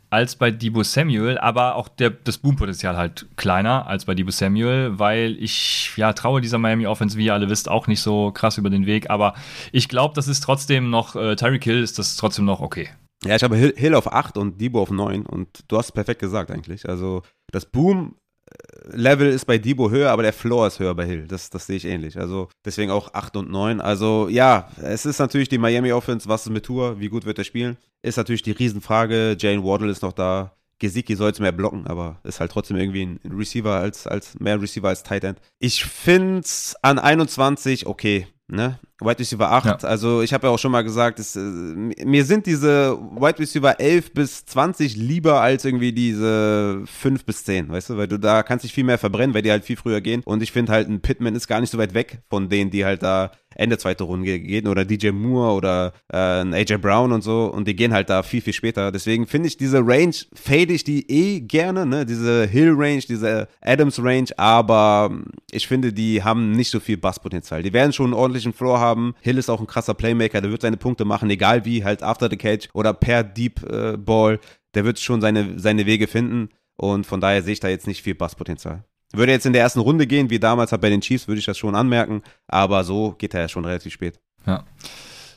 als 0.10 0.36
bei 0.36 0.50
Debo 0.50 0.84
Samuel, 0.84 1.38
aber 1.38 1.76
auch 1.76 1.88
der, 1.88 2.10
das 2.10 2.40
Boompotenzial 2.40 2.98
halt 2.98 3.28
kleiner 3.36 3.86
als 3.88 4.06
bei 4.06 4.16
Debo 4.16 4.32
Samuel, 4.32 4.98
weil 4.98 5.38
ich 5.40 5.92
ja 5.98 6.14
traue 6.14 6.42
dieser 6.42 6.58
Miami 6.58 6.88
Offense, 6.88 7.18
wie 7.18 7.26
ihr 7.26 7.34
alle 7.34 7.50
wisst, 7.50 7.70
auch 7.70 7.88
nicht 7.88 8.02
so 8.02 8.32
krass 8.32 8.58
über 8.58 8.70
den 8.70 8.86
Weg. 8.86 9.10
Aber 9.10 9.36
ich 9.72 9.88
glaube, 9.88 10.16
das 10.16 10.28
ist 10.28 10.42
trotzdem 10.42 10.90
noch, 10.90 11.16
äh, 11.16 11.36
Tyreek 11.36 11.64
Hill 11.64 11.84
ist 11.84 12.00
das 12.00 12.16
trotzdem 12.16 12.46
noch 12.46 12.60
okay. 12.60 12.90
Ja, 13.26 13.36
ich 13.36 13.44
habe 13.44 13.56
Hill 13.58 13.96
auf 13.96 14.12
8 14.12 14.38
und 14.38 14.62
Debo 14.62 14.82
auf 14.82 14.92
9 14.92 15.26
und 15.26 15.66
du 15.68 15.78
hast 15.78 15.88
es 15.88 15.92
perfekt 15.92 16.22
gesagt 16.22 16.52
eigentlich. 16.52 16.88
Also 16.88 17.22
das 17.52 17.66
Boom-Level 17.66 19.28
ist 19.28 19.46
bei 19.46 19.58
Debo 19.58 19.90
höher, 19.90 20.12
aber 20.12 20.24
der 20.24 20.32
Floor 20.32 20.68
ist 20.68 20.80
höher 20.80 20.96
bei 20.96 21.06
Hill. 21.06 21.28
Das, 21.28 21.50
das 21.50 21.68
sehe 21.68 21.76
ich 21.76 21.86
ähnlich. 21.86 22.18
Also 22.18 22.48
deswegen 22.64 22.92
auch 22.92 23.14
8 23.14 23.36
und 23.36 23.52
9. 23.52 23.82
Also 23.82 24.30
ja, 24.30 24.70
es 24.82 25.06
ist 25.06 25.20
natürlich 25.20 25.50
die 25.50 25.58
Miami 25.58 25.92
Offense. 25.92 26.30
Was 26.30 26.46
ist 26.46 26.52
mit 26.52 26.66
Tour? 26.66 27.00
Wie 27.00 27.10
gut 27.10 27.26
wird 27.26 27.38
er 27.38 27.44
spielen? 27.44 27.78
Ist 28.02 28.18
natürlich 28.18 28.44
die 28.44 28.52
Riesenfrage. 28.52 29.36
Jane 29.38 29.64
Waddle 29.64 29.92
ist 29.92 30.02
noch 30.02 30.14
da. 30.14 30.56
Gesicki 30.80 31.16
soll 31.18 31.28
jetzt 31.28 31.42
mehr 31.42 31.52
blocken, 31.52 31.88
aber 31.88 32.20
ist 32.24 32.40
halt 32.40 32.52
trotzdem 32.52 32.78
irgendwie 32.78 33.04
ein 33.04 33.20
Receiver 33.38 33.76
als, 33.76 34.08
als 34.08 34.40
mehr 34.40 34.62
Receiver 34.62 34.88
als 34.88 35.04
Tight 35.04 35.26
End. 35.26 35.40
Ich 35.60 35.84
finde 35.84 36.40
es 36.40 36.78
an 36.82 37.00
21 37.00 37.86
okay. 37.86 38.28
Ne? 38.52 38.80
Wide 39.00 39.20
Receiver 39.20 39.50
8, 39.50 39.66
ja. 39.84 39.88
also 39.88 40.22
ich 40.22 40.34
habe 40.34 40.48
ja 40.48 40.54
auch 40.54 40.60
schon 40.60 40.72
mal 40.72 40.82
gesagt, 40.82 41.20
es, 41.20 41.36
äh, 41.36 41.40
mir 41.40 42.26
sind 42.26 42.46
diese 42.46 42.98
Wide 42.98 43.40
Receiver 43.40 43.80
11 43.80 44.14
bis 44.14 44.46
20 44.46 44.98
lieber 44.98 45.40
als 45.40 45.64
irgendwie 45.64 45.94
diese 45.94 46.82
5 46.86 47.26
bis 47.26 47.46
10, 47.46 47.70
weißt 47.70 47.92
du, 47.92 47.98
weil 47.98 48.08
du 48.08 48.18
da 48.18 48.44
kannst 48.44 48.66
dich 48.66 48.74
viel 48.74 48.84
mehr 48.84 48.98
verbrennen, 48.98 49.34
weil 49.34 49.44
die 49.44 49.52
halt 49.52 49.64
viel 49.64 49.78
früher 49.78 50.02
gehen 50.02 50.22
und 50.26 50.44
ich 50.44 50.52
finde 50.52 50.72
halt 50.72 50.90
ein 50.90 51.00
Pittman 51.00 51.36
ist 51.36 51.48
gar 51.48 51.62
nicht 51.62 51.70
so 51.70 51.78
weit 51.78 51.94
weg 51.94 52.20
von 52.30 52.50
denen, 52.50 52.72
die 52.72 52.84
halt 52.84 53.04
da 53.04 53.32
Ende 53.56 53.78
zweite 53.78 54.04
Runde 54.04 54.40
gehen 54.40 54.68
oder 54.68 54.86
DJ 54.86 55.10
Moore 55.10 55.54
oder 55.54 55.94
äh, 56.12 56.42
ein 56.42 56.54
AJ 56.54 56.78
Brown 56.78 57.12
und 57.12 57.24
so 57.24 57.46
und 57.46 57.68
die 57.68 57.76
gehen 57.76 57.94
halt 57.94 58.10
da 58.10 58.24
viel, 58.24 58.42
viel 58.42 58.54
später. 58.54 58.92
Deswegen 58.92 59.28
finde 59.28 59.48
ich 59.48 59.58
diese 59.58 59.80
Range, 59.80 60.14
fade 60.34 60.72
ich 60.72 60.84
die 60.84 61.10
eh 61.10 61.42
gerne, 61.42 61.86
ne? 61.86 62.06
diese 62.06 62.46
Hill 62.46 62.74
Range, 62.76 63.02
diese 63.02 63.48
Adams 63.62 64.02
Range, 64.02 64.28
aber 64.38 65.12
ich 65.52 65.68
finde, 65.68 65.92
die 65.92 66.24
haben 66.24 66.52
nicht 66.52 66.70
so 66.70 66.80
viel 66.80 66.98
Basspotenzial. 66.98 67.64
Die 67.64 67.74
werden 67.74 67.92
schon 67.92 68.08
einen 68.08 68.14
ordentlichen 68.40 68.54
Floor 68.54 68.80
haben. 68.80 69.16
Hill 69.22 69.38
ist 69.38 69.50
auch 69.50 69.60
ein 69.60 69.68
krasser 69.68 69.94
Playmaker, 69.94 70.42
der 70.42 70.52
wird 70.52 70.62
seine 70.62 70.78
Punkte 70.78 71.06
machen, 71.06 71.30
egal 71.30 71.66
wie, 71.66 71.84
halt 71.84 72.04
after 72.04 72.30
the 72.30 72.38
catch 72.38 72.70
oder 72.74 72.94
per 72.94 73.24
Deep 73.24 73.64
äh, 73.70 73.98
Ball, 73.98 74.40
der 74.74 74.86
wird 74.86 75.00
schon 75.00 75.22
seine, 75.22 75.60
seine 75.60 75.86
Wege 75.86 76.08
finden 76.08 76.50
und 76.76 77.06
von 77.06 77.22
daher 77.22 77.44
sehe 77.44 77.54
ich 77.54 77.60
da 77.60 77.68
jetzt 77.68 77.88
nicht 77.88 78.02
viel 78.02 78.16
Basspotenzial. 78.16 78.84
Würde 79.12 79.32
jetzt 79.32 79.46
in 79.46 79.54
der 79.54 79.64
ersten 79.64 79.80
Runde 79.80 80.06
gehen, 80.06 80.30
wie 80.30 80.40
damals 80.40 80.72
halt 80.72 80.82
bei 80.82 80.90
den 80.90 81.02
Chiefs, 81.02 81.28
würde 81.28 81.40
ich 81.40 81.46
das 81.46 81.58
schon 81.58 81.74
anmerken. 81.74 82.22
Aber 82.48 82.84
so 82.84 83.16
geht 83.18 83.34
er 83.34 83.42
ja 83.42 83.50
schon 83.50 83.66
relativ 83.66 83.92
spät. 83.92 84.20
Ja. 84.46 84.64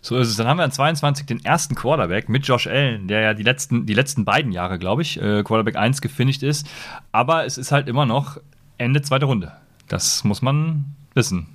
So 0.02 0.18
ist 0.18 0.28
es. 0.28 0.36
Dann 0.36 0.46
haben 0.46 0.58
wir 0.58 0.64
an 0.64 0.72
22 0.72 1.24
den 1.24 1.42
ersten 1.42 1.74
Quarterback 1.74 2.28
mit 2.28 2.46
Josh 2.46 2.66
Allen, 2.66 3.08
der 3.08 3.20
ja 3.20 3.34
die 3.34 3.44
letzten, 3.44 3.86
die 3.86 3.94
letzten 3.94 4.26
beiden 4.26 4.52
Jahre, 4.52 4.78
glaube 4.78 5.00
ich, 5.00 5.16
äh, 5.16 5.42
Quarterback 5.42 5.76
1 5.76 6.02
gefinisht 6.02 6.42
ist. 6.42 6.66
Aber 7.12 7.46
es 7.46 7.56
ist 7.56 7.72
halt 7.72 7.88
immer 7.88 8.04
noch 8.04 8.36
Ende 8.76 9.00
zweite 9.00 9.24
Runde. 9.24 9.52
Das 9.88 10.22
muss 10.22 10.42
man 10.42 10.84
wissen. 11.14 11.46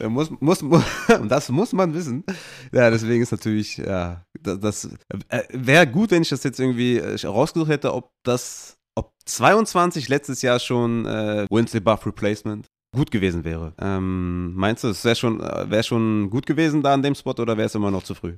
Äh, 0.00 0.08
muss, 0.08 0.30
muss, 0.40 0.62
muss, 0.62 0.82
das 1.28 1.48
muss 1.50 1.72
man 1.72 1.94
wissen. 1.94 2.24
Ja, 2.72 2.90
deswegen 2.90 3.22
ist 3.22 3.32
natürlich, 3.32 3.76
ja, 3.76 4.24
das, 4.40 4.58
das 4.60 4.84
äh, 5.28 5.42
wäre 5.50 5.86
gut, 5.86 6.10
wenn 6.10 6.22
ich 6.22 6.30
das 6.30 6.42
jetzt 6.42 6.58
irgendwie 6.58 6.98
äh, 6.98 7.26
rausgesucht 7.26 7.70
hätte, 7.70 7.94
ob 7.94 8.10
das, 8.24 8.76
ob 8.96 9.12
22 9.26 10.08
letztes 10.08 10.42
Jahr 10.42 10.58
schon 10.58 11.06
äh, 11.06 11.46
Wednesday 11.50 11.80
Buff 11.80 12.06
Replacement 12.06 12.66
gut 12.94 13.10
gewesen 13.10 13.44
wäre. 13.44 13.74
Ähm, 13.80 14.54
meinst 14.54 14.84
du, 14.84 14.88
es 14.88 15.04
wäre 15.04 15.16
schon, 15.16 15.40
wär 15.40 15.82
schon 15.82 16.30
gut 16.30 16.46
gewesen 16.46 16.82
da 16.82 16.94
an 16.94 17.02
dem 17.02 17.14
Spot 17.14 17.32
oder 17.32 17.56
wäre 17.56 17.66
es 17.66 17.74
immer 17.74 17.90
noch 17.90 18.04
zu 18.04 18.14
früh? 18.14 18.36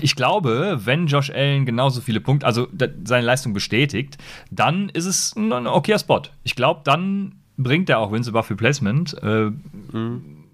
Ich 0.00 0.16
glaube, 0.16 0.80
wenn 0.84 1.06
Josh 1.06 1.30
Allen 1.30 1.64
genauso 1.64 2.00
viele 2.00 2.20
Punkte, 2.20 2.44
also 2.44 2.66
seine 3.04 3.24
Leistung 3.24 3.52
bestätigt, 3.52 4.18
dann 4.50 4.88
ist 4.88 5.04
es 5.04 5.36
ein 5.36 5.52
okayer 5.68 5.98
Spot. 5.98 6.22
Ich 6.42 6.56
glaube, 6.56 6.80
dann 6.82 7.40
bringt 7.58 7.90
er 7.90 7.98
auch 7.98 8.10
Wins 8.10 8.28
above 8.28 8.50
Replacement. 8.50 9.14
Äh, 9.22 9.50
mhm. 9.92 10.44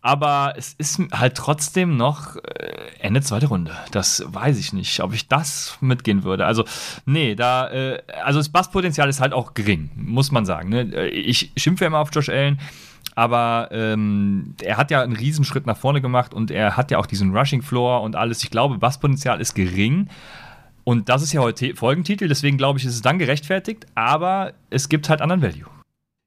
Aber 0.00 0.54
es 0.56 0.74
ist 0.74 1.00
halt 1.12 1.36
trotzdem 1.36 1.96
noch 1.96 2.36
äh, 2.36 2.40
Ende 3.00 3.20
zweite 3.20 3.46
Runde. 3.46 3.72
Das 3.90 4.24
weiß 4.26 4.58
ich 4.58 4.72
nicht, 4.72 5.00
ob 5.00 5.12
ich 5.12 5.28
das 5.28 5.76
mitgehen 5.80 6.24
würde. 6.24 6.46
Also, 6.46 6.64
nee, 7.04 7.34
da, 7.34 7.68
äh, 7.70 8.02
also 8.24 8.38
das 8.38 8.48
Basspotenzial 8.48 9.08
ist 9.08 9.20
halt 9.20 9.32
auch 9.32 9.54
gering, 9.54 9.90
muss 9.96 10.30
man 10.30 10.46
sagen. 10.46 10.68
Ne? 10.68 11.08
Ich 11.08 11.52
schimpfe 11.56 11.84
immer 11.84 11.98
auf 11.98 12.10
Josh 12.12 12.28
Allen, 12.28 12.60
aber 13.16 13.68
ähm, 13.72 14.54
er 14.62 14.76
hat 14.76 14.92
ja 14.92 15.02
einen 15.02 15.16
Riesenschritt 15.16 15.66
nach 15.66 15.76
vorne 15.76 16.00
gemacht 16.00 16.32
und 16.32 16.52
er 16.52 16.76
hat 16.76 16.90
ja 16.92 16.98
auch 16.98 17.06
diesen 17.06 17.36
Rushing 17.36 17.62
Floor 17.62 18.02
und 18.02 18.14
alles. 18.14 18.42
Ich 18.44 18.50
glaube, 18.50 18.78
Basspotenzial 18.78 19.40
ist 19.40 19.54
gering. 19.54 20.08
Und 20.88 21.10
das 21.10 21.20
ist 21.20 21.34
ja 21.34 21.42
heute 21.42 21.76
Folgentitel, 21.76 22.28
deswegen 22.28 22.56
glaube 22.56 22.78
ich, 22.78 22.86
ist 22.86 22.94
es 22.94 23.02
dann 23.02 23.18
gerechtfertigt, 23.18 23.84
aber 23.94 24.54
es 24.70 24.88
gibt 24.88 25.10
halt 25.10 25.20
anderen 25.20 25.42
Value. 25.42 25.66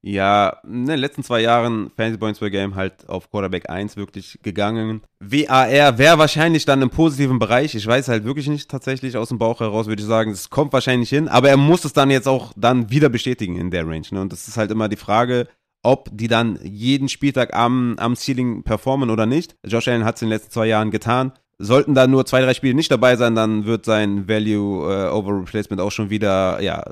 Ja, 0.03 0.59
in 0.63 0.85
den 0.85 0.99
letzten 0.99 1.23
zwei 1.23 1.41
Jahren 1.41 1.89
Fantasy 1.97 2.19
Points 2.19 2.37
per 2.37 2.51
Game 2.51 2.75
halt 2.75 3.09
auf 3.09 3.31
Quarterback 3.31 3.71
1 3.71 3.97
wirklich 3.97 4.37
gegangen. 4.43 5.01
WAR 5.19 5.97
wäre 5.97 6.19
wahrscheinlich 6.19 6.65
dann 6.65 6.83
im 6.83 6.91
positiven 6.91 7.39
Bereich. 7.39 7.73
Ich 7.73 7.87
weiß 7.87 8.07
halt 8.07 8.23
wirklich 8.23 8.47
nicht 8.49 8.69
tatsächlich 8.69 9.17
aus 9.17 9.29
dem 9.29 9.39
Bauch 9.39 9.61
heraus, 9.61 9.87
würde 9.87 10.03
ich 10.03 10.07
sagen. 10.07 10.29
Es 10.29 10.51
kommt 10.51 10.73
wahrscheinlich 10.73 11.09
hin, 11.09 11.27
aber 11.27 11.49
er 11.49 11.57
muss 11.57 11.83
es 11.83 11.93
dann 11.93 12.11
jetzt 12.11 12.27
auch 12.27 12.53
dann 12.55 12.91
wieder 12.91 13.09
bestätigen 13.09 13.57
in 13.57 13.71
der 13.71 13.87
Range. 13.87 14.05
Ne? 14.11 14.21
Und 14.21 14.31
das 14.31 14.47
ist 14.47 14.57
halt 14.57 14.69
immer 14.69 14.89
die 14.89 14.95
Frage, 14.95 15.47
ob 15.81 16.09
die 16.11 16.27
dann 16.27 16.59
jeden 16.61 17.09
Spieltag 17.09 17.55
am, 17.55 17.95
am 17.97 18.15
Ceiling 18.15 18.61
performen 18.61 19.09
oder 19.09 19.25
nicht. 19.25 19.55
Josh 19.65 19.87
Allen 19.87 20.05
hat 20.05 20.17
es 20.17 20.21
in 20.21 20.27
den 20.27 20.33
letzten 20.33 20.51
zwei 20.51 20.67
Jahren 20.67 20.91
getan. 20.91 21.31
Sollten 21.63 21.93
da 21.93 22.07
nur 22.07 22.25
zwei, 22.25 22.41
drei 22.41 22.53
Spiele 22.53 22.73
nicht 22.73 22.91
dabei 22.91 23.15
sein, 23.15 23.35
dann 23.35 23.65
wird 23.65 23.85
sein 23.85 24.27
Value 24.27 24.91
äh, 24.91 25.09
over 25.09 25.39
Replacement 25.39 25.81
auch 25.81 25.91
schon 25.91 26.09
wieder 26.09 26.61
ja, 26.61 26.83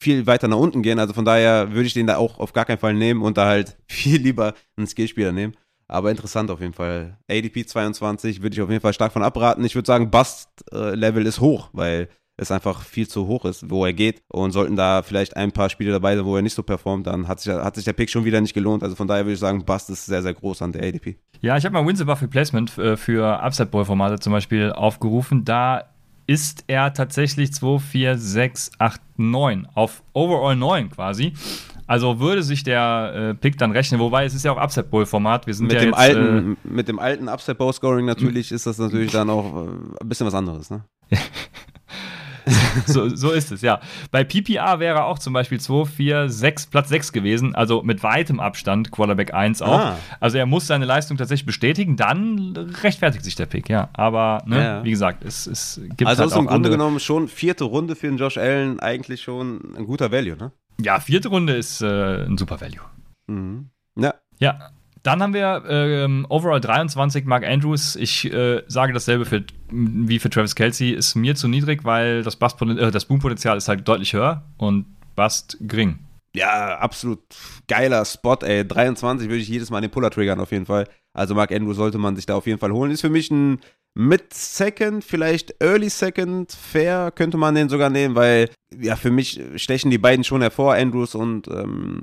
viel 0.00 0.26
weiter 0.26 0.48
nach 0.48 0.56
unten 0.56 0.82
gehen. 0.82 0.98
Also 0.98 1.12
von 1.14 1.24
daher 1.24 1.72
würde 1.72 1.86
ich 1.86 1.94
den 1.94 2.06
da 2.06 2.16
auch 2.16 2.38
auf 2.38 2.52
gar 2.52 2.64
keinen 2.64 2.78
Fall 2.78 2.94
nehmen 2.94 3.22
und 3.22 3.36
da 3.36 3.46
halt 3.46 3.76
viel 3.88 4.20
lieber 4.20 4.54
einen 4.76 4.86
Skillspieler 4.86 5.32
nehmen. 5.32 5.54
Aber 5.86 6.10
interessant 6.10 6.50
auf 6.50 6.60
jeden 6.60 6.72
Fall. 6.72 7.18
ADP 7.30 7.66
22 7.66 8.42
würde 8.42 8.54
ich 8.54 8.62
auf 8.62 8.70
jeden 8.70 8.80
Fall 8.80 8.94
stark 8.94 9.12
von 9.12 9.22
abraten. 9.22 9.64
Ich 9.64 9.74
würde 9.74 9.86
sagen, 9.86 10.10
Bust-Level 10.10 11.26
ist 11.26 11.40
hoch, 11.40 11.68
weil 11.72 12.08
es 12.36 12.50
einfach 12.50 12.82
viel 12.82 13.08
zu 13.08 13.26
hoch 13.26 13.44
ist, 13.44 13.70
wo 13.70 13.84
er 13.84 13.92
geht. 13.92 14.22
Und 14.28 14.50
sollten 14.50 14.76
da 14.76 15.02
vielleicht 15.02 15.36
ein 15.36 15.52
paar 15.52 15.68
Spiele 15.70 15.92
dabei 15.92 16.16
sein, 16.16 16.24
wo 16.24 16.36
er 16.36 16.42
nicht 16.42 16.54
so 16.54 16.62
performt, 16.62 17.06
dann 17.06 17.28
hat 17.28 17.40
sich, 17.40 17.52
hat 17.52 17.76
sich 17.76 17.84
der 17.84 17.92
Pick 17.92 18.10
schon 18.10 18.24
wieder 18.24 18.40
nicht 18.40 18.54
gelohnt. 18.54 18.82
Also 18.82 18.96
von 18.96 19.06
daher 19.06 19.24
würde 19.24 19.34
ich 19.34 19.38
sagen, 19.40 19.64
Bust 19.64 19.90
ist 19.90 20.06
sehr, 20.06 20.22
sehr 20.22 20.34
groß 20.34 20.62
an 20.62 20.72
der 20.72 20.82
ADP. 20.82 21.16
Ja, 21.40 21.56
ich 21.56 21.64
habe 21.64 21.74
mal 21.74 21.86
Winsor 21.86 22.06
Buff 22.06 22.22
Replacement 22.22 22.76
äh, 22.78 22.96
für 22.96 23.40
Upside 23.40 23.68
Boy 23.68 23.84
Formate 23.84 24.18
zum 24.18 24.32
Beispiel 24.32 24.72
aufgerufen. 24.72 25.44
Da 25.44 25.84
ist 26.26 26.64
er 26.66 26.92
tatsächlich 26.94 27.52
2, 27.52 27.78
4, 27.78 28.18
6, 28.18 28.72
8, 28.78 29.00
9 29.16 29.68
auf 29.74 30.02
Overall 30.14 30.56
9 30.56 30.90
quasi. 30.90 31.34
Also 31.86 32.18
würde 32.18 32.42
sich 32.42 32.62
der 32.64 33.12
äh, 33.14 33.34
Pick 33.34 33.58
dann 33.58 33.70
rechnen, 33.70 34.00
wobei 34.00 34.24
es 34.24 34.34
ist 34.34 34.44
ja 34.44 34.52
auch 34.52 34.62
Upset 34.62 34.90
Bowl 34.90 35.04
Format. 35.04 35.46
Wir 35.46 35.52
sind 35.52 35.66
mit 35.66 35.74
ja 35.74 35.80
dem 35.80 35.90
jetzt, 35.90 35.98
alten, 35.98 36.56
äh, 36.64 36.68
mit 36.68 36.88
dem 36.88 36.98
alten 36.98 37.28
Upset 37.28 37.58
Bowl 37.58 37.72
Scoring 37.72 38.06
natürlich 38.06 38.52
ist 38.52 38.66
das 38.66 38.78
natürlich 38.78 39.12
dann 39.12 39.28
auch 39.28 39.66
äh, 39.66 39.68
ein 40.00 40.08
bisschen 40.08 40.26
was 40.26 40.34
anderes, 40.34 40.70
ne? 40.70 40.84
so, 42.86 43.08
so 43.14 43.30
ist 43.30 43.52
es, 43.52 43.62
ja. 43.62 43.80
Bei 44.10 44.24
PPR 44.24 44.80
wäre 44.80 45.04
auch 45.04 45.18
zum 45.18 45.32
Beispiel 45.32 45.60
2, 45.60 45.84
4, 45.84 46.28
6, 46.28 46.66
Platz 46.66 46.88
6 46.88 47.12
gewesen, 47.12 47.54
also 47.54 47.82
mit 47.82 48.02
weitem 48.02 48.40
Abstand 48.40 48.90
Quarterback 48.90 49.32
1 49.32 49.62
auch. 49.62 49.78
Ah. 49.78 49.98
Also 50.20 50.38
er 50.38 50.46
muss 50.46 50.66
seine 50.66 50.84
Leistung 50.84 51.16
tatsächlich 51.16 51.46
bestätigen, 51.46 51.96
dann 51.96 52.54
rechtfertigt 52.82 53.24
sich 53.24 53.34
der 53.34 53.46
Pick, 53.46 53.68
ja. 53.68 53.88
Aber 53.92 54.42
ne, 54.46 54.64
ja. 54.64 54.84
wie 54.84 54.90
gesagt, 54.90 55.24
es, 55.24 55.46
es 55.46 55.80
gibt 55.96 56.06
Also 56.06 56.22
halt 56.22 56.32
ist 56.32 56.36
im 56.36 56.46
Grunde 56.46 56.70
genommen 56.70 57.00
schon 57.00 57.28
vierte 57.28 57.64
Runde 57.64 57.96
für 57.96 58.08
den 58.08 58.18
Josh 58.18 58.36
Allen 58.36 58.80
eigentlich 58.80 59.22
schon 59.22 59.74
ein 59.76 59.86
guter 59.86 60.12
Value, 60.12 60.36
ne? 60.36 60.52
Ja, 60.80 61.00
vierte 61.00 61.28
Runde 61.28 61.54
ist 61.54 61.80
äh, 61.82 62.24
ein 62.24 62.36
super 62.36 62.60
Value. 62.60 62.80
Mhm. 63.26 63.70
Ja. 63.96 64.14
Ja, 64.38 64.70
dann 65.04 65.22
haben 65.22 65.34
wir 65.34 65.62
ähm, 65.68 66.26
Overall 66.30 66.60
23 66.60 67.26
Mark 67.26 67.46
Andrews. 67.46 67.94
Ich 67.94 68.32
äh, 68.32 68.62
sage 68.68 68.94
dasselbe 68.94 69.26
für, 69.26 69.44
wie 69.70 70.18
für 70.18 70.30
Travis 70.30 70.54
Kelsey. 70.54 70.92
Ist 70.92 71.14
mir 71.14 71.34
zu 71.34 71.46
niedrig, 71.46 71.84
weil 71.84 72.22
das, 72.22 72.36
äh, 72.36 72.90
das 72.90 73.04
Boom-Potenzial 73.04 73.58
ist 73.58 73.68
halt 73.68 73.86
deutlich 73.86 74.14
höher 74.14 74.42
und 74.56 74.86
Bust 75.14 75.58
gering. 75.60 75.98
Ja, 76.34 76.78
absolut 76.78 77.20
geiler 77.68 78.04
Spot, 78.06 78.38
ey. 78.42 78.66
23 78.66 79.28
würde 79.28 79.42
ich 79.42 79.48
jedes 79.48 79.70
Mal 79.70 79.82
den 79.82 79.90
Puller 79.90 80.10
triggern, 80.10 80.40
auf 80.40 80.50
jeden 80.52 80.66
Fall. 80.66 80.88
Also 81.12 81.34
Mark 81.34 81.52
Andrews 81.52 81.76
sollte 81.76 81.98
man 81.98 82.16
sich 82.16 82.24
da 82.24 82.34
auf 82.34 82.46
jeden 82.46 82.58
Fall 82.58 82.72
holen. 82.72 82.90
Ist 82.90 83.02
für 83.02 83.10
mich 83.10 83.30
ein 83.30 83.60
Mid-Second, 83.94 85.04
vielleicht 85.04 85.54
Early 85.60 85.90
Second, 85.90 86.50
fair 86.50 87.12
könnte 87.12 87.36
man 87.36 87.54
den 87.54 87.68
sogar 87.68 87.90
nehmen, 87.90 88.14
weil 88.14 88.48
ja, 88.76 88.96
für 88.96 89.10
mich 89.10 89.40
stechen 89.56 89.90
die 89.90 89.98
beiden 89.98 90.24
schon 90.24 90.40
hervor, 90.40 90.74
Andrews 90.74 91.14
und 91.14 91.46
ähm, 91.46 92.00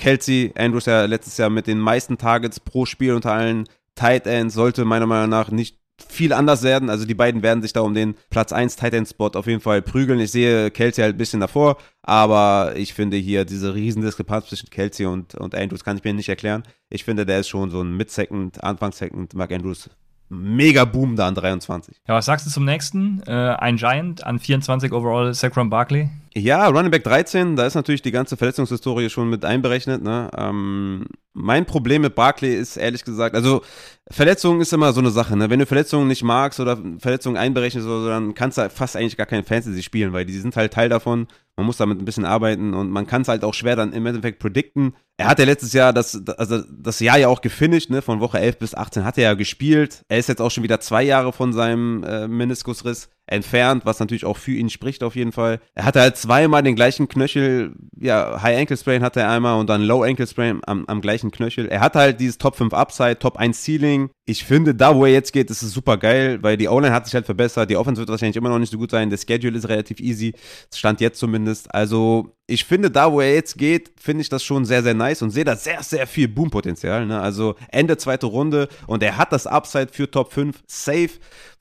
Kelsey, 0.00 0.52
Andrews 0.56 0.86
ja 0.86 1.04
letztes 1.04 1.36
Jahr 1.36 1.50
mit 1.50 1.66
den 1.66 1.78
meisten 1.78 2.18
Targets 2.18 2.58
pro 2.58 2.86
Spiel 2.86 3.12
unter 3.12 3.32
allen 3.32 3.68
Tight 3.94 4.26
Ends, 4.26 4.54
sollte 4.54 4.84
meiner 4.84 5.06
Meinung 5.06 5.28
nach 5.28 5.50
nicht 5.50 5.78
viel 6.08 6.32
anders 6.32 6.62
werden. 6.62 6.88
Also 6.88 7.04
die 7.04 7.14
beiden 7.14 7.42
werden 7.42 7.60
sich 7.62 7.74
da 7.74 7.82
um 7.82 7.92
den 7.92 8.14
Platz 8.30 8.52
1 8.52 8.76
Tight 8.76 8.94
End 8.94 9.06
Spot 9.06 9.30
auf 9.34 9.46
jeden 9.46 9.60
Fall 9.60 9.82
prügeln. 9.82 10.18
Ich 10.18 10.30
sehe 10.30 10.70
Kelsey 10.70 11.02
halt 11.02 11.16
ein 11.16 11.18
bisschen 11.18 11.40
davor, 11.40 11.76
aber 12.02 12.72
ich 12.76 12.94
finde 12.94 13.18
hier 13.18 13.44
diese 13.44 13.74
riesen 13.74 14.00
Diskrepanz 14.00 14.46
zwischen 14.46 14.70
Kelsey 14.70 15.04
und, 15.04 15.34
und 15.34 15.54
Andrews 15.54 15.84
kann 15.84 15.98
ich 15.98 16.04
mir 16.04 16.14
nicht 16.14 16.30
erklären. 16.30 16.62
Ich 16.88 17.04
finde, 17.04 17.26
der 17.26 17.40
ist 17.40 17.48
schon 17.48 17.70
so 17.70 17.82
ein 17.82 17.96
Mid-Second, 17.96 18.64
Anfang-Second 18.64 19.34
Mark 19.34 19.52
Andrews 19.52 19.90
mega 20.30 20.84
Boom 20.84 21.16
da 21.16 21.28
an 21.28 21.34
23. 21.34 21.96
Ja, 22.08 22.14
was 22.14 22.24
sagst 22.24 22.46
du 22.46 22.50
zum 22.50 22.64
nächsten? 22.64 23.22
Äh, 23.26 23.32
ein 23.58 23.76
Giant 23.76 24.24
an 24.24 24.38
24 24.38 24.92
overall, 24.92 25.34
Saquon 25.34 25.68
Barkley? 25.68 26.08
Ja, 26.36 26.68
Running 26.68 26.92
Back 26.92 27.02
13, 27.02 27.56
da 27.56 27.66
ist 27.66 27.74
natürlich 27.74 28.02
die 28.02 28.12
ganze 28.12 28.36
Verletzungshistorie 28.36 29.10
schon 29.10 29.28
mit 29.30 29.44
einberechnet. 29.44 30.00
Ne? 30.00 30.30
Ähm, 30.36 31.06
mein 31.32 31.66
Problem 31.66 32.02
mit 32.02 32.14
Barkley 32.14 32.54
ist 32.54 32.76
ehrlich 32.76 33.04
gesagt, 33.04 33.34
also 33.34 33.62
Verletzungen 34.08 34.60
ist 34.60 34.72
immer 34.72 34.92
so 34.92 35.00
eine 35.00 35.10
Sache. 35.10 35.36
Ne? 35.36 35.50
Wenn 35.50 35.58
du 35.58 35.66
Verletzungen 35.66 36.06
nicht 36.06 36.22
magst 36.22 36.60
oder 36.60 36.78
Verletzungen 36.98 37.36
einberechnest, 37.36 37.84
oder 37.84 38.00
so, 38.00 38.08
dann 38.08 38.34
kannst 38.34 38.58
du 38.58 38.70
fast 38.70 38.96
eigentlich 38.96 39.16
gar 39.16 39.26
kein 39.26 39.42
Fantasy 39.42 39.82
spielen, 39.82 40.12
weil 40.12 40.24
die 40.24 40.38
sind 40.38 40.54
halt 40.54 40.72
Teil 40.72 40.88
davon. 40.88 41.26
Man 41.56 41.66
muss 41.66 41.78
damit 41.78 41.98
ein 41.98 42.04
bisschen 42.04 42.24
arbeiten 42.24 42.74
und 42.74 42.90
man 42.90 43.08
kann 43.08 43.22
es 43.22 43.28
halt 43.28 43.42
auch 43.42 43.54
schwer 43.54 43.74
dann 43.74 43.92
im 43.92 44.06
Endeffekt 44.06 44.38
predikten. 44.38 44.94
Er 45.16 45.26
hat 45.26 45.40
ja 45.40 45.44
letztes 45.44 45.72
Jahr 45.72 45.92
das, 45.92 46.22
also 46.38 46.62
das 46.70 47.00
Jahr 47.00 47.18
ja 47.18 47.26
auch 47.26 47.40
gefinisht, 47.40 47.90
ne? 47.90 48.02
von 48.02 48.20
Woche 48.20 48.38
11 48.38 48.58
bis 48.58 48.74
18 48.76 49.04
hat 49.04 49.18
er 49.18 49.24
ja 49.24 49.34
gespielt. 49.34 50.04
Er 50.08 50.18
ist 50.18 50.28
jetzt 50.28 50.40
auch 50.40 50.50
schon 50.50 50.62
wieder 50.62 50.78
zwei 50.78 51.02
Jahre 51.02 51.32
von 51.32 51.52
seinem 51.52 52.04
äh, 52.04 52.28
Meniskusriss 52.28 53.10
entfernt, 53.30 53.86
was 53.86 54.00
natürlich 54.00 54.24
auch 54.24 54.36
für 54.36 54.52
ihn 54.52 54.70
spricht 54.70 55.02
auf 55.02 55.16
jeden 55.16 55.32
Fall. 55.32 55.60
Er 55.74 55.84
hatte 55.84 56.00
halt 56.00 56.16
zweimal 56.16 56.62
den 56.62 56.74
gleichen 56.74 57.08
Knöchel, 57.08 57.74
ja, 57.98 58.42
High 58.42 58.58
Ankle 58.58 58.76
Sprain 58.76 59.02
hatte 59.02 59.20
er 59.20 59.30
einmal 59.30 59.58
und 59.58 59.70
dann 59.70 59.82
Low 59.82 60.02
Ankle 60.02 60.26
Sprain 60.26 60.60
am, 60.66 60.84
am 60.86 61.00
gleichen 61.00 61.30
Knöchel. 61.30 61.66
Er 61.66 61.80
hatte 61.80 62.00
halt 62.00 62.20
dieses 62.20 62.38
Top 62.38 62.56
5 62.56 62.74
Upside, 62.74 63.18
Top 63.18 63.36
1 63.36 63.64
Ceiling. 63.64 64.10
Ich 64.26 64.44
finde, 64.44 64.74
da 64.74 64.94
wo 64.94 65.04
er 65.04 65.12
jetzt 65.12 65.32
geht, 65.32 65.50
ist 65.50 65.62
es 65.62 65.72
super 65.72 65.96
geil, 65.96 66.38
weil 66.42 66.56
die 66.56 66.68
O-Line 66.68 66.92
hat 66.92 67.06
sich 67.06 67.14
halt 67.14 67.26
verbessert. 67.26 67.70
Die 67.70 67.76
Offense 67.76 68.00
wird 68.00 68.08
wahrscheinlich 68.08 68.36
immer 68.36 68.48
noch 68.48 68.58
nicht 68.58 68.72
so 68.72 68.78
gut 68.78 68.90
sein. 68.90 69.10
Der 69.10 69.18
Schedule 69.18 69.56
ist 69.56 69.68
relativ 69.68 70.00
easy. 70.00 70.34
Stand 70.74 71.00
jetzt 71.00 71.18
zumindest. 71.18 71.72
Also, 71.74 72.36
ich 72.50 72.64
finde, 72.64 72.90
da 72.90 73.12
wo 73.12 73.20
er 73.20 73.32
jetzt 73.34 73.56
geht, 73.56 73.92
finde 73.96 74.22
ich 74.22 74.28
das 74.28 74.42
schon 74.42 74.64
sehr, 74.64 74.82
sehr 74.82 74.94
nice 74.94 75.22
und 75.22 75.30
sehe 75.30 75.44
da 75.44 75.54
sehr, 75.54 75.82
sehr 75.82 76.06
viel 76.06 76.26
Boom-Potenzial. 76.26 77.06
Ne? 77.06 77.20
Also 77.20 77.54
Ende 77.70 77.96
zweite 77.96 78.26
Runde 78.26 78.68
und 78.88 79.02
er 79.02 79.16
hat 79.16 79.32
das 79.32 79.46
Upside 79.46 79.88
für 79.92 80.10
Top 80.10 80.32
5 80.32 80.60
safe. 80.66 81.10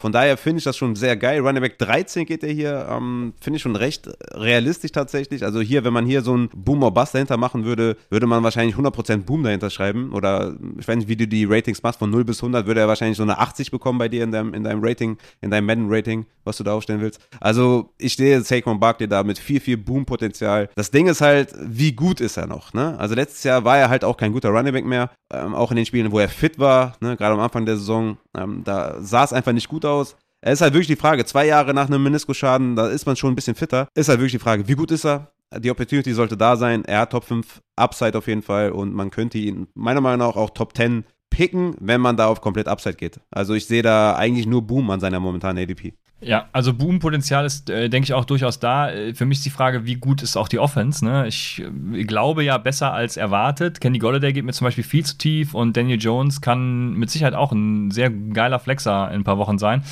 Von 0.01 0.13
daher 0.13 0.37
finde 0.37 0.59
ich 0.59 0.63
das 0.63 0.77
schon 0.77 0.95
sehr 0.95 1.17
geil. 1.17 1.41
Running 1.41 1.61
Back 1.61 1.77
13 1.77 2.25
geht 2.25 2.41
er 2.41 2.53
hier, 2.53 2.87
ähm, 2.89 3.33
finde 3.41 3.57
ich 3.57 3.61
schon 3.61 3.75
recht 3.75 4.09
realistisch 4.31 4.93
tatsächlich. 4.93 5.43
Also 5.43 5.59
hier, 5.59 5.83
wenn 5.83 5.91
man 5.91 6.05
hier 6.05 6.21
so 6.21 6.33
einen 6.33 6.49
Boom 6.55 6.83
or 6.83 6.93
Bust 6.93 7.13
dahinter 7.13 7.35
machen 7.35 7.65
würde, 7.65 7.97
würde 8.09 8.25
man 8.25 8.41
wahrscheinlich 8.41 8.77
100% 8.77 9.25
Boom 9.25 9.43
dahinter 9.43 9.69
schreiben. 9.69 10.13
Oder 10.13 10.55
ich 10.79 10.87
weiß 10.87 10.95
nicht, 10.95 11.09
wie 11.09 11.17
du 11.17 11.27
die 11.27 11.43
Ratings 11.43 11.83
machst, 11.83 11.99
von 11.99 12.09
0 12.09 12.23
bis 12.23 12.41
100 12.41 12.65
würde 12.65 12.79
er 12.79 12.87
wahrscheinlich 12.87 13.17
so 13.17 13.23
eine 13.23 13.39
80 13.39 13.71
bekommen 13.71 13.99
bei 13.99 14.07
dir 14.07 14.23
in 14.23 14.31
deinem, 14.31 14.53
in 14.53 14.63
deinem 14.63 14.81
Rating, 14.81 15.17
in 15.41 15.51
deinem 15.51 15.65
Madden-Rating, 15.65 16.25
was 16.45 16.55
du 16.55 16.63
da 16.63 16.73
aufstellen 16.73 17.01
willst. 17.01 17.19
Also 17.41 17.91
ich 17.97 18.15
sehe 18.15 18.41
Saquon 18.41 18.79
Barkley 18.79 19.09
da 19.09 19.23
mit 19.23 19.37
viel, 19.37 19.59
viel 19.59 19.75
Boom-Potenzial. 19.75 20.69
Das 20.79 20.91
Ding 20.91 21.07
ist 21.07 21.19
halt, 21.19 21.53
wie 21.59 21.91
gut 21.91 22.21
ist 22.21 22.37
er 22.37 22.47
noch? 22.47 22.73
Ne? 22.73 22.97
Also 22.97 23.13
letztes 23.13 23.43
Jahr 23.43 23.65
war 23.65 23.77
er 23.77 23.89
halt 23.89 24.05
auch 24.05 24.15
kein 24.15 24.31
guter 24.31 24.47
Running 24.47 24.71
Back 24.71 24.85
mehr. 24.85 25.11
Ähm, 25.29 25.53
auch 25.53 25.71
in 25.71 25.75
den 25.75 25.85
Spielen, 25.85 26.13
wo 26.13 26.19
er 26.19 26.29
fit 26.29 26.57
war, 26.57 26.93
ne? 27.01 27.17
gerade 27.17 27.33
am 27.33 27.41
Anfang 27.41 27.65
der 27.65 27.75
Saison, 27.75 28.17
ähm, 28.37 28.61
da 28.63 28.95
sah 29.01 29.25
es 29.25 29.33
einfach 29.33 29.51
nicht 29.51 29.67
gut 29.67 29.83
aus. 29.83 30.15
Es 30.39 30.53
ist 30.53 30.61
halt 30.61 30.73
wirklich 30.73 30.87
die 30.87 30.95
Frage, 30.95 31.25
zwei 31.25 31.45
Jahre 31.47 31.73
nach 31.73 31.87
einem 31.87 32.01
Meniskusschaden, 32.01 32.77
da 32.77 32.87
ist 32.87 33.05
man 33.05 33.17
schon 33.17 33.33
ein 33.33 33.35
bisschen 33.35 33.55
fitter. 33.55 33.89
Ist 33.93 34.07
halt 34.07 34.19
wirklich 34.19 34.31
die 34.31 34.39
Frage, 34.39 34.69
wie 34.69 34.75
gut 34.75 34.91
ist 34.91 35.05
er? 35.05 35.33
die 35.57 35.71
Opportunity 35.71 36.13
sollte 36.13 36.37
da 36.37 36.55
sein. 36.55 36.85
Er 36.85 36.99
hat 36.99 37.11
Top 37.11 37.23
5 37.23 37.61
Upside 37.75 38.17
auf 38.17 38.27
jeden 38.27 38.43
Fall 38.43 38.71
und 38.71 38.93
man 38.93 39.09
könnte 39.09 39.37
ihn 39.37 39.67
meiner 39.73 39.99
Meinung 39.99 40.27
nach 40.27 40.35
auch 40.35 40.51
Top 40.51 40.75
10 40.75 41.05
picken, 41.29 41.75
wenn 41.79 42.01
man 42.01 42.17
da 42.17 42.27
auf 42.27 42.41
komplett 42.41 42.67
Upside 42.67 42.95
geht. 42.95 43.19
Also 43.31 43.53
ich 43.53 43.65
sehe 43.65 43.81
da 43.81 44.15
eigentlich 44.15 44.45
nur 44.45 44.61
Boom 44.61 44.89
an 44.91 44.99
seiner 44.99 45.19
momentanen 45.19 45.63
ADP. 45.63 45.93
Ja, 46.21 46.49
also 46.51 46.73
Boom-Potenzial 46.73 47.45
ist, 47.45 47.69
äh, 47.69 47.89
denke 47.89 48.05
ich, 48.05 48.13
auch 48.13 48.25
durchaus 48.25 48.59
da. 48.59 48.91
Äh, 48.91 49.13
für 49.13 49.25
mich 49.25 49.37
ist 49.37 49.45
die 49.45 49.51
Frage, 49.51 49.85
wie 49.85 49.95
gut 49.95 50.21
ist 50.21 50.35
auch 50.35 50.49
die 50.49 50.59
Offense. 50.59 51.05
Ne? 51.05 51.27
Ich 51.27 51.63
äh, 51.93 52.03
glaube 52.03 52.43
ja 52.43 52.57
besser 52.57 52.93
als 52.93 53.15
erwartet. 53.15 53.79
Kenny 53.79 53.99
Golladay 53.99 54.33
geht 54.33 54.43
mir 54.43 54.51
zum 54.51 54.65
Beispiel 54.65 54.83
viel 54.83 55.05
zu 55.05 55.17
tief 55.17 55.53
und 55.53 55.77
Daniel 55.77 55.99
Jones 55.99 56.41
kann 56.41 56.93
mit 56.93 57.09
Sicherheit 57.09 57.35
auch 57.35 57.53
ein 57.53 57.91
sehr 57.91 58.09
geiler 58.09 58.59
Flexer 58.59 59.09
in 59.11 59.21
ein 59.21 59.23
paar 59.23 59.37
Wochen 59.37 59.57
sein. 59.57 59.83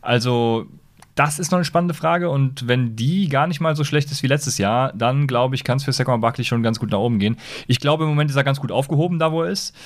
Also 0.00 0.66
das 1.14 1.38
ist 1.38 1.50
noch 1.50 1.58
eine 1.58 1.64
spannende 1.66 1.94
Frage 1.94 2.30
und 2.30 2.66
wenn 2.66 2.96
die 2.96 3.28
gar 3.28 3.46
nicht 3.46 3.60
mal 3.60 3.76
so 3.76 3.84
schlecht 3.84 4.10
ist 4.10 4.22
wie 4.22 4.28
letztes 4.28 4.56
Jahr, 4.56 4.92
dann 4.94 5.26
glaube 5.26 5.54
ich, 5.54 5.64
kann 5.64 5.76
es 5.76 5.84
für 5.84 5.92
Saquon 5.92 6.22
Barkley 6.22 6.44
schon 6.44 6.62
ganz 6.62 6.80
gut 6.80 6.90
nach 6.90 6.98
oben 6.98 7.18
gehen. 7.18 7.36
Ich 7.66 7.80
glaube, 7.80 8.04
im 8.04 8.10
Moment 8.10 8.30
ist 8.30 8.36
er 8.36 8.44
ganz 8.44 8.60
gut 8.60 8.72
aufgehoben, 8.72 9.18
da 9.18 9.30
wo 9.30 9.42
er 9.42 9.50
ist 9.50 9.76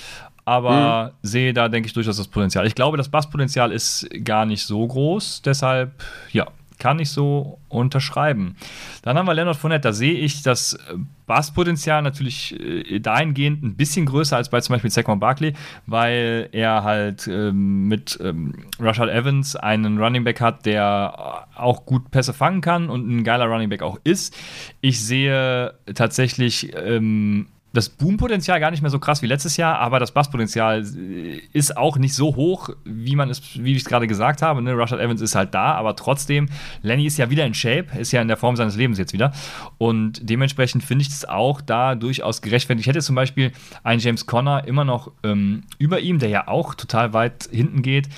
aber 0.46 1.12
mhm. 1.22 1.26
sehe 1.26 1.52
da, 1.52 1.68
denke 1.68 1.88
ich, 1.88 1.92
durchaus 1.92 2.16
das 2.16 2.28
Potenzial. 2.28 2.66
Ich 2.66 2.74
glaube, 2.74 2.96
das 2.96 3.10
Basspotenzial 3.10 3.72
ist 3.72 4.08
gar 4.24 4.46
nicht 4.46 4.62
so 4.62 4.86
groß, 4.86 5.42
deshalb, 5.42 5.92
ja, 6.32 6.46
kann 6.78 6.98
ich 6.98 7.10
so 7.10 7.58
unterschreiben. 7.68 8.56
Dann 9.02 9.16
haben 9.18 9.26
wir 9.26 9.34
Leonard 9.34 9.56
Fournette, 9.56 9.88
da 9.88 9.92
sehe 9.92 10.12
ich 10.12 10.42
das 10.42 10.78
Basspotenzial 11.26 12.02
natürlich 12.02 12.58
äh, 12.60 13.00
dahingehend 13.00 13.64
ein 13.64 13.76
bisschen 13.76 14.06
größer 14.06 14.36
als 14.36 14.50
bei 14.50 14.60
zum 14.60 14.74
Beispiel 14.74 14.90
Saquon 14.90 15.18
Barkley, 15.18 15.54
weil 15.86 16.48
er 16.52 16.84
halt 16.84 17.26
ähm, 17.26 17.88
mit 17.88 18.18
ähm, 18.22 18.66
Rashad 18.78 19.08
Evans 19.08 19.56
einen 19.56 19.98
Running 19.98 20.24
Back 20.24 20.40
hat, 20.40 20.66
der 20.66 21.46
auch 21.56 21.86
gut 21.86 22.10
Pässe 22.10 22.34
fangen 22.34 22.60
kann 22.60 22.88
und 22.90 23.08
ein 23.08 23.24
geiler 23.24 23.46
Running 23.46 23.70
Back 23.70 23.82
auch 23.82 23.98
ist. 24.04 24.36
Ich 24.80 25.04
sehe 25.04 25.74
tatsächlich 25.94 26.72
ähm, 26.76 27.48
das 27.76 27.90
Boompotenzial 27.90 28.58
gar 28.58 28.70
nicht 28.70 28.80
mehr 28.80 28.90
so 28.90 28.98
krass 28.98 29.20
wie 29.20 29.26
letztes 29.26 29.56
Jahr, 29.56 29.78
aber 29.78 30.00
das 30.00 30.12
Basspotenzial 30.12 30.82
äh, 30.82 31.40
ist 31.52 31.76
auch 31.76 31.98
nicht 31.98 32.14
so 32.14 32.34
hoch, 32.34 32.70
wie 32.84 33.16
man 33.16 33.28
es, 33.28 33.62
wie 33.62 33.72
ich 33.72 33.78
es 33.78 33.84
gerade 33.84 34.06
gesagt 34.06 34.40
habe. 34.40 34.62
Ne? 34.62 34.76
Rashad 34.76 34.98
Evans 34.98 35.20
ist 35.20 35.34
halt 35.34 35.54
da, 35.54 35.72
aber 35.74 35.94
trotzdem, 35.94 36.48
Lenny 36.82 37.06
ist 37.06 37.18
ja 37.18 37.28
wieder 37.28 37.44
in 37.44 37.54
Shape, 37.54 37.86
ist 37.98 38.12
ja 38.12 38.22
in 38.22 38.28
der 38.28 38.38
Form 38.38 38.56
seines 38.56 38.76
Lebens 38.76 38.98
jetzt 38.98 39.12
wieder. 39.12 39.32
Und 39.78 40.28
dementsprechend 40.28 40.84
finde 40.84 41.02
ich 41.02 41.08
es 41.08 41.26
auch 41.26 41.60
da 41.60 41.94
durchaus 41.94 42.40
gerechtfertigt. 42.40 42.86
Ich 42.86 42.88
hätte 42.88 43.04
zum 43.04 43.14
Beispiel 43.14 43.52
einen 43.82 44.00
James 44.00 44.26
Conner 44.26 44.66
immer 44.66 44.84
noch 44.84 45.12
ähm, 45.22 45.64
über 45.78 46.00
ihm, 46.00 46.18
der 46.18 46.30
ja 46.30 46.48
auch 46.48 46.74
total 46.74 47.12
weit 47.12 47.48
hinten 47.52 47.82
geht. 47.82 48.08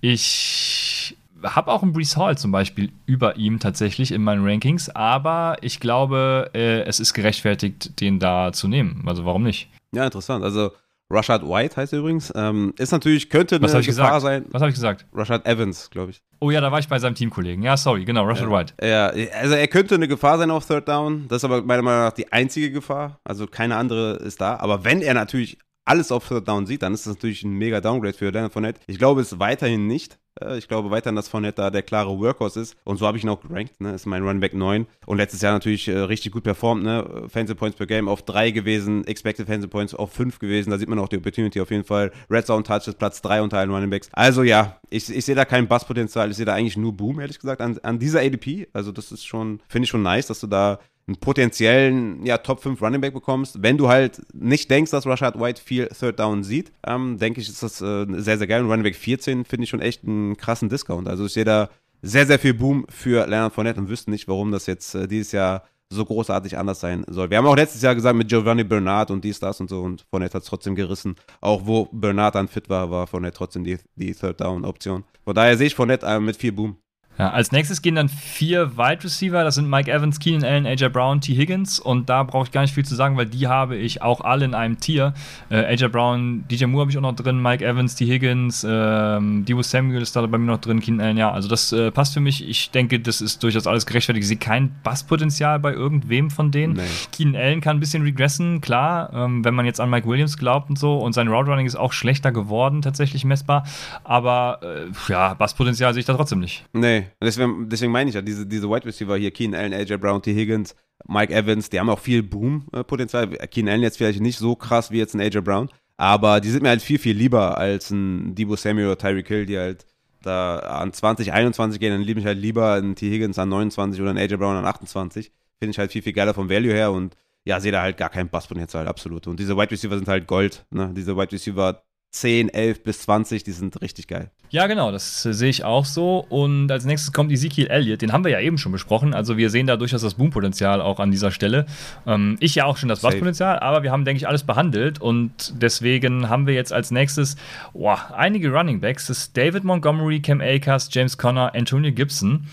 Ich 0.00 1.16
habe 1.54 1.70
auch 1.70 1.82
einen 1.82 1.92
Brees 1.92 2.16
Hall 2.16 2.36
zum 2.36 2.52
Beispiel 2.52 2.90
über 3.06 3.36
ihm 3.36 3.58
tatsächlich 3.60 4.12
in 4.12 4.22
meinen 4.22 4.44
Rankings, 4.44 4.88
aber 4.90 5.56
ich 5.60 5.80
glaube, 5.80 6.50
äh, 6.54 6.80
es 6.82 7.00
ist 7.00 7.14
gerechtfertigt, 7.14 8.00
den 8.00 8.18
da 8.18 8.52
zu 8.52 8.68
nehmen. 8.68 9.04
Also 9.06 9.24
warum 9.24 9.42
nicht? 9.42 9.68
Ja, 9.92 10.04
interessant. 10.04 10.44
Also 10.44 10.72
Rashad 11.08 11.42
White 11.48 11.76
heißt 11.76 11.92
er 11.92 12.00
übrigens. 12.00 12.32
Ähm, 12.34 12.74
ist 12.78 12.90
natürlich, 12.90 13.30
könnte 13.30 13.56
eine 13.56 13.64
Was 13.64 13.72
Gefahr 13.72 13.82
gesagt? 13.82 14.22
sein. 14.22 14.44
Was 14.50 14.60
habe 14.60 14.70
ich 14.70 14.74
gesagt? 14.74 15.06
Rashad 15.12 15.46
Evans, 15.46 15.88
glaube 15.90 16.10
ich. 16.10 16.20
Oh 16.40 16.50
ja, 16.50 16.60
da 16.60 16.72
war 16.72 16.80
ich 16.80 16.88
bei 16.88 16.98
seinem 16.98 17.14
Teamkollegen. 17.14 17.62
Ja, 17.62 17.76
sorry, 17.76 18.04
genau, 18.04 18.24
Rashad 18.24 18.50
ja. 18.50 18.58
White. 18.58 18.74
Ja, 18.82 19.06
also 19.40 19.54
er 19.54 19.68
könnte 19.68 19.94
eine 19.94 20.08
Gefahr 20.08 20.38
sein 20.38 20.50
auf 20.50 20.66
Third 20.66 20.88
Down. 20.88 21.26
Das 21.28 21.38
ist 21.38 21.44
aber 21.44 21.62
meiner 21.62 21.82
Meinung 21.82 22.00
nach 22.00 22.12
die 22.12 22.32
einzige 22.32 22.72
Gefahr. 22.72 23.20
Also 23.24 23.46
keine 23.46 23.76
andere 23.76 24.16
ist 24.16 24.40
da. 24.40 24.56
Aber 24.56 24.84
wenn 24.84 25.00
er 25.00 25.14
natürlich 25.14 25.58
alles 25.86 26.12
auf 26.12 26.28
Third 26.28 26.46
Down 26.46 26.66
sieht, 26.66 26.82
dann 26.82 26.92
ist 26.92 27.06
das 27.06 27.14
natürlich 27.14 27.42
ein 27.42 27.52
mega 27.52 27.80
Downgrade 27.80 28.12
für 28.12 28.30
Leonard 28.30 28.52
Fournette. 28.52 28.80
Ich 28.86 28.98
glaube 28.98 29.22
es 29.22 29.38
weiterhin 29.38 29.86
nicht. 29.86 30.18
Äh, 30.40 30.58
ich 30.58 30.68
glaube 30.68 30.90
weiterhin, 30.90 31.16
dass 31.16 31.28
Fournette 31.28 31.62
da 31.62 31.70
der 31.70 31.82
klare 31.82 32.18
Workhorse 32.18 32.60
ist. 32.60 32.76
Und 32.84 32.98
so 32.98 33.06
habe 33.06 33.16
ich 33.18 33.24
ihn 33.24 33.30
auch 33.30 33.40
gerankt. 33.40 33.80
Ne? 33.80 33.94
Ist 33.94 34.06
mein 34.06 34.22
Running 34.22 34.40
Back 34.40 34.54
9. 34.54 34.86
Und 35.06 35.16
letztes 35.16 35.40
Jahr 35.42 35.52
natürlich 35.52 35.88
äh, 35.88 35.96
richtig 35.98 36.32
gut 36.32 36.44
performt. 36.44 36.82
Ne? 36.82 37.24
Fancy 37.28 37.54
Points 37.54 37.76
per 37.76 37.86
Game 37.86 38.08
auf 38.08 38.22
3 38.22 38.50
gewesen. 38.50 39.06
Expected 39.06 39.46
Fancy 39.46 39.68
Points 39.68 39.94
auf 39.94 40.12
5 40.12 40.38
gewesen. 40.38 40.70
Da 40.70 40.78
sieht 40.78 40.88
man 40.88 40.98
auch 40.98 41.08
die 41.08 41.18
Opportunity 41.18 41.60
auf 41.60 41.70
jeden 41.70 41.84
Fall. 41.84 42.12
Red 42.30 42.46
Zone 42.46 42.64
Touch 42.64 42.86
ist 42.88 42.98
Platz 42.98 43.22
3 43.22 43.42
unter 43.42 43.58
allen 43.58 43.70
Running 43.70 43.90
Backs. 43.90 44.08
Also 44.12 44.42
ja, 44.42 44.80
ich, 44.90 45.08
ich 45.08 45.24
sehe 45.24 45.34
da 45.34 45.44
kein 45.44 45.68
Basspotenzial. 45.68 46.30
Ich 46.30 46.36
sehe 46.36 46.46
da 46.46 46.54
eigentlich 46.54 46.76
nur 46.76 46.96
Boom, 46.96 47.20
ehrlich 47.20 47.38
gesagt, 47.38 47.60
an, 47.60 47.78
an 47.82 47.98
dieser 47.98 48.20
ADP. 48.20 48.68
Also 48.72 48.92
das 48.92 49.12
ist 49.12 49.24
schon, 49.24 49.60
finde 49.68 49.84
ich 49.84 49.90
schon 49.90 50.02
nice, 50.02 50.26
dass 50.26 50.40
du 50.40 50.46
da 50.46 50.78
einen 51.06 51.16
potenziellen 51.16 52.24
ja, 52.26 52.38
Top 52.38 52.60
5 52.60 52.80
Running 52.82 53.00
Back 53.00 53.14
bekommst. 53.14 53.62
Wenn 53.62 53.78
du 53.78 53.88
halt 53.88 54.22
nicht 54.34 54.70
denkst, 54.70 54.90
dass 54.90 55.06
Rashad 55.06 55.38
White 55.38 55.62
viel 55.62 55.86
Third 55.88 56.18
Down 56.18 56.42
sieht, 56.42 56.72
ähm, 56.84 57.18
denke 57.18 57.40
ich, 57.40 57.48
ist 57.48 57.62
das 57.62 57.80
äh, 57.80 58.06
sehr, 58.08 58.38
sehr 58.38 58.46
geil. 58.46 58.62
Und 58.62 58.70
Running 58.70 58.84
Back 58.84 58.96
14 58.96 59.44
finde 59.44 59.64
ich 59.64 59.70
schon 59.70 59.80
echt 59.80 60.04
einen 60.04 60.36
krassen 60.36 60.68
Discount. 60.68 61.08
Also 61.08 61.26
ich 61.26 61.32
sehe 61.32 61.44
da 61.44 61.70
sehr, 62.02 62.26
sehr 62.26 62.38
viel 62.38 62.54
Boom 62.54 62.86
für 62.88 63.26
Leonard 63.26 63.54
Fournette 63.54 63.80
und 63.80 63.88
wüsste 63.88 64.10
nicht, 64.10 64.26
warum 64.28 64.50
das 64.50 64.66
jetzt 64.66 64.94
äh, 64.94 65.06
dieses 65.06 65.32
Jahr 65.32 65.64
so 65.88 66.04
großartig 66.04 66.58
anders 66.58 66.80
sein 66.80 67.04
soll. 67.08 67.30
Wir 67.30 67.38
haben 67.38 67.46
auch 67.46 67.56
letztes 67.56 67.82
Jahr 67.82 67.94
gesagt 67.94 68.16
mit 68.16 68.28
Giovanni 68.28 68.64
Bernard 68.64 69.10
und 69.12 69.22
dies, 69.22 69.38
das 69.38 69.60
und 69.60 69.68
so 69.70 69.82
und 69.82 70.04
Fournette 70.10 70.34
hat 70.34 70.42
es 70.42 70.48
trotzdem 70.48 70.74
gerissen. 70.74 71.14
Auch 71.40 71.64
wo 71.64 71.86
Bernard 71.92 72.34
dann 72.34 72.48
fit 72.48 72.68
war, 72.68 72.90
war 72.90 73.06
Fournette 73.06 73.36
trotzdem 73.36 73.62
die, 73.62 73.78
die 73.94 74.12
Third 74.12 74.40
Down 74.40 74.64
Option. 74.64 75.04
Von 75.24 75.34
daher 75.34 75.56
sehe 75.56 75.68
ich 75.68 75.76
Fournette 75.76 76.04
äh, 76.06 76.18
mit 76.18 76.36
viel 76.36 76.52
Boom. 76.52 76.76
Ja, 77.18 77.30
als 77.30 77.50
nächstes 77.50 77.80
gehen 77.80 77.94
dann 77.94 78.08
vier 78.10 78.76
Wide 78.76 79.04
Receiver. 79.04 79.42
Das 79.42 79.54
sind 79.54 79.70
Mike 79.70 79.90
Evans, 79.90 80.20
Keenan 80.20 80.44
Allen, 80.44 80.66
AJ 80.66 80.90
Brown, 80.90 81.20
T. 81.20 81.34
Higgins. 81.34 81.80
Und 81.80 82.10
da 82.10 82.22
brauche 82.22 82.44
ich 82.44 82.52
gar 82.52 82.60
nicht 82.60 82.74
viel 82.74 82.84
zu 82.84 82.94
sagen, 82.94 83.16
weil 83.16 83.26
die 83.26 83.46
habe 83.46 83.76
ich 83.76 84.02
auch 84.02 84.20
alle 84.20 84.44
in 84.44 84.54
einem 84.54 84.78
Tier. 84.80 85.14
Äh, 85.48 85.64
AJ 85.64 85.88
Brown, 85.88 86.44
DJ 86.50 86.66
Moore 86.66 86.82
habe 86.82 86.90
ich 86.90 86.98
auch 86.98 87.02
noch 87.02 87.16
drin, 87.16 87.40
Mike 87.40 87.64
Evans, 87.64 87.94
T. 87.94 88.06
Higgins, 88.06 88.66
ähm, 88.68 89.46
Debo 89.46 89.62
Samuel 89.62 90.02
ist 90.02 90.14
da 90.14 90.26
bei 90.26 90.36
mir 90.36 90.46
noch 90.46 90.60
drin, 90.60 90.80
Keenan 90.80 91.06
Allen. 91.06 91.16
Ja, 91.16 91.32
also 91.32 91.48
das 91.48 91.72
äh, 91.72 91.90
passt 91.90 92.12
für 92.12 92.20
mich. 92.20 92.46
Ich 92.46 92.70
denke, 92.70 93.00
das 93.00 93.22
ist 93.22 93.42
durchaus 93.42 93.66
alles 93.66 93.86
gerechtfertigt. 93.86 94.24
Ich 94.24 94.28
sehe 94.28 94.36
kein 94.36 94.74
Basspotenzial 94.82 95.58
bei 95.58 95.72
irgendwem 95.72 96.30
von 96.30 96.50
denen. 96.50 96.74
Nee. 96.74 96.82
Keenan 97.12 97.36
Allen 97.40 97.60
kann 97.62 97.78
ein 97.78 97.80
bisschen 97.80 98.02
regressen, 98.02 98.60
klar, 98.60 99.10
ähm, 99.14 99.42
wenn 99.42 99.54
man 99.54 99.64
jetzt 99.64 99.80
an 99.80 99.88
Mike 99.88 100.06
Williams 100.06 100.36
glaubt 100.36 100.68
und 100.68 100.78
so. 100.78 100.98
Und 100.98 101.14
sein 101.14 101.28
Route 101.28 101.50
Running 101.50 101.66
ist 101.66 101.76
auch 101.76 101.94
schlechter 101.94 102.30
geworden, 102.30 102.82
tatsächlich 102.82 103.24
messbar. 103.24 103.64
Aber 104.04 104.60
äh, 104.62 105.10
ja, 105.10 105.32
Basspotenzial 105.32 105.94
sehe 105.94 106.00
ich 106.00 106.06
da 106.06 106.14
trotzdem 106.14 106.40
nicht. 106.40 106.66
Nee, 106.74 107.05
deswegen, 107.20 107.68
deswegen 107.68 107.92
meine 107.92 108.08
ich 108.08 108.14
ja, 108.14 108.22
diese, 108.22 108.46
diese 108.46 108.68
Wide 108.68 108.84
Receiver 108.84 109.16
hier, 109.16 109.30
Keen 109.30 109.54
Allen, 109.54 109.72
AJ 109.72 109.96
Brown, 109.98 110.22
T. 110.22 110.34
Higgins, 110.34 110.74
Mike 111.06 111.32
Evans, 111.34 111.70
die 111.70 111.78
haben 111.78 111.90
auch 111.90 111.98
viel 111.98 112.22
Boom-Potenzial. 112.22 113.28
Keen 113.28 113.68
Allen 113.68 113.82
jetzt 113.82 113.98
vielleicht 113.98 114.20
nicht 114.20 114.38
so 114.38 114.56
krass 114.56 114.90
wie 114.90 114.98
jetzt 114.98 115.14
ein 115.14 115.20
AJ 115.20 115.40
Brown, 115.40 115.68
aber 115.96 116.40
die 116.40 116.50
sind 116.50 116.62
mir 116.62 116.70
halt 116.70 116.82
viel, 116.82 116.98
viel 116.98 117.16
lieber 117.16 117.58
als 117.58 117.90
ein 117.90 118.34
Debo 118.34 118.56
Samuel 118.56 118.86
oder 118.86 118.98
Tyreek 118.98 119.28
Hill, 119.28 119.46
die 119.46 119.58
halt 119.58 119.86
da 120.22 120.58
an 120.58 120.92
20, 120.92 121.32
21 121.32 121.80
gehen, 121.80 121.92
dann 121.92 122.02
liebe 122.02 122.20
ich 122.20 122.26
halt 122.26 122.38
lieber 122.38 122.72
einen 122.74 122.94
T. 122.96 123.10
Higgins 123.10 123.38
an 123.38 123.48
29 123.48 124.00
oder 124.00 124.10
einen 124.10 124.18
AJ 124.18 124.36
Brown 124.36 124.56
an 124.56 124.66
28. 124.66 125.30
Finde 125.58 125.70
ich 125.70 125.78
halt 125.78 125.92
viel, 125.92 126.02
viel 126.02 126.12
geiler 126.12 126.34
vom 126.34 126.50
Value 126.50 126.72
her 126.72 126.92
und 126.92 127.16
ja, 127.44 127.60
sehe 127.60 127.72
da 127.72 127.80
halt 127.80 127.96
gar 127.96 128.10
keinen 128.10 128.28
Basspotenzial, 128.28 128.88
absolut. 128.88 129.28
Und 129.28 129.38
diese 129.38 129.56
Wide 129.56 129.70
Receiver 129.70 129.96
sind 129.96 130.08
halt 130.08 130.26
Gold, 130.26 130.66
ne? 130.70 130.92
Diese 130.94 131.16
Wide 131.16 131.30
Receiver 131.30 131.80
10, 132.12 132.48
11 132.48 132.82
bis 132.82 133.00
20, 133.00 133.44
die 133.44 133.52
sind 133.52 133.80
richtig 133.82 134.08
geil. 134.08 134.30
Ja, 134.48 134.66
genau, 134.68 134.90
das 134.90 135.26
äh, 135.26 135.34
sehe 135.34 135.50
ich 135.50 135.64
auch 135.64 135.84
so. 135.84 136.24
Und 136.28 136.70
als 136.70 136.84
nächstes 136.84 137.12
kommt 137.12 137.30
Ezekiel 137.30 137.66
Elliott, 137.66 138.00
den 138.00 138.12
haben 138.12 138.24
wir 138.24 138.30
ja 138.30 138.40
eben 138.40 138.58
schon 138.58 138.72
besprochen. 138.72 139.12
Also 139.12 139.36
wir 139.36 139.50
sehen 139.50 139.66
da 139.66 139.76
durchaus 139.76 140.02
das 140.02 140.14
Boompotenzial 140.14 140.80
auch 140.80 140.98
an 140.98 141.10
dieser 141.10 141.30
Stelle. 141.30 141.66
Ähm, 142.06 142.36
ich 142.40 142.54
ja 142.54 142.64
auch 142.64 142.76
schon 142.76 142.88
das 142.88 143.00
Basspotenzial, 143.00 143.58
aber 143.58 143.82
wir 143.82 143.92
haben, 143.92 144.04
denke 144.04 144.18
ich, 144.18 144.28
alles 144.28 144.44
behandelt. 144.44 145.00
Und 145.00 145.54
deswegen 145.60 146.28
haben 146.28 146.46
wir 146.46 146.54
jetzt 146.54 146.72
als 146.72 146.90
nächstes 146.90 147.36
wow, 147.74 147.98
einige 148.14 148.50
Running 148.50 148.80
Backs. 148.80 149.08
Das 149.08 149.18
ist 149.18 149.36
David 149.36 149.64
Montgomery, 149.64 150.20
Cam 150.20 150.40
Akers, 150.40 150.88
James 150.92 151.18
Conner, 151.18 151.52
Antonio 151.54 151.92
Gibson. 151.92 152.46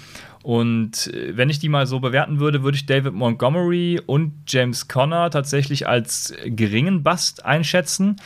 Und 0.44 1.08
äh, 1.08 1.38
wenn 1.38 1.50
ich 1.50 1.60
die 1.60 1.70
mal 1.70 1.88
so 1.88 2.00
bewerten 2.02 2.40
würde, 2.40 2.64
würde 2.64 2.76
ich 2.76 2.86
David 2.86 3.14
Montgomery 3.14 4.02
und 4.06 4.34
James 4.46 4.90
Conner 4.90 5.30
tatsächlich 5.30 5.88
als 5.88 6.34
geringen 6.46 7.02
Bust 7.02 7.46
einschätzen. 7.46 8.18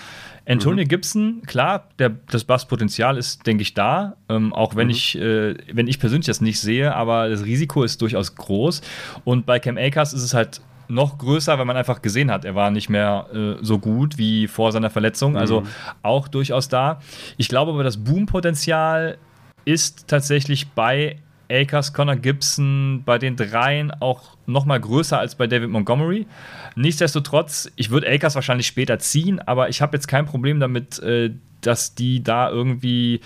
Antonio 0.48 0.86
mhm. 0.86 0.88
Gibson, 0.88 1.42
klar, 1.46 1.90
der, 2.00 2.10
das 2.10 2.46
Basspotenzial 2.46 3.18
ist, 3.18 3.46
denke 3.46 3.64
ich, 3.64 3.74
da. 3.74 4.16
Ähm, 4.30 4.54
auch 4.54 4.76
wenn 4.76 4.88
mhm. 4.88 4.92
ich, 4.92 5.18
äh, 5.18 5.56
wenn 5.72 5.88
ich 5.88 6.00
persönlich 6.00 6.28
das 6.28 6.42
nicht 6.42 6.60
sehe, 6.60 6.96
aber 6.96 7.30
das 7.30 7.44
Risiko 7.44 7.84
ist 7.84 8.02
durchaus 8.02 8.36
groß. 8.36 8.82
Und 9.26 9.46
bei 9.46 9.60
Cam 9.60 9.78
Akers 9.78 10.14
ist 10.14 10.24
es 10.24 10.34
halt 10.34 10.62
noch 10.88 11.18
größer, 11.18 11.58
weil 11.58 11.66
man 11.66 11.76
einfach 11.76 12.02
gesehen 12.02 12.32
hat, 12.32 12.46
er 12.46 12.56
war 12.56 12.72
nicht 12.72 12.90
mehr 12.90 13.28
äh, 13.34 13.56
so 13.62 13.78
gut 13.78 14.18
wie 14.18 14.48
vor 14.48 14.72
seiner 14.72 14.90
Verletzung. 14.90 15.36
Also 15.36 15.62
mhm. 15.62 15.68
auch 16.02 16.30
durchaus 16.30 16.70
da. 16.70 17.02
Ich 17.36 17.50
glaube 17.50 17.72
aber, 17.72 17.84
das 17.84 17.98
Boompotenzial 17.98 19.18
ist 19.66 20.08
tatsächlich 20.08 20.70
bei 20.70 21.18
Akers, 21.50 21.94
Connor 21.94 22.16
Gibson, 22.16 23.04
bei 23.06 23.18
den 23.18 23.36
dreien 23.36 23.92
auch 23.92 24.38
noch 24.46 24.66
mal 24.66 24.80
größer 24.80 25.18
als 25.20 25.36
bei 25.36 25.48
David 25.48 25.70
Montgomery. 25.70 26.28
Nichtsdestotrotz, 26.76 27.72
ich 27.76 27.90
würde 27.90 28.08
Akers 28.08 28.36
wahrscheinlich 28.36 28.68
später 28.68 29.00
ziehen, 29.00 29.40
aber 29.40 29.70
ich 29.70 29.82
habe 29.82 29.96
jetzt 29.96 30.08
kein 30.08 30.26
Problem 30.26 30.60
damit, 30.60 31.00
äh, 31.00 31.32
dass 31.62 31.96
die 31.96 32.24
da 32.24 32.50
irgendwie, 32.50 33.22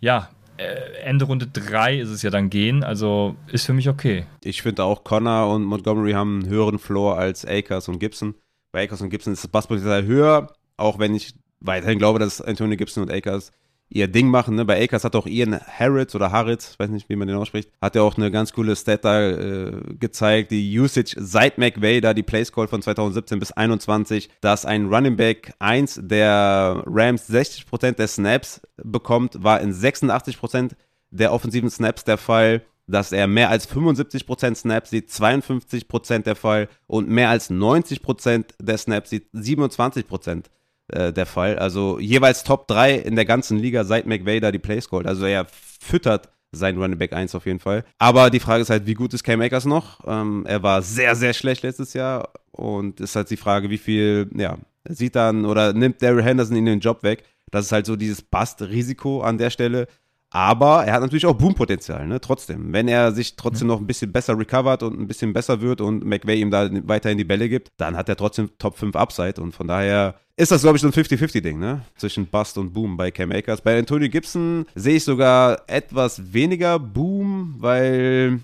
ja, 0.00 0.28
äh, 0.56 1.02
Ende 1.04 1.24
Runde 1.24 1.46
3 1.46 2.00
ist 2.00 2.10
es 2.10 2.22
ja 2.22 2.30
dann 2.30 2.50
gehen, 2.50 2.84
also 2.84 3.36
ist 3.46 3.66
für 3.66 3.72
mich 3.72 3.88
okay. 3.88 4.26
Ich 4.44 4.62
finde 4.62 4.84
auch 4.84 5.04
Connor 5.04 5.54
und 5.54 5.64
Montgomery 5.64 6.12
haben 6.12 6.40
einen 6.42 6.50
höheren 6.50 6.78
Floor 6.78 7.16
als 7.18 7.46
Akers 7.46 7.88
und 7.88 7.98
Gibson. 7.98 8.34
Bei 8.72 8.84
Akers 8.84 9.00
und 9.00 9.10
Gibson 9.10 9.32
ist 9.32 9.44
das 9.44 9.50
Basspotenzial 9.50 10.04
höher, 10.04 10.52
auch 10.76 10.98
wenn 10.98 11.14
ich 11.14 11.34
weiterhin 11.60 11.98
glaube, 11.98 12.18
dass 12.18 12.40
Antonio 12.40 12.76
Gibson 12.76 13.04
und 13.04 13.10
Akers 13.10 13.52
ihr 13.90 14.08
Ding 14.08 14.28
machen. 14.28 14.54
Ne? 14.54 14.64
Bei 14.64 14.82
Akers 14.82 15.04
hat 15.04 15.16
auch 15.16 15.26
Ian 15.26 15.60
Harrit 15.60 16.14
oder 16.14 16.32
Harrit, 16.32 16.74
weiß 16.78 16.90
nicht, 16.90 17.08
wie 17.08 17.16
man 17.16 17.28
den 17.28 17.36
ausspricht, 17.36 17.70
hat 17.82 17.96
ja 17.96 18.02
auch 18.02 18.16
eine 18.16 18.30
ganz 18.30 18.52
coole 18.52 18.74
Stat 18.76 19.04
da 19.04 19.28
äh, 19.28 19.72
gezeigt, 19.98 20.52
die 20.52 20.78
Usage 20.78 21.16
seit 21.18 21.58
McVay, 21.58 22.00
da 22.00 22.14
die 22.14 22.22
Place 22.22 22.52
Call 22.52 22.68
von 22.68 22.80
2017 22.80 23.38
bis 23.38 23.52
21, 23.52 24.30
dass 24.40 24.64
ein 24.64 24.86
Running 24.86 25.16
Back 25.16 25.52
1 25.58 26.00
der 26.04 26.82
Rams 26.86 27.28
60% 27.28 27.92
der 27.92 28.08
Snaps 28.08 28.60
bekommt, 28.82 29.42
war 29.42 29.60
in 29.60 29.72
86% 29.72 30.72
der 31.10 31.32
offensiven 31.32 31.70
Snaps 31.70 32.04
der 32.04 32.16
Fall 32.16 32.62
dass 32.90 33.12
er 33.12 33.28
mehr 33.28 33.50
als 33.50 33.68
75% 33.70 34.56
Snaps 34.56 34.90
sieht, 34.90 35.10
52% 35.10 36.24
der 36.24 36.34
Fall 36.34 36.68
und 36.88 37.08
mehr 37.08 37.30
als 37.30 37.48
90% 37.48 38.46
der 38.60 38.78
Snaps 38.78 39.10
sieht, 39.10 39.28
27% 39.32 40.46
äh, 40.92 41.12
der 41.12 41.26
Fall. 41.26 41.58
Also 41.58 41.98
jeweils 41.98 42.44
Top 42.44 42.66
3 42.68 42.94
in 42.96 43.16
der 43.16 43.24
ganzen 43.24 43.58
Liga 43.58 43.84
seit 43.84 44.06
McVay 44.06 44.40
da 44.40 44.52
die 44.52 44.58
Plays 44.58 44.88
called. 44.88 45.06
Also 45.06 45.26
er 45.26 45.46
füttert 45.80 46.28
sein 46.52 46.78
Running 46.78 46.98
Back 46.98 47.12
1 47.12 47.34
auf 47.34 47.46
jeden 47.46 47.60
Fall. 47.60 47.84
Aber 47.98 48.30
die 48.30 48.40
Frage 48.40 48.62
ist 48.62 48.70
halt, 48.70 48.86
wie 48.86 48.94
gut 48.94 49.14
ist 49.14 49.22
Cam 49.22 49.40
Akers 49.40 49.64
noch? 49.64 50.00
Ähm, 50.06 50.44
er 50.46 50.62
war 50.62 50.82
sehr, 50.82 51.14
sehr 51.14 51.32
schlecht 51.32 51.62
letztes 51.62 51.92
Jahr 51.92 52.30
und 52.50 53.00
ist 53.00 53.16
halt 53.16 53.30
die 53.30 53.36
Frage, 53.36 53.70
wie 53.70 53.78
viel, 53.78 54.28
ja, 54.34 54.58
sieht 54.88 55.14
dann 55.14 55.44
oder 55.44 55.72
nimmt 55.72 56.02
Daryl 56.02 56.24
Henderson 56.24 56.56
ihn 56.56 56.66
den 56.66 56.80
Job 56.80 57.02
weg. 57.02 57.24
Das 57.50 57.66
ist 57.66 57.72
halt 57.72 57.86
so 57.86 57.96
dieses 57.96 58.22
Bust-Risiko 58.22 59.22
an 59.22 59.38
der 59.38 59.50
Stelle. 59.50 59.86
Aber 60.30 60.84
er 60.84 60.94
hat 60.94 61.00
natürlich 61.02 61.26
auch 61.26 61.34
Boom-Potenzial, 61.34 62.06
ne? 62.06 62.20
Trotzdem. 62.20 62.72
Wenn 62.72 62.86
er 62.86 63.12
sich 63.12 63.34
trotzdem 63.34 63.66
noch 63.66 63.80
ein 63.80 63.86
bisschen 63.86 64.12
besser 64.12 64.38
recovert 64.38 64.84
und 64.84 64.98
ein 64.98 65.08
bisschen 65.08 65.32
besser 65.32 65.60
wird 65.60 65.80
und 65.80 66.04
McVay 66.04 66.40
ihm 66.40 66.52
da 66.52 66.68
weiterhin 66.84 67.18
die 67.18 67.24
Bälle 67.24 67.48
gibt, 67.48 67.68
dann 67.78 67.96
hat 67.96 68.08
er 68.08 68.16
trotzdem 68.16 68.50
Top 68.58 68.78
5 68.78 68.94
Upside. 68.94 69.40
Und 69.40 69.52
von 69.56 69.66
daher 69.66 70.14
ist 70.36 70.52
das, 70.52 70.62
glaube 70.62 70.76
ich, 70.76 70.82
so 70.82 70.88
ein 70.88 70.92
50-50-Ding, 70.92 71.58
ne? 71.58 71.82
Zwischen 71.96 72.26
Bust 72.26 72.56
und 72.58 72.72
Boom 72.72 72.96
bei 72.96 73.10
Cam 73.10 73.32
Akers. 73.32 73.60
Bei 73.60 73.76
Antonio 73.76 74.08
Gibson 74.08 74.66
sehe 74.76 74.96
ich 74.96 75.04
sogar 75.04 75.62
etwas 75.66 76.32
weniger 76.32 76.78
Boom, 76.78 77.56
weil 77.58 78.40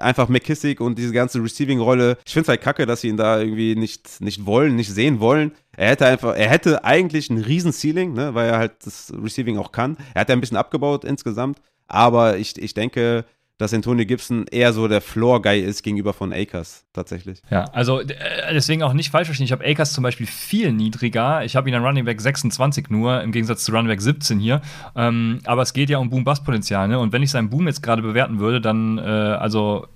einfach 0.00 0.28
McKissick 0.28 0.80
und 0.80 0.98
diese 0.98 1.12
ganze 1.12 1.42
Receiving-Rolle. 1.42 2.18
Ich 2.24 2.32
finde 2.32 2.44
es 2.44 2.48
halt 2.48 2.60
kacke, 2.62 2.86
dass 2.86 3.00
sie 3.02 3.08
ihn 3.08 3.16
da 3.16 3.40
irgendwie 3.40 3.74
nicht, 3.74 4.20
nicht 4.20 4.46
wollen, 4.46 4.76
nicht 4.76 4.90
sehen 4.90 5.20
wollen. 5.20 5.52
Er 5.76 5.90
hätte 5.90 6.06
einfach, 6.06 6.36
er 6.36 6.48
hätte 6.48 6.84
eigentlich 6.84 7.30
ein 7.30 7.38
riesen 7.38 7.72
Ceiling, 7.72 8.12
ne, 8.12 8.34
weil 8.34 8.48
er 8.48 8.58
halt 8.58 8.72
das 8.84 9.12
Receiving 9.22 9.58
auch 9.58 9.72
kann. 9.72 9.96
Er 10.14 10.22
hat 10.22 10.28
ja 10.28 10.34
ein 10.34 10.40
bisschen 10.40 10.56
abgebaut 10.56 11.04
insgesamt, 11.04 11.60
aber 11.86 12.36
ich, 12.38 12.60
ich 12.60 12.74
denke, 12.74 13.24
dass 13.60 13.74
Antonio 13.74 14.06
Gibson 14.06 14.46
eher 14.50 14.72
so 14.72 14.88
der 14.88 15.02
Floor-Guy 15.02 15.60
ist 15.60 15.82
gegenüber 15.82 16.14
von 16.14 16.32
Akers 16.32 16.86
tatsächlich. 16.94 17.42
Ja, 17.50 17.64
also 17.72 18.00
äh, 18.00 18.06
deswegen 18.54 18.82
auch 18.82 18.94
nicht 18.94 19.10
falsch 19.10 19.26
verstehen. 19.26 19.44
Ich 19.44 19.52
habe 19.52 19.66
Akers 19.66 19.92
zum 19.92 20.02
Beispiel 20.02 20.26
viel 20.26 20.72
niedriger. 20.72 21.44
Ich 21.44 21.56
habe 21.56 21.68
ihn 21.68 21.74
an 21.74 21.84
Running 21.84 22.06
Back 22.06 22.22
26 22.22 22.88
nur, 22.88 23.20
im 23.20 23.32
Gegensatz 23.32 23.64
zu 23.64 23.72
Running 23.72 23.88
Back 23.88 24.00
17 24.00 24.40
hier. 24.40 24.62
Ähm, 24.96 25.40
aber 25.44 25.60
es 25.60 25.74
geht 25.74 25.90
ja 25.90 25.98
um 25.98 26.08
Boom-Bust-Potenzial. 26.08 26.88
Ne? 26.88 26.98
Und 26.98 27.12
wenn 27.12 27.22
ich 27.22 27.30
seinen 27.30 27.50
Boom 27.50 27.66
jetzt 27.66 27.82
gerade 27.82 28.00
bewerten 28.00 28.38
würde, 28.38 28.62
dann, 28.62 28.96
äh, 28.96 29.02
also 29.02 29.86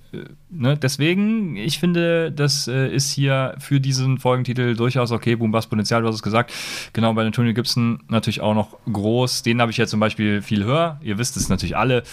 ne, 0.49 0.77
deswegen, 0.77 1.55
ich 1.55 1.79
finde, 1.79 2.31
das 2.31 2.67
äh, 2.67 2.87
ist 2.87 3.11
hier 3.11 3.55
für 3.59 3.79
diesen 3.79 4.17
Folgentitel 4.17 4.75
durchaus 4.75 5.11
okay. 5.11 5.35
Boom 5.35 5.51
Bass 5.51 5.67
Potenzial, 5.67 6.01
du 6.01 6.07
hast 6.07 6.15
es 6.15 6.23
gesagt. 6.23 6.53
Genau, 6.93 7.13
bei 7.13 7.25
Antonio 7.25 7.53
Gibson 7.53 8.03
natürlich 8.09 8.41
auch 8.41 8.53
noch 8.53 8.77
groß. 8.91 9.43
Den 9.43 9.61
habe 9.61 9.71
ich 9.71 9.77
ja 9.77 9.87
zum 9.87 9.99
Beispiel 9.99 10.41
viel 10.41 10.63
höher. 10.63 10.99
Ihr 11.01 11.17
wisst 11.17 11.37
es 11.37 11.49
natürlich 11.49 11.77
alle. 11.77 12.03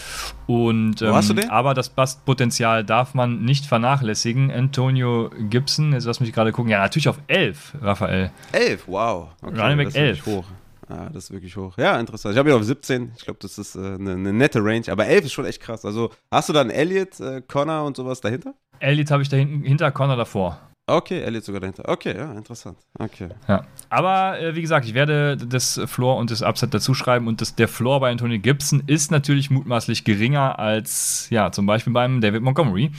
Und, 0.47 1.03
ähm, 1.03 1.11
Wo 1.11 1.15
hast 1.15 1.31
du 1.31 1.35
den? 1.35 1.51
Aber 1.51 1.75
das 1.75 1.89
Bass-Potenzial 1.89 2.85
darf 2.85 3.15
man 3.15 3.45
nicht 3.45 3.67
vernachlässigen. 3.67 4.51
Antonio 4.51 5.31
Gibson, 5.51 5.93
jetzt 5.93 6.05
lass 6.05 6.21
mich 6.21 6.33
gerade 6.33 6.53
gucken. 6.53 6.71
Ja, 6.71 6.81
natürlich 6.81 7.09
auf 7.09 7.19
11, 7.27 7.77
Raphael. 7.81 8.31
11, 8.53 8.85
wow. 8.87 9.29
Okay, 9.43 9.61
Running 9.61 9.77
Back 9.77 9.95
11. 9.95 10.27
Hoch. 10.27 10.45
Ja, 10.93 11.09
das 11.09 11.25
ist 11.25 11.31
wirklich 11.31 11.57
hoch. 11.57 11.79
Ja, 11.79 11.99
interessant. 11.99 12.35
Ich 12.35 12.39
habe 12.39 12.51
ihn 12.51 12.57
auf 12.57 12.65
17. 12.65 13.13
Ich 13.17 13.25
glaube, 13.25 13.39
das 13.41 13.57
ist 13.57 13.77
äh, 13.77 13.79
eine, 13.79 14.13
eine, 14.13 14.33
nette 14.33 14.63
Range. 14.63 14.85
Aber 14.91 15.07
11 15.07 15.25
ist 15.25 15.33
schon 15.33 15.47
echt 15.47 15.61
krass. 15.61 15.85
Also 15.85 16.11
hast 16.31 16.49
du 16.49 16.53
dann 16.53 16.69
Elliot, 16.69 17.19
äh, 17.21 17.41
Connor 17.41 17.85
und 17.85 17.97
sowas 17.97 18.21
dahinter? 18.21 18.55
Elliot 18.79 19.11
habe 19.11 19.23
ich 19.23 19.29
da 19.29 19.39
hinten, 19.39 19.65
hinter 19.65 19.91
Connor 19.91 20.17
davor. 20.17 20.61
Okay, 20.87 21.21
Elliot 21.21 21.45
sogar 21.45 21.61
dahinter. 21.61 21.89
Okay, 21.89 22.15
ja, 22.15 22.33
interessant. 22.33 22.77
Okay. 22.99 23.29
Ja. 23.49 23.65
Aber 23.89 24.39
äh, 24.39 24.55
wie 24.55 24.61
gesagt, 24.61 24.85
ich 24.85 24.93
werde 24.93 25.37
das 25.37 25.81
Floor 25.87 26.19
und 26.19 26.31
das 26.31 26.43
Upset 26.43 26.75
dazu 26.75 26.93
schreiben 26.93 27.29
und 27.29 27.41
das, 27.41 27.55
der 27.55 27.69
Floor 27.69 28.01
bei 28.01 28.11
Anthony 28.11 28.39
Gibson 28.39 28.83
ist 28.87 29.11
natürlich 29.11 29.49
mutmaßlich 29.49 30.05
geringer 30.05 30.59
als 30.59 31.29
ja, 31.31 31.53
zum 31.53 31.65
Beispiel 31.67 31.93
beim 31.93 32.21
David 32.21 32.43
Montgomery. 32.43 32.91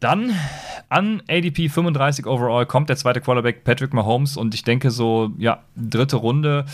Dann 0.00 0.34
an 0.88 1.22
ADP 1.28 1.68
35 1.68 2.26
overall 2.26 2.66
kommt 2.66 2.88
der 2.88 2.96
zweite 2.96 3.20
Quarterback 3.20 3.64
Patrick 3.64 3.92
Mahomes 3.92 4.36
und 4.36 4.54
ich 4.54 4.62
denke 4.62 4.90
so, 4.90 5.32
ja, 5.38 5.62
dritte 5.76 6.16
Runde. 6.16 6.64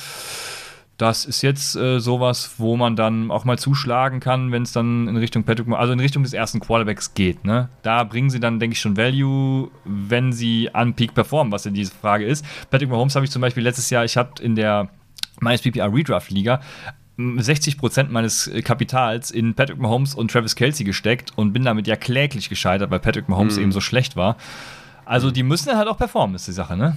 Das 0.96 1.24
ist 1.24 1.42
jetzt 1.42 1.74
äh, 1.74 1.98
sowas, 1.98 2.54
wo 2.58 2.76
man 2.76 2.94
dann 2.94 3.32
auch 3.32 3.44
mal 3.44 3.58
zuschlagen 3.58 4.20
kann, 4.20 4.52
wenn 4.52 4.62
es 4.62 4.72
dann 4.72 5.08
in 5.08 5.16
Richtung 5.16 5.42
Patrick, 5.42 5.66
also 5.72 5.92
in 5.92 5.98
Richtung 5.98 6.22
des 6.22 6.32
ersten 6.32 6.60
Quarterbacks 6.60 7.14
geht. 7.14 7.44
Ne? 7.44 7.68
Da 7.82 8.04
bringen 8.04 8.30
sie 8.30 8.38
dann, 8.38 8.60
denke 8.60 8.74
ich, 8.74 8.80
schon 8.80 8.96
Value, 8.96 9.70
wenn 9.84 10.32
sie 10.32 10.72
an 10.72 10.94
Peak 10.94 11.12
performen, 11.14 11.52
was 11.52 11.66
in 11.66 11.74
diese 11.74 11.92
Frage 11.92 12.24
ist. 12.24 12.46
Patrick 12.70 12.90
Mahomes 12.90 13.16
habe 13.16 13.24
ich 13.24 13.32
zum 13.32 13.42
Beispiel 13.42 13.64
letztes 13.64 13.90
Jahr, 13.90 14.04
ich 14.04 14.16
habe 14.16 14.40
in 14.40 14.54
der 14.54 14.88
meines 15.40 15.62
PPR 15.62 15.92
Redraft 15.92 16.30
Liga 16.30 16.60
60% 17.18 18.08
meines 18.08 18.48
äh, 18.48 18.62
Kapitals 18.62 19.30
in 19.30 19.54
Patrick 19.54 19.78
Mahomes 19.78 20.14
und 20.14 20.30
Travis 20.30 20.56
Kelsey 20.56 20.84
gesteckt 20.84 21.32
und 21.36 21.52
bin 21.52 21.64
damit 21.64 21.86
ja 21.86 21.96
kläglich 21.96 22.48
gescheitert, 22.48 22.90
weil 22.90 23.00
Patrick 23.00 23.28
Mahomes 23.28 23.56
mhm. 23.56 23.64
eben 23.64 23.72
so 23.72 23.80
schlecht 23.80 24.16
war. 24.16 24.36
Also 25.04 25.30
die 25.30 25.42
müssen 25.42 25.76
halt 25.76 25.88
auch 25.88 25.98
performen, 25.98 26.36
ist 26.36 26.48
die 26.48 26.52
Sache, 26.52 26.76
ne? 26.76 26.96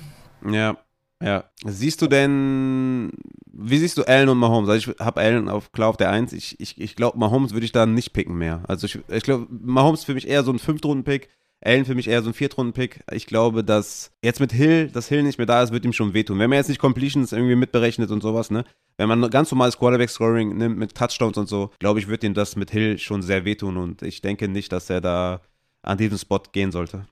Ja, 0.49 0.78
ja. 1.22 1.45
Siehst 1.65 2.01
du 2.01 2.07
denn, 2.07 3.11
wie 3.51 3.78
siehst 3.78 3.97
du 3.97 4.03
Allen 4.03 4.30
und 4.30 4.38
Mahomes? 4.38 4.70
Also 4.70 4.91
ich 4.91 4.99
habe 4.99 5.20
Allen 5.22 5.49
auf 5.49 5.72
klar 5.72 5.89
auf 5.89 5.97
der 5.97 6.11
1. 6.11 6.34
Ich, 6.34 6.59
ich, 6.59 6.80
ich 6.80 6.95
glaube, 6.95 7.18
Mahomes 7.18 7.53
würde 7.53 7.65
ich 7.65 7.72
da 7.72 7.86
nicht 7.86 8.13
picken 8.13 8.38
mehr. 8.38 8.63
Also 8.68 8.86
ich, 8.86 8.99
ich 9.09 9.24
glaube, 9.24 9.47
Mahomes 9.49 10.03
für 10.03 10.13
mich 10.13 10.28
eher 10.28 10.43
so 10.43 10.51
ein 10.51 10.59
Fünftrunden-Pick. 10.59 11.30
Allen 11.63 11.85
für 11.85 11.95
mich 11.95 12.07
eher 12.07 12.21
so 12.21 12.29
ein 12.29 12.33
Viertrunden-Pick. 12.33 13.03
Ich 13.11 13.25
glaube, 13.25 13.63
dass 13.63 14.11
jetzt 14.23 14.39
mit 14.39 14.51
Hill, 14.51 14.89
dass 14.89 15.07
Hill 15.07 15.23
nicht 15.23 15.37
mehr 15.37 15.47
da 15.47 15.63
ist, 15.63 15.71
wird 15.71 15.85
ihm 15.85 15.93
schon 15.93 16.13
wehtun. 16.13 16.37
Wenn 16.37 16.49
man 16.49 16.57
jetzt 16.57 16.69
nicht 16.69 16.79
Completions 16.79 17.31
irgendwie 17.31 17.55
mitberechnet 17.55 18.11
und 18.11 18.21
sowas, 18.21 18.51
ne? 18.51 18.63
Wenn 18.97 19.09
man 19.09 19.29
ganz 19.29 19.51
normales 19.51 19.77
Quarterback-Scoring 19.77 20.57
nimmt 20.57 20.77
mit 20.77 20.95
Touchdowns 20.95 21.37
und 21.37 21.47
so, 21.47 21.71
glaube 21.79 21.99
ich, 21.99 22.07
wird 22.07 22.23
ihm 22.23 22.33
das 22.33 22.55
mit 22.55 22.71
Hill 22.71 22.97
schon 22.99 23.21
sehr 23.21 23.45
wehtun 23.45 23.77
und 23.77 24.01
ich 24.01 24.21
denke 24.21 24.47
nicht, 24.47 24.71
dass 24.71 24.89
er 24.89 25.01
da 25.01 25.41
an 25.81 25.97
diesen 25.97 26.17
Spot 26.17 26.41
gehen 26.51 26.71
sollte. 26.71 27.05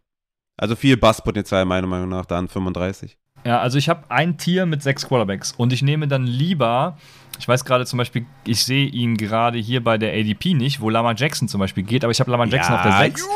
Also 0.58 0.76
viel 0.76 0.98
Basspotenzial 0.98 1.66
meiner 1.66 1.88
Meinung 1.88 2.10
nach, 2.10 2.26
dann 2.26 2.48
35. 2.48 3.18
Ja, 3.46 3.60
also 3.60 3.78
ich 3.78 3.90
habe 3.90 4.10
ein 4.10 4.38
Tier 4.38 4.66
mit 4.66 4.82
sechs 4.82 5.08
Quarterbacks 5.08 5.52
und 5.52 5.72
ich 5.72 5.84
nehme 5.84 6.08
dann 6.08 6.26
lieber, 6.26 6.98
ich 7.38 7.48
weiß 7.48 7.64
gerade 7.64 7.86
zum 7.86 7.98
Beispiel, 7.98 8.26
ich 8.46 8.64
sehe 8.64 8.88
ihn 8.88 9.18
gerade 9.18 9.60
hier 9.60 9.84
bei 9.84 10.00
der 10.00 10.14
ADP 10.14 10.56
nicht, 10.56 10.82
wo 10.82 10.90
Lama 10.90 11.14
Jackson 11.16 11.48
zum 11.48 11.60
Beispiel 11.60 11.84
geht, 11.84 12.04
aber 12.04 12.12
ich 12.12 12.20
habe 12.20 12.32
Lama 12.32 12.46
Jackson 12.46 12.74
ja, 12.74 12.78
auf 12.80 12.84
der 12.84 12.98
6. 12.98 13.28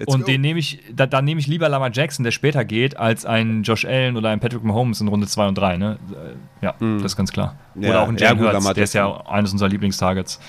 Let's 0.00 0.14
und 0.14 0.22
go. 0.22 0.26
den 0.28 0.40
nehme 0.40 0.58
ich, 0.58 0.80
da, 0.94 1.06
da 1.06 1.20
nehme 1.20 1.40
ich 1.40 1.46
lieber 1.46 1.68
Lama 1.68 1.90
Jackson, 1.92 2.24
der 2.24 2.30
später 2.30 2.64
geht, 2.64 2.96
als 2.96 3.26
ein 3.26 3.64
Josh 3.64 3.84
Allen 3.84 4.16
oder 4.16 4.30
ein 4.30 4.40
Patrick 4.40 4.64
Mahomes 4.64 5.02
in 5.02 5.08
Runde 5.08 5.26
2 5.26 5.48
und 5.48 5.58
3. 5.58 5.76
Ne? 5.76 5.98
Äh, 6.10 6.64
ja, 6.64 6.74
mm. 6.78 7.02
das 7.02 7.12
ist 7.12 7.16
ganz 7.16 7.30
klar. 7.30 7.58
Ja, 7.74 7.90
oder 7.90 8.00
auch 8.00 8.08
ein 8.08 8.16
Jalen 8.16 8.42
ja, 8.42 8.50
Hurts, 8.50 8.72
der 8.72 8.84
ist 8.84 8.94
ja 8.94 9.14
eines 9.26 9.52
unserer 9.52 9.68
Lieblingstargets. 9.68 10.40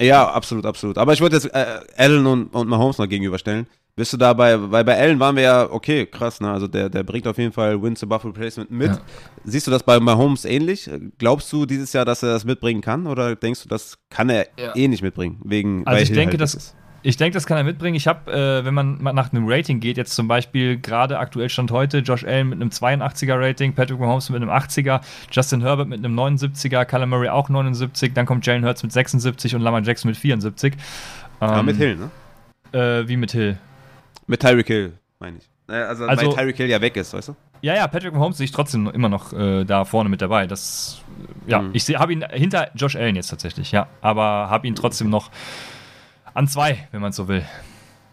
Ja, 0.00 0.28
absolut, 0.28 0.66
absolut. 0.66 0.98
Aber 0.98 1.12
ich 1.12 1.20
würde 1.20 1.36
jetzt 1.36 1.46
äh, 1.54 1.80
Allen 1.96 2.26
und, 2.26 2.48
und 2.48 2.68
Mahomes 2.68 2.98
noch 2.98 3.08
gegenüberstellen. 3.08 3.68
Bist 3.94 4.12
du 4.12 4.16
dabei, 4.16 4.58
weil 4.72 4.84
bei 4.84 4.98
Allen 4.98 5.20
waren 5.20 5.36
wir 5.36 5.44
ja, 5.44 5.70
okay, 5.70 6.04
krass, 6.06 6.40
ne? 6.40 6.50
Also 6.50 6.66
der, 6.66 6.88
der 6.88 7.04
bringt 7.04 7.28
auf 7.28 7.38
jeden 7.38 7.52
Fall 7.52 7.80
Wins 7.80 8.02
above 8.02 8.26
Replacement 8.26 8.68
mit. 8.68 8.90
Ja. 8.90 9.00
Siehst 9.44 9.68
du 9.68 9.70
das 9.70 9.84
bei 9.84 10.00
Mahomes 10.00 10.44
ähnlich? 10.44 10.90
Glaubst 11.18 11.52
du 11.52 11.66
dieses 11.66 11.92
Jahr, 11.92 12.04
dass 12.04 12.24
er 12.24 12.30
das 12.30 12.44
mitbringen 12.44 12.80
kann? 12.80 13.06
Oder 13.06 13.36
denkst 13.36 13.62
du, 13.62 13.68
das 13.68 13.96
kann 14.10 14.28
er 14.28 14.48
ja. 14.58 14.74
eh 14.74 14.88
nicht 14.88 15.02
mitbringen? 15.02 15.40
Wegen, 15.44 15.86
also 15.86 16.02
ich 16.02 16.10
denke, 16.10 16.32
halt 16.32 16.40
das, 16.40 16.54
ist? 16.54 16.76
Ich 17.02 17.16
denke, 17.16 17.34
das 17.34 17.46
kann 17.46 17.56
er 17.56 17.64
mitbringen. 17.64 17.94
Ich 17.94 18.08
habe, 18.08 18.32
äh, 18.32 18.64
wenn 18.64 18.74
man 18.74 18.98
nach 18.98 19.32
einem 19.32 19.44
Rating 19.46 19.78
geht, 19.78 19.96
jetzt 19.96 20.14
zum 20.14 20.26
Beispiel 20.26 20.78
gerade 20.78 21.18
aktuell 21.18 21.48
stand 21.48 21.70
heute 21.70 21.98
Josh 21.98 22.24
Allen 22.24 22.48
mit 22.48 22.60
einem 22.60 22.70
82er 22.70 23.38
Rating, 23.38 23.72
Patrick 23.72 24.00
Mahomes 24.00 24.30
mit 24.30 24.42
einem 24.42 24.50
80er, 24.50 25.00
Justin 25.30 25.60
Herbert 25.60 25.88
mit 25.88 26.04
einem 26.04 26.18
79er, 26.18 26.84
Kyler 26.84 27.06
Murray 27.06 27.28
auch 27.28 27.48
79, 27.48 28.14
dann 28.14 28.26
kommt 28.26 28.44
Jalen 28.46 28.64
Hurts 28.64 28.82
mit 28.82 28.92
76 28.92 29.54
und 29.54 29.62
Lamar 29.62 29.82
Jackson 29.82 30.08
mit 30.10 30.18
74. 30.18 30.74
Ähm, 31.40 31.66
mit 31.66 31.76
Hill, 31.76 31.96
ne? 31.96 32.10
Äh, 32.78 33.08
wie 33.08 33.16
mit 33.16 33.30
Hill? 33.30 33.58
Mit 34.26 34.40
Tyreek 34.40 34.66
Hill, 34.66 34.92
meine 35.20 35.38
ich. 35.38 35.48
Also, 35.68 36.06
also 36.06 36.26
weil 36.26 36.34
Tyreek 36.34 36.56
Hill 36.56 36.68
ja 36.68 36.80
weg 36.80 36.96
ist, 36.96 37.12
weißt 37.12 37.28
du? 37.28 37.36
Ja, 37.60 37.74
ja, 37.74 37.86
Patrick 37.86 38.12
Mahomes 38.12 38.38
sehe 38.38 38.44
ich 38.44 38.52
trotzdem 38.52 38.88
immer 38.88 39.08
noch 39.08 39.32
äh, 39.32 39.64
da 39.64 39.84
vorne 39.84 40.08
mit 40.08 40.20
dabei. 40.20 40.46
Das, 40.46 41.00
ja, 41.46 41.62
mhm. 41.62 41.70
ich 41.74 41.88
habe 41.96 42.12
ihn 42.12 42.24
hinter 42.32 42.70
Josh 42.74 42.96
Allen 42.96 43.16
jetzt 43.16 43.28
tatsächlich, 43.28 43.70
ja, 43.72 43.86
aber 44.00 44.50
habe 44.50 44.66
ihn 44.66 44.74
trotzdem 44.74 45.10
noch 45.10 45.30
an 46.34 46.48
zwei, 46.48 46.88
wenn 46.92 47.00
man 47.00 47.12
so 47.12 47.28
will. 47.28 47.44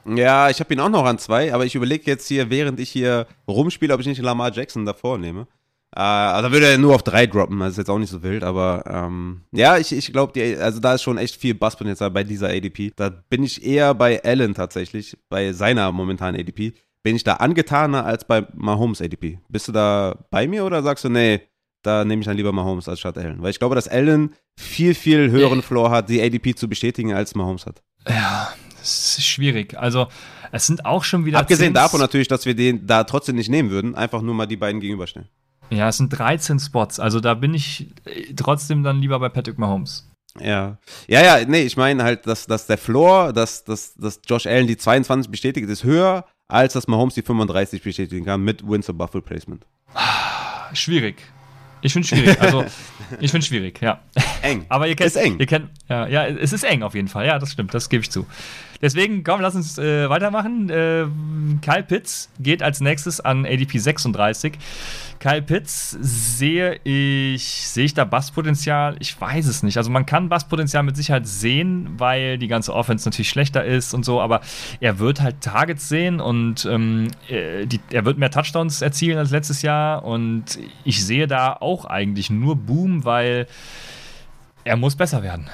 Ja, 0.06 0.50
ich 0.50 0.60
habe 0.60 0.74
ihn 0.74 0.80
auch 0.80 0.90
noch 0.90 1.06
an 1.06 1.18
zwei, 1.18 1.54
aber 1.54 1.66
ich 1.66 1.74
überlege 1.74 2.04
jetzt 2.06 2.28
hier, 2.28 2.50
während 2.50 2.80
ich 2.80 2.90
hier 2.90 3.26
rumspiele, 3.48 3.94
ob 3.94 4.00
ich 4.02 4.08
nicht 4.08 4.22
Lamar 4.22 4.52
Jackson 4.54 4.86
davor 4.86 5.18
nehme. 5.18 5.48
Äh, 5.96 6.02
also 6.02 6.52
würde 6.52 6.68
er 6.68 6.78
nur 6.78 6.94
auf 6.94 7.04
drei 7.04 7.26
droppen, 7.26 7.60
das 7.60 7.72
ist 7.72 7.78
jetzt 7.78 7.90
auch 7.90 7.98
nicht 7.98 8.12
so 8.12 8.22
wild, 8.22 8.44
aber 8.44 8.84
ähm, 8.86 9.42
ja, 9.52 9.78
ich, 9.78 9.92
ich 9.92 10.12
glaube, 10.12 10.58
also 10.62 10.80
da 10.80 10.94
ist 10.94 11.02
schon 11.02 11.18
echt 11.18 11.36
viel 11.36 11.56
Basspotenzial 11.56 12.12
bei 12.12 12.24
dieser 12.24 12.50
ADP. 12.50 12.92
Da 12.96 13.10
bin 13.10 13.44
ich 13.44 13.66
eher 13.66 13.94
bei 13.96 14.24
Allen 14.24 14.54
tatsächlich, 14.54 15.18
bei 15.30 15.54
seiner 15.54 15.92
momentanen 15.92 16.40
ADP. 16.40 16.74
Bin 17.02 17.16
ich 17.16 17.24
da 17.24 17.36
angetaner 17.36 18.06
als 18.06 18.26
bei 18.26 18.46
Mahomes 18.54 19.02
ADP? 19.02 19.40
Bist 19.48 19.68
du 19.68 19.72
da 19.72 20.16
bei 20.30 20.48
mir 20.48 20.66
oder 20.66 20.84
sagst 20.84 21.04
du, 21.04 21.10
nee, 21.10 21.42
da 21.84 22.04
nehme 22.04 22.22
ich 22.22 22.26
dann 22.26 22.38
lieber 22.38 22.52
Mahomes 22.52 22.90
als 22.90 23.00
statt 23.00 23.18
Allen. 23.18 23.42
Weil 23.42 23.52
ich 23.52 23.60
glaube, 23.60 23.76
dass 23.76 23.88
Allen 23.88 24.34
viel, 24.58 24.96
viel 24.96 25.30
höheren 25.30 25.62
Floor 25.62 25.92
hat, 25.92 26.10
die 26.10 26.22
ADP 26.22 26.56
zu 26.56 26.68
bestätigen, 26.68 27.14
als 27.14 27.36
Mahomes 27.36 27.66
hat. 27.66 27.84
Ja, 28.08 28.54
das 28.80 29.18
ist 29.18 29.26
schwierig. 29.26 29.78
Also, 29.78 30.08
es 30.52 30.68
sind 30.68 30.86
auch 30.86 31.04
schon 31.04 31.26
wieder. 31.26 31.40
Abgesehen 31.40 31.68
10 31.68 31.74
davon 31.74 32.00
natürlich, 32.00 32.28
dass 32.28 32.46
wir 32.46 32.56
den 32.56 32.86
da 32.88 33.04
trotzdem 33.04 33.36
nicht 33.36 33.50
nehmen 33.50 33.70
würden, 33.70 33.96
einfach 33.96 34.22
nur 34.22 34.36
mal 34.36 34.46
die 34.46 34.58
beiden 34.58 34.80
gegenüberstellen. 34.80 35.28
Ja, 35.72 35.90
es 35.90 35.98
sind 35.98 36.10
13 36.10 36.60
Spots. 36.60 37.00
Also, 37.00 37.20
da 37.20 37.34
bin 37.34 37.54
ich 37.54 37.88
äh, 38.06 38.34
trotzdem 38.36 38.84
dann 38.84 39.00
lieber 39.00 39.20
bei 39.20 39.30
Patrick 39.30 39.58
Mahomes. 39.58 40.08
Ja. 40.40 40.78
Ja, 41.08 41.24
ja, 41.24 41.46
nee, 41.46 41.62
ich 41.62 41.78
meine 41.78 42.04
halt, 42.04 42.28
dass, 42.28 42.46
dass 42.46 42.68
der 42.68 42.78
Floor, 42.78 43.34
dass, 43.34 43.64
dass, 43.64 43.96
dass 43.96 44.20
Josh 44.28 44.46
Allen 44.46 44.68
die 44.68 44.78
22 44.78 45.32
bestätigt, 45.32 45.70
ist 45.70 45.84
höher, 45.84 46.26
als 46.48 46.74
dass 46.74 46.88
Mahomes 46.88 47.16
die 47.16 47.22
35 47.22 47.82
bestätigen 47.82 48.26
kann 48.26 48.42
mit 48.42 48.68
Winsor 48.68 48.96
Buffalo 48.96 49.22
Placement. 49.22 49.66
Schwierig. 50.74 51.16
Ich 51.86 51.94
finde 51.94 52.08
schwierig. 52.08 52.42
Also, 52.42 52.66
ich 53.20 53.30
finde 53.30 53.46
schwierig, 53.46 53.80
ja. 53.80 54.00
Eng. 54.42 54.66
Aber 54.70 54.88
ihr 54.88 54.96
kennt, 54.96 55.08
Ist 55.08 55.18
eng. 55.18 55.38
Ihr 55.38 55.46
kennt, 55.46 55.70
ja, 55.88 56.08
ja, 56.08 56.26
es 56.26 56.52
ist 56.52 56.64
eng 56.64 56.82
auf 56.82 56.96
jeden 56.96 57.08
Fall. 57.08 57.28
Ja, 57.28 57.38
das 57.38 57.52
stimmt, 57.52 57.76
das 57.76 57.90
gebe 57.90 58.02
ich 58.02 58.10
zu. 58.10 58.26
Deswegen, 58.82 59.24
komm, 59.24 59.42
lass 59.42 59.56
uns 59.56 59.78
äh, 59.78 60.10
weitermachen. 60.10 60.70
Äh, 60.70 61.06
Kyle 61.62 61.84
Pitts 61.84 62.30
geht 62.40 62.62
als 62.62 62.82
nächstes 62.82 63.20
an 63.22 63.46
ADP 63.46 63.78
36. 63.78 64.54
Kyle 65.20 65.42
Pitts 65.42 65.98
sehe 66.00 66.80
ich, 66.84 67.44
sehe 67.46 67.86
ich 67.86 67.94
da 67.94 68.06
Basspotenzial? 68.06 68.96
Ich 69.00 69.20
weiß 69.20 69.48
es 69.48 69.64
nicht. 69.64 69.78
Also 69.78 69.90
man 69.90 70.06
kann 70.06 70.30
Basspotenzial 70.30 70.84
mit 70.84 70.96
Sicherheit 70.96 71.28
sehen, 71.28 71.90
weil 71.98 72.38
die 72.38 72.48
ganze 72.48 72.74
Offense 72.74 73.08
natürlich 73.08 73.30
schlechter 73.30 73.64
ist 73.64 73.94
und 73.94 74.04
so, 74.04 74.22
aber 74.22 74.42
er 74.82 75.00
wird 75.00 75.22
halt 75.22 75.42
Targets 75.42 75.90
sehen 75.90 76.20
und 76.20 76.66
ähm, 76.66 77.08
äh, 77.30 77.66
die, 77.66 77.80
er 77.92 78.06
wird 78.06 78.18
mehr 78.18 78.32
Touchdowns 78.32 78.82
erzielen 78.82 79.18
als 79.18 79.32
letztes 79.32 79.62
Jahr 79.62 80.04
und 80.04 80.60
ich 80.84 81.04
sehe 81.06 81.28
da 81.28 81.54
auch 81.54 81.86
eigentlich 81.86 82.30
nur 82.30 82.56
Boom, 82.56 83.06
weil 83.06 83.48
er 84.64 84.78
muss 84.78 84.96
besser 84.96 85.24
werden. 85.24 85.50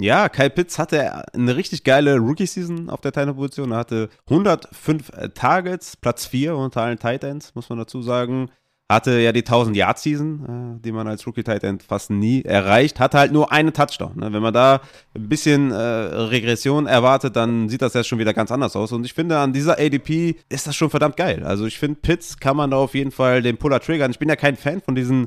Ja, 0.00 0.28
Kyle 0.28 0.50
Pitts 0.50 0.78
hatte 0.78 1.24
eine 1.34 1.56
richtig 1.56 1.82
geile 1.84 2.18
Rookie-Season 2.18 2.88
auf 2.88 3.00
der 3.00 3.12
Tight-Position. 3.12 3.72
Er 3.72 3.78
hatte 3.78 4.08
105 4.28 5.10
äh, 5.10 5.28
Targets, 5.30 5.96
Platz 5.96 6.26
4 6.26 6.56
unter 6.56 6.82
allen 6.82 6.98
Tight 6.98 7.24
Ends, 7.24 7.54
muss 7.54 7.68
man 7.68 7.78
dazu 7.78 8.02
sagen. 8.02 8.50
Hatte 8.90 9.18
ja 9.20 9.32
die 9.32 9.42
1000-Yard-Season, 9.42 10.78
äh, 10.78 10.80
die 10.82 10.92
man 10.92 11.08
als 11.08 11.26
Rookie-Tight 11.26 11.64
End 11.64 11.82
fast 11.82 12.10
nie 12.10 12.42
erreicht. 12.42 13.00
Hatte 13.00 13.18
halt 13.18 13.32
nur 13.32 13.50
einen 13.50 13.72
Touchdown. 13.72 14.16
Ne? 14.16 14.32
Wenn 14.32 14.40
man 14.40 14.54
da 14.54 14.80
ein 15.14 15.28
bisschen 15.28 15.72
äh, 15.72 15.76
Regression 15.76 16.86
erwartet, 16.86 17.34
dann 17.34 17.68
sieht 17.68 17.82
das 17.82 17.94
ja 17.94 18.04
schon 18.04 18.18
wieder 18.18 18.32
ganz 18.32 18.52
anders 18.52 18.76
aus. 18.76 18.92
Und 18.92 19.04
ich 19.04 19.14
finde, 19.14 19.38
an 19.38 19.52
dieser 19.52 19.78
ADP 19.78 20.36
ist 20.48 20.66
das 20.66 20.76
schon 20.76 20.90
verdammt 20.90 21.16
geil. 21.16 21.42
Also 21.44 21.66
ich 21.66 21.78
finde, 21.78 22.00
Pitts 22.00 22.38
kann 22.38 22.56
man 22.56 22.70
da 22.70 22.76
auf 22.76 22.94
jeden 22.94 23.10
Fall 23.10 23.42
den 23.42 23.58
Puller 23.58 23.80
triggern. 23.80 24.10
Ich 24.10 24.18
bin 24.18 24.28
ja 24.28 24.36
kein 24.36 24.56
Fan 24.56 24.80
von 24.80 24.94
diesen 24.94 25.26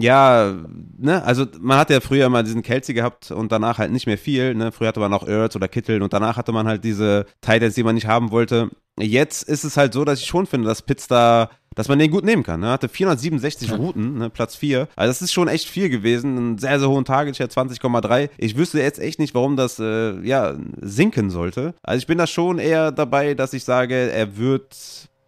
ja, 0.00 0.54
ne, 0.98 1.22
also 1.24 1.46
man 1.60 1.78
hat 1.78 1.90
ja 1.90 2.00
früher 2.00 2.28
mal 2.28 2.44
diesen 2.44 2.62
Kelsey 2.62 2.94
gehabt 2.94 3.30
und 3.30 3.50
danach 3.52 3.78
halt 3.78 3.92
nicht 3.92 4.06
mehr 4.06 4.18
viel, 4.18 4.54
ne, 4.54 4.72
früher 4.72 4.88
hatte 4.88 5.00
man 5.00 5.12
auch 5.12 5.26
Ertz 5.26 5.56
oder 5.56 5.68
Kittel 5.68 6.02
und 6.02 6.12
danach 6.12 6.36
hatte 6.36 6.52
man 6.52 6.66
halt 6.66 6.84
diese 6.84 7.26
Titans, 7.40 7.74
die 7.74 7.82
man 7.82 7.94
nicht 7.94 8.06
haben 8.06 8.30
wollte. 8.30 8.70
Jetzt 8.98 9.42
ist 9.42 9.64
es 9.64 9.76
halt 9.76 9.92
so, 9.92 10.04
dass 10.04 10.20
ich 10.20 10.26
schon 10.26 10.46
finde, 10.46 10.68
dass 10.68 10.82
Pitts 10.82 11.08
da, 11.08 11.50
dass 11.74 11.88
man 11.88 11.98
den 11.98 12.10
gut 12.10 12.24
nehmen 12.24 12.44
kann, 12.44 12.60
ne, 12.60 12.68
hatte 12.70 12.88
467 12.88 13.70
Ja. 13.70 13.76
Routen, 13.76 14.18
ne, 14.18 14.30
Platz 14.30 14.54
4, 14.56 14.88
also 14.94 15.10
das 15.10 15.22
ist 15.22 15.32
schon 15.32 15.48
echt 15.48 15.68
viel 15.68 15.88
gewesen, 15.88 16.36
einen 16.36 16.58
sehr, 16.58 16.78
sehr 16.78 16.88
hohen 16.88 17.04
Target, 17.04 17.36
Share 17.36 17.50
20,3. 17.50 18.30
Ich 18.38 18.56
wüsste 18.56 18.78
jetzt 18.80 19.00
echt 19.00 19.18
nicht, 19.18 19.34
warum 19.34 19.56
das, 19.56 19.78
äh, 19.80 20.20
ja, 20.20 20.54
sinken 20.80 21.30
sollte. 21.30 21.74
Also 21.82 21.98
ich 21.98 22.06
bin 22.06 22.18
da 22.18 22.26
schon 22.26 22.58
eher 22.58 22.92
dabei, 22.92 23.34
dass 23.34 23.52
ich 23.52 23.64
sage, 23.64 23.94
er 23.94 24.36
wird 24.36 24.76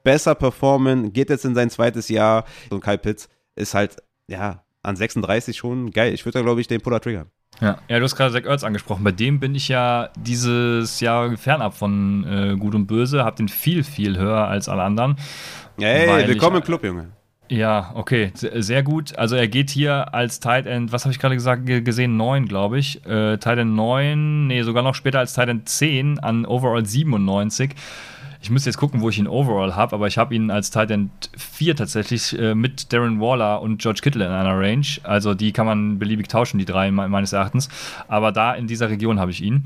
besser 0.05 0.37
performen, 0.37 1.13
geht 1.13 1.31
jetzt 1.31 1.45
in 1.45 1.57
sein 1.57 1.69
zweites 1.69 2.09
Jahr 2.09 2.45
und 2.71 2.81
Kyle 2.81 2.99
Pitts 2.99 3.29
ist 3.57 3.75
halt 3.75 3.97
ja, 4.29 4.63
an 4.83 4.97
36 4.97 5.57
schon 5.57 5.91
geil. 5.91 6.13
Ich 6.15 6.25
würde 6.25 6.39
da, 6.39 6.43
glaube 6.43 6.61
ich, 6.61 6.69
den 6.69 6.81
Puller 6.81 7.01
triggern. 7.01 7.27
Ja, 7.61 7.79
ja 7.89 7.99
du 7.99 8.05
hast 8.05 8.17
gerade 8.17 8.33
Zach 8.33 8.45
Ertz 8.49 8.65
angesprochen. 8.65 9.03
Bei 9.05 9.13
dem 9.13 9.41
bin 9.41 9.55
ich 9.55 9.69
ja 9.69 10.11
dieses 10.19 11.01
Jahr 11.01 11.37
fernab 11.37 11.75
von 11.75 12.25
äh, 12.25 12.57
Gut 12.57 12.75
und 12.75 12.87
Böse, 12.87 13.25
hab 13.25 13.37
den 13.37 13.49
viel, 13.49 13.83
viel 13.83 14.19
höher 14.19 14.47
als 14.49 14.69
alle 14.69 14.83
anderen. 14.83 15.17
Hey, 15.79 16.29
willkommen 16.29 16.57
ich- 16.57 16.63
im 16.63 16.67
Club, 16.67 16.85
Junge. 16.85 17.09
Ja, 17.49 17.93
okay, 17.95 18.33
se- 18.35 18.61
sehr 18.61 18.83
gut. 18.83 19.17
Also 19.17 19.37
er 19.37 19.47
geht 19.47 19.71
hier 19.71 20.13
als 20.13 20.41
Tight 20.41 20.67
End, 20.67 20.91
was 20.91 21.05
habe 21.05 21.13
ich 21.13 21.21
gerade 21.21 21.37
gesagt, 21.37 21.65
ge- 21.65 21.81
gesehen? 21.81 22.17
9, 22.17 22.47
glaube 22.49 22.77
ich. 22.81 23.07
Äh, 23.07 23.37
Tight 23.39 23.59
End 23.59 23.73
9, 23.77 24.49
nee, 24.49 24.63
sogar 24.63 24.83
noch 24.83 24.97
später 24.97 25.21
als 25.21 25.33
Tight 25.35 25.49
End 25.49 25.69
10 25.69 26.19
an 26.19 26.45
Overall 26.45 26.85
97. 26.85 27.71
Ich 28.47 28.51
müsste 28.51 28.71
jetzt 28.71 28.77
gucken, 28.77 29.01
wo 29.01 29.09
ich 29.09 29.19
ihn 29.19 29.27
overall 29.27 29.75
habe, 29.75 29.97
aber 29.97 30.07
ich 30.07 30.19
habe 30.19 30.33
ihn 30.33 30.53
als 30.53 30.71
Tight 30.71 30.93
End 30.93 31.11
4 31.37 31.75
tatsächlich 31.75 32.39
äh, 32.39 32.55
mit 32.55 32.93
Darren 32.93 33.21
Waller 33.21 33.61
und 33.61 33.83
George 33.83 33.99
Kittle 34.05 34.25
in 34.25 34.31
einer 34.31 34.57
Range. 34.57 34.87
Also 35.03 35.35
die 35.35 35.51
kann 35.51 35.67
man 35.67 35.99
beliebig 35.99 36.29
tauschen, 36.29 36.59
die 36.59 36.65
drei 36.65 36.93
me 36.93 37.09
meines 37.09 37.33
Erachtens. 37.33 37.69
Aber 38.07 38.31
da 38.31 38.55
in 38.55 38.69
dieser 38.69 38.89
Region 38.89 39.19
habe 39.19 39.33
ich 39.33 39.43
ihn. 39.43 39.65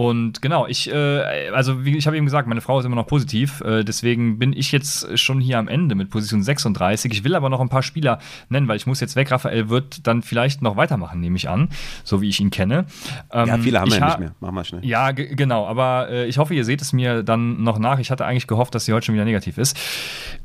Und 0.00 0.40
genau, 0.40 0.66
ich, 0.66 0.90
äh, 0.90 1.48
also 1.52 1.84
wie 1.84 1.94
ich 1.96 2.06
habe 2.06 2.16
eben 2.16 2.24
gesagt, 2.24 2.48
meine 2.48 2.62
Frau 2.62 2.78
ist 2.78 2.86
immer 2.86 2.96
noch 2.96 3.06
positiv, 3.06 3.60
äh, 3.60 3.84
deswegen 3.84 4.38
bin 4.38 4.54
ich 4.54 4.72
jetzt 4.72 5.18
schon 5.18 5.40
hier 5.42 5.58
am 5.58 5.68
Ende 5.68 5.94
mit 5.94 6.08
Position 6.08 6.42
36. 6.42 7.12
Ich 7.12 7.22
will 7.24 7.34
aber 7.34 7.50
noch 7.50 7.60
ein 7.60 7.68
paar 7.68 7.82
Spieler 7.82 8.18
nennen, 8.48 8.66
weil 8.66 8.76
ich 8.76 8.86
muss 8.86 9.00
jetzt 9.00 9.14
weg. 9.16 9.30
Raphael 9.30 9.68
wird 9.68 10.06
dann 10.06 10.22
vielleicht 10.22 10.62
noch 10.62 10.76
weitermachen, 10.76 11.20
nehme 11.20 11.36
ich 11.36 11.50
an, 11.50 11.68
so 12.02 12.22
wie 12.22 12.30
ich 12.30 12.40
ihn 12.40 12.48
kenne. 12.50 12.86
Ähm, 13.30 13.46
Ja, 13.48 13.58
viele 13.58 13.80
haben 13.80 13.90
wir 13.90 13.94
ich 13.96 14.00
ja 14.00 14.06
ha- 14.06 14.10
nicht 14.12 14.20
mehr. 14.20 14.32
Mach 14.40 14.52
mal 14.52 14.64
schnell. 14.64 14.84
ja, 14.86 15.10
ge- 15.10 15.34
genau, 15.34 15.66
aber 15.66 16.08
äh, 16.10 16.26
ich 16.26 16.38
hoffe, 16.38 16.54
ihr 16.54 16.64
seht 16.64 16.80
es 16.80 16.94
mir 16.94 17.22
dann 17.22 17.62
noch 17.62 17.78
nach. 17.78 17.98
Ich 17.98 18.10
hatte 18.10 18.24
eigentlich 18.24 18.46
gehofft, 18.46 18.74
dass 18.74 18.86
sie 18.86 18.94
heute 18.94 19.04
schon 19.06 19.14
wieder 19.16 19.26
negativ 19.26 19.58
ist. 19.58 19.76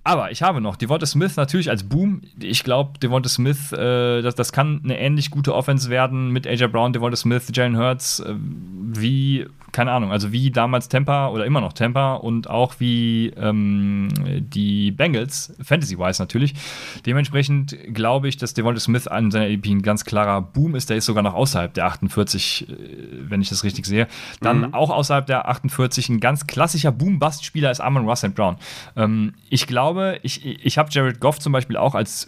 Aber 0.03 0.31
ich 0.31 0.41
habe 0.41 0.59
noch 0.59 0.75
Devonta 0.75 1.05
Smith 1.05 1.37
natürlich 1.37 1.69
als 1.69 1.83
Boom. 1.83 2.21
Ich 2.39 2.63
glaube, 2.65 2.99
Devonta 2.99 3.29
Smith, 3.29 3.71
äh, 3.71 4.21
das, 4.21 4.35
das 4.35 4.51
kann 4.51 4.81
eine 4.83 4.99
ähnlich 4.99 5.29
gute 5.31 5.55
Offense 5.55 5.89
werden 5.89 6.31
mit 6.31 6.45
AJ 6.45 6.67
Brown, 6.67 6.91
Devonta 6.93 7.15
Smith, 7.15 7.47
Jalen 7.53 7.77
Hurts, 7.77 8.19
äh, 8.19 8.33
wie, 8.97 9.44
keine 9.75 9.91
Ahnung, 9.91 10.13
also 10.13 10.31
wie 10.31 10.51
damals 10.51 10.87
Tampa 10.87 11.27
oder 11.27 11.45
immer 11.45 11.59
noch 11.59 11.73
Tampa 11.73 12.13
und 12.13 12.49
auch 12.49 12.75
wie 12.79 13.33
ähm, 13.35 14.07
die 14.39 14.91
Bengals, 14.91 15.53
Fantasy-wise 15.61 16.21
natürlich. 16.21 16.53
Dementsprechend 17.05 17.75
glaube 17.93 18.29
ich, 18.29 18.37
dass 18.37 18.53
Devonta 18.53 18.79
Smith 18.79 19.05
an 19.09 19.31
seiner 19.31 19.47
ADP 19.47 19.71
ein 19.71 19.81
ganz 19.81 20.05
klarer 20.05 20.41
Boom 20.41 20.75
ist. 20.75 20.89
Der 20.89 20.95
ist 20.95 21.05
sogar 21.05 21.23
noch 21.23 21.33
außerhalb 21.33 21.73
der 21.73 21.87
48, 21.87 22.69
äh, 22.69 22.75
wenn 23.27 23.41
ich 23.41 23.49
das 23.49 23.65
richtig 23.65 23.85
sehe. 23.85 24.07
Dann 24.39 24.73
auch 24.73 24.91
außerhalb 24.91 25.25
der 25.25 25.49
48 25.49 26.07
ein 26.07 26.19
ganz 26.21 26.47
klassischer 26.47 26.93
Boom-Bust-Spieler 26.93 27.69
ist 27.69 27.81
Amon 27.81 28.07
Russell 28.07 28.29
Brown. 28.29 28.55
Ähm, 28.95 29.33
ich 29.49 29.67
glaube, 29.67 30.19
ich, 30.23 30.45
ich 30.45 30.77
habe 30.77 30.87
Jared 30.89 31.19
Goff 31.19 31.39
zum 31.39 31.51
Beispiel 31.51 31.75
auch 31.75 31.95
als, 31.95 32.27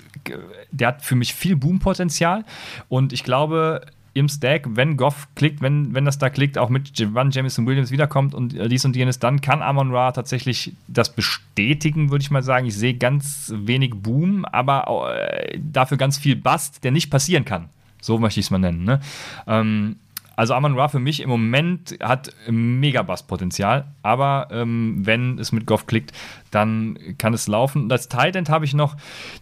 der 0.72 0.90
hat 0.90 1.02
für 1.02 1.16
mich 1.16 1.34
viel 1.34 1.56
Boom-Potenzial 1.56 2.44
und 2.90 3.14
ich 3.14 3.24
glaube, 3.24 3.86
im 4.18 4.30
Stack, 4.30 4.68
wenn 4.76 4.98
Goff 4.98 5.28
klickt, 5.36 5.62
wenn, 5.62 5.94
wenn 5.94 6.06
das 6.06 6.18
da 6.18 6.30
klickt, 6.30 6.58
auch 6.58 6.70
mit 6.70 6.92
wann 7.14 7.32
Jameson 7.32 7.66
Williams 7.66 7.92
wiederkommt 7.92 8.34
und 8.34 8.54
äh, 8.56 8.68
dies 8.68 8.86
und 8.86 8.96
jenes, 8.96 9.20
dann 9.20 9.42
kann 9.42 9.62
Amon 9.62 9.92
Ra 9.92 10.12
tatsächlich 10.12 10.74
das 10.88 11.14
bestätigen, 11.14 12.12
würde 12.12 12.22
ich 12.22 12.32
mal 12.32 12.44
sagen. 12.44 12.68
Ich 12.68 12.76
sehe 12.76 12.96
ganz 12.96 13.52
wenig 13.56 13.94
Boom, 13.96 14.46
aber 14.46 15.14
äh, 15.14 15.60
dafür 15.62 15.98
ganz 15.98 16.18
viel 16.18 16.36
Bust, 16.36 16.84
der 16.84 16.92
nicht 16.92 17.10
passieren 17.10 17.46
kann. 17.46 17.70
So 18.02 18.18
möchte 18.20 18.40
ich 18.40 18.48
es 18.48 18.52
mal 18.52 18.60
nennen. 18.60 18.84
Ne? 18.84 19.00
Ähm, 19.48 19.98
also 20.38 20.54
Amon 20.54 20.80
Ra 20.80 20.88
für 20.88 21.00
mich 21.00 21.20
im 21.20 21.30
Moment 21.30 21.98
hat 22.00 22.30
mega 22.48 23.02
Bass-Potenzial, 23.02 23.86
aber 24.04 24.48
ähm, 24.52 25.00
wenn 25.04 25.40
es 25.40 25.52
mit 25.52 25.66
Goff 25.66 25.88
klickt, 25.88 26.14
dann 26.52 26.98
kann 27.18 27.34
es 27.34 27.48
laufen. 27.48 27.92
Als 27.92 28.08
Tight 28.08 28.36
End 28.36 28.48
habe 28.50 28.64
ich 28.64 28.76
noch 28.76 28.96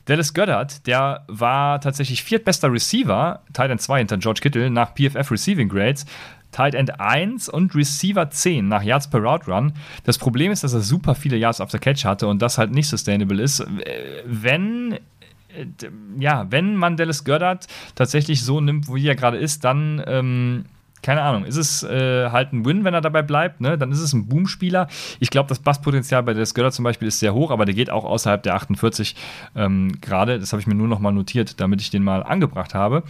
Dallas 0.06 0.34
Goddard, 0.34 0.88
der 0.88 1.26
war 1.28 1.82
tatsächlich 1.82 2.24
viertbester 2.24 2.72
Receiver, 2.72 3.42
Tight 3.52 3.72
End 3.72 3.82
2 3.82 4.00
hinter 4.00 4.18
George 4.18 4.40
Kittle 4.42 4.72
nach 4.72 4.96
PFF 4.96 5.30
Receiving 5.30 5.70
Grades. 5.70 6.06
Tight 6.54 6.74
End 6.74 7.02
1 7.02 7.50
und 7.50 7.76
Receiver 7.76 8.30
10 8.30 8.70
nach 8.70 8.82
Yards 8.82 9.10
per 9.10 9.20
Route 9.20 9.52
Run. 9.52 9.74
Das 10.06 10.18
Problem 10.18 10.54
ist, 10.54 10.64
dass 10.64 10.74
er 10.74 10.80
super 10.80 11.14
viele 11.14 11.36
Yards 11.36 11.60
after 11.60 11.80
Catch 11.80 12.06
hatte 12.06 12.28
und 12.28 12.42
das 12.42 12.58
halt 12.58 12.72
nicht 12.72 12.88
sustainable 12.88 13.42
ist. 13.42 13.66
Wenn 14.26 14.94
äh, 14.94 15.66
ja, 16.18 16.50
wenn 16.50 16.76
man 16.76 16.96
Dallas 16.96 17.26
Goddard 17.26 17.68
tatsächlich 17.96 18.42
so 18.42 18.62
nimmt, 18.62 18.88
wie 18.88 19.06
er 19.06 19.16
gerade 19.16 19.38
ist, 19.38 19.66
dann, 19.66 20.02
ähm, 20.08 20.66
keine 21.06 21.22
Ahnung, 21.22 21.46
ist 21.46 21.58
es 21.58 21.84
äh, 21.84 22.32
halt 22.32 22.52
ein 22.52 22.66
Win, 22.66 22.84
wenn 22.84 22.96
er 22.96 23.02
dabei 23.02 23.22
bleibt, 23.22 23.62
ne? 23.62 23.78
Dann 23.78 23.92
ist 23.92 24.00
es 24.00 24.12
ein 24.12 24.28
Boom-Spieler. 24.28 24.88
Ich 25.20 25.30
glaube, 25.30 25.48
das 25.48 25.60
Basspotenzial 25.60 26.24
bei 26.24 26.34
Dallas 26.34 26.56
Goddard 26.56 26.74
zum 26.74 26.82
Beispiel 26.82 27.08
ist 27.08 27.20
sehr 27.20 27.36
hoch, 27.36 27.52
aber 27.52 27.66
der 27.66 27.76
geht 27.76 27.92
auch 27.92 28.06
außerhalb 28.06 28.42
der 28.42 28.56
48 28.56 29.16
ähm, 29.56 30.02
gerade. 30.02 30.40
Das 30.40 30.52
habe 30.52 30.62
ich 30.62 30.66
mir 30.66 30.74
nur 30.74 30.88
noch 30.88 30.98
mal 30.98 31.12
notiert, 31.12 31.62
damit 31.62 31.80
ich 31.80 31.92
den 31.92 32.04
mal 32.04 32.24
angebracht 32.24 32.74
habe. 32.74 33.04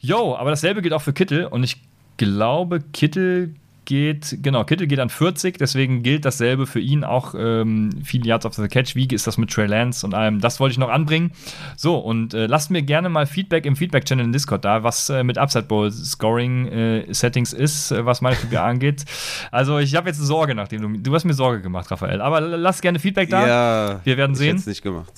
Jo, 0.00 0.36
aber 0.36 0.50
dasselbe 0.50 0.82
gilt 0.82 0.92
auch 0.92 1.00
für 1.00 1.14
Kittel 1.14 1.46
und 1.46 1.64
ich 1.64 1.80
glaube, 2.18 2.80
Kittel 2.92 3.54
geht, 3.88 4.38
genau, 4.42 4.64
Kittel 4.64 4.86
geht 4.86 5.00
an 5.00 5.08
40, 5.08 5.56
deswegen 5.56 6.02
gilt 6.02 6.26
dasselbe 6.26 6.66
für 6.66 6.78
ihn 6.78 7.04
auch 7.04 7.34
ähm, 7.36 7.88
viele 8.04 8.26
Yards 8.26 8.44
of 8.44 8.52
the 8.52 8.68
Catch. 8.68 8.94
Wie 8.94 9.08
ist 9.08 9.26
das 9.26 9.38
mit 9.38 9.50
Trey 9.50 9.66
Lance 9.66 10.04
und 10.04 10.12
allem? 10.12 10.40
Das 10.40 10.60
wollte 10.60 10.72
ich 10.72 10.78
noch 10.78 10.90
anbringen. 10.90 11.32
So, 11.76 11.96
und 11.96 12.34
äh, 12.34 12.46
lasst 12.46 12.70
mir 12.70 12.82
gerne 12.82 13.08
mal 13.08 13.24
Feedback 13.26 13.64
im 13.64 13.76
Feedback-Channel 13.76 14.26
in 14.26 14.32
Discord 14.32 14.62
da, 14.66 14.82
was 14.84 15.08
äh, 15.08 15.24
mit 15.24 15.38
Upside 15.38 15.64
Bowl 15.64 15.90
Scoring 15.90 16.66
äh, 16.68 17.14
Settings 17.14 17.54
ist, 17.54 17.90
äh, 17.90 18.04
was 18.04 18.20
meine 18.20 18.36
PPA 18.36 18.66
angeht. 18.66 19.06
Also, 19.50 19.78
ich 19.78 19.96
habe 19.96 20.08
jetzt 20.10 20.18
Sorge, 20.18 20.54
nachdem 20.54 20.82
du, 20.82 21.00
du 21.00 21.14
hast 21.14 21.24
mir 21.24 21.32
Sorge 21.34 21.62
gemacht, 21.62 21.90
Raphael. 21.90 22.20
Aber 22.20 22.38
l- 22.38 22.56
lass 22.60 22.82
gerne 22.82 22.98
Feedback 22.98 23.30
da. 23.30 23.46
Ja, 23.46 24.00
Wir 24.04 24.18
werden 24.18 24.32
ich 24.32 24.38
sehen. 24.38 24.56
hätt's 24.56 24.66
nicht 24.66 24.82
gemacht. 24.82 25.12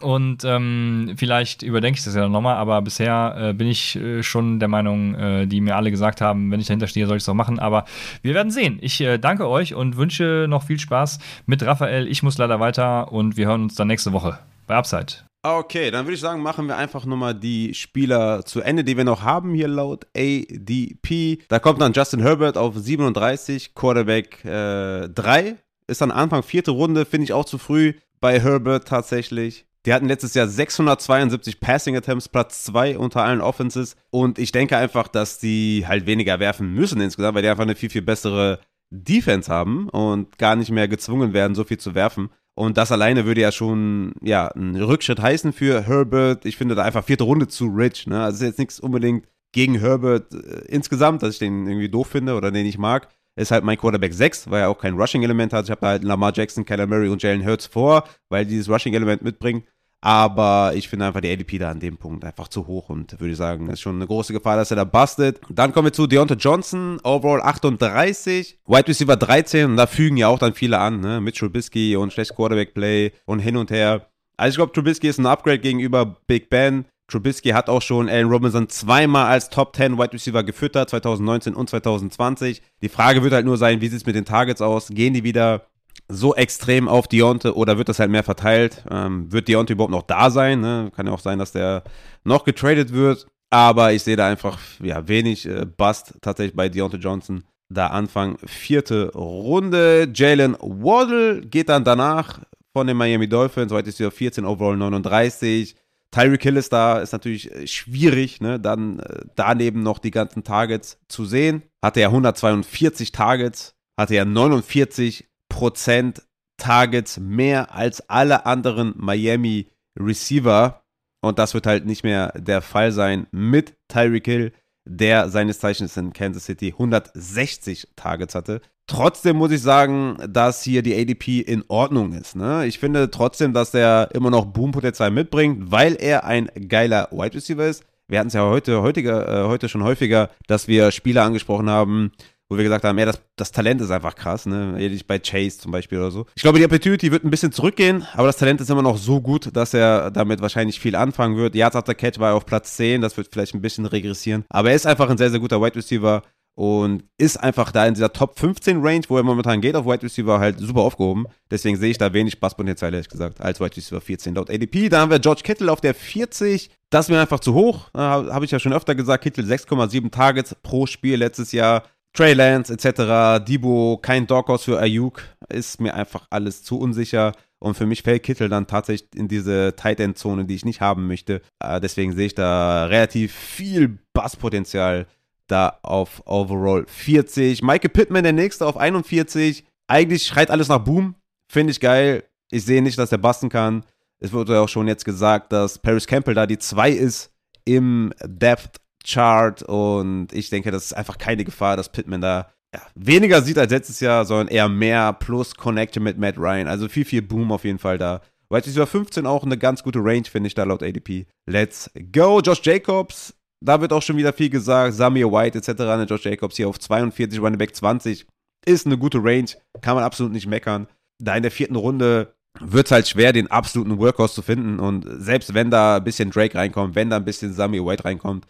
Und 0.00 0.44
ähm, 0.44 1.14
vielleicht 1.16 1.62
überdenke 1.62 1.98
ich 1.98 2.04
das 2.04 2.14
ja 2.14 2.28
nochmal, 2.28 2.56
aber 2.56 2.82
bisher 2.82 3.36
äh, 3.38 3.52
bin 3.52 3.68
ich 3.68 3.96
äh, 3.96 4.22
schon 4.22 4.58
der 4.58 4.68
Meinung, 4.68 5.14
äh, 5.14 5.46
die 5.46 5.60
mir 5.60 5.76
alle 5.76 5.90
gesagt 5.90 6.20
haben, 6.20 6.50
wenn 6.50 6.60
ich 6.60 6.66
dahinter 6.66 6.86
stehe, 6.86 7.06
soll 7.06 7.18
ich 7.18 7.22
es 7.22 7.28
auch 7.28 7.34
machen. 7.34 7.58
Aber 7.58 7.84
wir 8.22 8.34
werden 8.34 8.50
sehen. 8.50 8.78
Ich 8.80 9.00
äh, 9.00 9.18
danke 9.18 9.48
euch 9.48 9.74
und 9.74 9.96
wünsche 9.96 10.46
noch 10.48 10.64
viel 10.64 10.78
Spaß 10.78 11.18
mit 11.46 11.62
Raphael. 11.62 12.08
Ich 12.08 12.22
muss 12.22 12.38
leider 12.38 12.60
weiter 12.60 13.12
und 13.12 13.36
wir 13.36 13.46
hören 13.46 13.64
uns 13.64 13.74
dann 13.74 13.88
nächste 13.88 14.12
Woche 14.12 14.38
bei 14.66 14.76
Upside. 14.76 15.24
Okay, 15.42 15.90
dann 15.90 16.04
würde 16.04 16.14
ich 16.14 16.20
sagen, 16.20 16.42
machen 16.42 16.66
wir 16.66 16.76
einfach 16.76 17.06
nochmal 17.06 17.34
die 17.34 17.72
Spieler 17.72 18.44
zu 18.44 18.60
Ende, 18.60 18.84
die 18.84 18.98
wir 18.98 19.04
noch 19.04 19.22
haben 19.22 19.54
hier 19.54 19.68
laut 19.68 20.06
ADP. 20.14 21.38
Da 21.48 21.58
kommt 21.58 21.80
dann 21.80 21.94
Justin 21.94 22.20
Herbert 22.20 22.58
auf 22.58 22.76
37, 22.76 23.74
Quarterback 23.74 24.44
äh, 24.44 25.08
3. 25.08 25.56
Ist 25.86 26.02
dann 26.02 26.10
Anfang 26.10 26.42
vierte 26.42 26.72
Runde, 26.72 27.06
finde 27.06 27.24
ich 27.24 27.32
auch 27.32 27.46
zu 27.46 27.56
früh 27.56 27.94
bei 28.20 28.40
Herbert 28.40 28.86
tatsächlich. 28.86 29.66
Die 29.86 29.94
hatten 29.94 30.08
letztes 30.08 30.34
Jahr 30.34 30.46
672 30.46 31.58
Passing 31.58 31.96
Attempts, 31.96 32.28
Platz 32.28 32.64
2 32.64 32.98
unter 32.98 33.24
allen 33.24 33.40
Offenses. 33.40 33.96
Und 34.10 34.38
ich 34.38 34.52
denke 34.52 34.76
einfach, 34.76 35.08
dass 35.08 35.38
die 35.38 35.84
halt 35.86 36.06
weniger 36.06 36.38
werfen 36.38 36.74
müssen 36.74 37.00
insgesamt, 37.00 37.34
weil 37.34 37.42
die 37.42 37.48
einfach 37.48 37.62
eine 37.62 37.76
viel, 37.76 37.88
viel 37.88 38.02
bessere 38.02 38.60
Defense 38.90 39.50
haben 39.50 39.88
und 39.88 40.36
gar 40.36 40.56
nicht 40.56 40.70
mehr 40.70 40.88
gezwungen 40.88 41.32
werden, 41.32 41.54
so 41.54 41.64
viel 41.64 41.78
zu 41.78 41.94
werfen. 41.94 42.28
Und 42.54 42.76
das 42.76 42.92
alleine 42.92 43.24
würde 43.24 43.40
ja 43.40 43.52
schon 43.52 44.12
ja, 44.20 44.48
einen 44.48 44.76
Rückschritt 44.76 45.20
heißen 45.20 45.52
für 45.54 45.86
Herbert. 45.86 46.44
Ich 46.44 46.56
finde 46.56 46.74
da 46.74 46.82
einfach 46.82 47.04
vierte 47.04 47.24
Runde 47.24 47.48
zu 47.48 47.66
rich. 47.68 48.06
Ne? 48.06 48.22
Also 48.22 48.36
ist 48.36 48.50
jetzt 48.50 48.58
nichts 48.58 48.80
unbedingt 48.80 49.26
gegen 49.52 49.78
Herbert 49.78 50.34
äh, 50.34 50.66
insgesamt, 50.68 51.22
dass 51.22 51.34
ich 51.34 51.38
den 51.38 51.66
irgendwie 51.66 51.88
doof 51.88 52.08
finde 52.08 52.34
oder 52.34 52.50
den 52.50 52.66
ich 52.66 52.76
mag. 52.76 53.08
Ist 53.40 53.50
halt 53.50 53.64
mein 53.64 53.78
Quarterback 53.78 54.12
6, 54.12 54.50
weil 54.50 54.62
er 54.62 54.68
auch 54.68 54.78
kein 54.78 54.94
Rushing-Element 54.94 55.52
hat. 55.54 55.64
Ich 55.64 55.70
habe 55.70 55.80
da 55.80 55.86
halt 55.88 56.04
Lamar 56.04 56.32
Jackson, 56.34 56.64
Kyler 56.64 56.86
Murray 56.86 57.08
und 57.08 57.22
Jalen 57.22 57.44
Hurts 57.46 57.66
vor, 57.66 58.04
weil 58.28 58.44
die 58.44 58.50
dieses 58.50 58.68
Rushing-Element 58.68 59.22
mitbringen. 59.22 59.62
Aber 60.02 60.72
ich 60.74 60.88
finde 60.88 61.06
einfach 61.06 61.20
die 61.20 61.30
ADP 61.30 61.58
da 61.58 61.70
an 61.70 61.80
dem 61.80 61.96
Punkt 61.98 62.24
einfach 62.24 62.48
zu 62.48 62.66
hoch 62.66 62.88
und 62.88 63.18
würde 63.20 63.34
sagen, 63.34 63.68
ist 63.68 63.80
schon 63.80 63.96
eine 63.96 64.06
große 64.06 64.32
Gefahr, 64.32 64.56
dass 64.56 64.70
er 64.70 64.76
da 64.76 64.84
bustet. 64.84 65.40
Dann 65.50 65.72
kommen 65.72 65.86
wir 65.86 65.92
zu 65.92 66.06
Deontay 66.06 66.36
Johnson, 66.36 66.98
Overall 67.02 67.42
38, 67.42 68.58
Wide 68.66 68.88
Receiver 68.88 69.16
13 69.16 69.70
und 69.70 69.76
da 69.76 69.86
fügen 69.86 70.16
ja 70.16 70.28
auch 70.28 70.38
dann 70.38 70.54
viele 70.54 70.78
an, 70.78 71.00
ne? 71.00 71.20
Mit 71.20 71.36
Trubisky 71.36 71.96
und 71.96 72.12
schlecht 72.12 72.34
Quarterback 72.34 72.72
Play 72.72 73.12
und 73.26 73.40
hin 73.40 73.56
und 73.56 73.70
her. 73.70 74.06
Also 74.38 74.52
ich 74.52 74.56
glaube, 74.56 74.72
Trubisky 74.72 75.08
ist 75.08 75.18
ein 75.18 75.26
Upgrade 75.26 75.58
gegenüber 75.58 76.16
Big 76.26 76.48
Ben. 76.48 76.86
Trubisky 77.10 77.50
hat 77.50 77.68
auch 77.68 77.82
schon 77.82 78.08
Allen 78.08 78.28
Robinson 78.28 78.68
zweimal 78.68 79.26
als 79.26 79.50
Top 79.50 79.76
10 79.76 79.98
Wide 79.98 80.12
Receiver 80.12 80.42
gefüttert, 80.42 80.90
2019 80.90 81.54
und 81.54 81.68
2020. 81.68 82.62
Die 82.82 82.88
Frage 82.88 83.22
wird 83.22 83.32
halt 83.32 83.46
nur 83.46 83.56
sein, 83.56 83.80
wie 83.80 83.88
sieht 83.88 84.00
es 84.00 84.06
mit 84.06 84.16
den 84.16 84.24
Targets 84.24 84.62
aus? 84.62 84.88
Gehen 84.88 85.14
die 85.14 85.24
wieder 85.24 85.66
so 86.08 86.34
extrem 86.34 86.88
auf 86.88 87.08
Dionte 87.08 87.54
oder 87.56 87.78
wird 87.78 87.88
das 87.88 87.98
halt 87.98 88.10
mehr 88.10 88.24
verteilt? 88.24 88.84
Ähm, 88.90 89.30
wird 89.32 89.48
Dionte 89.48 89.74
überhaupt 89.74 89.92
noch 89.92 90.02
da 90.02 90.30
sein? 90.30 90.60
Ne? 90.60 90.90
Kann 90.94 91.06
ja 91.06 91.12
auch 91.12 91.20
sein, 91.20 91.38
dass 91.38 91.52
der 91.52 91.84
noch 92.24 92.44
getradet 92.44 92.92
wird. 92.92 93.26
Aber 93.50 93.92
ich 93.92 94.04
sehe 94.04 94.16
da 94.16 94.28
einfach 94.28 94.58
ja, 94.80 95.06
wenig 95.08 95.46
äh, 95.46 95.66
Bust 95.66 96.14
tatsächlich 96.20 96.54
bei 96.54 96.68
Deontay 96.68 96.98
Johnson. 96.98 97.42
Da 97.68 97.88
Anfang 97.88 98.38
vierte 98.44 99.12
Runde. 99.12 100.10
Jalen 100.14 100.56
Waddle 100.60 101.42
geht 101.42 101.68
dann 101.68 101.84
danach 101.84 102.40
von 102.72 102.86
den 102.86 102.96
Miami 102.96 103.28
Dolphins. 103.28 103.72
Heute 103.72 103.88
ist 103.88 104.00
er 104.00 104.10
14, 104.10 104.44
overall 104.44 104.76
39. 104.76 105.74
Tyreek 106.10 106.42
Hill 106.42 106.56
ist 106.56 106.72
da, 106.72 106.98
ist 106.98 107.12
natürlich 107.12 107.50
äh, 107.52 107.66
schwierig, 107.66 108.40
ne? 108.40 108.58
dann 108.58 108.98
äh, 109.00 109.22
daneben 109.36 109.82
noch 109.82 109.98
die 109.98 110.10
ganzen 110.10 110.42
Targets 110.42 110.98
zu 111.08 111.24
sehen. 111.24 111.62
Hatte 111.82 112.00
er 112.00 112.08
142 112.08 113.12
Targets, 113.12 113.74
hatte 113.96 114.14
er 114.14 114.24
49 114.24 115.28
Prozent 115.48 116.22
Targets 116.56 117.18
mehr 117.18 117.74
als 117.74 118.08
alle 118.08 118.46
anderen 118.46 118.94
Miami 118.96 119.68
Receiver. 119.98 120.82
Und 121.22 121.38
das 121.38 121.54
wird 121.54 121.66
halt 121.66 121.86
nicht 121.86 122.02
mehr 122.02 122.32
der 122.36 122.62
Fall 122.62 122.92
sein 122.92 123.26
mit 123.30 123.76
Tyreek 123.88 124.24
Hill, 124.24 124.52
der 124.84 125.28
seines 125.28 125.60
Zeichens 125.60 125.96
in 125.96 126.12
Kansas 126.12 126.44
City 126.46 126.72
160 126.72 127.88
Targets 127.96 128.34
hatte. 128.34 128.60
Trotzdem 128.86 129.36
muss 129.36 129.52
ich 129.52 129.62
sagen, 129.62 130.16
dass 130.28 130.62
hier 130.62 130.82
die 130.82 130.94
ADP 130.94 131.40
in 131.40 131.64
Ordnung 131.68 132.12
ist. 132.12 132.34
Ne? 132.34 132.66
Ich 132.66 132.78
finde 132.78 133.10
trotzdem, 133.10 133.52
dass 133.52 133.72
er 133.72 134.08
immer 134.14 134.30
noch 134.30 134.46
Boompotenzial 134.46 135.10
mitbringt, 135.10 135.70
weil 135.70 135.94
er 135.94 136.24
ein 136.24 136.50
geiler 136.68 137.08
Wide 137.12 137.36
Receiver 137.36 137.64
ist. 137.66 137.84
Wir 138.08 138.18
hatten 138.18 138.28
es 138.28 138.34
ja 138.34 138.42
heute, 138.42 138.82
heutiger, 138.82 139.44
äh, 139.44 139.48
heute 139.48 139.68
schon 139.68 139.84
häufiger, 139.84 140.30
dass 140.48 140.66
wir 140.66 140.90
Spieler 140.90 141.22
angesprochen 141.22 141.70
haben, 141.70 142.10
wo 142.48 142.56
wir 142.56 142.64
gesagt 142.64 142.84
haben, 142.84 142.98
ja, 142.98 143.06
das, 143.06 143.22
das 143.36 143.52
Talent 143.52 143.80
ist 143.80 143.92
einfach 143.92 144.16
krass, 144.16 144.44
ne? 144.44 144.74
Ähnlich 144.76 145.06
bei 145.06 145.20
Chase 145.20 145.58
zum 145.58 145.70
Beispiel 145.70 145.98
oder 145.98 146.10
so. 146.10 146.26
Ich 146.34 146.42
glaube, 146.42 146.58
die 146.58 146.64
Opportunity 146.64 147.12
wird 147.12 147.22
ein 147.22 147.30
bisschen 147.30 147.52
zurückgehen, 147.52 148.04
aber 148.14 148.26
das 148.26 148.38
Talent 148.38 148.60
ist 148.60 148.68
immer 148.68 148.82
noch 148.82 148.98
so 148.98 149.20
gut, 149.20 149.54
dass 149.56 149.72
er 149.72 150.10
damit 150.10 150.42
wahrscheinlich 150.42 150.80
viel 150.80 150.96
anfangen 150.96 151.36
wird. 151.36 151.54
Yards 151.54 151.76
after 151.76 151.94
Catch 151.94 152.18
war 152.18 152.30
er 152.30 152.34
auf 152.34 152.46
Platz 152.46 152.74
10, 152.76 153.00
das 153.00 153.16
wird 153.16 153.28
vielleicht 153.30 153.54
ein 153.54 153.62
bisschen 153.62 153.86
regressieren. 153.86 154.44
Aber 154.48 154.70
er 154.70 154.74
ist 154.74 154.86
einfach 154.86 155.08
ein 155.08 155.16
sehr, 155.16 155.30
sehr 155.30 155.38
guter 155.38 155.62
Wide 155.62 155.76
Receiver 155.76 156.24
und 156.60 157.04
ist 157.16 157.38
einfach 157.38 157.72
da 157.72 157.86
in 157.86 157.94
dieser 157.94 158.12
Top 158.12 158.38
15 158.38 158.82
Range, 158.82 159.00
wo 159.08 159.16
er 159.16 159.22
momentan 159.22 159.62
geht, 159.62 159.74
auf 159.74 159.86
Wide 159.86 160.02
Receiver 160.02 160.40
halt 160.40 160.58
super 160.58 160.80
aufgehoben. 160.80 161.24
Deswegen 161.50 161.78
sehe 161.78 161.90
ich 161.90 161.96
da 161.96 162.12
wenig 162.12 162.38
Basspotenzial, 162.38 162.92
ehrlich 162.92 163.08
gesagt, 163.08 163.40
als 163.40 163.60
Wide 163.60 163.78
Receiver 163.78 164.02
14 164.02 164.34
laut 164.34 164.50
ADP. 164.50 164.90
Da 164.90 165.00
haben 165.00 165.10
wir 165.10 165.20
George 165.20 165.40
Kittle 165.42 165.72
auf 165.72 165.80
der 165.80 165.94
40. 165.94 166.68
Das 166.90 167.06
ist 167.06 167.10
mir 167.10 167.18
einfach 167.18 167.40
zu 167.40 167.54
hoch. 167.54 167.88
Äh, 167.94 168.00
Habe 168.00 168.44
ich 168.44 168.50
ja 168.50 168.58
schon 168.58 168.74
öfter 168.74 168.94
gesagt. 168.94 169.24
Kittle 169.24 169.44
6,7 169.44 170.10
Targets 170.10 170.54
pro 170.62 170.84
Spiel 170.84 171.16
letztes 171.16 171.52
Jahr. 171.52 171.84
Trey 172.12 172.34
Lance 172.34 172.74
etc., 172.74 173.42
Debo, 173.42 173.96
kein 173.96 174.26
Doghouse 174.26 174.64
für 174.64 174.78
Ayuk, 174.78 175.22
ist 175.48 175.80
mir 175.80 175.94
einfach 175.94 176.26
alles 176.28 176.62
zu 176.62 176.78
unsicher. 176.78 177.32
Und 177.58 177.74
für 177.74 177.86
mich 177.86 178.02
fällt 178.02 178.22
Kittel 178.22 178.50
dann 178.50 178.66
tatsächlich 178.66 179.08
in 179.14 179.28
diese 179.28 179.76
Tight 179.76 179.98
End 179.98 180.18
Zone, 180.18 180.44
die 180.44 180.56
ich 180.56 180.66
nicht 180.66 180.82
haben 180.82 181.06
möchte. 181.06 181.40
Äh, 181.58 181.80
deswegen 181.80 182.12
sehe 182.12 182.26
ich 182.26 182.34
da 182.34 182.84
relativ 182.84 183.32
viel 183.32 183.98
Basspotenzial 184.12 185.06
da 185.50 185.78
auf 185.82 186.22
Overall 186.26 186.84
40. 186.86 187.62
Michael 187.62 187.90
Pittman, 187.90 188.24
der 188.24 188.32
nächste 188.32 188.66
auf 188.66 188.76
41. 188.76 189.64
Eigentlich 189.88 190.26
schreit 190.26 190.50
alles 190.50 190.68
nach 190.68 190.78
Boom. 190.78 191.14
Finde 191.50 191.72
ich 191.72 191.80
geil. 191.80 192.24
Ich 192.50 192.64
sehe 192.64 192.82
nicht, 192.82 192.98
dass 192.98 193.12
er 193.12 193.18
basten 193.18 193.48
kann. 193.48 193.84
Es 194.18 194.32
wurde 194.32 194.60
auch 194.60 194.68
schon 194.68 194.88
jetzt 194.88 195.04
gesagt, 195.04 195.52
dass 195.52 195.78
Paris 195.78 196.06
Campbell 196.06 196.34
da 196.34 196.46
die 196.46 196.58
2 196.58 196.90
ist 196.90 197.32
im 197.64 198.12
Depth 198.24 198.80
Chart 199.04 199.62
und 199.62 200.32
ich 200.32 200.50
denke, 200.50 200.70
das 200.70 200.86
ist 200.86 200.92
einfach 200.92 201.16
keine 201.16 201.44
Gefahr, 201.44 201.76
dass 201.76 201.90
Pittman 201.90 202.20
da 202.20 202.52
ja, 202.74 202.82
weniger 202.94 203.42
sieht 203.42 203.58
als 203.58 203.72
letztes 203.72 204.00
Jahr, 204.00 204.24
sondern 204.24 204.48
eher 204.48 204.68
mehr 204.68 205.12
plus 205.14 205.54
Connection 205.54 206.02
mit 206.02 206.18
Matt 206.18 206.38
Ryan. 206.38 206.68
Also 206.68 206.88
viel, 206.88 207.04
viel 207.04 207.22
Boom 207.22 207.50
auf 207.50 207.64
jeden 207.64 207.78
Fall 207.78 207.98
da. 207.98 208.20
Wide 208.50 208.66
Receiver 208.66 208.86
15 208.86 209.26
auch 209.26 209.44
eine 209.44 209.56
ganz 209.56 209.82
gute 209.82 210.00
Range, 210.00 210.24
finde 210.24 210.48
ich 210.48 210.54
da 210.54 210.64
laut 210.64 210.82
ADP. 210.82 211.26
Let's 211.46 211.90
go. 212.12 212.40
Josh 212.40 212.60
Jacobs, 212.62 213.34
da 213.62 213.80
wird 213.80 213.92
auch 213.92 214.02
schon 214.02 214.16
wieder 214.16 214.32
viel 214.32 214.50
gesagt. 214.50 214.94
Samir 214.94 215.30
White 215.30 215.58
etc. 215.58 215.78
Ne, 215.78 216.06
Josh 216.08 216.24
Jacobs 216.24 216.56
hier 216.56 216.68
auf 216.68 216.78
42, 216.78 217.40
Running 217.40 217.58
Back 217.58 217.74
20. 217.74 218.26
Ist 218.66 218.86
eine 218.86 218.98
gute 218.98 219.18
Range, 219.22 219.48
kann 219.80 219.94
man 219.94 220.04
absolut 220.04 220.32
nicht 220.32 220.46
meckern. 220.46 220.86
Da 221.22 221.36
in 221.36 221.42
der 221.42 221.52
vierten 221.52 221.76
Runde 221.76 222.34
wird 222.60 222.86
es 222.86 222.92
halt 222.92 223.08
schwer, 223.08 223.32
den 223.32 223.50
absoluten 223.50 223.98
Workhorse 223.98 224.34
zu 224.34 224.42
finden. 224.42 224.80
Und 224.80 225.06
selbst 225.08 225.54
wenn 225.54 225.70
da 225.70 225.96
ein 225.96 226.04
bisschen 226.04 226.30
Drake 226.30 226.56
reinkommt, 226.56 226.94
wenn 226.94 227.10
da 227.10 227.16
ein 227.16 227.24
bisschen 227.24 227.52
Samir 227.52 227.86
White 227.86 228.04
reinkommt, 228.04 228.46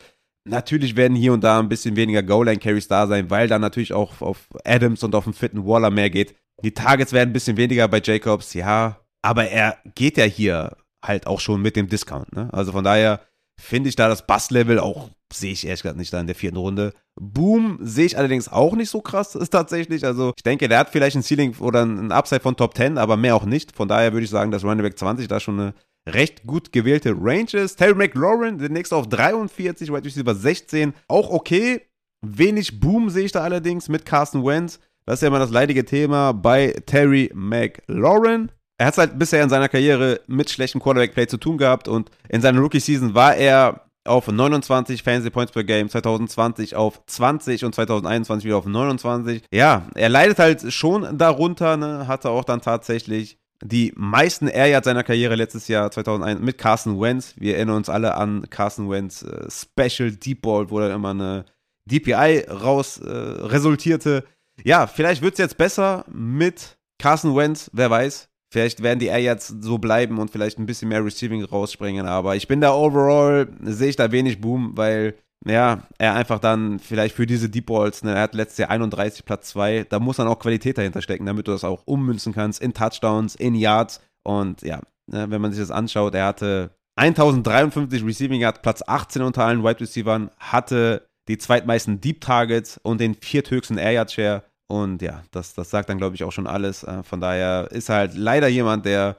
Natürlich 0.48 0.96
werden 0.96 1.16
hier 1.16 1.34
und 1.34 1.44
da 1.44 1.58
ein 1.58 1.68
bisschen 1.68 1.96
weniger 1.96 2.22
Goal-Line-Carries 2.22 2.88
da 2.88 3.06
sein, 3.06 3.28
weil 3.28 3.46
da 3.46 3.58
natürlich 3.58 3.92
auch 3.92 4.22
auf 4.22 4.48
Adams 4.64 5.02
und 5.02 5.14
auf 5.14 5.24
den 5.24 5.34
fitten 5.34 5.66
Waller 5.66 5.90
mehr 5.90 6.08
geht. 6.08 6.34
Die 6.64 6.72
Targets 6.72 7.12
werden 7.12 7.30
ein 7.30 7.34
bisschen 7.34 7.56
weniger 7.56 7.88
bei 7.88 8.00
Jacobs, 8.02 8.54
ja, 8.54 9.00
aber 9.22 9.48
er 9.48 9.78
geht 9.94 10.16
ja 10.16 10.24
hier 10.24 10.76
halt 11.04 11.26
auch 11.26 11.40
schon 11.40 11.60
mit 11.60 11.76
dem 11.76 11.88
Discount. 11.88 12.34
Ne? 12.34 12.48
Also 12.52 12.72
von 12.72 12.84
daher 12.84 13.20
finde 13.60 13.88
ich 13.88 13.96
da 13.96 14.08
das 14.08 14.26
Bass-Level 14.26 14.78
auch, 14.78 15.10
sehe 15.32 15.52
ich 15.52 15.66
ehrlich 15.66 15.82
gesagt 15.82 15.98
nicht 15.98 16.12
da 16.12 16.20
in 16.20 16.26
der 16.26 16.36
vierten 16.36 16.56
Runde. 16.56 16.92
Boom 17.20 17.78
sehe 17.80 18.06
ich 18.06 18.18
allerdings 18.18 18.48
auch 18.48 18.74
nicht 18.74 18.90
so 18.90 19.00
krass, 19.00 19.34
ist 19.34 19.50
tatsächlich. 19.50 20.04
Also 20.04 20.32
ich 20.36 20.42
denke, 20.42 20.68
der 20.68 20.78
hat 20.78 20.90
vielleicht 20.90 21.16
ein 21.16 21.22
Ceiling 21.22 21.54
oder 21.58 21.84
ein 21.84 22.12
Upside 22.12 22.40
von 22.40 22.56
Top 22.56 22.76
10, 22.76 22.98
aber 22.98 23.16
mehr 23.16 23.36
auch 23.36 23.44
nicht. 23.44 23.76
Von 23.76 23.88
daher 23.88 24.12
würde 24.12 24.24
ich 24.24 24.30
sagen, 24.30 24.50
dass 24.50 24.64
Running 24.64 24.82
Back 24.82 24.98
20 24.98 25.28
da 25.28 25.38
schon 25.40 25.60
eine 25.60 25.74
recht 26.08 26.46
gut 26.46 26.72
gewählte 26.72 27.14
Ranges. 27.16 27.76
Terry 27.76 27.94
McLaurin, 27.94 28.58
der 28.58 28.70
nächste 28.70 28.96
auf 28.96 29.08
43, 29.08 29.90
Wide 29.92 30.04
Receiver 30.04 30.34
16, 30.34 30.94
auch 31.08 31.30
okay. 31.30 31.82
Wenig 32.22 32.80
Boom 32.80 33.08
sehe 33.10 33.24
ich 33.24 33.32
da 33.32 33.40
allerdings 33.40 33.88
mit 33.88 34.04
Carson 34.04 34.44
Wentz. 34.44 34.78
Das 35.06 35.16
ist 35.16 35.22
ja 35.22 35.28
immer 35.28 35.38
das 35.38 35.50
leidige 35.50 35.84
Thema 35.84 36.32
bei 36.32 36.74
Terry 36.86 37.30
McLaurin. 37.34 38.50
Er 38.80 38.86
hat 38.86 38.94
es 38.94 38.98
halt 38.98 39.18
bisher 39.18 39.42
in 39.42 39.50
seiner 39.50 39.68
Karriere 39.68 40.22
mit 40.26 40.48
schlechtem 40.48 40.80
Quarterback-Play 40.80 41.26
zu 41.26 41.36
tun 41.36 41.58
gehabt 41.58 41.86
und 41.86 42.10
in 42.30 42.40
seiner 42.40 42.60
Rookie-Season 42.60 43.14
war 43.14 43.36
er 43.36 43.84
auf 44.06 44.26
29 44.26 45.02
Fantasy 45.02 45.28
Points 45.28 45.52
per 45.52 45.64
Game, 45.64 45.90
2020 45.90 46.76
auf 46.76 47.04
20 47.04 47.66
und 47.66 47.74
2021 47.74 48.46
wieder 48.46 48.56
auf 48.56 48.64
29. 48.64 49.42
Ja, 49.52 49.86
er 49.94 50.08
leidet 50.08 50.38
halt 50.38 50.72
schon 50.72 51.18
darunter, 51.18 51.76
ne? 51.76 52.08
hatte 52.08 52.30
auch 52.30 52.42
dann 52.42 52.62
tatsächlich 52.62 53.36
die 53.62 53.92
meisten 53.96 54.48
Air 54.48 54.68
Yards 54.68 54.86
seiner 54.86 55.04
Karriere 55.04 55.34
letztes 55.34 55.68
Jahr 55.68 55.90
2001 55.90 56.40
mit 56.40 56.56
Carson 56.56 56.98
Wentz. 56.98 57.34
Wir 57.36 57.56
erinnern 57.56 57.76
uns 57.76 57.90
alle 57.90 58.14
an 58.14 58.48
Carson 58.48 58.88
Wentz 58.88 59.22
äh, 59.22 59.46
Special 59.50 60.10
Deep 60.10 60.40
Ball, 60.40 60.70
wo 60.70 60.80
dann 60.80 60.92
immer 60.92 61.10
eine 61.10 61.44
DPI 61.84 62.46
raus 62.48 62.96
äh, 62.96 63.10
resultierte. 63.10 64.24
Ja, 64.64 64.86
vielleicht 64.86 65.20
wird 65.20 65.34
es 65.34 65.38
jetzt 65.38 65.58
besser 65.58 66.06
mit 66.10 66.78
Carson 66.98 67.36
Wentz, 67.36 67.70
wer 67.74 67.90
weiß. 67.90 68.29
Vielleicht 68.52 68.82
werden 68.82 68.98
die 68.98 69.06
Air 69.06 69.20
jetzt 69.20 69.62
so 69.62 69.78
bleiben 69.78 70.18
und 70.18 70.30
vielleicht 70.30 70.58
ein 70.58 70.66
bisschen 70.66 70.88
mehr 70.88 71.04
Receiving 71.04 71.44
rausspringen, 71.44 72.06
aber 72.06 72.34
ich 72.34 72.48
bin 72.48 72.60
da 72.60 72.74
overall, 72.74 73.48
sehe 73.62 73.90
ich 73.90 73.96
da 73.96 74.10
wenig 74.10 74.40
Boom, 74.40 74.76
weil 74.76 75.14
ja, 75.46 75.82
er 75.98 76.14
einfach 76.14 76.38
dann 76.38 76.78
vielleicht 76.80 77.14
für 77.14 77.26
diese 77.26 77.48
Deep 77.48 77.66
Balls, 77.66 78.02
ne, 78.02 78.14
er 78.14 78.22
hat 78.22 78.34
letztes 78.34 78.58
Jahr 78.58 78.70
31 78.70 79.24
Platz 79.24 79.50
2, 79.50 79.86
da 79.88 79.98
muss 79.98 80.16
dann 80.16 80.26
auch 80.26 80.38
Qualität 80.38 80.76
dahinter 80.76 81.00
stecken, 81.00 81.26
damit 81.26 81.46
du 81.46 81.52
das 81.52 81.64
auch 81.64 81.82
ummünzen 81.86 82.34
kannst 82.34 82.60
in 82.60 82.74
Touchdowns, 82.74 83.36
in 83.36 83.54
Yards 83.54 84.00
und 84.24 84.62
ja, 84.62 84.80
ne, 85.06 85.30
wenn 85.30 85.40
man 85.40 85.52
sich 85.52 85.62
das 85.62 85.70
anschaut, 85.70 86.14
er 86.14 86.26
hatte 86.26 86.70
1053 86.96 88.04
Receiving 88.04 88.40
Yards, 88.40 88.60
Platz 88.62 88.82
18 88.86 89.22
unter 89.22 89.44
allen 89.44 89.62
Wide 89.62 89.80
Receivers, 89.80 90.28
hatte 90.38 91.06
die 91.28 91.38
zweitmeisten 91.38 92.00
Deep 92.00 92.20
Targets 92.20 92.78
und 92.82 93.00
den 93.00 93.14
vierthöchsten 93.14 93.78
Air 93.78 93.92
Yard 93.92 94.12
Share 94.12 94.42
und 94.70 95.02
ja, 95.02 95.24
das, 95.32 95.52
das 95.54 95.68
sagt 95.68 95.88
dann 95.88 95.98
glaube 95.98 96.14
ich 96.14 96.22
auch 96.22 96.30
schon 96.30 96.46
alles. 96.46 96.84
Äh, 96.84 97.02
von 97.02 97.20
daher 97.20 97.68
ist 97.72 97.88
halt 97.88 98.14
leider 98.14 98.46
jemand, 98.46 98.86
der 98.86 99.16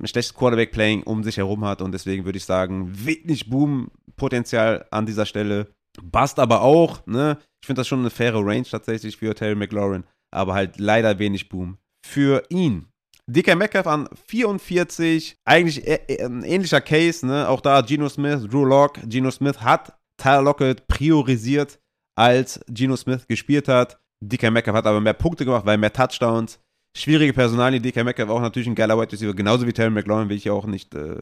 ein 0.00 0.06
schlechtes 0.06 0.34
Quarterback-Playing 0.34 1.04
um 1.04 1.22
sich 1.22 1.36
herum 1.36 1.64
hat 1.64 1.80
und 1.80 1.92
deswegen 1.92 2.24
würde 2.24 2.38
ich 2.38 2.44
sagen, 2.44 2.90
wenig 2.92 3.48
Boom-Potenzial 3.48 4.86
an 4.90 5.06
dieser 5.06 5.26
Stelle. 5.26 5.68
Bast 6.02 6.40
aber 6.40 6.62
auch, 6.62 7.06
ne? 7.06 7.38
Ich 7.62 7.66
finde 7.66 7.80
das 7.80 7.88
schon 7.88 8.00
eine 8.00 8.10
faire 8.10 8.44
Range 8.44 8.64
tatsächlich 8.64 9.16
für 9.16 9.32
Terry 9.34 9.54
McLaurin, 9.54 10.04
aber 10.32 10.54
halt 10.54 10.80
leider 10.80 11.18
wenig 11.20 11.48
Boom 11.48 11.78
für 12.04 12.42
ihn. 12.48 12.86
DK 13.26 13.54
Metcalf 13.54 13.86
an 13.86 14.08
44, 14.26 15.36
eigentlich 15.46 15.88
ein 16.20 16.42
ähnlicher 16.42 16.80
Case, 16.80 17.24
ne? 17.24 17.48
Auch 17.48 17.60
da 17.60 17.80
Geno 17.80 18.08
Smith, 18.08 18.46
Drew 18.50 18.64
Locke. 18.64 19.00
Geno 19.06 19.30
Smith 19.30 19.60
hat 19.60 19.96
Tyler 20.18 20.42
Lockett 20.42 20.86
priorisiert, 20.88 21.78
als 22.18 22.60
Geno 22.68 22.96
Smith 22.96 23.26
gespielt 23.28 23.68
hat. 23.68 23.98
DK 24.28 24.50
Metcalf 24.50 24.76
hat 24.76 24.86
aber 24.86 25.00
mehr 25.00 25.14
Punkte 25.14 25.44
gemacht, 25.44 25.66
weil 25.66 25.78
mehr 25.78 25.92
Touchdowns. 25.92 26.58
Schwierige 26.96 27.32
Personalie. 27.32 27.80
DK 27.80 28.04
Metcalf 28.04 28.30
auch 28.30 28.40
natürlich 28.40 28.68
ein 28.68 28.74
geiler 28.74 28.98
White 28.98 29.12
Receiver, 29.12 29.34
genauso 29.34 29.66
wie 29.66 29.72
Terry 29.72 29.90
McLaurin 29.90 30.28
will 30.28 30.36
ich 30.36 30.44
ja 30.44 30.52
auch 30.52 30.66
nicht 30.66 30.94
äh, 30.94 31.18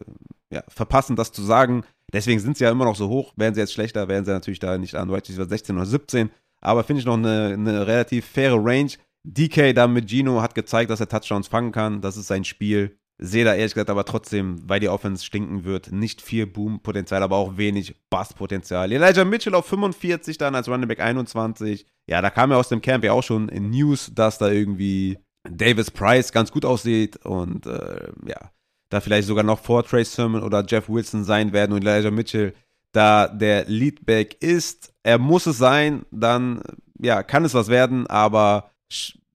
ja, 0.50 0.62
verpassen, 0.68 1.16
das 1.16 1.32
zu 1.32 1.42
sagen. 1.42 1.84
Deswegen 2.12 2.40
sind 2.40 2.58
sie 2.58 2.64
ja 2.64 2.70
immer 2.70 2.84
noch 2.84 2.96
so 2.96 3.08
hoch. 3.08 3.32
Wären 3.36 3.54
sie 3.54 3.60
jetzt 3.60 3.72
schlechter, 3.72 4.08
wären 4.08 4.24
sie 4.24 4.32
natürlich 4.32 4.58
da 4.58 4.76
nicht 4.76 4.94
an 4.94 5.10
White 5.10 5.30
Receiver 5.30 5.48
16 5.48 5.76
oder 5.76 5.86
17. 5.86 6.30
Aber 6.60 6.84
finde 6.84 7.00
ich 7.00 7.06
noch 7.06 7.16
eine, 7.16 7.54
eine 7.54 7.86
relativ 7.86 8.26
faire 8.26 8.62
Range. 8.62 8.90
DK 9.24 9.74
da 9.74 9.86
mit 9.86 10.10
Gino 10.10 10.42
hat 10.42 10.54
gezeigt, 10.54 10.90
dass 10.90 11.00
er 11.00 11.08
Touchdowns 11.08 11.48
fangen 11.48 11.72
kann. 11.72 12.00
Das 12.02 12.16
ist 12.16 12.26
sein 12.26 12.44
Spiel. 12.44 12.98
Sehe 13.18 13.44
da 13.44 13.54
ehrlich 13.54 13.74
gesagt 13.74 13.90
aber 13.90 14.04
trotzdem, 14.04 14.58
weil 14.68 14.80
die 14.80 14.88
Offense 14.88 15.24
stinken 15.24 15.64
wird, 15.64 15.92
nicht 15.92 16.20
viel 16.20 16.46
Boom-Potenzial, 16.46 17.22
aber 17.22 17.36
auch 17.36 17.56
wenig 17.56 17.94
Bass-Potenzial. 18.10 18.90
Elijah 18.90 19.24
Mitchell 19.24 19.54
auf 19.54 19.66
45 19.66 20.38
dann 20.38 20.56
als 20.56 20.68
Running 20.68 20.88
Back 20.88 21.00
21. 21.00 21.86
Ja, 22.06 22.20
da 22.20 22.30
kam 22.30 22.50
ja 22.50 22.56
aus 22.56 22.68
dem 22.68 22.82
Camp 22.82 23.04
ja 23.04 23.12
auch 23.12 23.22
schon 23.22 23.48
in 23.48 23.70
News, 23.70 24.10
dass 24.14 24.38
da 24.38 24.48
irgendwie 24.48 25.18
Davis 25.48 25.90
Price 25.90 26.32
ganz 26.32 26.50
gut 26.50 26.64
aussieht 26.64 27.24
und 27.24 27.66
äh, 27.66 28.12
ja, 28.26 28.50
da 28.88 29.00
vielleicht 29.00 29.28
sogar 29.28 29.44
noch 29.44 29.60
vor 29.60 29.84
Trace 29.84 30.12
Sermon 30.12 30.42
oder 30.42 30.64
Jeff 30.66 30.88
Wilson 30.88 31.24
sein 31.24 31.52
werden 31.52 31.72
und 31.72 31.86
Elijah 31.86 32.10
Mitchell 32.10 32.54
da 32.92 33.26
der 33.26 33.64
Leadback 33.64 34.36
ist. 34.40 34.92
Er 35.02 35.18
muss 35.18 35.46
es 35.46 35.58
sein, 35.58 36.04
dann 36.10 36.62
ja, 36.98 37.22
kann 37.22 37.44
es 37.44 37.54
was 37.54 37.68
werden, 37.68 38.06
aber 38.06 38.70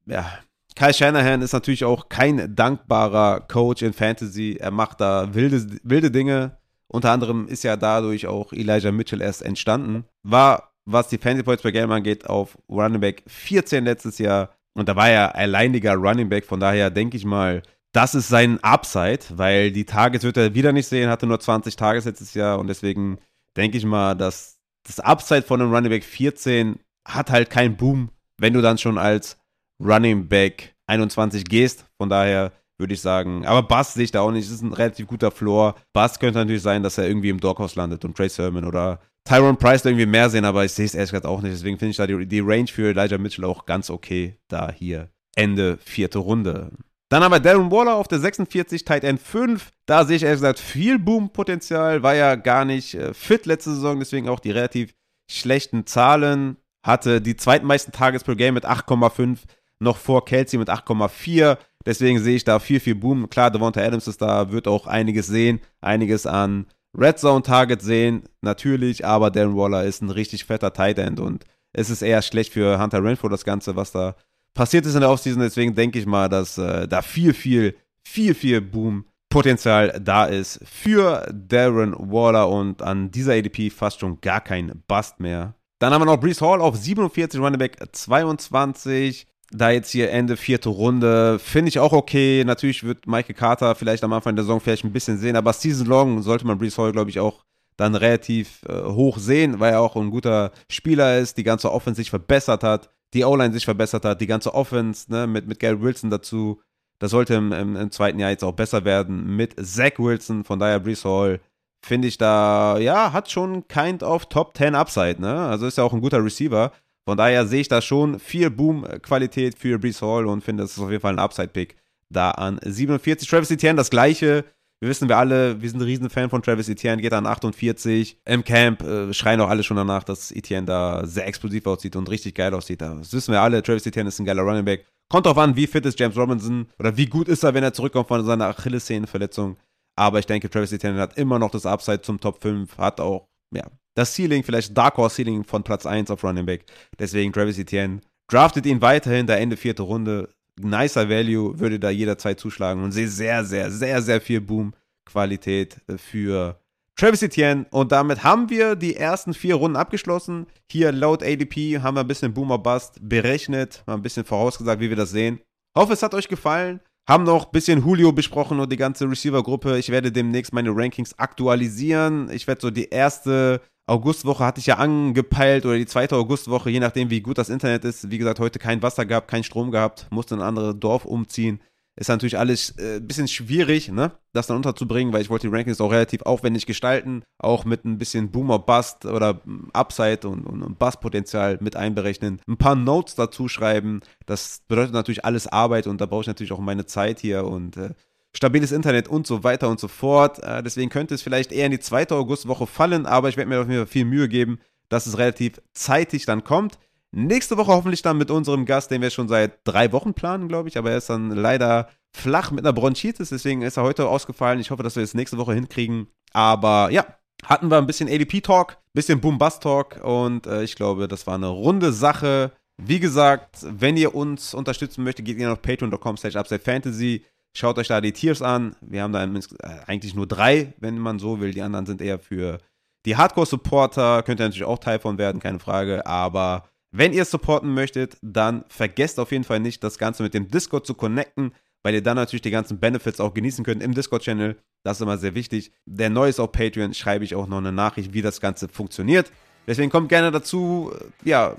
ja, 0.05 0.39
Kyle 0.75 0.93
Shanahan 0.93 1.41
ist 1.41 1.53
natürlich 1.53 1.83
auch 1.83 2.07
kein 2.07 2.55
dankbarer 2.55 3.41
Coach 3.41 3.81
in 3.81 3.93
Fantasy. 3.93 4.57
Er 4.59 4.69
macht 4.69 5.01
da 5.01 5.33
wilde, 5.33 5.79
wilde 5.83 6.11
Dinge. 6.11 6.57
Unter 6.87 7.11
anderem 7.11 7.47
ist 7.47 7.63
ja 7.63 7.75
dadurch 7.75 8.27
auch 8.27 8.53
Elijah 8.53 8.91
Mitchell 8.91 9.21
erst 9.21 9.41
entstanden. 9.41 10.05
War, 10.21 10.71
was 10.87 11.09
die 11.09 11.17
Fantasy 11.17 11.43
Points 11.43 11.61
per 11.61 11.71
Game 11.71 11.91
angeht, 11.91 12.27
auf 12.27 12.57
Running 12.69 13.01
Back 13.01 13.23
14 13.27 13.83
letztes 13.83 14.17
Jahr 14.17 14.49
und 14.73 14.87
da 14.87 14.95
war 14.95 15.09
er 15.09 15.35
alleiniger 15.35 15.95
Running 15.95 16.29
Back, 16.29 16.45
von 16.45 16.59
daher 16.59 16.89
denke 16.89 17.17
ich 17.17 17.25
mal, 17.25 17.63
das 17.93 18.15
ist 18.15 18.27
sein 18.27 18.63
Upside, 18.63 19.19
weil 19.31 19.71
die 19.71 19.85
Tages 19.85 20.23
wird 20.23 20.37
er 20.37 20.53
wieder 20.53 20.71
nicht 20.71 20.87
sehen, 20.87 21.09
hatte 21.09 21.25
nur 21.25 21.39
20 21.39 21.75
Tages 21.75 22.05
letztes 22.05 22.33
Jahr 22.33 22.59
und 22.59 22.67
deswegen 22.67 23.17
denke 23.55 23.77
ich 23.77 23.85
mal, 23.85 24.15
dass 24.15 24.59
das 24.83 24.99
Upside 24.99 25.41
von 25.41 25.61
einem 25.61 25.73
Running 25.73 25.89
Back 25.91 26.03
14 26.03 26.79
hat 27.05 27.31
halt 27.31 27.49
keinen 27.49 27.75
Boom, 27.75 28.09
wenn 28.37 28.53
du 28.53 28.61
dann 28.61 28.77
schon 28.77 28.97
als 28.97 29.37
Running 29.83 30.27
Back 30.27 30.75
21 30.87 31.45
gehst. 31.45 31.85
Von 31.97 32.09
daher 32.09 32.51
würde 32.77 32.93
ich 32.93 33.01
sagen, 33.01 33.45
aber 33.45 33.63
Bass 33.63 33.93
sehe 33.93 34.03
ich 34.03 34.11
da 34.11 34.21
auch 34.21 34.31
nicht. 34.31 34.47
Das 34.47 34.55
ist 34.55 34.61
ein 34.61 34.73
relativ 34.73 35.07
guter 35.07 35.31
Floor. 35.31 35.75
Bass 35.93 36.19
könnte 36.19 36.39
natürlich 36.39 36.61
sein, 36.61 36.83
dass 36.83 36.97
er 36.97 37.07
irgendwie 37.07 37.29
im 37.29 37.39
Doghouse 37.39 37.75
landet 37.75 38.05
und 38.05 38.15
Trey 38.15 38.29
Sermon 38.29 38.65
oder 38.65 38.99
Tyron 39.27 39.57
Price 39.57 39.83
irgendwie 39.83 40.05
mehr 40.05 40.29
sehen, 40.29 40.45
aber 40.45 40.63
ich 40.63 40.71
sehe 40.71 40.85
es 40.85 40.95
ehrlich 40.95 41.11
gesagt 41.11 41.25
auch 41.25 41.41
nicht. 41.41 41.53
Deswegen 41.53 41.77
finde 41.77 41.91
ich 41.91 41.97
da 41.97 42.07
die, 42.07 42.25
die, 42.25 42.39
Range 42.39 42.67
für 42.67 42.89
Elijah 42.89 43.17
Mitchell 43.17 43.43
auch 43.43 43.65
ganz 43.65 43.89
okay. 43.89 44.37
Da 44.47 44.71
hier 44.71 45.09
Ende 45.35 45.77
vierte 45.83 46.19
Runde. 46.19 46.71
Dann 47.09 47.23
haben 47.23 47.31
wir 47.31 47.39
Darren 47.41 47.69
Waller 47.69 47.95
auf 47.95 48.07
der 48.07 48.19
46, 48.19 48.85
Tight 48.85 49.03
End 49.03 49.21
5. 49.21 49.71
Da 49.85 50.05
sehe 50.05 50.15
ich 50.15 50.23
ehrlich 50.23 50.39
gesagt 50.39 50.59
viel 50.59 50.97
Boom-Potenzial. 50.97 52.03
War 52.03 52.15
ja 52.15 52.35
gar 52.35 52.63
nicht 52.63 52.95
äh, 52.95 53.13
fit 53.13 53.45
letzte 53.45 53.73
Saison, 53.73 53.99
deswegen 53.99 54.29
auch 54.29 54.39
die 54.39 54.51
relativ 54.51 54.93
schlechten 55.29 55.85
Zahlen. 55.85 56.55
Hatte 56.85 57.19
die 57.21 57.35
zweitmeisten 57.35 57.91
Tages 57.91 58.23
per 58.23 58.35
Game 58.35 58.53
mit 58.53 58.65
8,5, 58.65 59.39
noch 59.79 59.97
vor 59.97 60.23
Kelsey 60.23 60.57
mit 60.57 60.69
8,4. 60.69 61.57
Deswegen 61.85 62.19
sehe 62.19 62.37
ich 62.37 62.45
da 62.45 62.59
viel, 62.59 62.79
viel 62.79 62.95
Boom. 62.95 63.29
Klar, 63.29 63.51
Devonta 63.51 63.81
Adams 63.81 64.07
ist 64.07 64.21
da, 64.21 64.51
wird 64.51 64.67
auch 64.67 64.87
einiges 64.87 65.27
sehen, 65.27 65.59
einiges 65.81 66.25
an 66.25 66.67
Red 66.97 67.19
Zone 67.19 67.43
Target 67.43 67.81
sehen, 67.81 68.23
natürlich, 68.41 69.05
aber 69.05 69.29
Darren 69.29 69.55
Waller 69.55 69.83
ist 69.83 70.01
ein 70.01 70.09
richtig 70.09 70.45
fetter 70.45 70.73
Tight 70.73 70.97
End 70.97 71.19
und 71.19 71.45
es 71.73 71.89
ist 71.91 72.01
eher 72.01 72.21
schlecht 72.23 72.53
für 72.53 72.81
Hunter 72.81 73.03
Renfro, 73.03 73.29
das 73.29 73.45
Ganze, 73.45 73.75
was 73.75 73.91
da 73.91 74.15
passiert 74.55 74.85
ist 74.87 74.95
in 74.95 75.01
der 75.01 75.11
Offseason. 75.11 75.41
Deswegen 75.41 75.75
denke 75.75 75.99
ich 75.99 76.07
mal, 76.07 76.27
dass 76.27 76.57
äh, 76.57 76.87
da 76.87 77.03
viel, 77.03 77.33
viel, 77.33 77.75
viel, 78.03 78.33
viel 78.33 78.61
Boom-Potenzial 78.61 79.99
da 80.01 80.25
ist 80.25 80.59
für 80.65 81.31
Darren 81.31 81.93
Waller 81.97 82.49
und 82.49 82.81
an 82.81 83.11
dieser 83.11 83.33
ADP 83.33 83.69
fast 83.69 83.99
schon 83.99 84.19
gar 84.19 84.41
kein 84.41 84.83
Bust 84.87 85.19
mehr. 85.19 85.53
Dann 85.79 85.93
haben 85.93 86.01
wir 86.01 86.05
noch 86.05 86.19
Brees 86.19 86.41
Hall 86.41 86.59
auf 86.61 86.75
47, 86.75 87.39
Running 87.39 87.59
Back 87.59 87.77
22 87.91 89.27
da 89.51 89.69
jetzt 89.69 89.91
hier 89.91 90.11
Ende 90.11 90.35
vierte 90.37 90.69
Runde, 90.69 91.39
finde 91.39 91.69
ich 91.69 91.79
auch 91.79 91.93
okay. 91.93 92.43
Natürlich 92.45 92.83
wird 92.83 93.07
Michael 93.07 93.35
Carter 93.35 93.75
vielleicht 93.75 94.03
am 94.03 94.13
Anfang 94.13 94.35
der 94.35 94.43
Saison 94.43 94.59
vielleicht 94.59 94.83
ein 94.83 94.93
bisschen 94.93 95.17
sehen, 95.17 95.35
aber 95.35 95.53
Season 95.53 95.87
Long 95.87 96.21
sollte 96.21 96.45
man 96.45 96.57
Brees 96.57 96.77
Hall, 96.77 96.91
glaube 96.91 97.09
ich, 97.09 97.19
auch 97.19 97.43
dann 97.77 97.95
relativ 97.95 98.63
äh, 98.67 98.83
hoch 98.83 99.19
sehen, 99.19 99.59
weil 99.59 99.73
er 99.73 99.81
auch 99.81 99.95
ein 99.95 100.09
guter 100.09 100.51
Spieler 100.69 101.19
ist, 101.19 101.37
die 101.37 101.43
ganze 101.43 101.71
Offense 101.71 101.99
sich 102.01 102.09
verbessert 102.09 102.63
hat, 102.63 102.89
die 103.13 103.23
O-Line 103.23 103.53
sich 103.53 103.65
verbessert 103.65 104.03
hat, 104.03 104.19
die 104.19 104.27
ganze 104.27 104.53
Offense 104.53 105.11
ne, 105.11 105.27
mit, 105.27 105.47
mit 105.47 105.59
Gary 105.59 105.79
Wilson 105.81 106.09
dazu. 106.09 106.61
Das 106.99 107.11
sollte 107.11 107.35
im, 107.35 107.51
im, 107.53 107.75
im, 107.75 107.91
zweiten 107.91 108.19
Jahr 108.19 108.31
jetzt 108.31 108.43
auch 108.43 108.53
besser 108.53 108.83
werden 108.83 109.35
mit 109.35 109.55
Zach 109.63 109.99
Wilson. 109.99 110.43
Von 110.43 110.59
daher 110.59 110.79
Brees 110.79 111.05
Hall 111.05 111.39
finde 111.85 112.07
ich 112.07 112.17
da, 112.17 112.79
ja, 112.79 113.13
hat 113.13 113.29
schon 113.29 113.67
kind 113.67 114.01
of 114.01 114.25
Top 114.25 114.57
10 114.57 114.73
Upside. 114.73 115.21
Ne? 115.21 115.33
Also 115.33 115.67
ist 115.67 115.77
ja 115.77 115.83
auch 115.83 115.93
ein 115.93 116.01
guter 116.01 116.23
Receiver. 116.23 116.71
Von 117.07 117.17
daher 117.17 117.47
sehe 117.47 117.61
ich 117.61 117.69
da 117.69 117.81
schon 117.81 118.19
viel 118.19 118.49
Boom-Qualität 118.49 119.57
für 119.57 119.79
Brees 119.79 120.01
Hall 120.01 120.25
und 120.25 120.43
finde, 120.43 120.63
das 120.63 120.73
ist 120.73 120.79
auf 120.79 120.91
jeden 120.91 120.99
Fall 120.99 121.13
ein 121.13 121.19
Upside-Pick 121.19 121.77
da 122.09 122.31
an 122.31 122.59
47. 122.61 123.29
Travis 123.29 123.49
Etienne, 123.49 123.77
das 123.77 123.89
gleiche. 123.89 124.43
Wir 124.81 124.89
wissen 124.89 125.07
wir 125.07 125.17
alle, 125.17 125.61
wir 125.61 125.69
sind 125.69 125.79
ein 125.79 125.85
Riesenfan 125.85 126.29
von 126.29 126.41
Travis 126.41 126.67
Etienne, 126.67 127.01
geht 127.01 127.13
an 127.13 127.25
48. 127.25 128.19
Im 128.25 128.43
Camp 128.43 128.83
äh, 128.83 129.13
schreien 129.13 129.39
auch 129.39 129.47
alle 129.47 129.63
schon 129.63 129.77
danach, 129.77 130.03
dass 130.03 130.33
Etienne 130.33 130.67
da 130.67 131.07
sehr 131.07 131.25
explosiv 131.25 131.65
aussieht 131.65 131.95
und 131.95 132.09
richtig 132.09 132.35
geil 132.35 132.53
aussieht. 132.53 132.81
Das 132.81 133.13
wissen 133.13 133.31
wir 133.31 133.39
alle, 133.39 133.63
Travis 133.63 133.85
Etienne 133.85 134.09
ist 134.09 134.19
ein 134.19 134.25
geiler 134.25 134.43
Running 134.43 134.65
Back. 134.65 134.85
Kommt 135.09 135.27
drauf 135.27 135.37
an, 135.37 135.55
wie 135.55 135.65
fit 135.65 135.85
ist 135.85 135.97
James 135.97 136.17
Robinson 136.17 136.67
oder 136.77 136.97
wie 136.97 137.05
gut 137.05 137.29
ist 137.29 137.41
er, 137.41 137.53
wenn 137.53 137.63
er 137.63 137.71
zurückkommt 137.71 138.09
von 138.09 138.25
seiner 138.25 138.47
Achillessehnenverletzung. 138.47 139.55
Aber 139.95 140.19
ich 140.19 140.25
denke, 140.25 140.49
Travis 140.49 140.73
Etienne 140.73 140.99
hat 140.99 141.17
immer 141.17 141.39
noch 141.39 141.51
das 141.51 141.65
Upside 141.65 142.01
zum 142.01 142.19
Top 142.19 142.41
5, 142.41 142.77
hat 142.77 142.99
auch, 142.99 143.29
ja, 143.55 143.63
das 143.97 144.13
Ceiling, 144.13 144.43
vielleicht 144.43 144.77
Dark 144.77 144.97
Horse 144.97 145.15
Ceiling 145.15 145.43
von 145.43 145.63
Platz 145.63 145.85
1 145.87 146.11
auf 146.11 146.23
Running 146.23 146.45
Back. 146.45 146.65
Deswegen 146.99 147.33
Travis 147.33 147.57
Etienne. 147.57 148.01
Draftet 148.29 148.65
ihn 148.67 148.81
weiterhin, 148.81 149.25
der 149.25 149.39
Ende 149.39 149.57
vierte 149.57 149.81
Runde. 149.81 150.29
Nicer 150.59 151.09
Value, 151.09 151.59
würde 151.59 151.79
da 151.79 151.89
jederzeit 151.89 152.39
zuschlagen 152.39 152.83
und 152.83 152.91
sehe 152.91 153.07
sehr, 153.07 153.43
sehr, 153.43 153.71
sehr, 153.71 154.01
sehr 154.01 154.21
viel 154.21 154.41
Boom-Qualität 154.41 155.77
für 155.97 156.59
Travis 156.95 157.23
Etienne. 157.23 157.65
Und 157.71 157.91
damit 157.91 158.23
haben 158.23 158.49
wir 158.49 158.75
die 158.75 158.95
ersten 158.95 159.33
vier 159.33 159.55
Runden 159.55 159.77
abgeschlossen. 159.77 160.45
Hier 160.71 160.91
laut 160.91 161.23
ADP 161.23 161.79
haben 161.79 161.95
wir 161.95 162.01
ein 162.01 162.07
bisschen 162.07 162.33
Boomer 162.33 162.59
Bust 162.59 162.99
berechnet, 163.01 163.83
mal 163.87 163.95
ein 163.95 164.01
bisschen 164.03 164.25
vorausgesagt, 164.25 164.79
wie 164.79 164.89
wir 164.89 164.95
das 164.95 165.11
sehen. 165.11 165.39
Hoffe, 165.75 165.93
es 165.93 166.03
hat 166.03 166.13
euch 166.13 166.27
gefallen. 166.27 166.81
Haben 167.07 167.23
noch 167.23 167.45
ein 167.45 167.51
bisschen 167.51 167.79
Julio 167.79 168.11
besprochen 168.11 168.59
und 168.59 168.71
die 168.71 168.77
ganze 168.77 169.09
Receiver-Gruppe. 169.09 169.79
Ich 169.79 169.89
werde 169.89 170.11
demnächst 170.11 170.53
meine 170.53 170.75
Rankings 170.75 171.17
aktualisieren. 171.17 172.29
Ich 172.31 172.47
werde 172.47 172.61
so 172.61 172.69
die 172.69 172.89
erste 172.89 173.61
Augustwoche 173.87 174.45
hatte 174.45 174.59
ich 174.59 174.65
ja 174.65 174.75
angepeilt 174.75 175.65
oder 175.65 175.77
die 175.77 175.85
zweite 175.85 176.17
Augustwoche, 176.17 176.69
je 176.69 176.81
nachdem, 176.81 177.09
wie 177.09 177.21
gut 177.21 177.37
das 177.37 177.47
Internet 177.47 177.85
ist. 177.85 178.11
Wie 178.11 178.17
gesagt, 178.17 178.39
heute 178.39 178.59
kein 178.59 178.81
Wasser 178.81 179.05
gehabt, 179.05 179.29
kein 179.29 179.45
Strom 179.45 179.71
gehabt, 179.71 180.07
musste 180.11 180.35
in 180.35 180.41
ein 180.41 180.47
anderes 180.47 180.75
Dorf 180.77 181.05
umziehen. 181.05 181.61
ist 181.95 182.09
natürlich 182.09 182.37
alles 182.37 182.71
äh, 182.77 182.97
ein 182.97 183.07
bisschen 183.07 183.29
schwierig, 183.29 183.89
ne, 183.89 184.11
das 184.33 184.47
dann 184.47 184.57
unterzubringen, 184.57 185.13
weil 185.13 185.21
ich 185.21 185.29
wollte 185.29 185.47
die 185.47 185.55
Rankings 185.55 185.79
auch 185.79 185.91
relativ 185.91 186.21
aufwendig 186.23 186.65
gestalten, 186.65 187.23
auch 187.39 187.63
mit 187.63 187.85
ein 187.85 187.97
bisschen 187.97 188.29
Boomer 188.29 188.59
Bust 188.59 189.05
oder 189.05 189.39
Upside 189.71 190.27
und, 190.27 190.45
und, 190.45 190.63
und 190.63 190.77
Bust-Potenzial 190.77 191.57
mit 191.61 191.77
einberechnen, 191.77 192.41
ein 192.45 192.57
paar 192.57 192.75
Notes 192.75 193.15
dazu 193.15 193.47
schreiben. 193.47 194.01
Das 194.25 194.63
bedeutet 194.67 194.93
natürlich 194.93 195.23
alles 195.23 195.47
Arbeit 195.47 195.87
und 195.87 196.01
da 196.01 196.07
brauche 196.07 196.21
ich 196.21 196.27
natürlich 196.27 196.51
auch 196.51 196.59
meine 196.59 196.85
Zeit 196.85 197.21
hier 197.21 197.45
und 197.45 197.77
äh, 197.77 197.91
stabiles 198.37 198.71
Internet 198.71 199.07
und 199.07 199.25
so 199.25 199.43
weiter 199.43 199.67
und 199.67 199.79
so 199.79 199.87
fort. 199.87 200.41
Äh, 200.43 200.61
deswegen 200.63 200.89
könnte 200.89 201.15
es 201.15 201.23
vielleicht 201.23 201.51
eher 201.51 201.65
in 201.65 201.71
die 201.71 201.79
zweite 201.79 202.15
Augustwoche 202.15 202.67
fallen, 202.67 203.05
aber 203.05 203.29
ich 203.29 203.35
werde 203.35 203.49
mir 203.49 203.59
auf 203.59 203.67
jeden 203.67 203.79
Fall 203.79 203.87
viel 203.87 204.05
Mühe 204.05 204.29
geben, 204.29 204.59
dass 204.89 205.07
es 205.07 205.17
relativ 205.17 205.59
zeitig 205.73 206.25
dann 206.25 206.43
kommt. 206.43 206.77
Nächste 207.11 207.57
Woche 207.57 207.71
hoffentlich 207.71 208.03
dann 208.03 208.17
mit 208.17 208.29
unserem 208.29 208.65
Gast, 208.65 208.91
den 208.91 209.01
wir 209.01 209.09
schon 209.09 209.27
seit 209.27 209.59
drei 209.63 209.91
Wochen 209.91 210.13
planen, 210.13 210.47
glaube 210.47 210.69
ich. 210.69 210.77
Aber 210.77 210.91
er 210.91 210.97
ist 210.97 211.09
dann 211.09 211.31
leider 211.31 211.89
flach 212.13 212.51
mit 212.51 212.63
einer 212.63 212.73
Bronchitis, 212.73 213.29
deswegen 213.29 213.63
ist 213.63 213.77
er 213.77 213.83
heute 213.83 214.07
ausgefallen. 214.07 214.59
Ich 214.59 214.69
hoffe, 214.69 214.83
dass 214.83 214.95
wir 214.95 215.03
es 215.03 215.15
nächste 215.15 215.37
Woche 215.37 215.53
hinkriegen. 215.53 216.07
Aber 216.31 216.89
ja, 216.91 217.05
hatten 217.43 217.71
wir 217.71 217.77
ein 217.77 217.87
bisschen 217.87 218.07
ADP-Talk, 218.07 218.77
bisschen 218.93 219.19
Boom-Bust-Talk 219.19 220.03
und 220.03 220.45
äh, 220.45 220.63
ich 220.63 220.75
glaube, 220.75 221.07
das 221.07 221.25
war 221.25 221.35
eine 221.35 221.47
runde 221.47 221.91
Sache. 221.91 222.51
Wie 222.77 222.99
gesagt, 222.99 223.65
wenn 223.67 223.97
ihr 223.97 224.13
uns 224.13 224.53
unterstützen 224.53 225.03
möchtet, 225.03 225.25
geht 225.25 225.39
ihr 225.39 225.51
auf 225.51 225.61
patreon.com 225.61 226.17
slash 226.17 226.35
Fantasy. 226.63 227.25
Schaut 227.55 227.77
euch 227.77 227.87
da 227.87 228.01
die 228.01 228.11
Tiers 228.11 228.41
an. 228.41 228.75
Wir 228.81 229.01
haben 229.01 229.13
da 229.13 229.23
äh, 229.23 229.39
eigentlich 229.87 230.13
nur 230.13 230.27
drei, 230.27 230.73
wenn 230.79 230.99
man 230.99 231.19
so 231.19 231.39
will. 231.39 231.51
Die 231.51 231.61
anderen 231.61 231.85
sind 231.85 232.01
eher 232.01 232.19
für 232.19 232.59
die 233.05 233.15
Hardcore-Supporter. 233.15 234.23
Könnt 234.23 234.39
ihr 234.39 234.45
natürlich 234.45 234.65
auch 234.65 234.79
Teil 234.79 234.99
von 234.99 235.17
werden, 235.17 235.41
keine 235.41 235.59
Frage. 235.59 236.05
Aber 236.05 236.69
wenn 236.91 237.13
ihr 237.13 237.25
supporten 237.25 237.73
möchtet, 237.73 238.17
dann 238.21 238.63
vergesst 238.69 239.19
auf 239.19 239.31
jeden 239.31 239.43
Fall 239.43 239.59
nicht, 239.59 239.83
das 239.83 239.97
Ganze 239.97 240.23
mit 240.23 240.33
dem 240.33 240.49
Discord 240.49 240.85
zu 240.85 240.93
connecten, 240.93 241.53
weil 241.83 241.93
ihr 241.93 242.03
dann 242.03 242.15
natürlich 242.15 242.41
die 242.41 242.51
ganzen 242.51 242.79
Benefits 242.79 243.19
auch 243.19 243.33
genießen 243.33 243.63
könnt 243.63 243.83
im 243.83 243.93
Discord-Channel. 243.93 244.57
Das 244.83 244.97
ist 244.97 245.01
immer 245.01 245.17
sehr 245.17 245.35
wichtig. 245.35 245.71
Der 245.85 246.09
neu 246.09 246.29
ist 246.29 246.39
auf 246.39 246.51
Patreon, 246.51 246.93
schreibe 246.93 247.25
ich 247.25 247.35
auch 247.35 247.47
noch 247.47 247.57
eine 247.57 247.71
Nachricht, 247.71 248.13
wie 248.13 248.21
das 248.21 248.39
Ganze 248.39 248.67
funktioniert. 248.67 249.31
Deswegen 249.67 249.89
kommt 249.89 250.09
gerne 250.09 250.31
dazu. 250.31 250.93
Ja, 251.23 251.57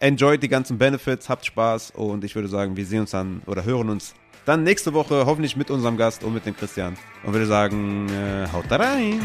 enjoyt 0.00 0.42
die 0.42 0.48
ganzen 0.48 0.78
Benefits, 0.78 1.28
habt 1.28 1.46
Spaß 1.46 1.92
und 1.92 2.24
ich 2.24 2.34
würde 2.34 2.48
sagen, 2.48 2.76
wir 2.76 2.84
sehen 2.84 3.00
uns 3.00 3.12
dann 3.12 3.42
oder 3.46 3.64
hören 3.64 3.88
uns 3.88 4.14
dann 4.46 4.62
nächste 4.62 4.94
Woche 4.94 5.26
hoffentlich 5.26 5.56
mit 5.56 5.70
unserem 5.70 5.98
Gast 5.98 6.24
und 6.24 6.32
mit 6.32 6.46
dem 6.46 6.56
Christian. 6.56 6.96
Und 7.24 7.34
würde 7.34 7.46
sagen, 7.46 8.08
äh, 8.08 8.46
haut 8.52 8.64
da 8.70 8.76
rein. 8.76 9.20